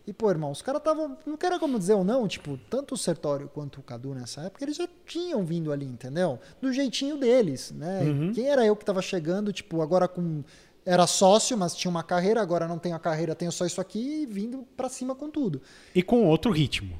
[0.06, 1.16] E, pô, irmão, os caras estavam.
[1.26, 4.64] Não quero como dizer ou não, tipo, tanto o Sertório quanto o Cadu nessa época,
[4.64, 6.38] eles já tinham vindo ali, entendeu?
[6.62, 8.02] Do jeitinho deles, né?
[8.02, 8.32] Uhum.
[8.32, 10.42] Quem era eu que tava chegando, tipo, agora com.
[10.84, 14.22] Era sócio, mas tinha uma carreira, agora não tenho a carreira, tenho só isso aqui
[14.22, 15.60] e vindo pra cima com tudo.
[15.92, 16.96] E com outro ritmo.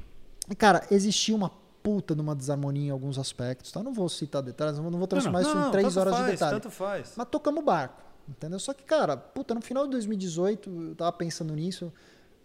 [0.51, 1.49] E, cara, existia uma
[1.87, 3.81] puta numa desarmonia em alguns aspectos, tá?
[3.81, 6.31] Não vou citar detalhes, não vou- não transformar isso Não, em três horas faz, de
[6.31, 6.51] detalhe.
[6.55, 7.13] Tanto faz.
[7.15, 8.59] Mas tocamos o barco, entendeu?
[8.59, 11.93] Só que, cara, puta, no final de 2018, eu tava pensando nisso.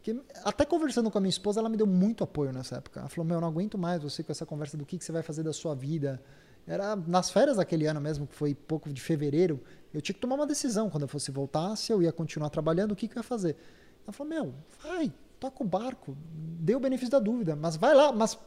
[0.00, 3.00] Que, até conversando com a minha esposa, ela me deu muito apoio nessa época.
[3.00, 5.12] Ela falou: Meu, eu não aguento mais você com essa conversa do que, que você
[5.12, 6.20] vai fazer da sua vida.
[6.66, 9.60] Era nas férias daquele ano mesmo, que foi pouco de fevereiro,
[9.92, 12.92] eu tinha que tomar uma decisão quando eu fosse voltar, se eu ia continuar trabalhando,
[12.92, 13.56] o que, que eu ia fazer.
[14.04, 18.12] Ela falou: Meu, vai, toca o barco, dê o benefício da dúvida, mas vai lá,
[18.12, 18.38] mas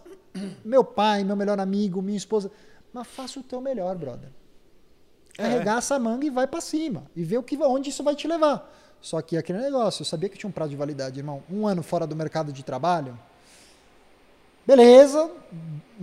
[0.64, 2.52] meu pai, meu melhor amigo, minha esposa,
[2.94, 4.30] mas faça o teu melhor, brother.
[5.38, 5.45] É.
[5.45, 7.03] Arregaça a manga e vai pra cima.
[7.16, 8.72] E vê o que, onde isso vai te levar.
[9.02, 11.44] Só que aquele negócio, eu sabia que tinha um prazo de validade, irmão.
[11.52, 13.18] Um ano fora do mercado de trabalho.
[14.66, 15.30] Beleza,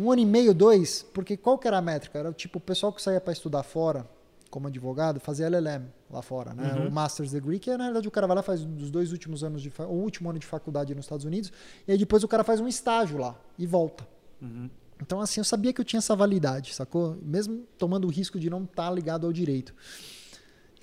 [0.01, 2.17] um ano e meio, dois, porque qual que era a métrica?
[2.17, 4.09] Era tipo o pessoal que saía para estudar fora,
[4.51, 6.87] como advogado, fazer LLM lá fora, né?
[6.87, 9.43] O Master's Degree, que é, na verdade o cara vai lá faz os dois últimos
[9.43, 11.53] anos de o último ano de faculdade nos Estados Unidos,
[11.89, 14.07] e aí depois o cara faz um estágio lá e volta.
[15.01, 17.19] Então, assim, eu sabia que eu tinha essa validade, sacou?
[17.23, 19.75] Mesmo tomando o risco de não estar ligado ao direito.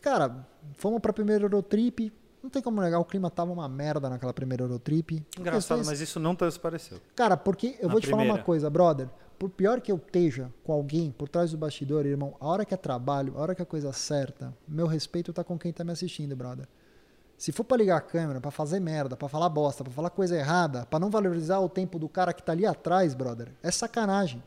[0.02, 2.11] Cara, fomos pra primeira Eurotrip.
[2.41, 5.26] Não tem como negar, o clima tava uma merda naquela primeira Eurotrip.
[5.38, 6.99] Engraçado, mas isso não transpareceu.
[7.15, 8.45] Cara, porque eu Na vou te falar uma primeira.
[8.45, 9.10] coisa, brother.
[9.38, 12.73] Por pior que eu esteja com alguém por trás do bastidor, irmão, a hora que
[12.73, 15.91] é trabalho, a hora que é coisa certa, meu respeito tá com quem tá me
[15.91, 16.68] assistindo, brother.
[17.40, 20.36] Se for pra ligar a câmera, pra fazer merda, pra falar bosta, pra falar coisa
[20.38, 24.44] errada, pra não valorizar o tempo do cara que tá ali atrás, brother, é sacanagem.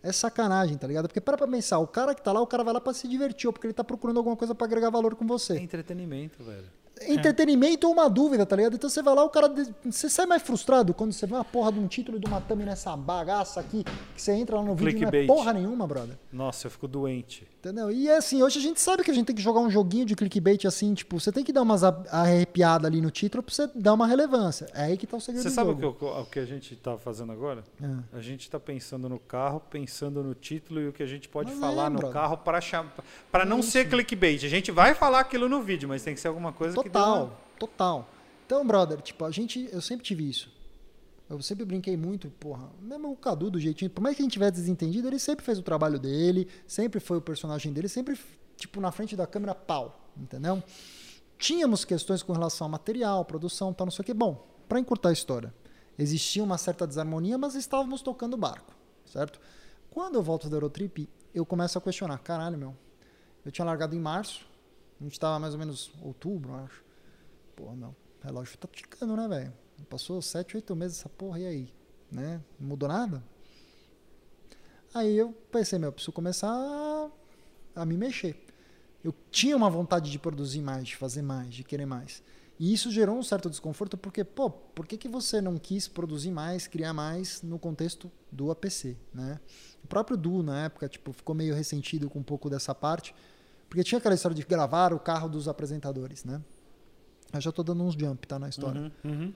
[0.00, 1.08] É sacanagem, tá ligado?
[1.08, 3.08] Porque para pra pensar, o cara que tá lá, o cara vai lá pra se
[3.08, 6.44] divertir, ou porque ele tá procurando alguma coisa pra agregar valor com É você entretenimento,
[6.44, 6.66] velho.
[7.08, 8.74] entretenimento ou uma dúvida, tá ligado?
[8.76, 9.52] Então você vai lá, o cara.
[9.84, 12.40] Você sai mais frustrado quando você vê uma porra de um título e de uma
[12.40, 13.82] thumb nessa bagaça aqui,
[14.14, 15.26] que você entra lá no vídeo e não é Clickbait.
[15.26, 16.16] porra nenhuma, brother.
[16.32, 17.48] Nossa, eu fico doente.
[17.62, 17.92] Entendeu?
[17.92, 20.04] E é assim, hoje a gente sabe que a gente tem que jogar um joguinho
[20.04, 23.70] de clickbait assim, tipo, você tem que dar umas arrepiadas ali no título pra você
[23.72, 24.66] dar uma relevância.
[24.74, 26.44] É aí que tá o segredo Você do sabe o que, eu- o que a
[26.44, 27.62] gente tá fazendo agora?
[27.80, 28.16] É.
[28.18, 31.52] A gente tá pensando no carro, pensando no título e o que a gente pode
[31.52, 32.12] Mas falar é, no brother.
[32.12, 32.58] carro para
[33.30, 34.44] para não ser clickbait.
[34.44, 36.90] A gente vai falar aquilo no vídeo, mas tem que ser alguma coisa que dê
[36.90, 37.32] Total, uma...
[37.60, 38.08] total.
[38.44, 40.50] Então, brother, tipo, a gente, eu sempre tive isso.
[41.28, 42.70] Eu sempre brinquei muito, porra.
[42.80, 45.58] Mesmo o Cadu do jeitinho, por mais que a gente tivesse desentendido, ele sempre fez
[45.58, 48.18] o trabalho dele, sempre foi o personagem dele, sempre,
[48.56, 50.62] tipo, na frente da câmera, pau, entendeu?
[51.38, 54.14] Tínhamos questões com relação a material, produção, tal, não sei o que.
[54.14, 55.54] Bom, pra encurtar a história,
[55.98, 58.74] existia uma certa desarmonia, mas estávamos tocando o barco,
[59.06, 59.40] certo?
[59.90, 62.76] Quando eu volto da Eurotrip, eu começo a questionar, caralho, meu,
[63.44, 64.46] eu tinha largado em março,
[65.00, 66.84] a gente tava mais ou menos outubro, eu acho.
[67.56, 69.61] Pô, meu, relógio tá ticando, né, velho?
[69.88, 71.74] Passou sete, oito meses essa porra, e aí?
[72.10, 72.40] Né?
[72.58, 73.22] Não mudou nada?
[74.94, 77.10] Aí eu pensei, meu, eu preciso começar
[77.74, 78.36] a, me mexer.
[79.02, 82.22] Eu tinha uma vontade de produzir mais, de fazer mais, de querer mais.
[82.58, 86.30] E isso gerou um certo desconforto, porque, pô, por que, que você não quis produzir
[86.30, 89.40] mais, criar mais no contexto do APC, né?
[89.82, 93.14] O próprio Du, na época, tipo, ficou meio ressentido com um pouco dessa parte,
[93.68, 96.40] porque tinha aquela história de gravar o carro dos apresentadores, né?
[97.32, 98.92] Eu já tô dando uns jump, tá, na história.
[99.02, 99.34] Uhum, uhum.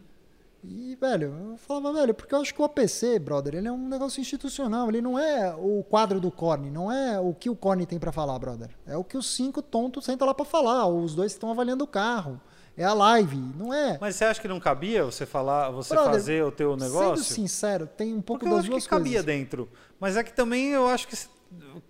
[0.65, 3.89] E, velho, eu falava, velho, porque eu acho que o APC, brother, ele é um
[3.89, 4.89] negócio institucional.
[4.89, 8.11] Ele não é o quadro do Corne, não é o que o Corne tem pra
[8.11, 8.71] falar, brother.
[8.87, 11.87] É o que os cinco tontos sentam lá pra falar, os dois estão avaliando o
[11.87, 12.41] carro.
[12.77, 13.97] É a live, não é.
[14.01, 17.25] Mas você acha que não cabia você falar, você Brother, fazer o teu negócio?
[17.25, 19.25] Sendo sincero, tem um pouco Porque eu das acho duas que cabia coisas.
[19.25, 19.69] dentro.
[19.99, 21.17] Mas é que também eu acho que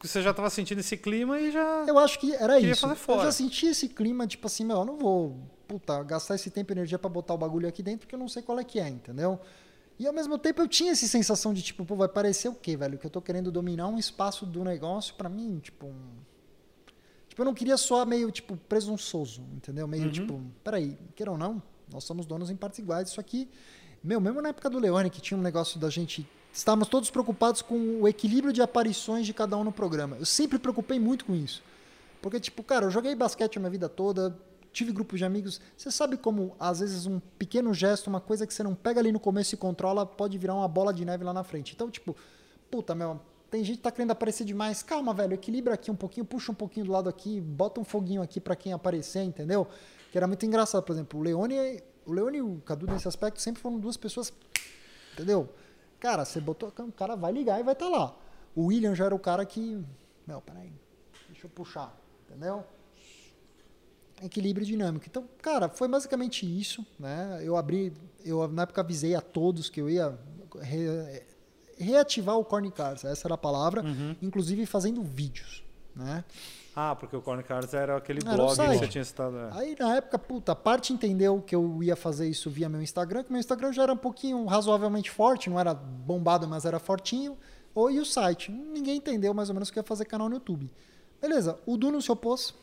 [0.01, 1.85] você já estava sentindo esse clima e já.
[1.89, 2.87] Eu acho que era isso.
[2.87, 5.37] Eu já senti esse clima, tipo assim, meu, eu não vou
[5.67, 8.29] puta, gastar esse tempo e energia pra botar o bagulho aqui dentro, porque eu não
[8.29, 9.41] sei qual é que é, entendeu?
[9.99, 12.77] E ao mesmo tempo eu tinha essa sensação de, tipo, pô, vai parecer o quê,
[12.77, 12.99] velho?
[12.99, 15.87] Que eu tô querendo dominar um espaço do negócio pra mim, tipo.
[15.87, 16.13] Um...
[17.29, 19.87] Tipo, eu não queria soar meio, tipo, presunçoso, entendeu?
[19.89, 23.09] Meio, tipo, peraí, queira ou não, nós somos donos em partes iguais.
[23.09, 23.49] Isso aqui,
[24.03, 26.27] meu, mesmo na época do Leone, que tinha um negócio da gente.
[26.53, 30.17] Estávamos todos preocupados com o equilíbrio de aparições de cada um no programa.
[30.17, 31.63] Eu sempre preocupei muito com isso.
[32.23, 34.37] Porque, tipo, cara, eu joguei basquete a minha vida toda,
[34.77, 35.59] tive grupos de amigos.
[35.75, 39.11] Você sabe como, às vezes, um pequeno gesto, uma coisa que você não pega ali
[39.11, 41.73] no começo e controla, pode virar uma bola de neve lá na frente.
[41.75, 42.15] Então, tipo,
[42.71, 43.19] puta, meu,
[43.51, 44.83] tem gente que tá querendo aparecer demais.
[44.83, 48.21] Calma, velho, equilibra aqui um pouquinho, puxa um pouquinho do lado aqui, bota um foguinho
[48.21, 49.67] aqui pra quem aparecer, entendeu?
[50.13, 53.41] Que era muito engraçado, por exemplo, o Leone, o Leone e o Cadu nesse aspecto
[53.41, 54.31] sempre foram duas pessoas,
[55.15, 55.49] entendeu?
[55.99, 58.15] Cara, você botou, o cara vai ligar e vai estar lá.
[58.55, 59.83] O William já era o cara que,
[60.27, 60.71] não, peraí,
[61.31, 62.63] deixa eu puxar, entendeu?
[64.23, 65.05] Equilíbrio dinâmico.
[65.09, 67.41] Então, cara, foi basicamente isso, né?
[67.43, 67.93] Eu abri,
[68.25, 70.19] eu na época avisei a todos que eu ia
[70.61, 71.23] re-
[71.79, 73.83] reativar o Corny Cars, essa era a palavra,
[74.23, 75.63] inclusive fazendo vídeos,
[75.95, 76.25] né?
[76.79, 79.35] Ah, porque o Corn Cards era aquele Era blog que você tinha citado.
[79.39, 79.49] é.
[79.53, 83.25] Aí na época, puta, a parte entendeu que eu ia fazer isso via meu Instagram,
[83.25, 87.35] que meu Instagram já era um pouquinho razoavelmente forte, não era bombado, mas era fortinho,
[87.75, 88.51] ou e o site.
[88.53, 90.71] Ninguém entendeu mais ou menos que eu ia fazer canal no YouTube.
[91.19, 92.55] Beleza, o Du não se opôs,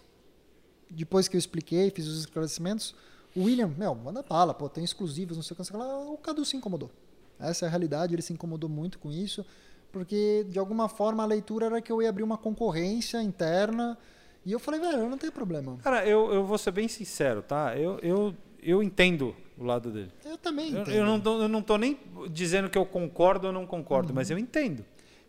[0.94, 2.96] depois que eu expliquei, fiz os esclarecimentos,
[3.36, 6.00] o William, meu, manda bala, pô, tem exclusivos, não sei o que, lá.
[6.10, 6.92] o Cadu se incomodou.
[7.40, 9.46] Essa é a realidade, ele se incomodou muito com isso,
[9.92, 13.98] porque de alguma forma a leitura era que eu ia abrir uma concorrência interna,
[14.46, 15.78] e eu falei, velho, eu não tenho problema.
[15.84, 17.78] Cara, eu, eu vou ser bem sincero, tá?
[17.78, 20.12] Eu, eu, eu entendo o lado dele.
[20.26, 20.96] Eu também Eu, entendo.
[20.96, 21.98] eu não tô, eu não tô nem
[22.30, 24.84] dizendo que eu concordo ou não concordo, mas eu entendo.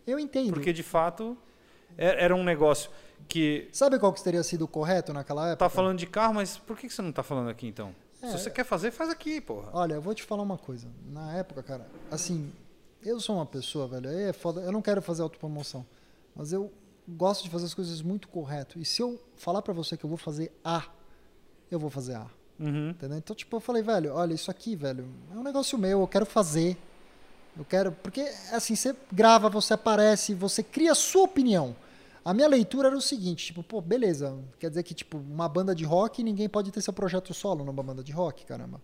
[0.05, 0.51] Eu entendo.
[0.53, 1.37] Porque de fato
[1.97, 2.91] é- era um negócio
[3.27, 3.69] que.
[3.71, 5.57] Sabe qual que teria sido correto naquela época?
[5.65, 7.95] Tá falando de carro, mas por que você não tá falando aqui então?
[8.21, 9.69] É, Se você quer fazer, faz aqui, porra.
[9.73, 10.87] Olha, eu vou te falar uma coisa.
[11.11, 12.51] Na época, cara, assim,
[13.03, 14.61] eu sou uma pessoa, velho, aí é foda.
[14.61, 15.85] Eu não quero fazer autopromoção,
[16.35, 16.71] mas eu
[17.07, 18.79] gosto de fazer as coisas muito correto.
[18.79, 20.83] E se eu falar pra você que eu vou fazer A,
[21.69, 22.27] eu vou fazer A.
[22.59, 22.89] Uhum.
[22.89, 23.17] Entendeu?
[23.17, 26.25] Então, tipo, eu falei, velho, olha, isso aqui, velho, é um negócio meu, eu quero
[26.25, 26.77] fazer.
[27.57, 27.91] Eu quero.
[27.91, 28.21] Porque,
[28.51, 31.75] assim, você grava, você aparece, você cria a sua opinião.
[32.25, 34.35] A minha leitura era o seguinte, tipo, pô, beleza.
[34.57, 37.83] Quer dizer que, tipo, uma banda de rock, ninguém pode ter seu projeto solo numa
[37.83, 38.81] banda de rock, caramba.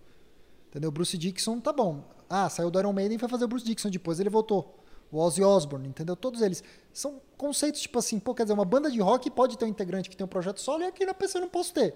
[0.70, 0.92] Entendeu?
[0.92, 2.08] Bruce Dixon, tá bom.
[2.30, 4.78] Ah, saiu do Iron Maiden e foi fazer o Bruce Dixon, depois ele voltou.
[5.12, 6.16] O Ozzy Osbourne, entendeu?
[6.16, 6.64] Todos eles.
[6.94, 10.08] São conceitos, tipo assim, pô, quer dizer, uma banda de rock pode ter um integrante
[10.08, 11.96] que tem um projeto solo e aqui na PC eu não posso ter.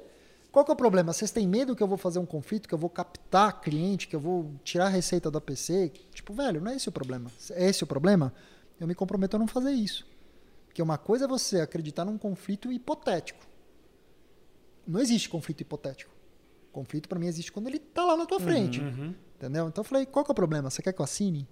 [0.51, 1.13] Qual que é o problema?
[1.13, 4.15] Vocês têm medo que eu vou fazer um conflito, que eu vou captar cliente, que
[4.15, 5.93] eu vou tirar a receita da PC?
[6.11, 7.31] Tipo, velho, não é esse o problema.
[7.51, 8.33] É esse o problema?
[8.79, 10.14] Eu me comprometo a não fazer isso.
[10.75, 13.39] Porque uma coisa é você acreditar num conflito hipotético.
[14.85, 16.11] Não existe conflito hipotético.
[16.73, 18.81] Conflito para mim existe quando ele tá lá na tua frente.
[19.37, 19.69] Entendeu?
[19.69, 20.69] Então eu falei, qual que é o problema?
[20.69, 21.47] Você quer que eu assine?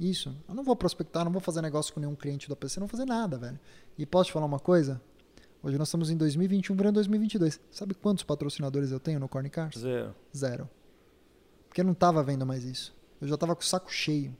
[0.00, 0.36] Isso.
[0.48, 2.98] Eu não vou prospectar, não vou fazer negócio com nenhum cliente da PC, não vou
[2.98, 3.60] fazer nada, velho.
[3.96, 5.00] E posso te falar uma coisa?
[5.62, 7.60] Hoje nós estamos em 2021, virando 2022.
[7.70, 9.78] Sabe quantos patrocinadores eu tenho no Corny Cars?
[9.78, 10.12] Zero.
[10.36, 10.68] Zero.
[11.68, 12.92] Porque eu não tava vendo mais isso.
[13.20, 14.36] Eu já tava com o saco cheio.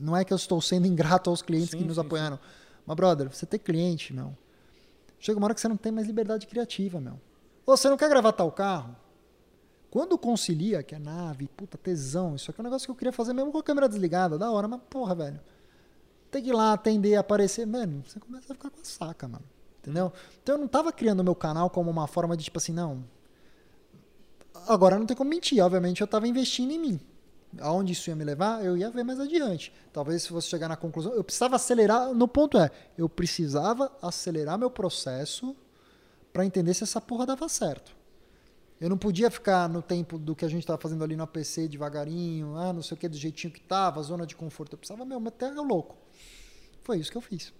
[0.00, 2.38] Não é que eu estou sendo ingrato aos clientes Sim, que nos sim, apoiaram.
[2.86, 4.36] Mas, brother, você ter cliente, meu.
[5.18, 7.18] Chega uma hora que você não tem mais liberdade criativa, meu.
[7.66, 8.94] Ou você não quer gravar tal carro?
[9.90, 13.12] Quando concilia, que é nave, puta, tesão, isso aqui é um negócio que eu queria
[13.12, 15.40] fazer mesmo com a câmera desligada, da hora, mas porra, velho.
[16.30, 19.44] Tem que ir lá atender, aparecer, mano, você começa a ficar com a saca, mano.
[19.78, 20.12] Entendeu?
[20.42, 23.04] Então eu não tava criando o meu canal como uma forma de tipo assim, não.
[24.66, 27.00] Agora não tem como mentir, obviamente eu tava investindo em mim.
[27.60, 29.72] Aonde isso ia me levar, eu ia ver mais adiante.
[29.92, 34.58] Talvez se fosse chegar na conclusão, eu precisava acelerar, no ponto é, eu precisava acelerar
[34.58, 35.56] meu processo
[36.32, 37.94] para entender se essa porra dava certo.
[38.80, 41.68] Eu não podia ficar no tempo do que a gente estava fazendo ali no APC
[41.68, 44.74] devagarinho, ah, não sei o que, do jeitinho que tava, zona de conforto.
[44.74, 45.96] Eu precisava, meu, até eu louco.
[46.82, 47.52] Foi isso que eu fiz.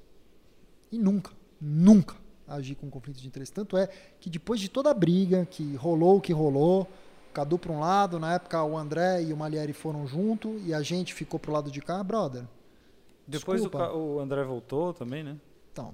[0.90, 2.16] E nunca, nunca
[2.46, 3.52] agi com conflito de interesse.
[3.52, 3.88] Tanto é
[4.20, 6.86] que depois de toda a briga, que rolou que rolou,
[7.34, 10.80] Cadu para um lado, na época o André e o Malieri foram junto e a
[10.80, 12.44] gente ficou pro lado de cá, brother.
[13.26, 15.36] Depois o, o André voltou também, né?
[15.72, 15.92] Então,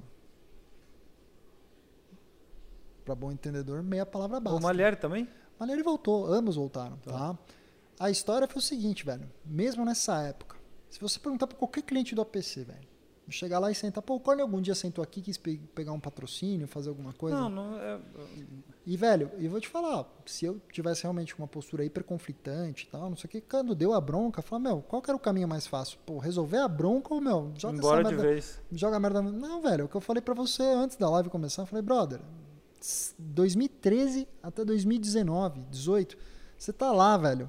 [3.05, 4.59] para bom entendedor, meia palavra basta.
[4.59, 5.27] O Malher também?
[5.61, 7.37] Ele voltou, ambos voltaram, tá?
[7.99, 9.31] A história foi o seguinte, velho.
[9.45, 10.57] Mesmo nessa época,
[10.89, 12.89] se você perguntar pra qualquer cliente do APC, velho,
[13.31, 16.01] chegar lá e sentar, pô, o Corne algum dia sentou aqui, quis pe- pegar um
[16.01, 17.37] patrocínio, fazer alguma coisa?
[17.37, 17.99] Não, não é.
[18.87, 22.91] E, velho, eu vou te falar, se eu tivesse realmente uma postura hiper conflitante e
[22.91, 25.21] tal, não sei o que, quando deu a bronca, fala, meu, qual que era o
[25.21, 25.99] caminho mais fácil?
[26.05, 28.61] Pô, resolver a bronca ou, meu, joga Embora essa de merda, vez.
[28.73, 29.23] joga a merda.
[29.23, 31.83] Não, velho, é o que eu falei pra você antes da live começar, eu falei,
[31.83, 32.21] brother,
[33.19, 36.17] 2013 até 2019, 18,
[36.57, 37.49] você tá lá, velho.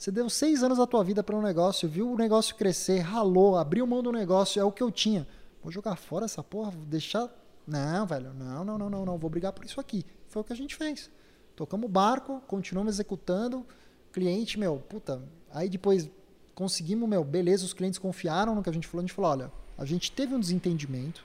[0.00, 3.58] Você deu seis anos da tua vida para um negócio, viu o negócio crescer, ralou,
[3.58, 5.28] abriu mão do negócio, é o que eu tinha.
[5.62, 7.28] Vou jogar fora essa porra, vou deixar.
[7.66, 10.06] Não, velho, não, não, não, não, não, vou brigar por isso aqui.
[10.26, 11.10] Foi o que a gente fez.
[11.54, 13.66] Tocamos o barco, continuamos executando.
[14.10, 15.20] Cliente, meu, puta.
[15.52, 16.08] Aí depois
[16.54, 19.04] conseguimos, meu, beleza, os clientes confiaram no que a gente falou.
[19.04, 21.22] A gente falou: olha, a gente teve um desentendimento.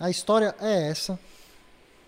[0.00, 1.20] A história é essa.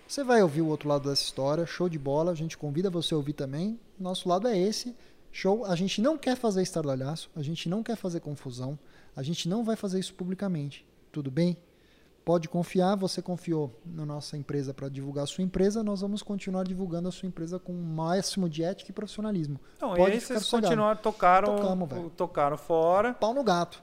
[0.08, 2.32] Você vai ouvir o outro lado dessa história, show de bola.
[2.32, 3.78] A gente convida você a ouvir também.
[4.00, 4.96] Nosso lado é esse.
[5.36, 5.64] Show.
[5.64, 8.78] A gente não quer fazer estardalhaço, a gente não quer fazer confusão,
[9.16, 10.86] a gente não vai fazer isso publicamente.
[11.10, 11.56] Tudo bem?
[12.24, 16.62] Pode confiar, você confiou na nossa empresa para divulgar a sua empresa, nós vamos continuar
[16.62, 19.60] divulgando a sua empresa com o máximo de ética e profissionalismo.
[19.80, 23.12] Não, e Pode aí ficar vocês continuaram, tocaram, Tocamos, tocaram fora.
[23.14, 23.82] Pau no gato.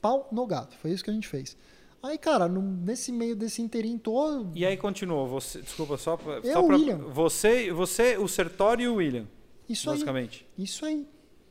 [0.00, 0.76] Pau no gato.
[0.78, 1.56] Foi isso que a gente fez.
[2.00, 5.26] Aí, cara, no- nesse meio desse inteirinho todo, E aí continuou.
[5.26, 6.76] Você, desculpa, só, Eu, só pra.
[6.76, 6.98] William.
[6.98, 9.26] Você, você, o Sertório e o William,
[9.68, 9.94] isso aí.
[9.96, 10.46] basicamente.
[10.56, 11.06] Isso aí.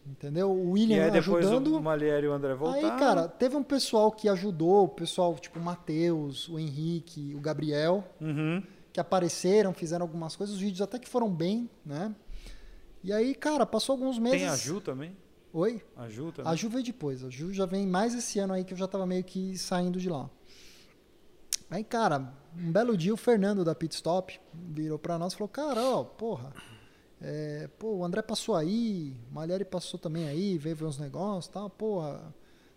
[0.07, 0.51] Entendeu?
[0.51, 1.75] O E William aí depois ajudando.
[1.75, 2.91] o Malher e o André voltaram.
[2.93, 7.39] Aí, cara, teve um pessoal que ajudou, o pessoal tipo o Matheus, o Henrique, o
[7.39, 8.61] Gabriel, Uhum.
[8.93, 12.13] que apareceram, fizeram algumas coisas, os vídeos até que foram bem, né?
[13.03, 14.39] E aí, cara, passou alguns meses.
[14.41, 15.15] Tem a Ju também?
[15.51, 15.81] Oi?
[15.95, 16.51] A Ju também?
[16.51, 17.23] A Ju veio depois.
[17.23, 19.99] A Ju já vem mais esse ano aí que eu já tava meio que saindo
[19.99, 20.29] de lá.
[21.69, 25.49] Aí, cara, um belo dia o Fernando da Pit Stop virou pra nós e falou:
[25.49, 26.53] Cara, ó, porra,
[27.27, 31.47] é, pô, o André passou aí, o Malheri passou também aí, veio ver uns negócios
[31.47, 32.21] e tal, porra.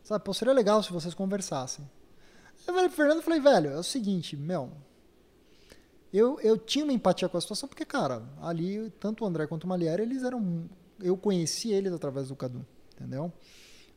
[0.03, 1.87] Sabe, pô, seria legal se vocês conversassem.
[2.67, 4.73] Eu falei pro Fernando, falei, velho, é o seguinte, meu.
[6.11, 9.65] Eu, eu tinha uma empatia com a situação, porque, cara, ali, tanto o André quanto
[9.65, 10.67] o Malieri, eles eram.
[10.99, 12.65] Eu conheci eles através do Cadu,
[12.95, 13.31] entendeu?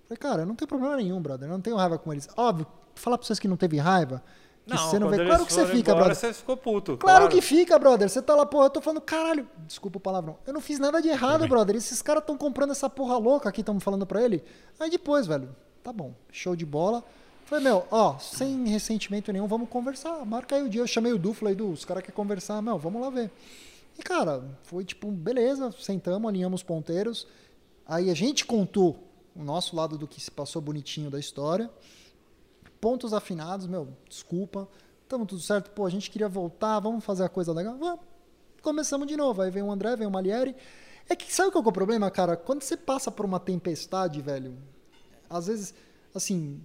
[0.04, 1.48] Falei, cara, não tem problema nenhum, brother.
[1.48, 2.28] Eu não tenho raiva com eles.
[2.36, 4.22] Óbvio, falar pra vocês que não teve raiva,
[4.66, 5.26] que você não vê.
[5.26, 6.16] Claro que você fica, embora, brother.
[6.16, 6.98] Você ficou puto.
[6.98, 8.10] Claro, que fica, brother.
[8.10, 10.38] Você tá lá, porra, eu tô falando, caralho, desculpa o palavrão.
[10.46, 11.76] Eu não fiz nada de errado, brother.
[11.76, 14.44] Esses caras tão comprando essa porra louca aqui, estamos falando pra ele.
[14.80, 17.04] Aí depois, velho, tá bom, show de bola.
[17.46, 20.26] Falei, meu, ó, sem ressentimento nenhum, vamos conversar.
[20.26, 20.82] Marca aí o dia.
[20.82, 23.30] Eu chamei o Du, falei, Du, os caras querem conversar, meu, vamos lá ver.
[24.00, 27.28] E, cara, foi tipo, beleza, sentamos, alinhamos os ponteiros.
[27.86, 29.04] Aí a gente contou
[29.36, 31.70] o nosso lado do que se passou bonitinho da história.
[32.82, 34.68] Pontos afinados, meu, desculpa.
[35.08, 37.78] Tamo tudo certo, pô, a gente queria voltar, vamos fazer a coisa legal.
[37.78, 38.02] Vamos.
[38.62, 39.42] Começamos de novo.
[39.42, 40.56] Aí vem o André, vem o Malieri.
[41.08, 42.36] É que sabe qual que é o problema, cara?
[42.36, 44.58] Quando você passa por uma tempestade, velho,
[45.30, 45.74] às vezes,
[46.14, 46.62] assim,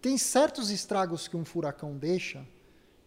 [0.00, 2.46] tem certos estragos que um furacão deixa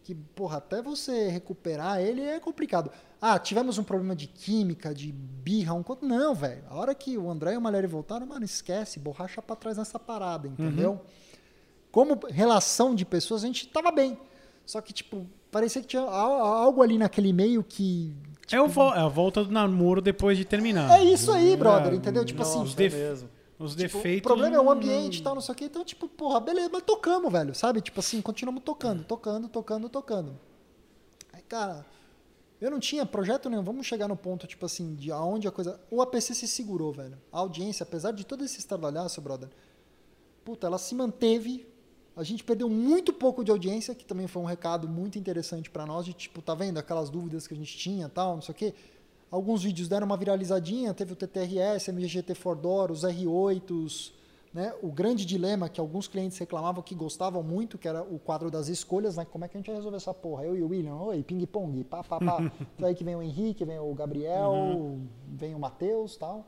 [0.03, 2.91] que, porra, até você recuperar ele é complicado.
[3.22, 6.05] Ah, tivemos um problema de química, de birra, um conto.
[6.05, 6.64] Não, velho.
[6.69, 9.97] A hora que o André e o Malério voltaram, mano, esquece, borracha pra trás nessa
[9.97, 11.01] parada, entendeu?
[11.93, 14.17] Como relação de pessoas, a gente tava bem.
[14.65, 18.11] Só que, tipo, parecia que tinha al- algo ali naquele meio que.
[18.51, 20.89] É, o vo- é a volta do namoro depois de terminar.
[20.99, 22.25] É isso aí, brother, entendeu?
[22.25, 23.29] Tipo assim, os def- mesmo.
[23.59, 24.19] Os Tipo, defeitos.
[24.21, 25.65] o problema é o ambiente e tal, não sei o que.
[25.65, 27.79] Então, tipo, porra, beleza, mas tocamos, velho, sabe?
[27.79, 30.39] Tipo assim, continuamos tocando, tocando, tocando, tocando.
[31.31, 31.85] Aí, cara,
[32.59, 33.61] eu não tinha projeto nenhum.
[33.63, 35.79] Vamos chegar no ponto, tipo assim, de aonde a coisa.
[35.91, 37.17] O APC se segurou, velho.
[37.31, 39.49] A audiência, apesar de todo esse estardalhaço, brother,
[40.43, 41.67] puta, ela se manteve.
[42.15, 45.85] A gente perdeu muito pouco de audiência, que também foi um recado muito interessante pra
[45.85, 48.56] nós, de tipo, tá vendo aquelas dúvidas que a gente tinha tal, não sei o
[48.56, 48.73] quê.
[49.31, 54.11] Alguns vídeos deram uma viralizadinha, teve o TTRS, MGT Fordor, os R8s,
[54.53, 54.72] né?
[54.84, 58.68] O grande dilema que alguns clientes reclamavam que gostavam muito, que era o quadro das
[58.68, 59.26] escolhas, né?
[59.26, 60.45] Como é que a gente vai resolver essa porra?
[60.45, 62.52] Eu e o William, oi, ping-pong, pá, pá, pá.
[62.77, 66.45] Então aí que vem o Henrique, vem o Gabriel, vem o Matheus tal.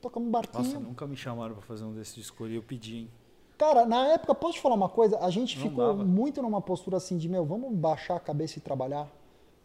[0.00, 0.64] Tocamos um barquinho.
[0.64, 3.10] Nossa, nunca me chamaram pra fazer um desses de escolha e eu pedi, hein?
[3.58, 5.18] Cara, na época, posso te falar uma coisa?
[5.18, 6.04] A gente Não ficou dava.
[6.04, 9.10] muito numa postura assim de, meu, vamos baixar a cabeça e trabalhar.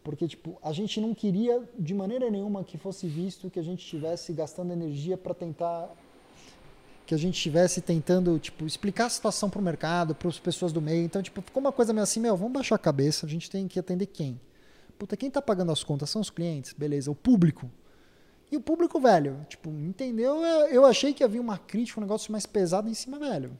[0.02, 3.80] Porque, tipo, a gente não queria de maneira nenhuma que fosse visto que a gente
[3.84, 5.90] estivesse gastando energia para tentar.
[7.06, 10.80] Que a gente estivesse tentando, tipo, explicar a situação pro mercado, para as pessoas do
[10.80, 11.04] meio.
[11.04, 13.68] Então, tipo, ficou uma coisa meio assim, meu, vamos baixar a cabeça, a gente tem
[13.68, 14.40] que atender quem?
[14.98, 17.70] Puta, quem tá pagando as contas são os clientes, beleza, o público.
[18.50, 20.36] E o público, velho, tipo, entendeu?
[20.42, 23.58] Eu eu achei que havia uma crítica, um negócio mais pesado em cima, velho.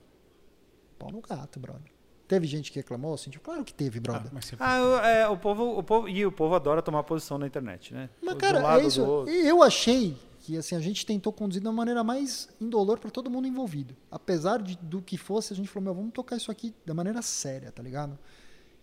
[1.03, 1.91] Pau no gato, brother.
[2.27, 4.31] Teve gente que reclamou, assim, tipo, claro que teve, Ah, brother.
[4.33, 6.07] mas você- Ah, eu- é, o povo, o povo.
[6.09, 8.09] E o povo adora tomar posição na internet, né?
[8.21, 9.01] Mas, De um cara, lado, é isso.
[9.27, 13.29] Eu achei que assim, a gente tentou conduzir de uma maneira mais indolor para todo
[13.29, 13.95] mundo envolvido.
[14.11, 17.21] Apesar de, do que fosse, a gente falou, meu, vamos tocar isso aqui da maneira
[17.21, 18.17] séria, tá ligado?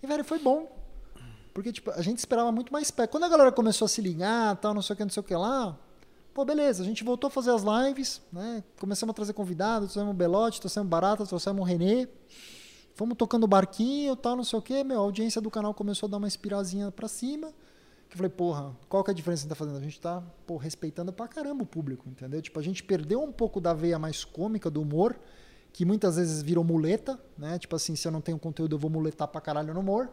[0.03, 0.71] E, velho, foi bom.
[1.53, 3.07] Porque, tipo, a gente esperava muito mais pé.
[3.07, 5.25] Quando a galera começou a se ligar, tal, não sei o que, não sei o
[5.25, 5.77] que lá,
[6.35, 8.63] pô, beleza, a gente voltou a fazer as lives, né?
[8.79, 12.09] Começamos a trazer convidados, trouxemos o Belote, trouxemos Barata, trouxemos o Renê.
[12.95, 16.11] Fomos tocando barquinho, tal, não sei o que, meu, a audiência do canal começou a
[16.11, 17.53] dar uma espiralzinha pra cima.
[18.09, 19.79] Que eu falei, porra, qual que é a diferença que a gente tá fazendo?
[19.79, 22.43] A gente tá, pô, respeitando pra caramba o público, entendeu?
[22.43, 25.19] Tipo, a gente perdeu um pouco da veia mais cômica do humor,
[25.73, 27.59] que muitas vezes virou muleta, né?
[27.59, 30.11] Tipo assim, se eu não tenho conteúdo, eu vou muletar pra caralho no humor.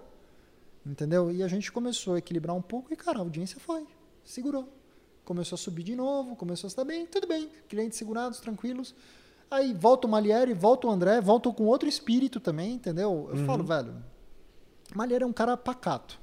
[0.85, 1.31] Entendeu?
[1.31, 3.85] E a gente começou a equilibrar um pouco e, cara, a audiência foi,
[4.23, 4.77] segurou.
[5.28, 7.49] Começou a subir de novo, começou a estar bem, tudo bem.
[7.68, 8.95] Clientes segurados, tranquilos.
[9.52, 13.28] Aí volta o Malieri, volta o André, volta com outro espírito também, entendeu?
[13.30, 13.94] Eu falo, velho,
[14.95, 16.18] Malieri é um cara pacato.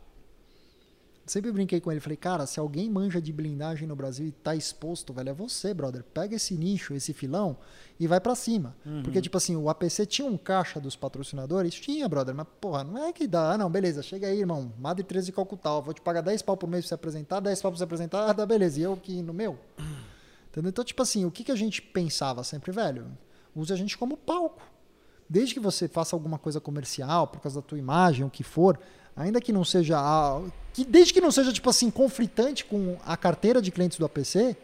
[1.27, 4.55] Sempre brinquei com ele, falei, cara, se alguém manja de blindagem no Brasil e tá
[4.55, 6.05] exposto, velho, é você, brother.
[6.05, 7.57] Pega esse nicho, esse filão
[7.99, 8.77] e vai pra cima.
[9.03, 11.75] Porque, tipo assim, o APC tinha um caixa dos patrocinadores?
[11.75, 13.53] Tinha, brother, mas, porra, não é que dá.
[13.53, 14.73] Ah, não, beleza, chega aí, irmão.
[14.79, 17.41] Madre 13 de Calcutá, eu vou te pagar 10 pau por mês pra você apresentar,
[17.41, 18.79] 10 pau pra você apresentar, ah, dá beleza.
[18.79, 19.59] E eu que no meu.
[20.51, 20.69] Entendeu?
[20.69, 23.07] Então, tipo assim, o que, que a gente pensava sempre, velho?
[23.57, 24.63] Use a gente como palco.
[25.29, 28.79] Desde que você faça alguma coisa comercial, por causa da tua imagem, o que for,
[29.17, 29.99] ainda que não seja.
[29.99, 30.41] a-
[30.73, 34.57] Que, desde que não seja, tipo assim, conflitante com a carteira de clientes do APC,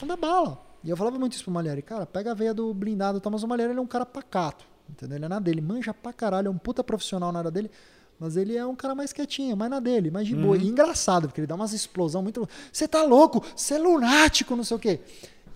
[0.00, 0.60] manda bala.
[0.84, 3.48] E eu falava muito isso pro Malheri, cara, pega a veia do blindado, mas o
[3.48, 5.16] Malheri ele é um cara pacato, entendeu?
[5.16, 7.70] Ele é na dele, manja pra caralho, é um puta profissional na área dele,
[8.20, 10.56] mas ele é um cara mais quietinho, mais na dele, mais de boa.
[10.56, 12.48] E engraçado, porque ele dá umas explosão muito.
[12.72, 13.42] Você tá louco?
[13.56, 15.00] Você é lunático, não sei o quê.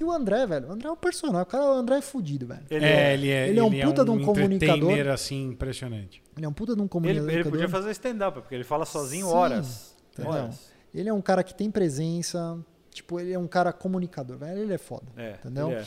[0.00, 2.46] E o André, velho, o André é um personagem, o cara, o André é fudido,
[2.46, 2.62] velho.
[2.70, 4.90] Ele, é, ele é, ele é um puta de um comunicador.
[5.12, 6.22] assim, impressionante.
[6.40, 7.30] Ele é um puta de um ele, comunicador.
[7.30, 9.94] ele podia fazer stand-up, porque ele fala sozinho Sim, horas.
[10.10, 10.32] entendeu?
[10.32, 10.70] Horas.
[10.94, 12.58] Ele é um cara que tem presença,
[12.90, 14.58] tipo, ele é um cara comunicador, velho.
[14.62, 15.06] Ele é foda.
[15.18, 15.68] É, Entendeu?
[15.70, 15.86] ele é.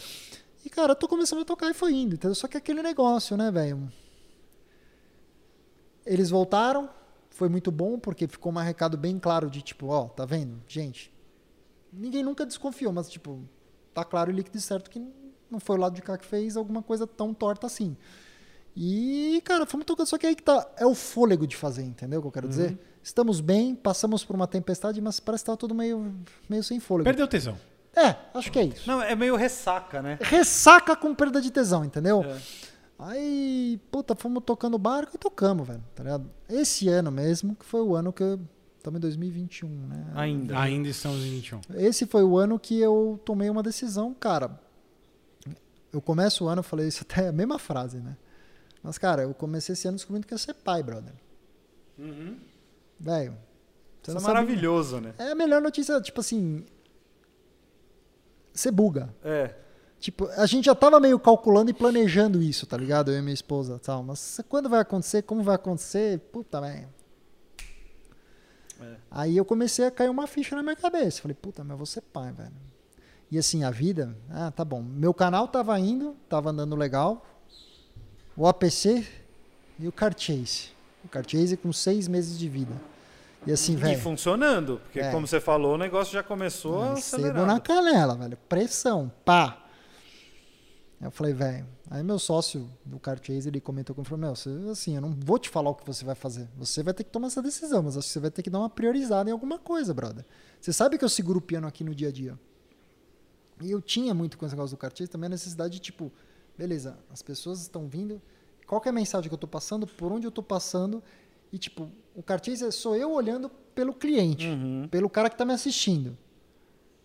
[0.63, 2.35] E, cara, eu tô começando a tocar e foi indo, entendeu?
[2.35, 3.91] Só que aquele negócio, né, velho?
[6.05, 6.87] Eles voltaram,
[7.31, 10.61] foi muito bom, porque ficou um recado bem claro de tipo, ó, tá vendo?
[10.67, 11.11] Gente,
[11.91, 13.41] ninguém nunca desconfiou, mas, tipo,
[13.91, 15.01] tá claro e líquido e certo que
[15.49, 17.97] não foi o lado de cá que fez alguma coisa tão torta assim.
[18.75, 22.19] E, cara, fomos tocando, só que aí que tá, é o fôlego de fazer, entendeu
[22.19, 22.77] o que eu quero dizer?
[23.03, 26.13] Estamos bem, passamos por uma tempestade, mas parece que tá tudo meio,
[26.49, 27.03] meio sem fôlego.
[27.03, 27.57] Perdeu tesão.
[27.95, 28.87] É, acho que é isso.
[28.87, 30.17] Não, é meio ressaca, né?
[30.21, 32.23] Ressaca com perda de tesão, entendeu?
[32.23, 32.37] É.
[32.97, 36.29] Aí, puta, fomos tocando barco e tocamos, velho, tá ligado?
[36.49, 38.39] Esse ano mesmo, que foi o ano que eu.
[38.77, 40.05] Estamos em 2021, né?
[40.15, 40.59] Ainda.
[40.59, 41.61] Ainda estamos em 21.
[41.75, 44.59] Esse foi o ano que eu tomei uma decisão, cara.
[45.91, 48.17] Eu começo o ano, eu falei isso até a mesma frase, né?
[48.83, 51.13] Mas, cara, eu comecei esse ano descobrindo que ia ser pai, brother.
[52.99, 53.31] Velho.
[54.01, 55.13] você Isso é não sabe- maravilhoso, né?
[55.17, 56.65] É a melhor notícia, tipo assim.
[58.53, 59.13] Você buga.
[59.23, 59.55] É.
[59.99, 63.09] Tipo, a gente já tava meio calculando e planejando isso, tá ligado?
[63.09, 64.03] Eu e minha esposa tal.
[64.03, 66.19] Mas quando vai acontecer, como vai acontecer?
[66.31, 66.89] Puta, velho.
[68.81, 68.95] É.
[69.09, 71.21] Aí eu comecei a cair uma ficha na minha cabeça.
[71.21, 72.51] Falei, puta, mas eu vou ser pai, velho.
[73.31, 74.81] E assim, a vida, ah, tá bom.
[74.83, 77.25] Meu canal tava indo, tava andando legal.
[78.35, 79.05] O APC
[79.79, 80.69] e o Carchase.
[81.03, 82.73] O Carchase com seis meses de vida.
[83.45, 83.99] E assim, E velho.
[83.99, 85.11] funcionando, porque É.
[85.11, 87.45] como você falou, o negócio já começou a acelerar.
[87.45, 88.37] na canela, velho.
[88.47, 89.59] Pressão, pá.
[91.01, 91.65] Eu falei, velho.
[91.91, 95.37] Aí meu sócio do Carchase, ele comentou comigo, falou, meu, você, assim, eu não vou
[95.37, 96.47] te falar o que você vai fazer.
[96.57, 98.59] Você vai ter que tomar essa decisão, mas acho que você vai ter que dar
[98.59, 100.25] uma priorizada em alguma coisa, brother.
[100.61, 102.39] Você sabe que eu seguro o piano aqui no dia a dia.
[103.61, 106.09] E eu tinha muito com esse negócio do Carchase também a necessidade de, tipo,
[106.57, 108.21] beleza, as pessoas estão vindo,
[108.67, 111.03] qual é a mensagem que eu tô passando, por onde eu tô passando,
[111.51, 114.87] e, tipo, o Carchase é sou eu olhando pelo cliente, Uhum.
[114.89, 116.17] pelo cara que tá me assistindo.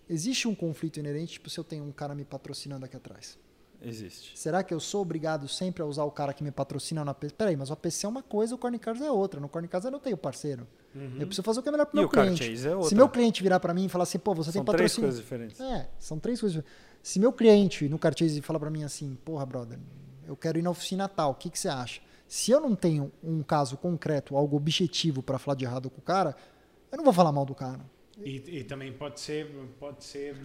[0.08, 3.38] Existe um conflito inerente, tipo, se eu tenho um cara me patrocinando aqui atrás.
[3.80, 4.36] Existe.
[4.36, 7.34] Será que eu sou obrigado sempre a usar o cara que me patrocina na PC?
[7.36, 9.40] Peraí, mas o APC é uma coisa, o Corny Cars é outra.
[9.40, 10.66] No Corny Cars eu não tenho parceiro.
[10.94, 12.66] Eu preciso fazer o que é melhor pro E meu o cliente.
[12.66, 12.88] É outra.
[12.88, 15.08] Se meu cliente virar para mim e falar assim, pô, você São tem três patrocínio.
[15.08, 15.60] coisas diferentes.
[15.60, 16.64] É, são três coisas.
[17.02, 19.78] Se meu cliente no Carchase falar para mim assim, porra, brother,
[20.26, 22.00] eu quero ir na oficina tal, o que, que você acha?
[22.26, 26.02] Se eu não tenho um caso concreto, algo objetivo para falar de errado com o
[26.02, 26.34] cara,
[26.90, 27.80] eu não vou falar mal do cara.
[28.18, 29.46] E, e também pode ser,
[29.78, 30.36] pode ser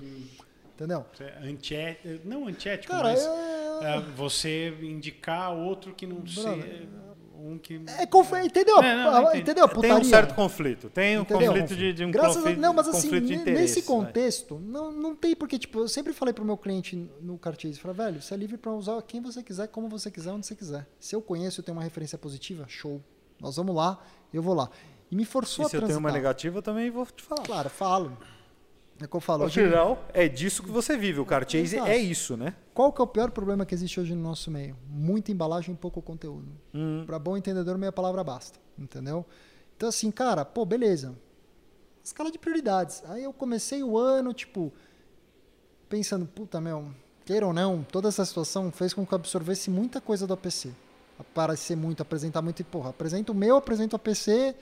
[0.84, 1.06] Entendeu?
[1.42, 6.88] antiético, não antiético, Cara, mas é, é, você indicar outro que não seja
[7.36, 8.82] um que é conf- entendeu?
[8.82, 9.42] É, não, A- entendi.
[9.42, 9.66] entendeu?
[9.66, 9.98] a Tem putaria?
[9.98, 10.90] um certo conflito.
[10.90, 11.52] Tem um Entendeu?
[11.52, 13.86] conflito de, de um Graças conflito, a não, mas assim, nesse né?
[13.86, 17.98] contexto, não, não tem porque, tipo, eu sempre falei pro meu cliente no Cartier, falei,
[17.98, 20.88] velho, você é livre para usar quem você quiser, como você quiser, onde você quiser.
[21.00, 23.02] Se eu conheço, eu tenho uma referência positiva, show.
[23.42, 24.00] Nós vamos lá,
[24.34, 24.70] eu vou lá.
[25.12, 26.00] E me forçou E a se eu tenho transitar.
[26.12, 27.44] uma negativa, eu também vou te falar.
[27.44, 28.18] Claro, falo.
[29.00, 29.40] É o que eu falo.
[29.40, 31.20] No Hoje, geral, é disso que você vive.
[31.20, 31.90] O Carchase Exato.
[31.90, 32.56] é isso, né?
[32.74, 34.76] qual que é o pior problema que existe hoje no nosso meio?
[34.90, 36.48] Muita embalagem e pouco conteúdo.
[36.74, 37.04] Hum.
[37.06, 38.60] Para bom entendedor, meia palavra basta.
[38.78, 39.26] Entendeu?
[39.76, 41.16] Então, assim, cara, pô, beleza.
[42.04, 43.04] Escala de prioridades.
[43.08, 44.74] Aí eu comecei o ano, tipo,
[45.88, 46.92] pensando, puta, meu,
[47.26, 50.72] queira ou não, toda essa situação fez com que eu absorvesse muita coisa do APC.
[51.18, 54.56] Aparecer muito, apresentar muito, e, porra, apresento o meu, apresento o APC,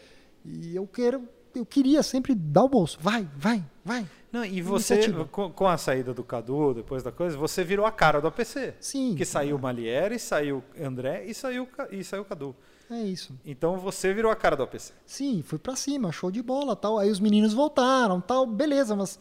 [0.46, 2.98] e eu quero, eu queria sempre dar o bolso.
[3.02, 4.08] Vai, vai, vai.
[4.32, 7.92] Não, e você, com, com a saída do Cadu, depois da coisa, você virou a
[7.92, 8.74] cara do APC.
[8.80, 9.14] Sim.
[9.16, 12.56] Que saiu o Malieri, saiu o André e saiu, e saiu o Cadu.
[12.90, 13.38] É isso.
[13.46, 14.94] Então você virou a cara do APC.
[15.06, 16.98] Sim, fui pra cima, show de bola, tal.
[16.98, 19.20] Aí os meninos voltaram, tal, beleza, mas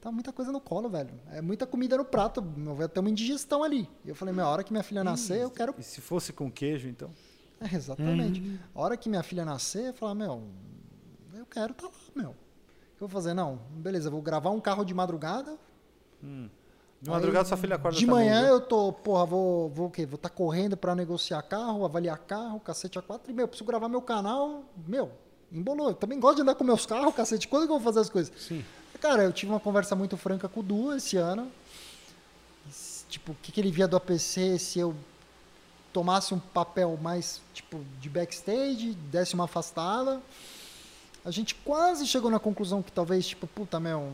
[0.00, 1.14] tá muita coisa no colo, velho.
[1.30, 3.88] É muita comida no prato, meu, vai ter uma indigestão ali.
[4.04, 5.74] E eu falei, meu, a hora que minha filha nascer, eu quero.
[5.78, 7.10] E se fosse com queijo, então?
[7.60, 8.60] É, exatamente.
[8.74, 10.42] A hora que minha filha nascer, eu falar, meu,
[11.52, 12.30] quero tá lá, meu.
[12.30, 12.34] O
[12.96, 13.34] que eu vou fazer?
[13.34, 15.56] Não, beleza, vou gravar um carro de madrugada.
[17.00, 18.54] De madrugada sua filha acorda De também, manhã viu?
[18.54, 20.06] eu tô, porra, vou, vou o quê?
[20.06, 23.30] Vou estar correndo pra negociar carro, avaliar carro, cacete a quatro.
[23.30, 24.64] E, meu, preciso gravar meu canal.
[24.86, 25.10] Meu,
[25.50, 25.88] embolou.
[25.88, 27.48] Eu também gosto de andar com meus carros, cacete.
[27.48, 28.32] Quando que eu vou fazer as coisas?
[28.40, 28.64] Sim.
[29.00, 31.50] Cara, eu tive uma conversa muito franca com o Du esse ano.
[33.08, 34.94] Tipo, o que, que ele via do APC se eu
[35.92, 40.20] tomasse um papel mais, tipo, de backstage, desse uma afastada.
[41.24, 44.12] A gente quase chegou na conclusão que talvez, tipo, puta, meu,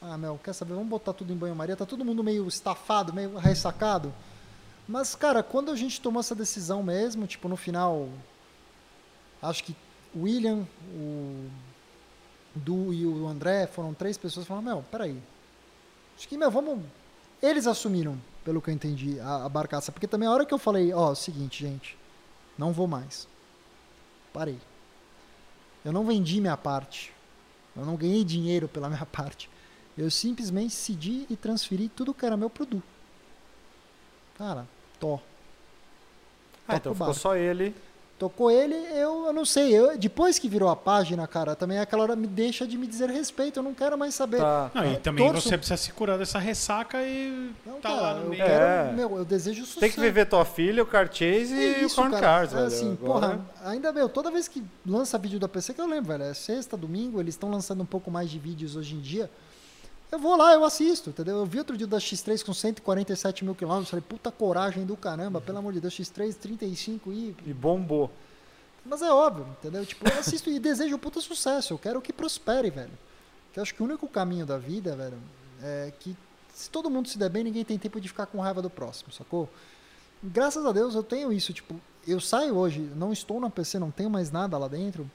[0.00, 3.36] ah, meu, quer saber, vamos botar tudo em banho-maria, tá todo mundo meio estafado, meio
[3.36, 4.12] ressacado.
[4.88, 8.08] Mas, cara, quando a gente tomou essa decisão mesmo, tipo, no final,
[9.42, 9.76] acho que
[10.14, 11.50] o William, o
[12.54, 15.20] Du e o André foram três pessoas que falaram, meu, peraí.
[16.16, 16.82] Acho que, meu, vamos.
[17.42, 19.92] Eles assumiram, pelo que eu entendi, a, a barcaça.
[19.92, 21.98] Porque também a hora que eu falei, ó, é o seguinte, gente,
[22.56, 23.28] não vou mais.
[24.32, 24.58] Parei.
[25.86, 27.12] Eu não vendi minha parte.
[27.76, 29.48] Eu não ganhei dinheiro pela minha parte.
[29.96, 32.82] Eu simplesmente cedi e transferi tudo que era meu produto.
[34.36, 34.66] Cara,
[34.98, 35.20] tó.
[36.66, 37.20] Ah, então ficou barco.
[37.20, 37.72] só ele.
[38.18, 39.74] Tocou ele, eu, eu não sei.
[39.74, 43.10] Eu, depois que virou a página, cara, também aquela hora me deixa de me dizer
[43.10, 43.58] respeito.
[43.58, 44.38] Eu não quero mais saber.
[44.38, 44.70] Tá.
[44.74, 48.00] Não, e Eu também torço- você precisa se curar dessa ressaca e Não, tá cara,
[48.00, 48.42] lá no eu meio.
[48.42, 48.92] quero, É.
[48.94, 49.80] meu, eu desejo sucesso.
[49.80, 52.26] Tem que viver tua filha, o Carchase É e o isso, Corn cara.
[52.26, 52.66] Cars, É velho.
[52.68, 56.08] assim, Agora- porra, ainda, meu, toda vez que lança vídeo da PC, que eu lembro,
[56.16, 59.30] velho, é sexta, domingo, eles estão lançando um pouco mais de vídeos hoje em dia.
[60.16, 61.36] Eu vou lá, eu assisto, entendeu?
[61.36, 65.42] Eu vi outro dia da X3 com 147 mil quilômetros, falei, puta coragem do caramba,
[65.42, 67.36] pelo amor de Deus, X3, 35 e...
[67.44, 68.10] E bombou.
[68.82, 69.84] Mas é óbvio, entendeu?
[69.84, 72.98] Tipo, eu assisto e desejo puta sucesso, eu quero que prospere, velho.
[73.52, 75.18] Que eu acho que o único caminho da vida, velho,
[75.62, 76.16] é que
[76.54, 79.12] se todo mundo se der bem, ninguém tem tempo de ficar com raiva do próximo,
[79.12, 79.50] sacou?
[80.22, 81.78] Graças a Deus eu tenho isso, tipo,
[82.08, 85.10] eu saio hoje, não estou na PC, não tenho mais nada lá dentro,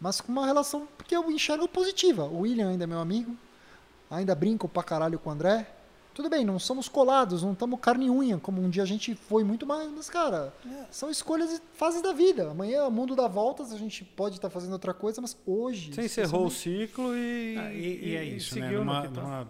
[0.00, 2.24] mas com uma relação que eu enxergo positiva.
[2.24, 3.36] O William ainda é meu amigo,
[4.10, 5.74] ainda brinco pra caralho com o André.
[6.14, 9.14] Tudo bem, não somos colados, não estamos carne e unha, como um dia a gente
[9.14, 10.52] foi muito mais, mas, cara,
[10.90, 12.50] são escolhas e fases da vida.
[12.50, 15.94] Amanhã o mundo dá voltas, a gente pode estar fazendo outra coisa, mas hoje.
[15.94, 17.56] Você encerrou o ciclo e.
[17.56, 18.62] Ah, e, e é isso, né?
[18.62, 19.20] seguiu no Numa, tá.
[19.22, 19.48] numa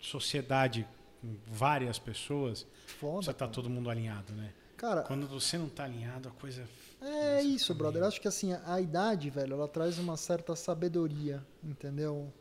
[0.00, 0.86] sociedade
[1.20, 2.66] com várias pessoas,
[3.00, 3.50] Foda, estar cara.
[3.50, 4.52] todo mundo alinhado, né?
[4.76, 6.64] Cara, Quando você não tá alinhado, a coisa.
[7.00, 8.02] É isso, brother.
[8.02, 12.32] Eu acho que assim, a idade, velho, ela traz uma certa sabedoria, entendeu?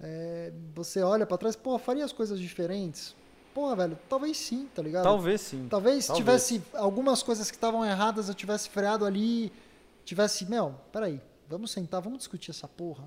[0.00, 3.14] É, você olha pra trás, pô, faria as coisas diferentes?
[3.54, 5.04] Porra, velho, talvez sim, tá ligado?
[5.04, 5.68] Talvez sim.
[5.70, 6.18] Talvez, Talvez.
[6.24, 9.52] tivesse algumas coisas que estavam erradas, eu tivesse freado ali,
[10.04, 13.04] tivesse, meu, peraí, vamos sentar, vamos discutir essa porra.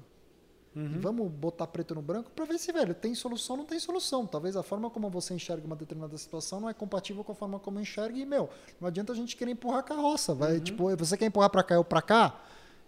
[0.77, 0.99] Uhum.
[1.01, 4.27] Vamos botar preto no branco pra ver se, velho, tem solução ou não tem solução.
[4.27, 7.57] Talvez a forma como você enxerga uma determinada situação não é compatível com a forma
[7.59, 8.15] como eu enxergo.
[8.15, 8.47] E, meu,
[8.79, 10.35] não adianta a gente querer empurrar a carroça.
[10.35, 12.39] Vai, tipo, você quer empurrar pra cá ou pra cá?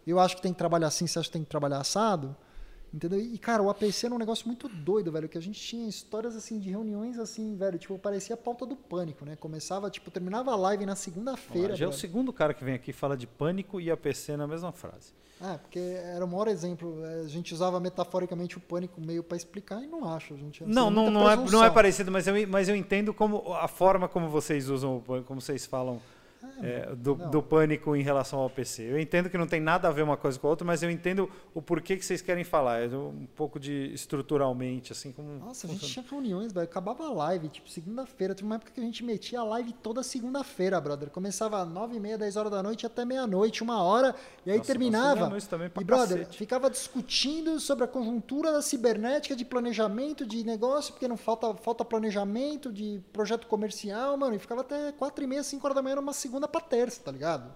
[0.05, 2.35] Eu acho que tem que trabalhar assim, você acha que tem que trabalhar assado?
[2.93, 3.19] Entendeu?
[3.19, 6.35] E, cara, o APC era um negócio muito doido, velho, que a gente tinha histórias,
[6.35, 9.35] assim, de reuniões, assim, velho, tipo, parecia a pauta do pânico, né?
[9.35, 12.89] Começava, tipo, terminava a live na segunda-feira, Já é o segundo cara que vem aqui
[12.89, 15.13] e fala de pânico e APC na mesma frase.
[15.41, 17.01] Ah, porque era o maior exemplo.
[17.05, 20.33] é, A gente usava metaforicamente o pânico meio pra explicar e não acho.
[20.33, 23.13] A gente Não, seria não, não, é, não é parecido, mas eu, mas eu entendo
[23.13, 26.01] como a forma como vocês usam, o pânico, como vocês falam
[26.61, 28.83] é, do, do pânico em relação ao PC.
[28.83, 30.89] Eu entendo que não tem nada a ver uma coisa com a outra, mas eu
[30.89, 32.81] entendo o porquê que vocês querem falar.
[32.81, 35.29] É um pouco de estruturalmente, assim como.
[35.39, 36.07] Nossa, a gente funciona.
[36.07, 36.63] tinha reuniões, velho.
[36.63, 38.33] Acabava a live, tipo, segunda-feira.
[38.33, 41.09] Teve uma época que a gente metia a live toda segunda-feira, brother.
[41.09, 44.15] Começava às nove e meia, dez horas da noite até meia-noite, uma hora.
[44.45, 45.37] E aí Nossa, terminava.
[45.79, 46.37] E, brother, cacete.
[46.37, 51.83] ficava discutindo sobre a conjuntura da cibernética, de planejamento de negócio, porque não falta, falta
[51.83, 54.35] planejamento de projeto comercial, mano.
[54.35, 57.11] E ficava até quatro e meia, cinco horas da manhã, numa segunda pra terça, tá
[57.11, 57.53] ligado?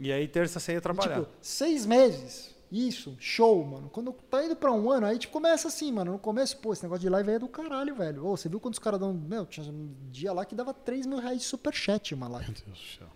[0.00, 1.20] E aí, terça você ia E, trabalhar.
[1.20, 2.56] tipo, seis meses.
[2.70, 3.88] Isso, show, mano.
[3.88, 6.12] Quando tá indo pra um ano, aí tipo, começa assim, mano.
[6.12, 8.26] No começo, pô, esse negócio de live aí é do caralho, velho.
[8.26, 9.12] Ô, você viu quantos caras dão.
[9.14, 12.52] Meu, tinha um dia lá que dava 3 mil reais de superchat uma live.
[12.52, 13.08] Meu Deus do céu.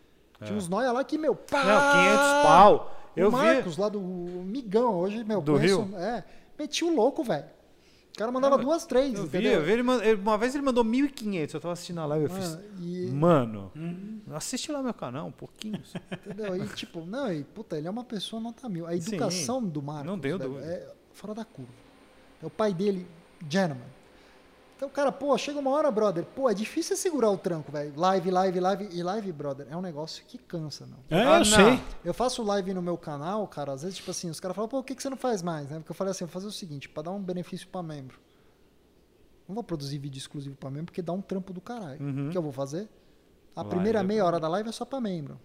[0.44, 1.62] Tinha uns noia lá que, meu, pá!
[1.64, 2.96] Não, 500 pau.
[3.14, 3.36] Eu o vi.
[3.36, 5.96] Marcos lá do Migão, hoje, meu, Do conheço- Rio?
[5.98, 6.24] É,
[6.58, 7.44] meti o louco, velho.
[8.22, 9.52] O cara mandava Não, duas, três, Eu vi, entendeu?
[9.54, 11.54] eu vi ele, mand- ele- uma vez ele mandou 1.500.
[11.54, 12.50] Eu tava assistindo a live, eu fiz.
[12.54, 14.20] Mano, e- Mano, Uhum.
[14.32, 15.82] assiste lá meu canal, um pouquinho.
[16.24, 16.54] Entendeu?
[16.56, 18.86] E tipo, não, e puta, ele é uma pessoa nota mil.
[18.86, 21.72] A Sim, educação do Marcos não velho, é fora da curva.
[22.42, 23.06] É o pai dele,
[23.48, 23.82] gentleman.
[24.82, 27.92] Então, cara, pô, chega uma hora, brother, pô, é difícil segurar o tranco, velho.
[27.96, 28.88] Live, live, live.
[28.90, 30.98] E live, brother, é um negócio que cansa, não.
[31.08, 31.44] É, Ah, eu não.
[31.44, 31.80] sei.
[32.04, 34.78] Eu faço live no meu canal, cara, às vezes, tipo assim, os caras falam, pô,
[34.78, 35.76] por que, que você não faz mais, né?
[35.78, 38.18] Porque eu falei assim, vou fazer o seguinte, pra dar um benefício pra membro.
[39.46, 42.02] Não vou produzir vídeo exclusivo pra membro, porque dá um trampo do caralho.
[42.04, 42.26] Uhum.
[42.26, 42.88] O que eu vou fazer?
[43.54, 45.38] A Live primeira meia hora da live é só pra membro.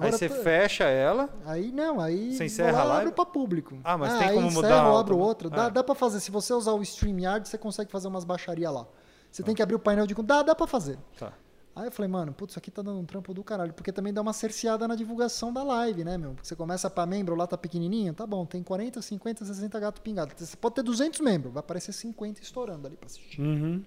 [0.00, 1.28] Aí você tô- fecha ela.
[1.44, 3.12] Aí não, aí Você encerra lá, a live?
[3.12, 3.78] pra público.
[3.84, 5.50] Ah, mas tem aí como encerro, mudar a abro outra-.
[5.50, 5.70] Dá, É.
[5.70, 6.20] dá pra fazer.
[6.20, 8.86] Se você usar o StreamYard, você consegue fazer umas baixarias lá.
[9.30, 10.14] Você tem que abrir o painel de...
[10.14, 10.98] Dá, dá pra fazer.
[11.18, 11.32] Tá.
[11.74, 13.72] Aí eu falei, mano, putz, isso aqui tá dando um trampo do caralho.
[13.72, 16.32] Porque também dá uma cerceada na divulgação da live, né, meu?
[16.32, 20.02] Porque você começa pra membro, lá tá pequenininho, tá bom, tem 40, 50, 60 gato
[20.02, 20.34] pingado.
[20.36, 23.40] Você pode ter 200 membros, vai aparecer 50 estourando ali pra assistir.
[23.40, 23.82] Uhum.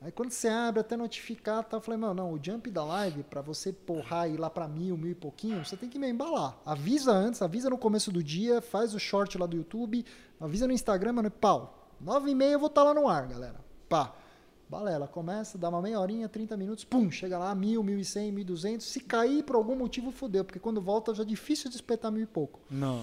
[0.00, 3.24] Aí quando você abre até notificar, tá, eu falei, mano, não, o jump da live,
[3.24, 6.08] pra você porrar e ir lá pra mil, mil e pouquinho, você tem que me
[6.08, 6.56] embalar.
[6.64, 10.04] Avisa antes, avisa no começo do dia, faz o short lá do YouTube,
[10.40, 11.88] avisa no Instagram, mano, e pau.
[12.00, 13.60] Nove e meia eu vou estar lá no ar, galera.
[13.88, 14.14] Pá.
[14.68, 18.30] Balela, começa, dá uma meia horinha, 30 minutos, pum, chega lá, mil, mil e cem,
[18.30, 18.86] mil e duzentos.
[18.86, 22.22] Se cair por algum motivo, fodeu, porque quando volta já é difícil de espetar mil
[22.22, 22.60] e pouco.
[22.70, 23.02] Não.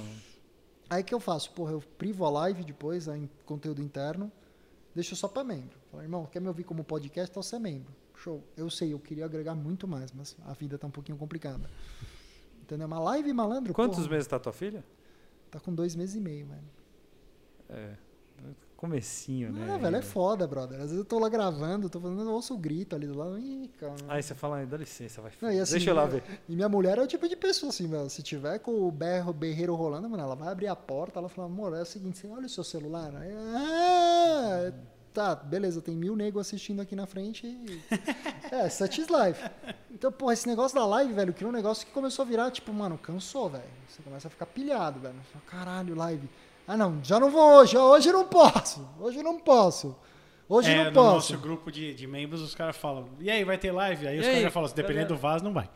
[0.87, 1.51] Aí que eu faço?
[1.51, 4.31] Porra, eu privo a live depois, a conteúdo interno,
[4.95, 5.77] deixo só pra membro.
[5.91, 7.29] Falo, irmão, quer me ouvir como podcast?
[7.29, 7.93] Então você é membro.
[8.15, 8.41] Show.
[8.55, 11.69] Eu sei, eu queria agregar muito mais, mas a vida tá um pouquinho complicada.
[12.61, 12.87] Entendeu?
[12.87, 13.73] Uma live malandro.
[13.73, 14.83] Quantos porra, meses tá tua filha?
[15.51, 16.63] Tá com dois meses e meio, velho.
[17.69, 17.97] É.
[18.85, 19.73] Comecinho, né?
[19.73, 20.77] Ah, velho, é foda, brother.
[20.77, 23.39] Às vezes eu tô lá gravando, tô fazendo, eu ouço o grito ali do lado.
[23.39, 23.95] Ih, cara.
[24.07, 25.31] Aí você fala, "Ai, dá licença, vai.
[25.41, 26.23] Não, assim, Deixa eu lá ver.
[26.47, 28.07] E minha mulher é o tipo de pessoa assim, meu.
[28.09, 31.47] Se tiver com o berro, berreiro rolando, mano, ela vai abrir a porta, ela fala,
[31.47, 33.11] amor, é o seguinte, você olha o seu celular.
[33.15, 34.71] Aí, ah,
[35.13, 37.47] tá, beleza, tem mil nego assistindo aqui na frente.
[37.47, 37.81] E...
[38.51, 39.43] é, such is life.
[39.89, 42.71] Então, porra, esse negócio da live, velho, criou um negócio que começou a virar, tipo,
[42.71, 43.63] mano, cansou, velho.
[43.89, 45.15] Você começa a ficar pilhado, velho.
[45.47, 46.29] Caralho, live.
[46.67, 47.77] Ah, não, já não vou hoje.
[47.77, 48.87] Hoje eu não posso.
[48.99, 49.95] Hoje eu não posso.
[50.47, 51.33] Hoje eu É, não no posso.
[51.33, 54.07] nosso grupo de, de membros, os caras falam, e aí, vai ter live?
[54.07, 55.69] Aí os E aí, caras já falam, se dependendo do vaso, não vai.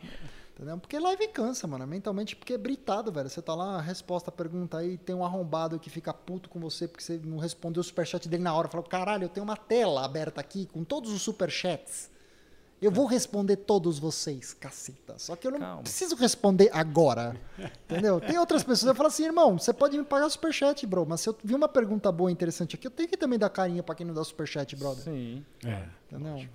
[0.54, 0.78] Entendeu?
[0.78, 1.86] Porque live cansa, mano.
[1.86, 3.28] Mentalmente, porque é britado, velho.
[3.28, 6.60] Você tá lá, a resposta, a pergunta aí, tem um arrombado que fica puto com
[6.60, 8.68] você porque você não respondeu o superchat dele na hora.
[8.68, 12.10] Fala, caralho, eu tenho uma tela aberta aqui com todos os superchats.
[12.80, 15.18] Eu vou responder todos vocês, caceta.
[15.18, 15.82] Só que eu não Calma.
[15.82, 17.36] preciso responder agora.
[17.84, 18.18] Entendeu?
[18.20, 21.04] Tem outras pessoas que falam assim, irmão, você pode me pagar superchat, bro.
[21.06, 23.50] Mas se eu vi uma pergunta boa e interessante aqui, eu tenho que também dar
[23.50, 25.04] carinho pra quem não dá superchat, brother.
[25.04, 25.44] Sim.
[25.64, 25.84] É.
[26.10, 26.48] Entendeu?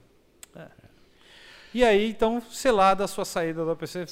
[1.73, 4.05] E aí, então, selada a sua saída do APC.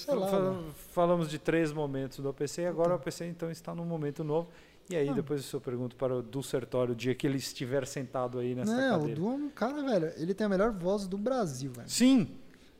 [0.92, 4.50] Falamos de três momentos do APC e agora o APC então está num momento novo.
[4.90, 5.14] E aí, Ah.
[5.14, 8.76] depois eu pergunto para o Du Sertório, o dia que ele estiver sentado aí nessa
[8.76, 9.20] Não, o cadeira.
[9.22, 10.14] Du é um cara, velho.
[10.18, 11.90] Ele tem a melhor voz do Brasil, velho.
[11.90, 12.30] Sim,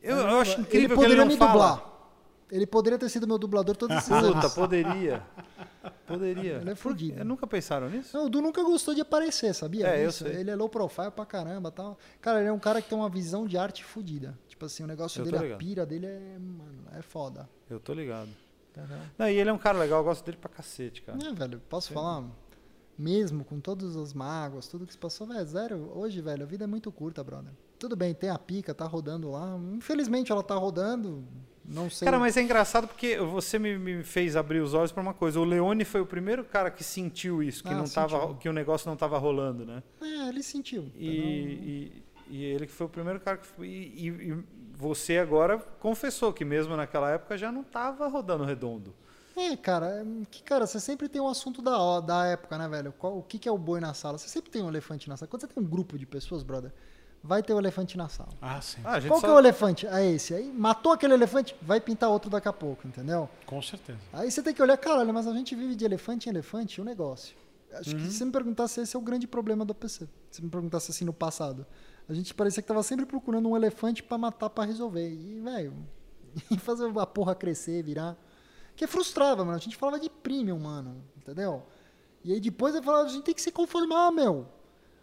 [0.02, 1.52] eu, eu acho ele incrível que poderia ele não me fala.
[1.52, 1.90] dublar.
[2.50, 4.54] Ele poderia ter sido meu dublador todos esses Puta, anos.
[4.54, 5.22] poderia.
[6.06, 6.58] Poderia.
[6.58, 7.24] Ele é Por- fudido.
[7.24, 8.14] Nunca pensaram nisso?
[8.16, 9.86] Não, o Du nunca gostou de aparecer, sabia?
[9.88, 10.24] É, eu disso?
[10.24, 10.36] sei.
[10.40, 11.98] Ele é low profile pra caramba tal.
[12.20, 14.38] Cara, ele é um cara que tem uma visão de arte fodida.
[14.46, 17.48] Tipo assim, o negócio Eu dele, a pira dele é, mano, é foda.
[17.70, 18.28] Eu tô ligado.
[19.18, 21.18] Não, e ele é um cara legal, eu gosto dele pra cacete, cara.
[21.24, 22.24] É, velho, posso falar?
[22.96, 25.90] Mesmo com todas as mágoas, tudo que se passou, velho, zero.
[25.94, 27.52] Hoje, velho, a vida é muito curta, brother.
[27.78, 29.58] Tudo bem, tem a pica, tá rodando lá.
[29.72, 31.24] Infelizmente ela tá rodando.
[31.64, 32.06] Não sei.
[32.06, 35.40] Cara, mas é engraçado porque você me, me fez abrir os olhos pra uma coisa.
[35.40, 38.34] O Leone foi o primeiro cara que sentiu isso, que, Ah, não tava, sentiu.
[38.36, 39.82] que o negócio não tava rolando, né?
[40.00, 40.90] É, ele sentiu.
[40.94, 42.04] E, e,
[42.36, 44.44] e ele que foi o primeiro cara que foi, e- e
[44.76, 48.94] você agora confessou que mesmo naquela época já não tava rodando redondo.
[49.36, 52.92] É, cara, é que, cara, você sempre tem um assunto da, da época, né, velho?
[52.92, 54.16] Qual, o que, que é o boi na sala?
[54.16, 55.28] Você sempre tem um elefante na sala.
[55.28, 56.72] Quando você tem um grupo de pessoas, brother,
[57.22, 58.30] vai ter o elefante na sala.
[58.40, 58.80] Ah, sim.
[58.84, 59.86] Ah, a gente Qual que só- é o elefante?
[59.88, 60.34] É esse.
[60.34, 63.28] Aí matou aquele elefante, vai pintar outro daqui a pouco, entendeu?
[63.44, 63.98] Com certeza.
[64.12, 66.84] Aí você tem que olhar, caralho, mas a gente vive de elefante em elefante, o
[66.84, 67.34] negócio.
[67.72, 67.96] Acho Uhum.
[67.96, 70.06] que se você me perguntasse, esse é o grande problema do PC.
[70.30, 71.66] Se me perguntasse assim no passado.
[72.08, 75.08] A gente parecia que tava sempre procurando um elefante pra matar, pra resolver.
[75.08, 75.72] E, velho,
[76.50, 78.16] e fazer a porra crescer, virar.
[78.76, 79.56] Que frustrava, mano.
[79.56, 81.02] A gente falava de premium, mano.
[81.16, 81.62] Entendeu?
[82.24, 84.46] E aí depois eu falava, a gente tem que se conformar, meu.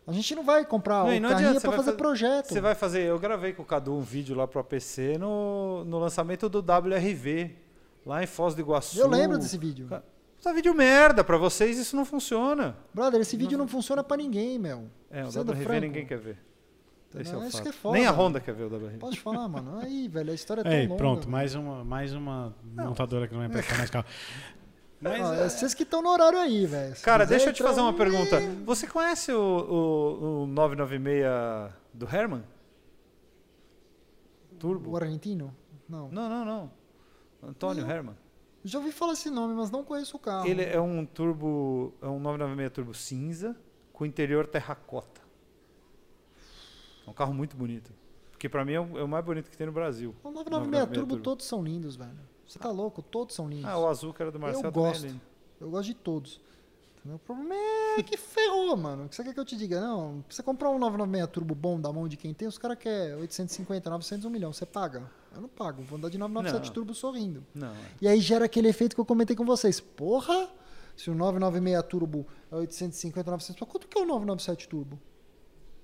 [0.05, 2.47] A gente não vai comprar Não, o não carrinho adianta, pra fazer fa- projeto.
[2.49, 3.03] Você vai fazer.
[3.03, 7.55] Eu gravei com o Cadu um vídeo lá pro APC no, no lançamento do WRV,
[8.05, 8.99] lá em Foz do Iguaçu.
[8.99, 9.88] Eu lembro desse vídeo.
[9.88, 10.03] Ca-
[10.38, 12.75] Puta vídeo merda, pra vocês isso não funciona.
[12.91, 14.89] Brother, esse vídeo não funciona pra ninguém, meu.
[15.11, 15.81] É, o Sendo WRV franco.
[15.81, 16.38] ninguém quer ver.
[17.19, 17.98] Esse é o é foda.
[17.98, 18.98] Nem a Honda quer ver o WRV.
[18.98, 19.80] Pode falar, mano.
[19.83, 20.98] Aí, velho, a história é tão Ei, longa.
[20.98, 24.06] pronto, mais uma, mais uma montadora que não vai emprestar mais carro.
[25.03, 26.95] Mas, Ah, é, Vocês que estão no horário aí, velho.
[27.01, 28.40] Cara, deixa eu te entrar fazer uma um- pergunta.
[28.65, 32.43] Você conhece o, o, o 996 do Herman?
[34.59, 34.91] Turbo?
[34.91, 35.56] O argentino?
[35.90, 36.09] Não.
[36.09, 36.72] Não, não, não.
[37.43, 38.15] Antônio Herman.
[38.64, 40.48] Já ouvi falar esse nome, mas não conheço o carro.
[40.48, 43.56] Ele é um turbo, é um 996 turbo cinza
[43.91, 45.20] com interior terracota.
[47.11, 47.91] É um carro muito bonito.
[48.31, 50.15] Porque pra mim é o, é o mais bonito que tem no Brasil.
[50.23, 51.23] O 996 Turbo, Turbo.
[51.23, 52.17] todos são lindos, velho.
[52.48, 53.01] Você tá louco?
[53.01, 53.65] Todos são lindos.
[53.65, 55.06] Ah, o azul que era do Marcelo eu também é gosto.
[55.07, 55.22] lindo.
[55.59, 56.41] Eu gosto de todos.
[56.98, 57.17] Entendeu?
[57.17, 57.53] O problema
[57.98, 59.06] é que ferrou, mano.
[59.06, 59.81] O que você quer que eu te diga?
[59.81, 62.77] Não, pra você comprar um 996 Turbo bom da mão de quem tem, os caras
[62.77, 64.53] querem 850, 900, 1 milhão.
[64.53, 65.03] Você paga?
[65.35, 65.83] Eu não pago.
[65.83, 66.73] Vou andar de 997 Não.
[66.73, 67.45] Turbo sorrindo.
[67.53, 67.91] Não, é.
[68.01, 69.81] E aí gera aquele efeito que eu comentei com vocês.
[69.81, 70.49] Porra!
[70.95, 74.99] Se o 996 Turbo é 850, 900, mas quanto que é o 997 Turbo?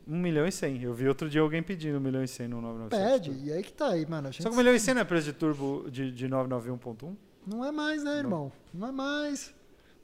[0.07, 0.83] 1 milhão e 100.
[0.83, 3.29] Eu vi outro dia alguém pedindo 1 milhão e 100 no 997.
[3.29, 3.45] Pede.
[3.45, 4.31] E aí que tá aí, mano.
[4.33, 7.15] Só que 1 milhão e 100 não é preço de turbo de, de 991.1?
[7.45, 8.51] Não é mais, né, irmão?
[8.73, 9.53] Não é mais.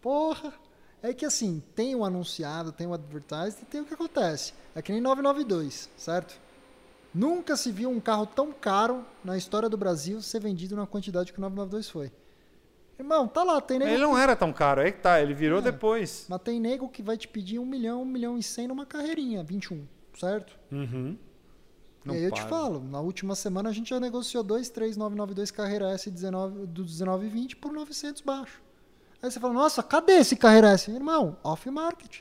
[0.02, 0.54] Porra.
[1.02, 4.54] É que assim, tem o anunciado, tem o advertised e tem o que acontece.
[4.74, 6.40] É que nem 992, certo?
[7.14, 11.34] Nunca se viu um carro tão caro na história do Brasil ser vendido na quantidade
[11.34, 12.12] que o 992 foi.
[12.98, 15.60] Irmão, tá lá, tem nego, Ele não era tão caro, aí que tá, ele virou
[15.60, 15.62] É.
[15.64, 16.26] depois.
[16.30, 19.44] mas tem nego que vai te pedir um milhão, um milhão e cem numa carreirinha,
[19.44, 19.86] 21,
[20.20, 20.58] certo?
[20.72, 21.18] uhum.
[22.06, 25.52] Não e aí eu te falo, na última semana a gente já negociou dois 3992
[25.52, 28.62] Carreira S 19, do 1920 por 900 baixo.
[29.22, 30.92] Aí você fala, nossa, cadê esse Carreira S?
[30.92, 32.20] Irmão, off-market.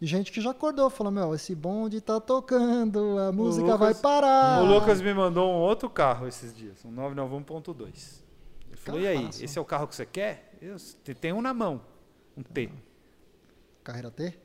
[0.00, 4.00] E gente que já acordou, falou, meu, esse bonde tá tocando, a música vai Lucas-
[4.00, 4.62] parar.
[4.62, 8.22] O Lucas me mandou um outro carro esses dias, um 991.2.
[8.68, 9.44] Ele falou, e aí, Carraço.
[9.44, 10.56] esse é o carro que você quer?
[10.62, 11.80] Eu, te- tem um na mão,
[12.36, 12.70] um T.
[13.82, 14.38] Carreira T?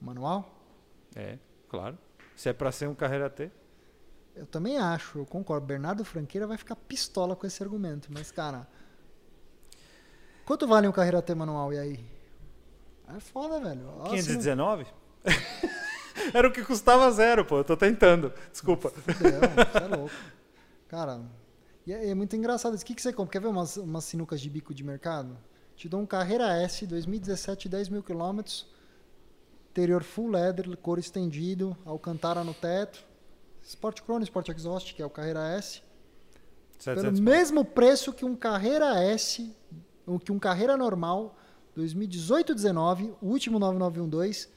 [0.00, 0.58] Manual?
[1.14, 1.38] É,
[1.72, 1.98] claro.
[2.36, 3.50] Se é pra ser um carreira T.
[4.36, 5.66] Eu também acho, eu concordo.
[5.66, 8.68] Bernardo Franqueira vai ficar pistola com esse argumento, mas, cara.
[10.44, 12.06] Quanto vale um Carreira T manual, e aí?
[13.16, 13.82] É foda, velho.
[13.82, 14.86] Não- 519?
[16.34, 17.58] Era o que custava zero, pô.
[17.58, 18.32] Eu tô tentando.
[18.50, 18.90] Desculpa.
[18.90, 20.14] Fudeu, você é louco.
[20.88, 21.20] Cara,
[21.86, 22.84] e é, é muito engraçado isso.
[22.84, 23.32] O que, que você compra?
[23.32, 25.36] Quer ver umas, umas sinucas de bico de mercado?
[25.76, 28.66] Te dou um Carreira S 2017, 10 mil quilômetros.
[29.72, 33.02] Interior full leather, cor estendido, Alcantara no teto.
[33.62, 35.80] Sport Chrono, Sport Exhaust, que é o Carreira S.
[36.84, 39.50] Pelo 700 mesmo preço que um Carreira S,
[40.06, 41.38] ou que um Carreira normal,
[41.74, 44.48] 2018-19, o último 9912,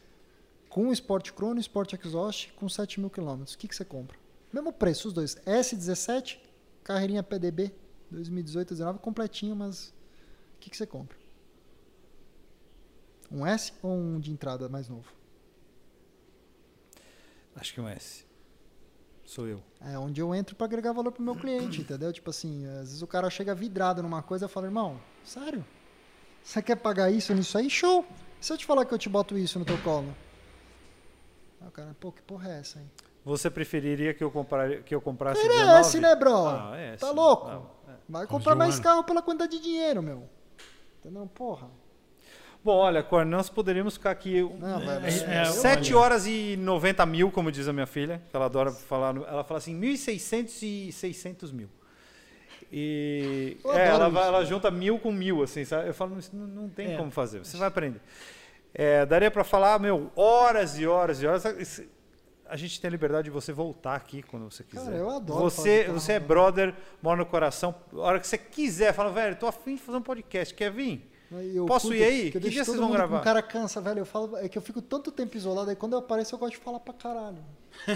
[0.67, 3.53] com Sport Chrono, Sport Exhaust, com 7 mil quilômetros.
[3.53, 4.17] O que, que você compra?
[4.51, 5.35] Mesmo preço, os dois.
[5.45, 6.39] S17,
[6.83, 7.73] carreirinha PDB,
[8.13, 9.93] 2018-19, completinho, mas
[10.57, 11.24] o que, que você compra?
[13.31, 15.11] Um S ou um de entrada mais novo?
[17.55, 18.25] Acho que um S.
[19.25, 19.61] Sou eu.
[19.81, 22.13] É onde eu entro para agregar valor pro meu cliente, entendeu?
[22.13, 25.65] Tipo assim, às vezes o cara chega vidrado numa coisa e fala, irmão, sério?
[26.43, 27.69] Você quer pagar isso nisso aí?
[27.69, 28.05] Show!
[28.39, 30.15] E se eu te falar que eu te boto isso no teu colo?
[31.59, 32.85] Aí o cara, pô, que porra é essa aí?
[33.23, 35.79] Você preferiria que eu, comprar, que eu comprasse Era 19?
[35.79, 36.47] S, né, bro?
[36.47, 37.15] Ah, é tá S.
[37.15, 37.47] louco?
[37.47, 37.95] Não, é.
[38.07, 40.29] Vai comprar de mais carro pela quantidade de dinheiro, meu.
[40.99, 41.25] Entendeu?
[41.33, 41.67] Porra.
[42.65, 46.01] Bom, olha, Cor, nós poderíamos ficar aqui Não, é, é, 7 olha.
[46.03, 49.15] horas e 90 mil, como diz a minha filha, que ela adora falar.
[49.15, 51.69] Ela fala assim, 1.600 e 600 mil.
[52.71, 54.17] E é, ela, isso.
[54.17, 55.89] ela junta mil com mil, assim, sabe?
[55.89, 56.97] Eu falo, isso não, não tem É.
[56.97, 58.01] como fazer, você vai aprender.
[58.73, 61.43] É, daria para falar, meu, horas e horas e horas.
[62.49, 64.85] A gente tem a liberdade de você voltar aqui quando você quiser.
[64.85, 66.25] Cara, eu adoro falar Você, de carro, você é né?
[66.25, 67.75] brother, mora no coração.
[67.93, 71.11] A hora que você quiser, fala, velho, tô afim de fazer um podcast, quer vir?
[71.31, 72.21] Aí eu Posso curto ir aí?
[72.21, 73.19] que eu Que deixo dia vocês vão gravar?
[73.19, 73.99] O cara cansa, velho.
[73.99, 76.51] Eu falo, é que eu fico tanto tempo isolado, aí quando eu apareço eu gosto
[76.53, 77.37] de falar pra caralho.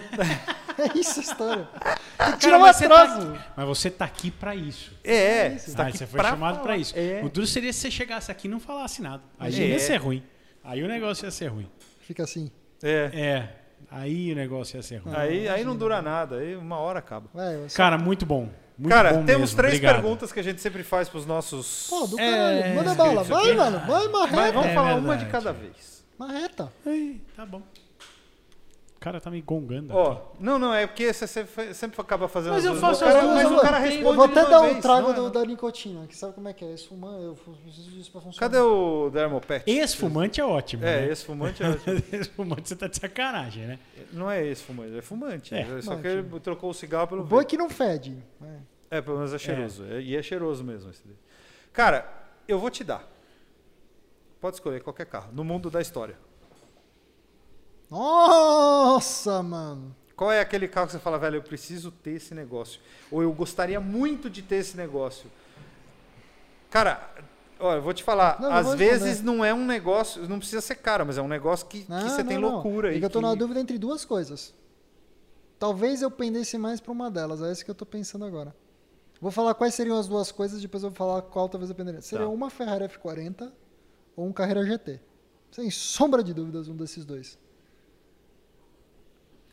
[0.77, 1.65] é isso a história.
[1.65, 4.91] Tem que Cara, tirar um mas, você tá mas você tá aqui pra isso.
[5.03, 5.69] É, isso.
[5.71, 6.63] você tá Ah, você foi pra chamado falar.
[6.63, 6.93] pra isso.
[6.97, 7.21] É.
[7.23, 9.23] O duro seria se você chegasse aqui e não falasse nada.
[9.39, 9.67] Aí É.
[9.69, 10.23] ia ser ruim.
[10.63, 11.69] Aí o negócio ia ser ruim.
[12.01, 12.51] Fica assim.
[12.83, 13.09] É.
[13.13, 13.49] É,
[13.91, 15.15] aí o negócio ia ser ruim.
[15.15, 17.29] Aí, aí não dura nada, aí uma hora acaba.
[17.67, 18.49] Só- Cara, muito bom.
[18.79, 19.57] Muito Cara, bom temos mesmo.
[19.57, 19.95] três Obrigado.
[20.01, 21.87] perguntas que a gente sempre faz pros nossos.
[21.89, 22.75] Pô, do É, caralho.
[22.75, 23.21] Manda bala.
[23.21, 23.29] aqui.
[23.29, 23.79] Vai, mano.
[23.85, 24.35] Vai, marreta.
[24.37, 25.25] Mas vamos É falar uma verdade.
[25.25, 26.03] de cada vez.
[26.17, 26.71] Marreta.
[26.85, 27.61] Aí, tá bom.
[28.99, 29.95] O cara tá me gongando.
[29.95, 30.21] Ó, aqui.
[30.41, 33.19] não, não, é porque você sempre, sempre acaba fazendo Mas as eu faço o cara,
[33.19, 35.13] as duas Mas ao o cara responde Eu vou até dar um trago não é,
[35.13, 35.31] do, não.
[35.31, 36.73] da nicotina, que sabe como é que é?
[36.73, 38.51] Esse fumante, eu preciso disso pra funcionar.
[38.51, 39.63] Cadê o Dermopet?
[39.65, 40.83] Ex-fumante é ótimo.
[40.83, 41.11] É, né?
[41.13, 41.67] esse fumante é...
[42.13, 43.79] Ex-fumante você tá de sacanagem, né?
[44.11, 45.55] não é esse fumante, é fumante.
[45.55, 46.01] É, só fumante.
[46.01, 48.17] que ele trocou o cigarro pelo O bom é que não fede.
[48.91, 48.97] É.
[48.97, 49.85] É, pelo menos é cheiroso.
[49.85, 51.15] É, E é cheiroso mesmo esse daí.
[51.71, 52.05] Cara,
[52.49, 53.07] eu vou te dar.
[54.41, 56.17] Pode escolher qualquer carro, no mundo da história.
[57.89, 59.95] Nossa, mano.
[60.15, 62.81] Qual é aquele carro que você fala, velho, eu preciso ter esse negócio?
[63.09, 65.29] Ou eu gostaria muito de ter esse negócio?
[66.69, 67.09] Cara,
[67.59, 70.75] olha, eu vou te falar, Não, às vezes não é um negócio, não precisa ser
[70.75, 72.53] caro, mas é um negócio que, que Não, você tem não, não.
[72.55, 72.99] loucura É aí.
[72.99, 74.53] que eu tô que- na dúvida entre duas coisas.
[75.57, 77.41] Talvez eu pendesse mais pra uma delas.
[77.41, 78.55] É isso que eu tô pensando agora.
[79.21, 82.01] Vou falar quais seriam as duas coisas, depois eu vou falar qual talvez eu penderia.
[82.01, 82.31] Seria Tá.
[82.31, 83.51] uma Ferrari F40
[84.15, 84.99] ou um Carreira GT.
[85.51, 87.37] Sem sombra de dúvidas, um desses dois.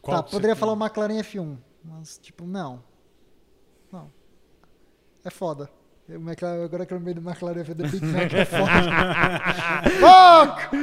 [0.07, 0.61] Qual tá, poderia tem?
[0.61, 1.57] falar uma McLaren F1.
[1.85, 2.83] Mas, tipo, não.
[3.93, 4.11] Não.
[5.25, 5.69] É foda.
[6.09, 8.73] Eu, McLaren, agora que eu lembrei do McLaren F1, The Big Mac é foda.
[10.71, 10.77] Fuck!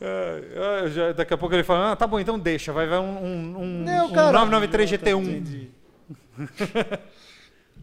[0.00, 2.98] É, é, já- daqui a pouco ele fala, ah, tá bom, então deixa, vai, vai
[2.98, 4.32] um, um, um, Não, um cara.
[4.32, 5.22] 993 GT1.
[5.22, 5.70] Entendi.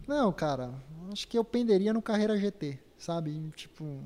[0.06, 0.72] Não, cara,
[1.12, 3.50] acho que eu penderia no Carreira GT, sabe?
[3.54, 4.02] Tipo,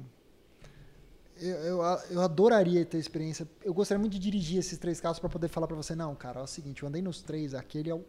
[1.42, 3.46] eu, eu, eu adoraria ter experiência.
[3.64, 6.40] Eu gostaria muito de dirigir esses três carros para poder falar para você, não, cara,
[6.40, 8.04] é o seguinte, eu andei nos três, aquele é o.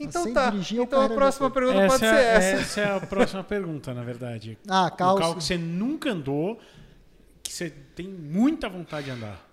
[0.00, 2.60] Então sem tá, dirigir, então a próxima pergunta pode Essa ser é, essa.
[2.60, 4.58] essa é a próxima pergunta, na verdade.
[4.68, 5.18] Ah, O carro.
[5.18, 6.58] carro que você nunca andou,
[7.42, 9.48] que você tem muita vontade de andar.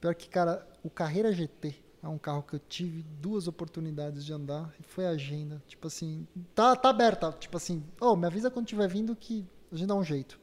[0.00, 4.32] Pior que, cara, o Carreira GT é um carro que eu tive duas oportunidades de
[4.32, 5.62] andar e foi a agenda.
[5.66, 7.32] Tipo assim, tá, tá aberta.
[7.32, 10.38] Tipo assim, oh, me avisa quando tiver vindo que a gente dá um jeito.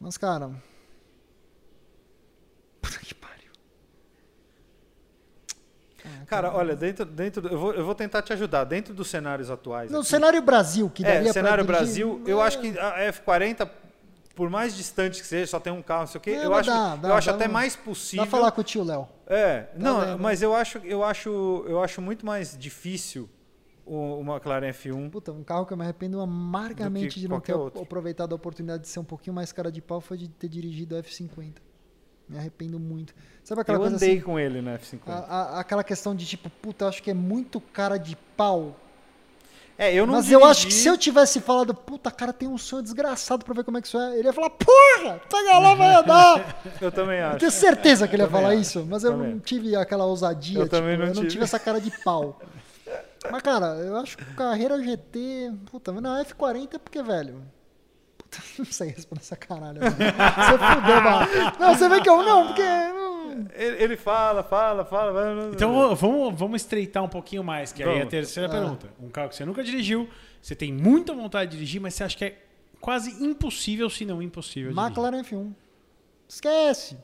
[0.00, 0.50] Mas, cara.
[2.80, 3.52] Puta que pariu.
[6.04, 8.64] Ah, Cara, olha, dentro, dentro eu, vou, eu vou tentar te ajudar.
[8.64, 9.90] Dentro dos cenários atuais.
[9.90, 12.78] No aqui, cenário Brasil, que daria é, pra cenário dirigir, Brasil, eu é, acho que
[12.78, 13.68] a F40,
[14.34, 16.54] por mais distante que seja, só tem um carro, não sei o quê, É, eu
[16.54, 18.24] acho, dá, eu dá, acho dá até mais Dá possível.
[18.26, 19.06] pra falar com o tio Léo.
[19.26, 23.28] É, não, mas eu acho, eu acho, eu acho muito mais difícil
[23.92, 25.10] o, o McLaren F1.
[25.10, 27.82] Puta, um carro que eu me arrependo amargamente de não ter outro.
[27.82, 30.96] aproveitado a oportunidade de ser um pouquinho mais cara de pau foi de ter dirigido
[30.96, 31.54] o F50.
[32.28, 33.12] Me arrependo muito.
[33.42, 34.20] Sabe aquela Eu coisa andei assim?
[34.20, 35.00] com ele na F50.
[35.08, 35.12] a-
[35.56, 38.76] a- aquela questão de tipo, puta, eu acho que é muito cara de pau.
[39.76, 42.46] é, eu não Mas eu acho que dirigi- se eu tivesse falado, puta, cara, tem
[42.46, 45.58] um sonho desgraçado pra ver como é que isso é, ele ia falar, porra, pega
[45.58, 46.62] lá, vai andar.
[46.80, 47.38] Eu também Eu acho.
[47.38, 49.32] tenho certeza que ele ia falar acho, isso, mas eu também.
[49.32, 51.28] não tive aquela ousadia, Eu tipo, também não eu não tive.
[51.28, 52.38] tive essa cara de pau.
[53.30, 55.52] Mas, cara, eu acho que carreira GT.
[55.70, 57.42] Puta, não, F40 é porque, velho.
[58.58, 59.80] Não sei responder essa caralho.
[59.80, 59.94] velho.
[59.94, 61.26] Você fudeu, mano.
[61.58, 62.62] Não, você vê que eu não, porque.
[62.62, 65.50] não- Ele, ele fala, fala, fala.
[65.52, 68.10] Então vamos, vamos estreitar um pouquinho mais, que aí é a Vamos.
[68.10, 68.52] terceira Ah.
[68.52, 68.88] pergunta.
[69.02, 70.08] Um carro que você nunca dirigiu,
[70.40, 72.38] você tem muita vontade de dirigir, mas você acha que é
[72.80, 74.70] quase impossível, se não impossível.
[74.72, 74.86] dirigir.
[74.90, 75.52] McLaren F1.
[76.28, 76.96] Esquece.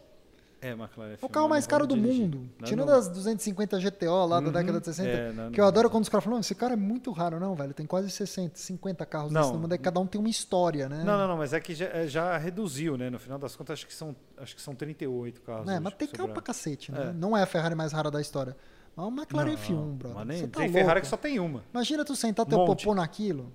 [0.66, 2.48] É, McLaren É o carro mais caro do mundo.
[2.64, 5.08] Tirando as 250 GTO lá da década de 60.
[5.08, 5.68] É, não, que eu não.
[5.68, 7.38] adoro quando os caras falam, não, esse cara é muito raro.
[7.38, 9.52] Não, velho, tem quase 60, 50 carros Não.
[9.52, 9.72] no mundo.
[9.72, 11.04] Aí cada um tem uma história, né?
[11.04, 13.10] Não, não, não, mas é que já, é, já reduziu, né?
[13.10, 15.68] No final das contas, acho que são, acho que são 38 carros.
[15.68, 17.10] É, mas tem carro pra cacete, né?
[17.10, 17.12] É.
[17.12, 18.56] Não é a Ferrari mais rara da história.
[18.96, 20.16] Mas o McLaren Não, F1, brother.
[20.16, 20.78] Mas nem, Você tá tem louco.
[20.78, 21.62] Ferrari que só tem uma.
[21.72, 22.84] Imagina tu sentar teu Monte.
[22.84, 23.52] popô naquilo.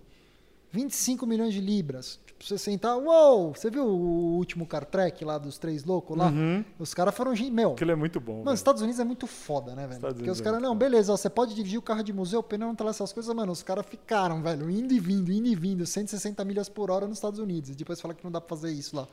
[0.71, 2.19] 25 milhões de libras.
[2.43, 3.53] Você sentar, uou!
[3.53, 6.27] Você viu o último car track lá dos três loucos lá?
[6.29, 6.65] Uhum.
[6.79, 7.33] Os caras foram.
[7.51, 8.33] Meu, Aquilo é muito bom.
[8.33, 8.55] Mano, velho.
[8.55, 9.93] Estados Unidos é muito foda, né, velho?
[9.97, 12.03] Estados Porque Unidos os é caras, muito não, beleza, ó, você pode dirigir o carro
[12.03, 14.93] de museu, o pneu não tá lá, essas coisas, mano, os caras ficaram, velho, indo
[14.93, 17.69] e vindo, indo e vindo, 160 milhas por hora nos Estados Unidos.
[17.69, 19.07] E depois fala que não dá pra fazer isso lá.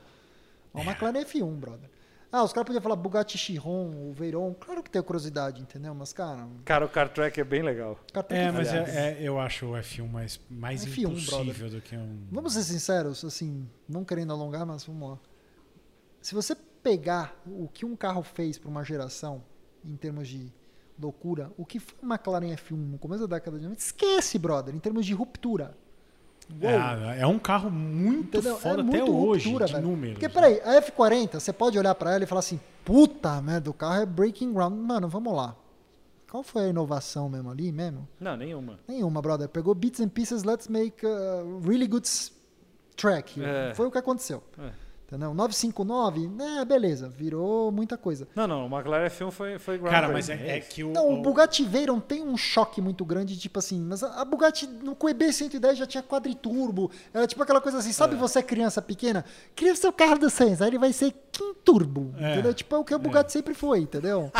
[0.73, 1.91] O McLaren é F1, brother.
[2.31, 5.95] Ah, os caras podiam falar Bugatti Chiron, o Veyron, claro que tem curiosidade, entendeu?
[5.95, 7.99] Mas, cara, o Cara, o car track é bem legal.
[8.15, 11.97] É, que mas é- é- eu acho o F1 mais, mais F1, impossível do que
[11.97, 12.27] um.
[12.31, 15.19] Vamos ser sinceros, assim, não querendo alongar, mas vamos lá.
[16.21, 19.43] Se você pegar o que um carro fez para uma geração,
[19.83, 20.53] em termos de
[21.01, 24.75] loucura, o que foi o McLaren F1 no começo da década de 90, esquece, brother,
[24.75, 25.75] em termos de ruptura.
[26.61, 28.57] É, é um carro muito entendeu?
[28.57, 29.87] foda é até muito hoje, ruptura, de velho.
[29.87, 30.15] números.
[30.15, 33.75] Porque, peraí, a F40, você pode olhar para ela e falar assim, puta merda, o
[33.75, 34.75] carro é breaking ground.
[34.75, 35.55] Mano, vamos lá.
[36.31, 38.07] Qual foi a inovação mesmo ali mesmo?
[38.21, 38.79] Não, nenhuma.
[38.87, 39.49] Nenhuma, brother.
[39.49, 42.07] Pegou bits and pieces, let's make a really good
[42.97, 43.43] track.
[43.43, 43.75] É.
[43.75, 44.43] Foi o que aconteceu.
[44.59, 44.71] É.
[45.11, 45.33] Entendeu?
[45.33, 48.29] 959, né, beleza, virou muita coisa.
[48.35, 50.93] Não, não, o McLaren F1 foi, foi Cara, mas é, é que o.
[50.93, 54.25] Não, o o- Bugatti Veyron tem um choque muito grande, tipo assim, mas a a
[54.27, 58.83] Bugatti no QB 110 já tinha quadriturbo, era tipo aquela coisa assim, sabe você criança
[58.83, 59.25] pequena,
[59.57, 62.35] cria o seu carro do Sainz, aí ele vai ser quinturbo, É.
[62.35, 62.53] entendeu?
[62.53, 64.31] Tipo é o que o Bugatti sempre foi, entendeu?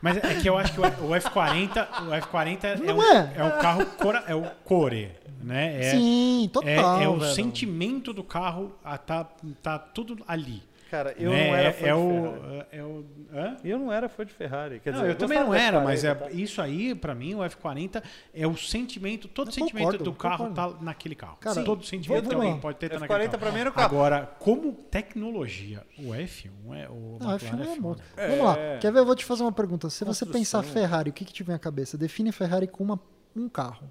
[0.00, 3.32] Mas é que eu acho que o o F40, o F40 é, Não um, é.
[3.36, 5.10] é um carro cora, é o core,
[5.42, 5.80] né?
[5.80, 7.34] É, Sim, é, total, é o velho.
[7.34, 9.24] sentimento do carro, ah, tá,
[9.62, 10.62] tá tudo ali.
[10.90, 11.46] Cara, eu né?
[11.46, 12.66] não era é, fã é de o, Ferrari.
[12.72, 13.56] é o hã?
[13.62, 14.80] Eu não era fã de Ferrari.
[14.80, 16.30] Quer Não, dizer, eu também não era, da mas é, F40, tá?
[16.32, 18.02] isso aí, pra mim, o F40
[18.34, 20.78] é o sentimento, todo Eu sentimento concordo, do carro concordo.
[20.78, 21.36] tá naquele carro.
[21.38, 23.38] Cara, todo sentimento que alguém pode ter tá F40 naquele carro.
[23.38, 23.86] pra mim era o carro.
[23.86, 27.80] Agora, como tecnologia, o F1 é o Não, McLaren F1 é foda.
[27.80, 28.02] muito.
[28.16, 28.28] É.
[28.28, 28.98] Vamos lá, quer ver?
[28.98, 29.88] Eu vou te fazer uma pergunta.
[29.90, 30.60] Se você Construção.
[30.60, 31.96] pensar Ferrari, o que, que te vem à cabeça?
[31.96, 32.98] Define Ferrari com uma,
[33.36, 33.88] um carro.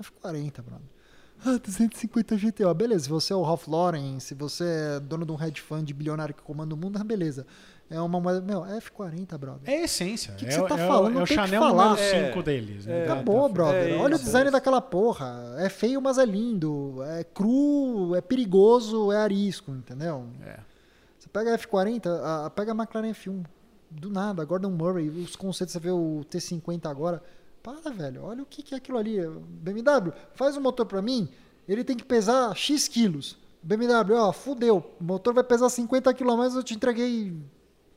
[0.00, 0.02] F40.
[0.22, 0.86] F40, brother.
[1.44, 2.72] Ah, 250 GTO.
[2.72, 5.90] Beleza, se você é o Ralph Lauren, se você é dono de um hedge fund
[5.92, 7.44] bilionário que comanda o mundo, ah, beleza.
[7.90, 8.40] É uma moeda.
[8.40, 9.60] Meu, é F40, brother.
[9.68, 10.34] É a essência.
[10.34, 11.10] que é, que você o- tá é o- falando?
[11.10, 11.84] É Não o o que Chanel falar.
[11.90, 12.86] número É, 5 deles.
[12.86, 13.00] né?
[13.02, 13.06] é.
[13.06, 13.92] Tá- Acabou, brother.
[13.92, 15.56] é Olha o design é daquela porra.
[15.58, 17.02] É feio, mas é lindo.
[17.02, 20.26] É cru, é perigoso, é arisco, entendeu?
[20.42, 20.60] É.
[21.18, 23.42] Você pega a F40, a, a- pega a McLaren F1.
[23.90, 27.22] Do nada, Gordon Murray, os conceitos, você vê o T50 agora.
[27.62, 29.18] Para, velho, olha o que, que é aquilo ali.
[29.26, 31.28] BMW, faz um motor pra mim,
[31.68, 33.36] ele tem que pesar X quilos.
[33.62, 37.32] BMW, ó, fudeu, o motor vai pesar 50 quilos a mais, eu te entreguei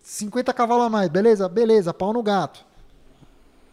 [0.01, 1.49] 50 cavalos a mais, beleza?
[1.49, 2.63] Beleza, pau no gato.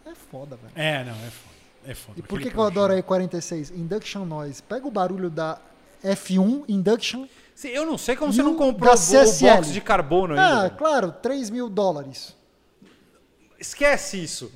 [0.06, 0.72] É foda, velho.
[0.74, 1.52] É, não, é foda.
[1.84, 2.18] É foda.
[2.18, 3.76] E por que, que eu adoro a E46?
[3.76, 4.62] Induction Noise.
[4.62, 5.58] Pega o barulho da
[6.02, 7.26] F1 Induction.
[7.64, 10.58] Eu não sei como você não comprou o, box de carbono ainda.
[10.58, 10.76] Ah, velho.
[10.76, 12.34] claro, 3 mil dólares.
[13.62, 14.50] Esquece isso.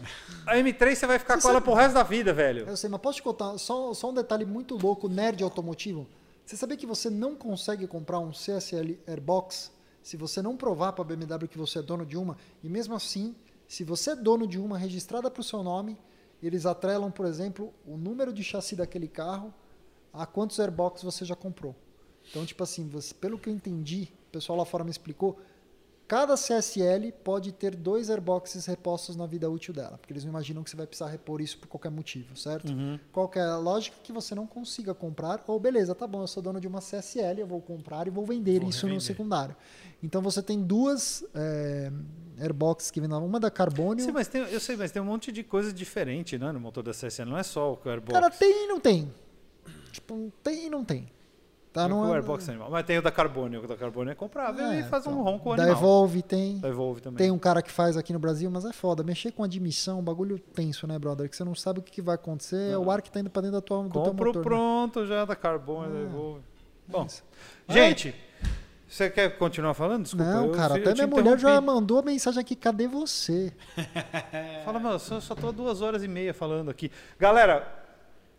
[0.44, 2.66] A M3 você vai ficar Você com ela pro resto da vida, velho.
[2.66, 6.08] Eu sei, mas posso te contar só, só um detalhe muito louco, nerd automotivo?
[6.44, 9.70] Você sabia que você não consegue comprar um CSL Airbox
[10.02, 12.36] se você não provar para a BMW que você é dono de uma?
[12.64, 13.34] E mesmo assim,
[13.68, 15.96] se você é dono de uma registrada para o seu nome,
[16.42, 19.54] eles atrelam, por exemplo, o número de chassi daquele carro
[20.12, 21.76] a quantos Airbox você já comprou.
[22.28, 25.38] Então, tipo assim, você- pelo que eu entendi, o pessoal lá fora me explicou,
[26.08, 30.62] Cada CSL pode ter dois airboxes repostos na vida útil dela, porque eles não imaginam
[30.62, 32.72] que você vai precisar repor isso por qualquer motivo, certo?
[33.10, 36.40] Qual que é lógica que você não consiga comprar, ou beleza, tá bom, eu sou
[36.40, 39.06] dono de uma CSL, eu vou comprar e vou vender Vou isso no revender.
[39.06, 39.56] secundário.
[40.00, 41.90] Então você tem duas é,
[42.38, 44.04] airboxes que vem na uma da Carbônio.
[44.04, 46.84] Sim, mas tem, eu sei, mas tem um monte de coisa diferente né, no motor
[46.84, 47.28] da CSL.
[47.28, 48.12] Não é só o Airbox.
[48.12, 49.12] Cara, tem e não tem.
[49.90, 51.08] Tipo, tem e não tem.
[51.76, 51.82] Tá?
[51.82, 52.70] Tem Não o é- Airbox animal.
[52.70, 53.62] Mas tem o da Carbônio.
[53.62, 55.78] O da Carbônio é comprável É, e faz um então, ronco Da animal.
[55.80, 56.58] Evolve tem.
[56.58, 57.18] Da Evolve também.
[57.18, 59.02] Tem um cara que faz aqui no Brasil, mas é foda.
[59.02, 61.28] Mexer com admissão, um bagulho tenso, né, brother?
[61.28, 62.72] Que você não sabe o que vai acontecer.
[62.72, 64.42] É o ar que tá indo pra dentro da tua, do teu Compro motor.
[64.42, 64.48] né?
[64.48, 66.02] pronto já da Carbônio, da Ah.
[66.02, 66.40] Evolve.
[66.88, 67.22] Bom, Isso.
[67.68, 68.14] gente,
[68.88, 70.04] você quer continuar falando?
[70.04, 70.24] Desculpa.
[70.24, 73.52] Não, eu- cara, eu até te minha mulher já mandou a mensagem aqui, cadê você?
[74.64, 76.90] Fala, eu só, só tô duas horas e meia falando aqui.
[77.18, 77.66] Galera,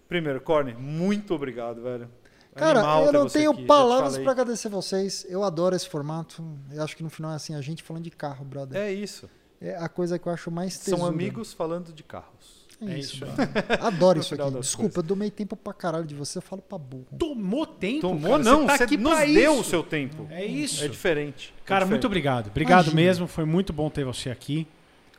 [0.08, 2.10] primeiro, Corne, muito obrigado, velho.
[2.58, 4.24] Cara, Animal eu não você tenho aqui, te palavras falei.
[4.24, 5.26] pra agradecer vocês.
[5.30, 6.44] Eu adoro esse formato.
[6.72, 8.80] Eu acho que no final é assim, a gente falando de carro, brother.
[8.82, 9.30] É isso.
[9.62, 11.10] É a coisa que eu acho mais São tesuda.
[11.12, 12.68] amigos falando de carros.
[12.80, 13.26] É, É isso.
[13.82, 14.52] Adoro isso aqui.
[14.60, 17.08] Desculpa, eu tomei tempo pra caralho de você, eu falo pra burro.
[17.18, 18.44] Tomou tempo, Tomou cara.
[18.44, 19.70] não, tá você aqui nos deu o isso.
[19.72, 20.28] seu tempo.
[20.30, 20.84] É isso.
[20.84, 21.54] É diferente.
[21.58, 22.06] É Cara, muito diferente.
[22.06, 22.48] obrigado.
[22.50, 22.96] Obrigado Imagina.
[23.02, 23.28] mesmo.
[23.28, 24.68] Foi muito bom ter você aqui.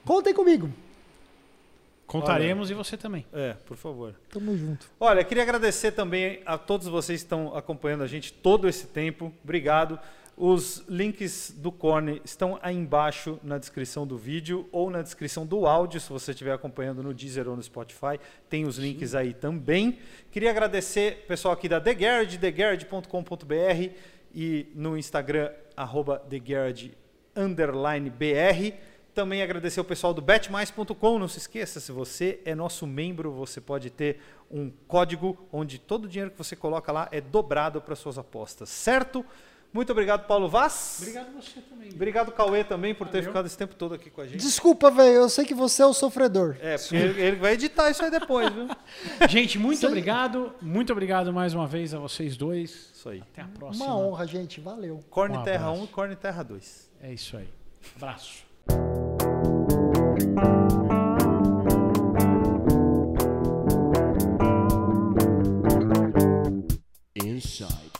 [0.04, 0.70] Contem comigo.
[2.08, 3.26] Contaremos e você também.
[3.32, 4.14] É, por favor.
[4.30, 4.90] Tamo junto.
[4.98, 9.32] Olha, queria agradecer também a todos vocês que estão acompanhando a gente todo esse tempo.
[9.44, 10.00] Obrigado.
[10.34, 15.66] Os links do Corne estão aí embaixo na descrição do vídeo ou na descrição do
[15.66, 18.18] áudio, se você estiver acompanhando no Deezer ou no Spotify.
[18.48, 19.98] Tem os links aí também.
[20.30, 23.92] Queria agradecer o pessoal aqui da The Garage, thegarage.com.br
[24.34, 26.96] e no Instagram, arroba TheGarage,
[27.36, 28.74] underline BR.
[29.18, 31.18] Também agradecer o pessoal do betmais.com.
[31.18, 36.04] Não se esqueça, se você é nosso membro, você pode ter um código onde todo
[36.04, 39.26] o dinheiro que você coloca lá é dobrado para suas apostas, certo?
[39.72, 40.98] Muito obrigado, Paulo Vaz.
[41.00, 41.90] Obrigado você também.
[41.92, 43.30] Obrigado, Cauê, também, por ter Valeu.
[43.30, 44.38] ficado esse tempo todo aqui com a gente.
[44.38, 46.56] Desculpa, velho, eu sei que você é o sofredor.
[46.60, 48.68] É, porque ele, ele vai editar isso aí depois, viu?
[49.28, 49.90] Gente, muito Isso aí.
[49.92, 50.54] obrigado.
[50.62, 52.92] Muito obrigado mais uma vez a vocês dois.
[52.94, 53.20] Isso aí.
[53.32, 53.84] Até a próxima.
[53.84, 54.60] Uma honra, gente.
[54.60, 55.00] Valeu.
[55.10, 55.82] Corne Um Terra abraço.
[55.82, 56.90] 1 e Corne Terra 2.
[57.02, 57.48] É isso aí.
[57.96, 58.46] Abraço.
[67.14, 67.97] Inside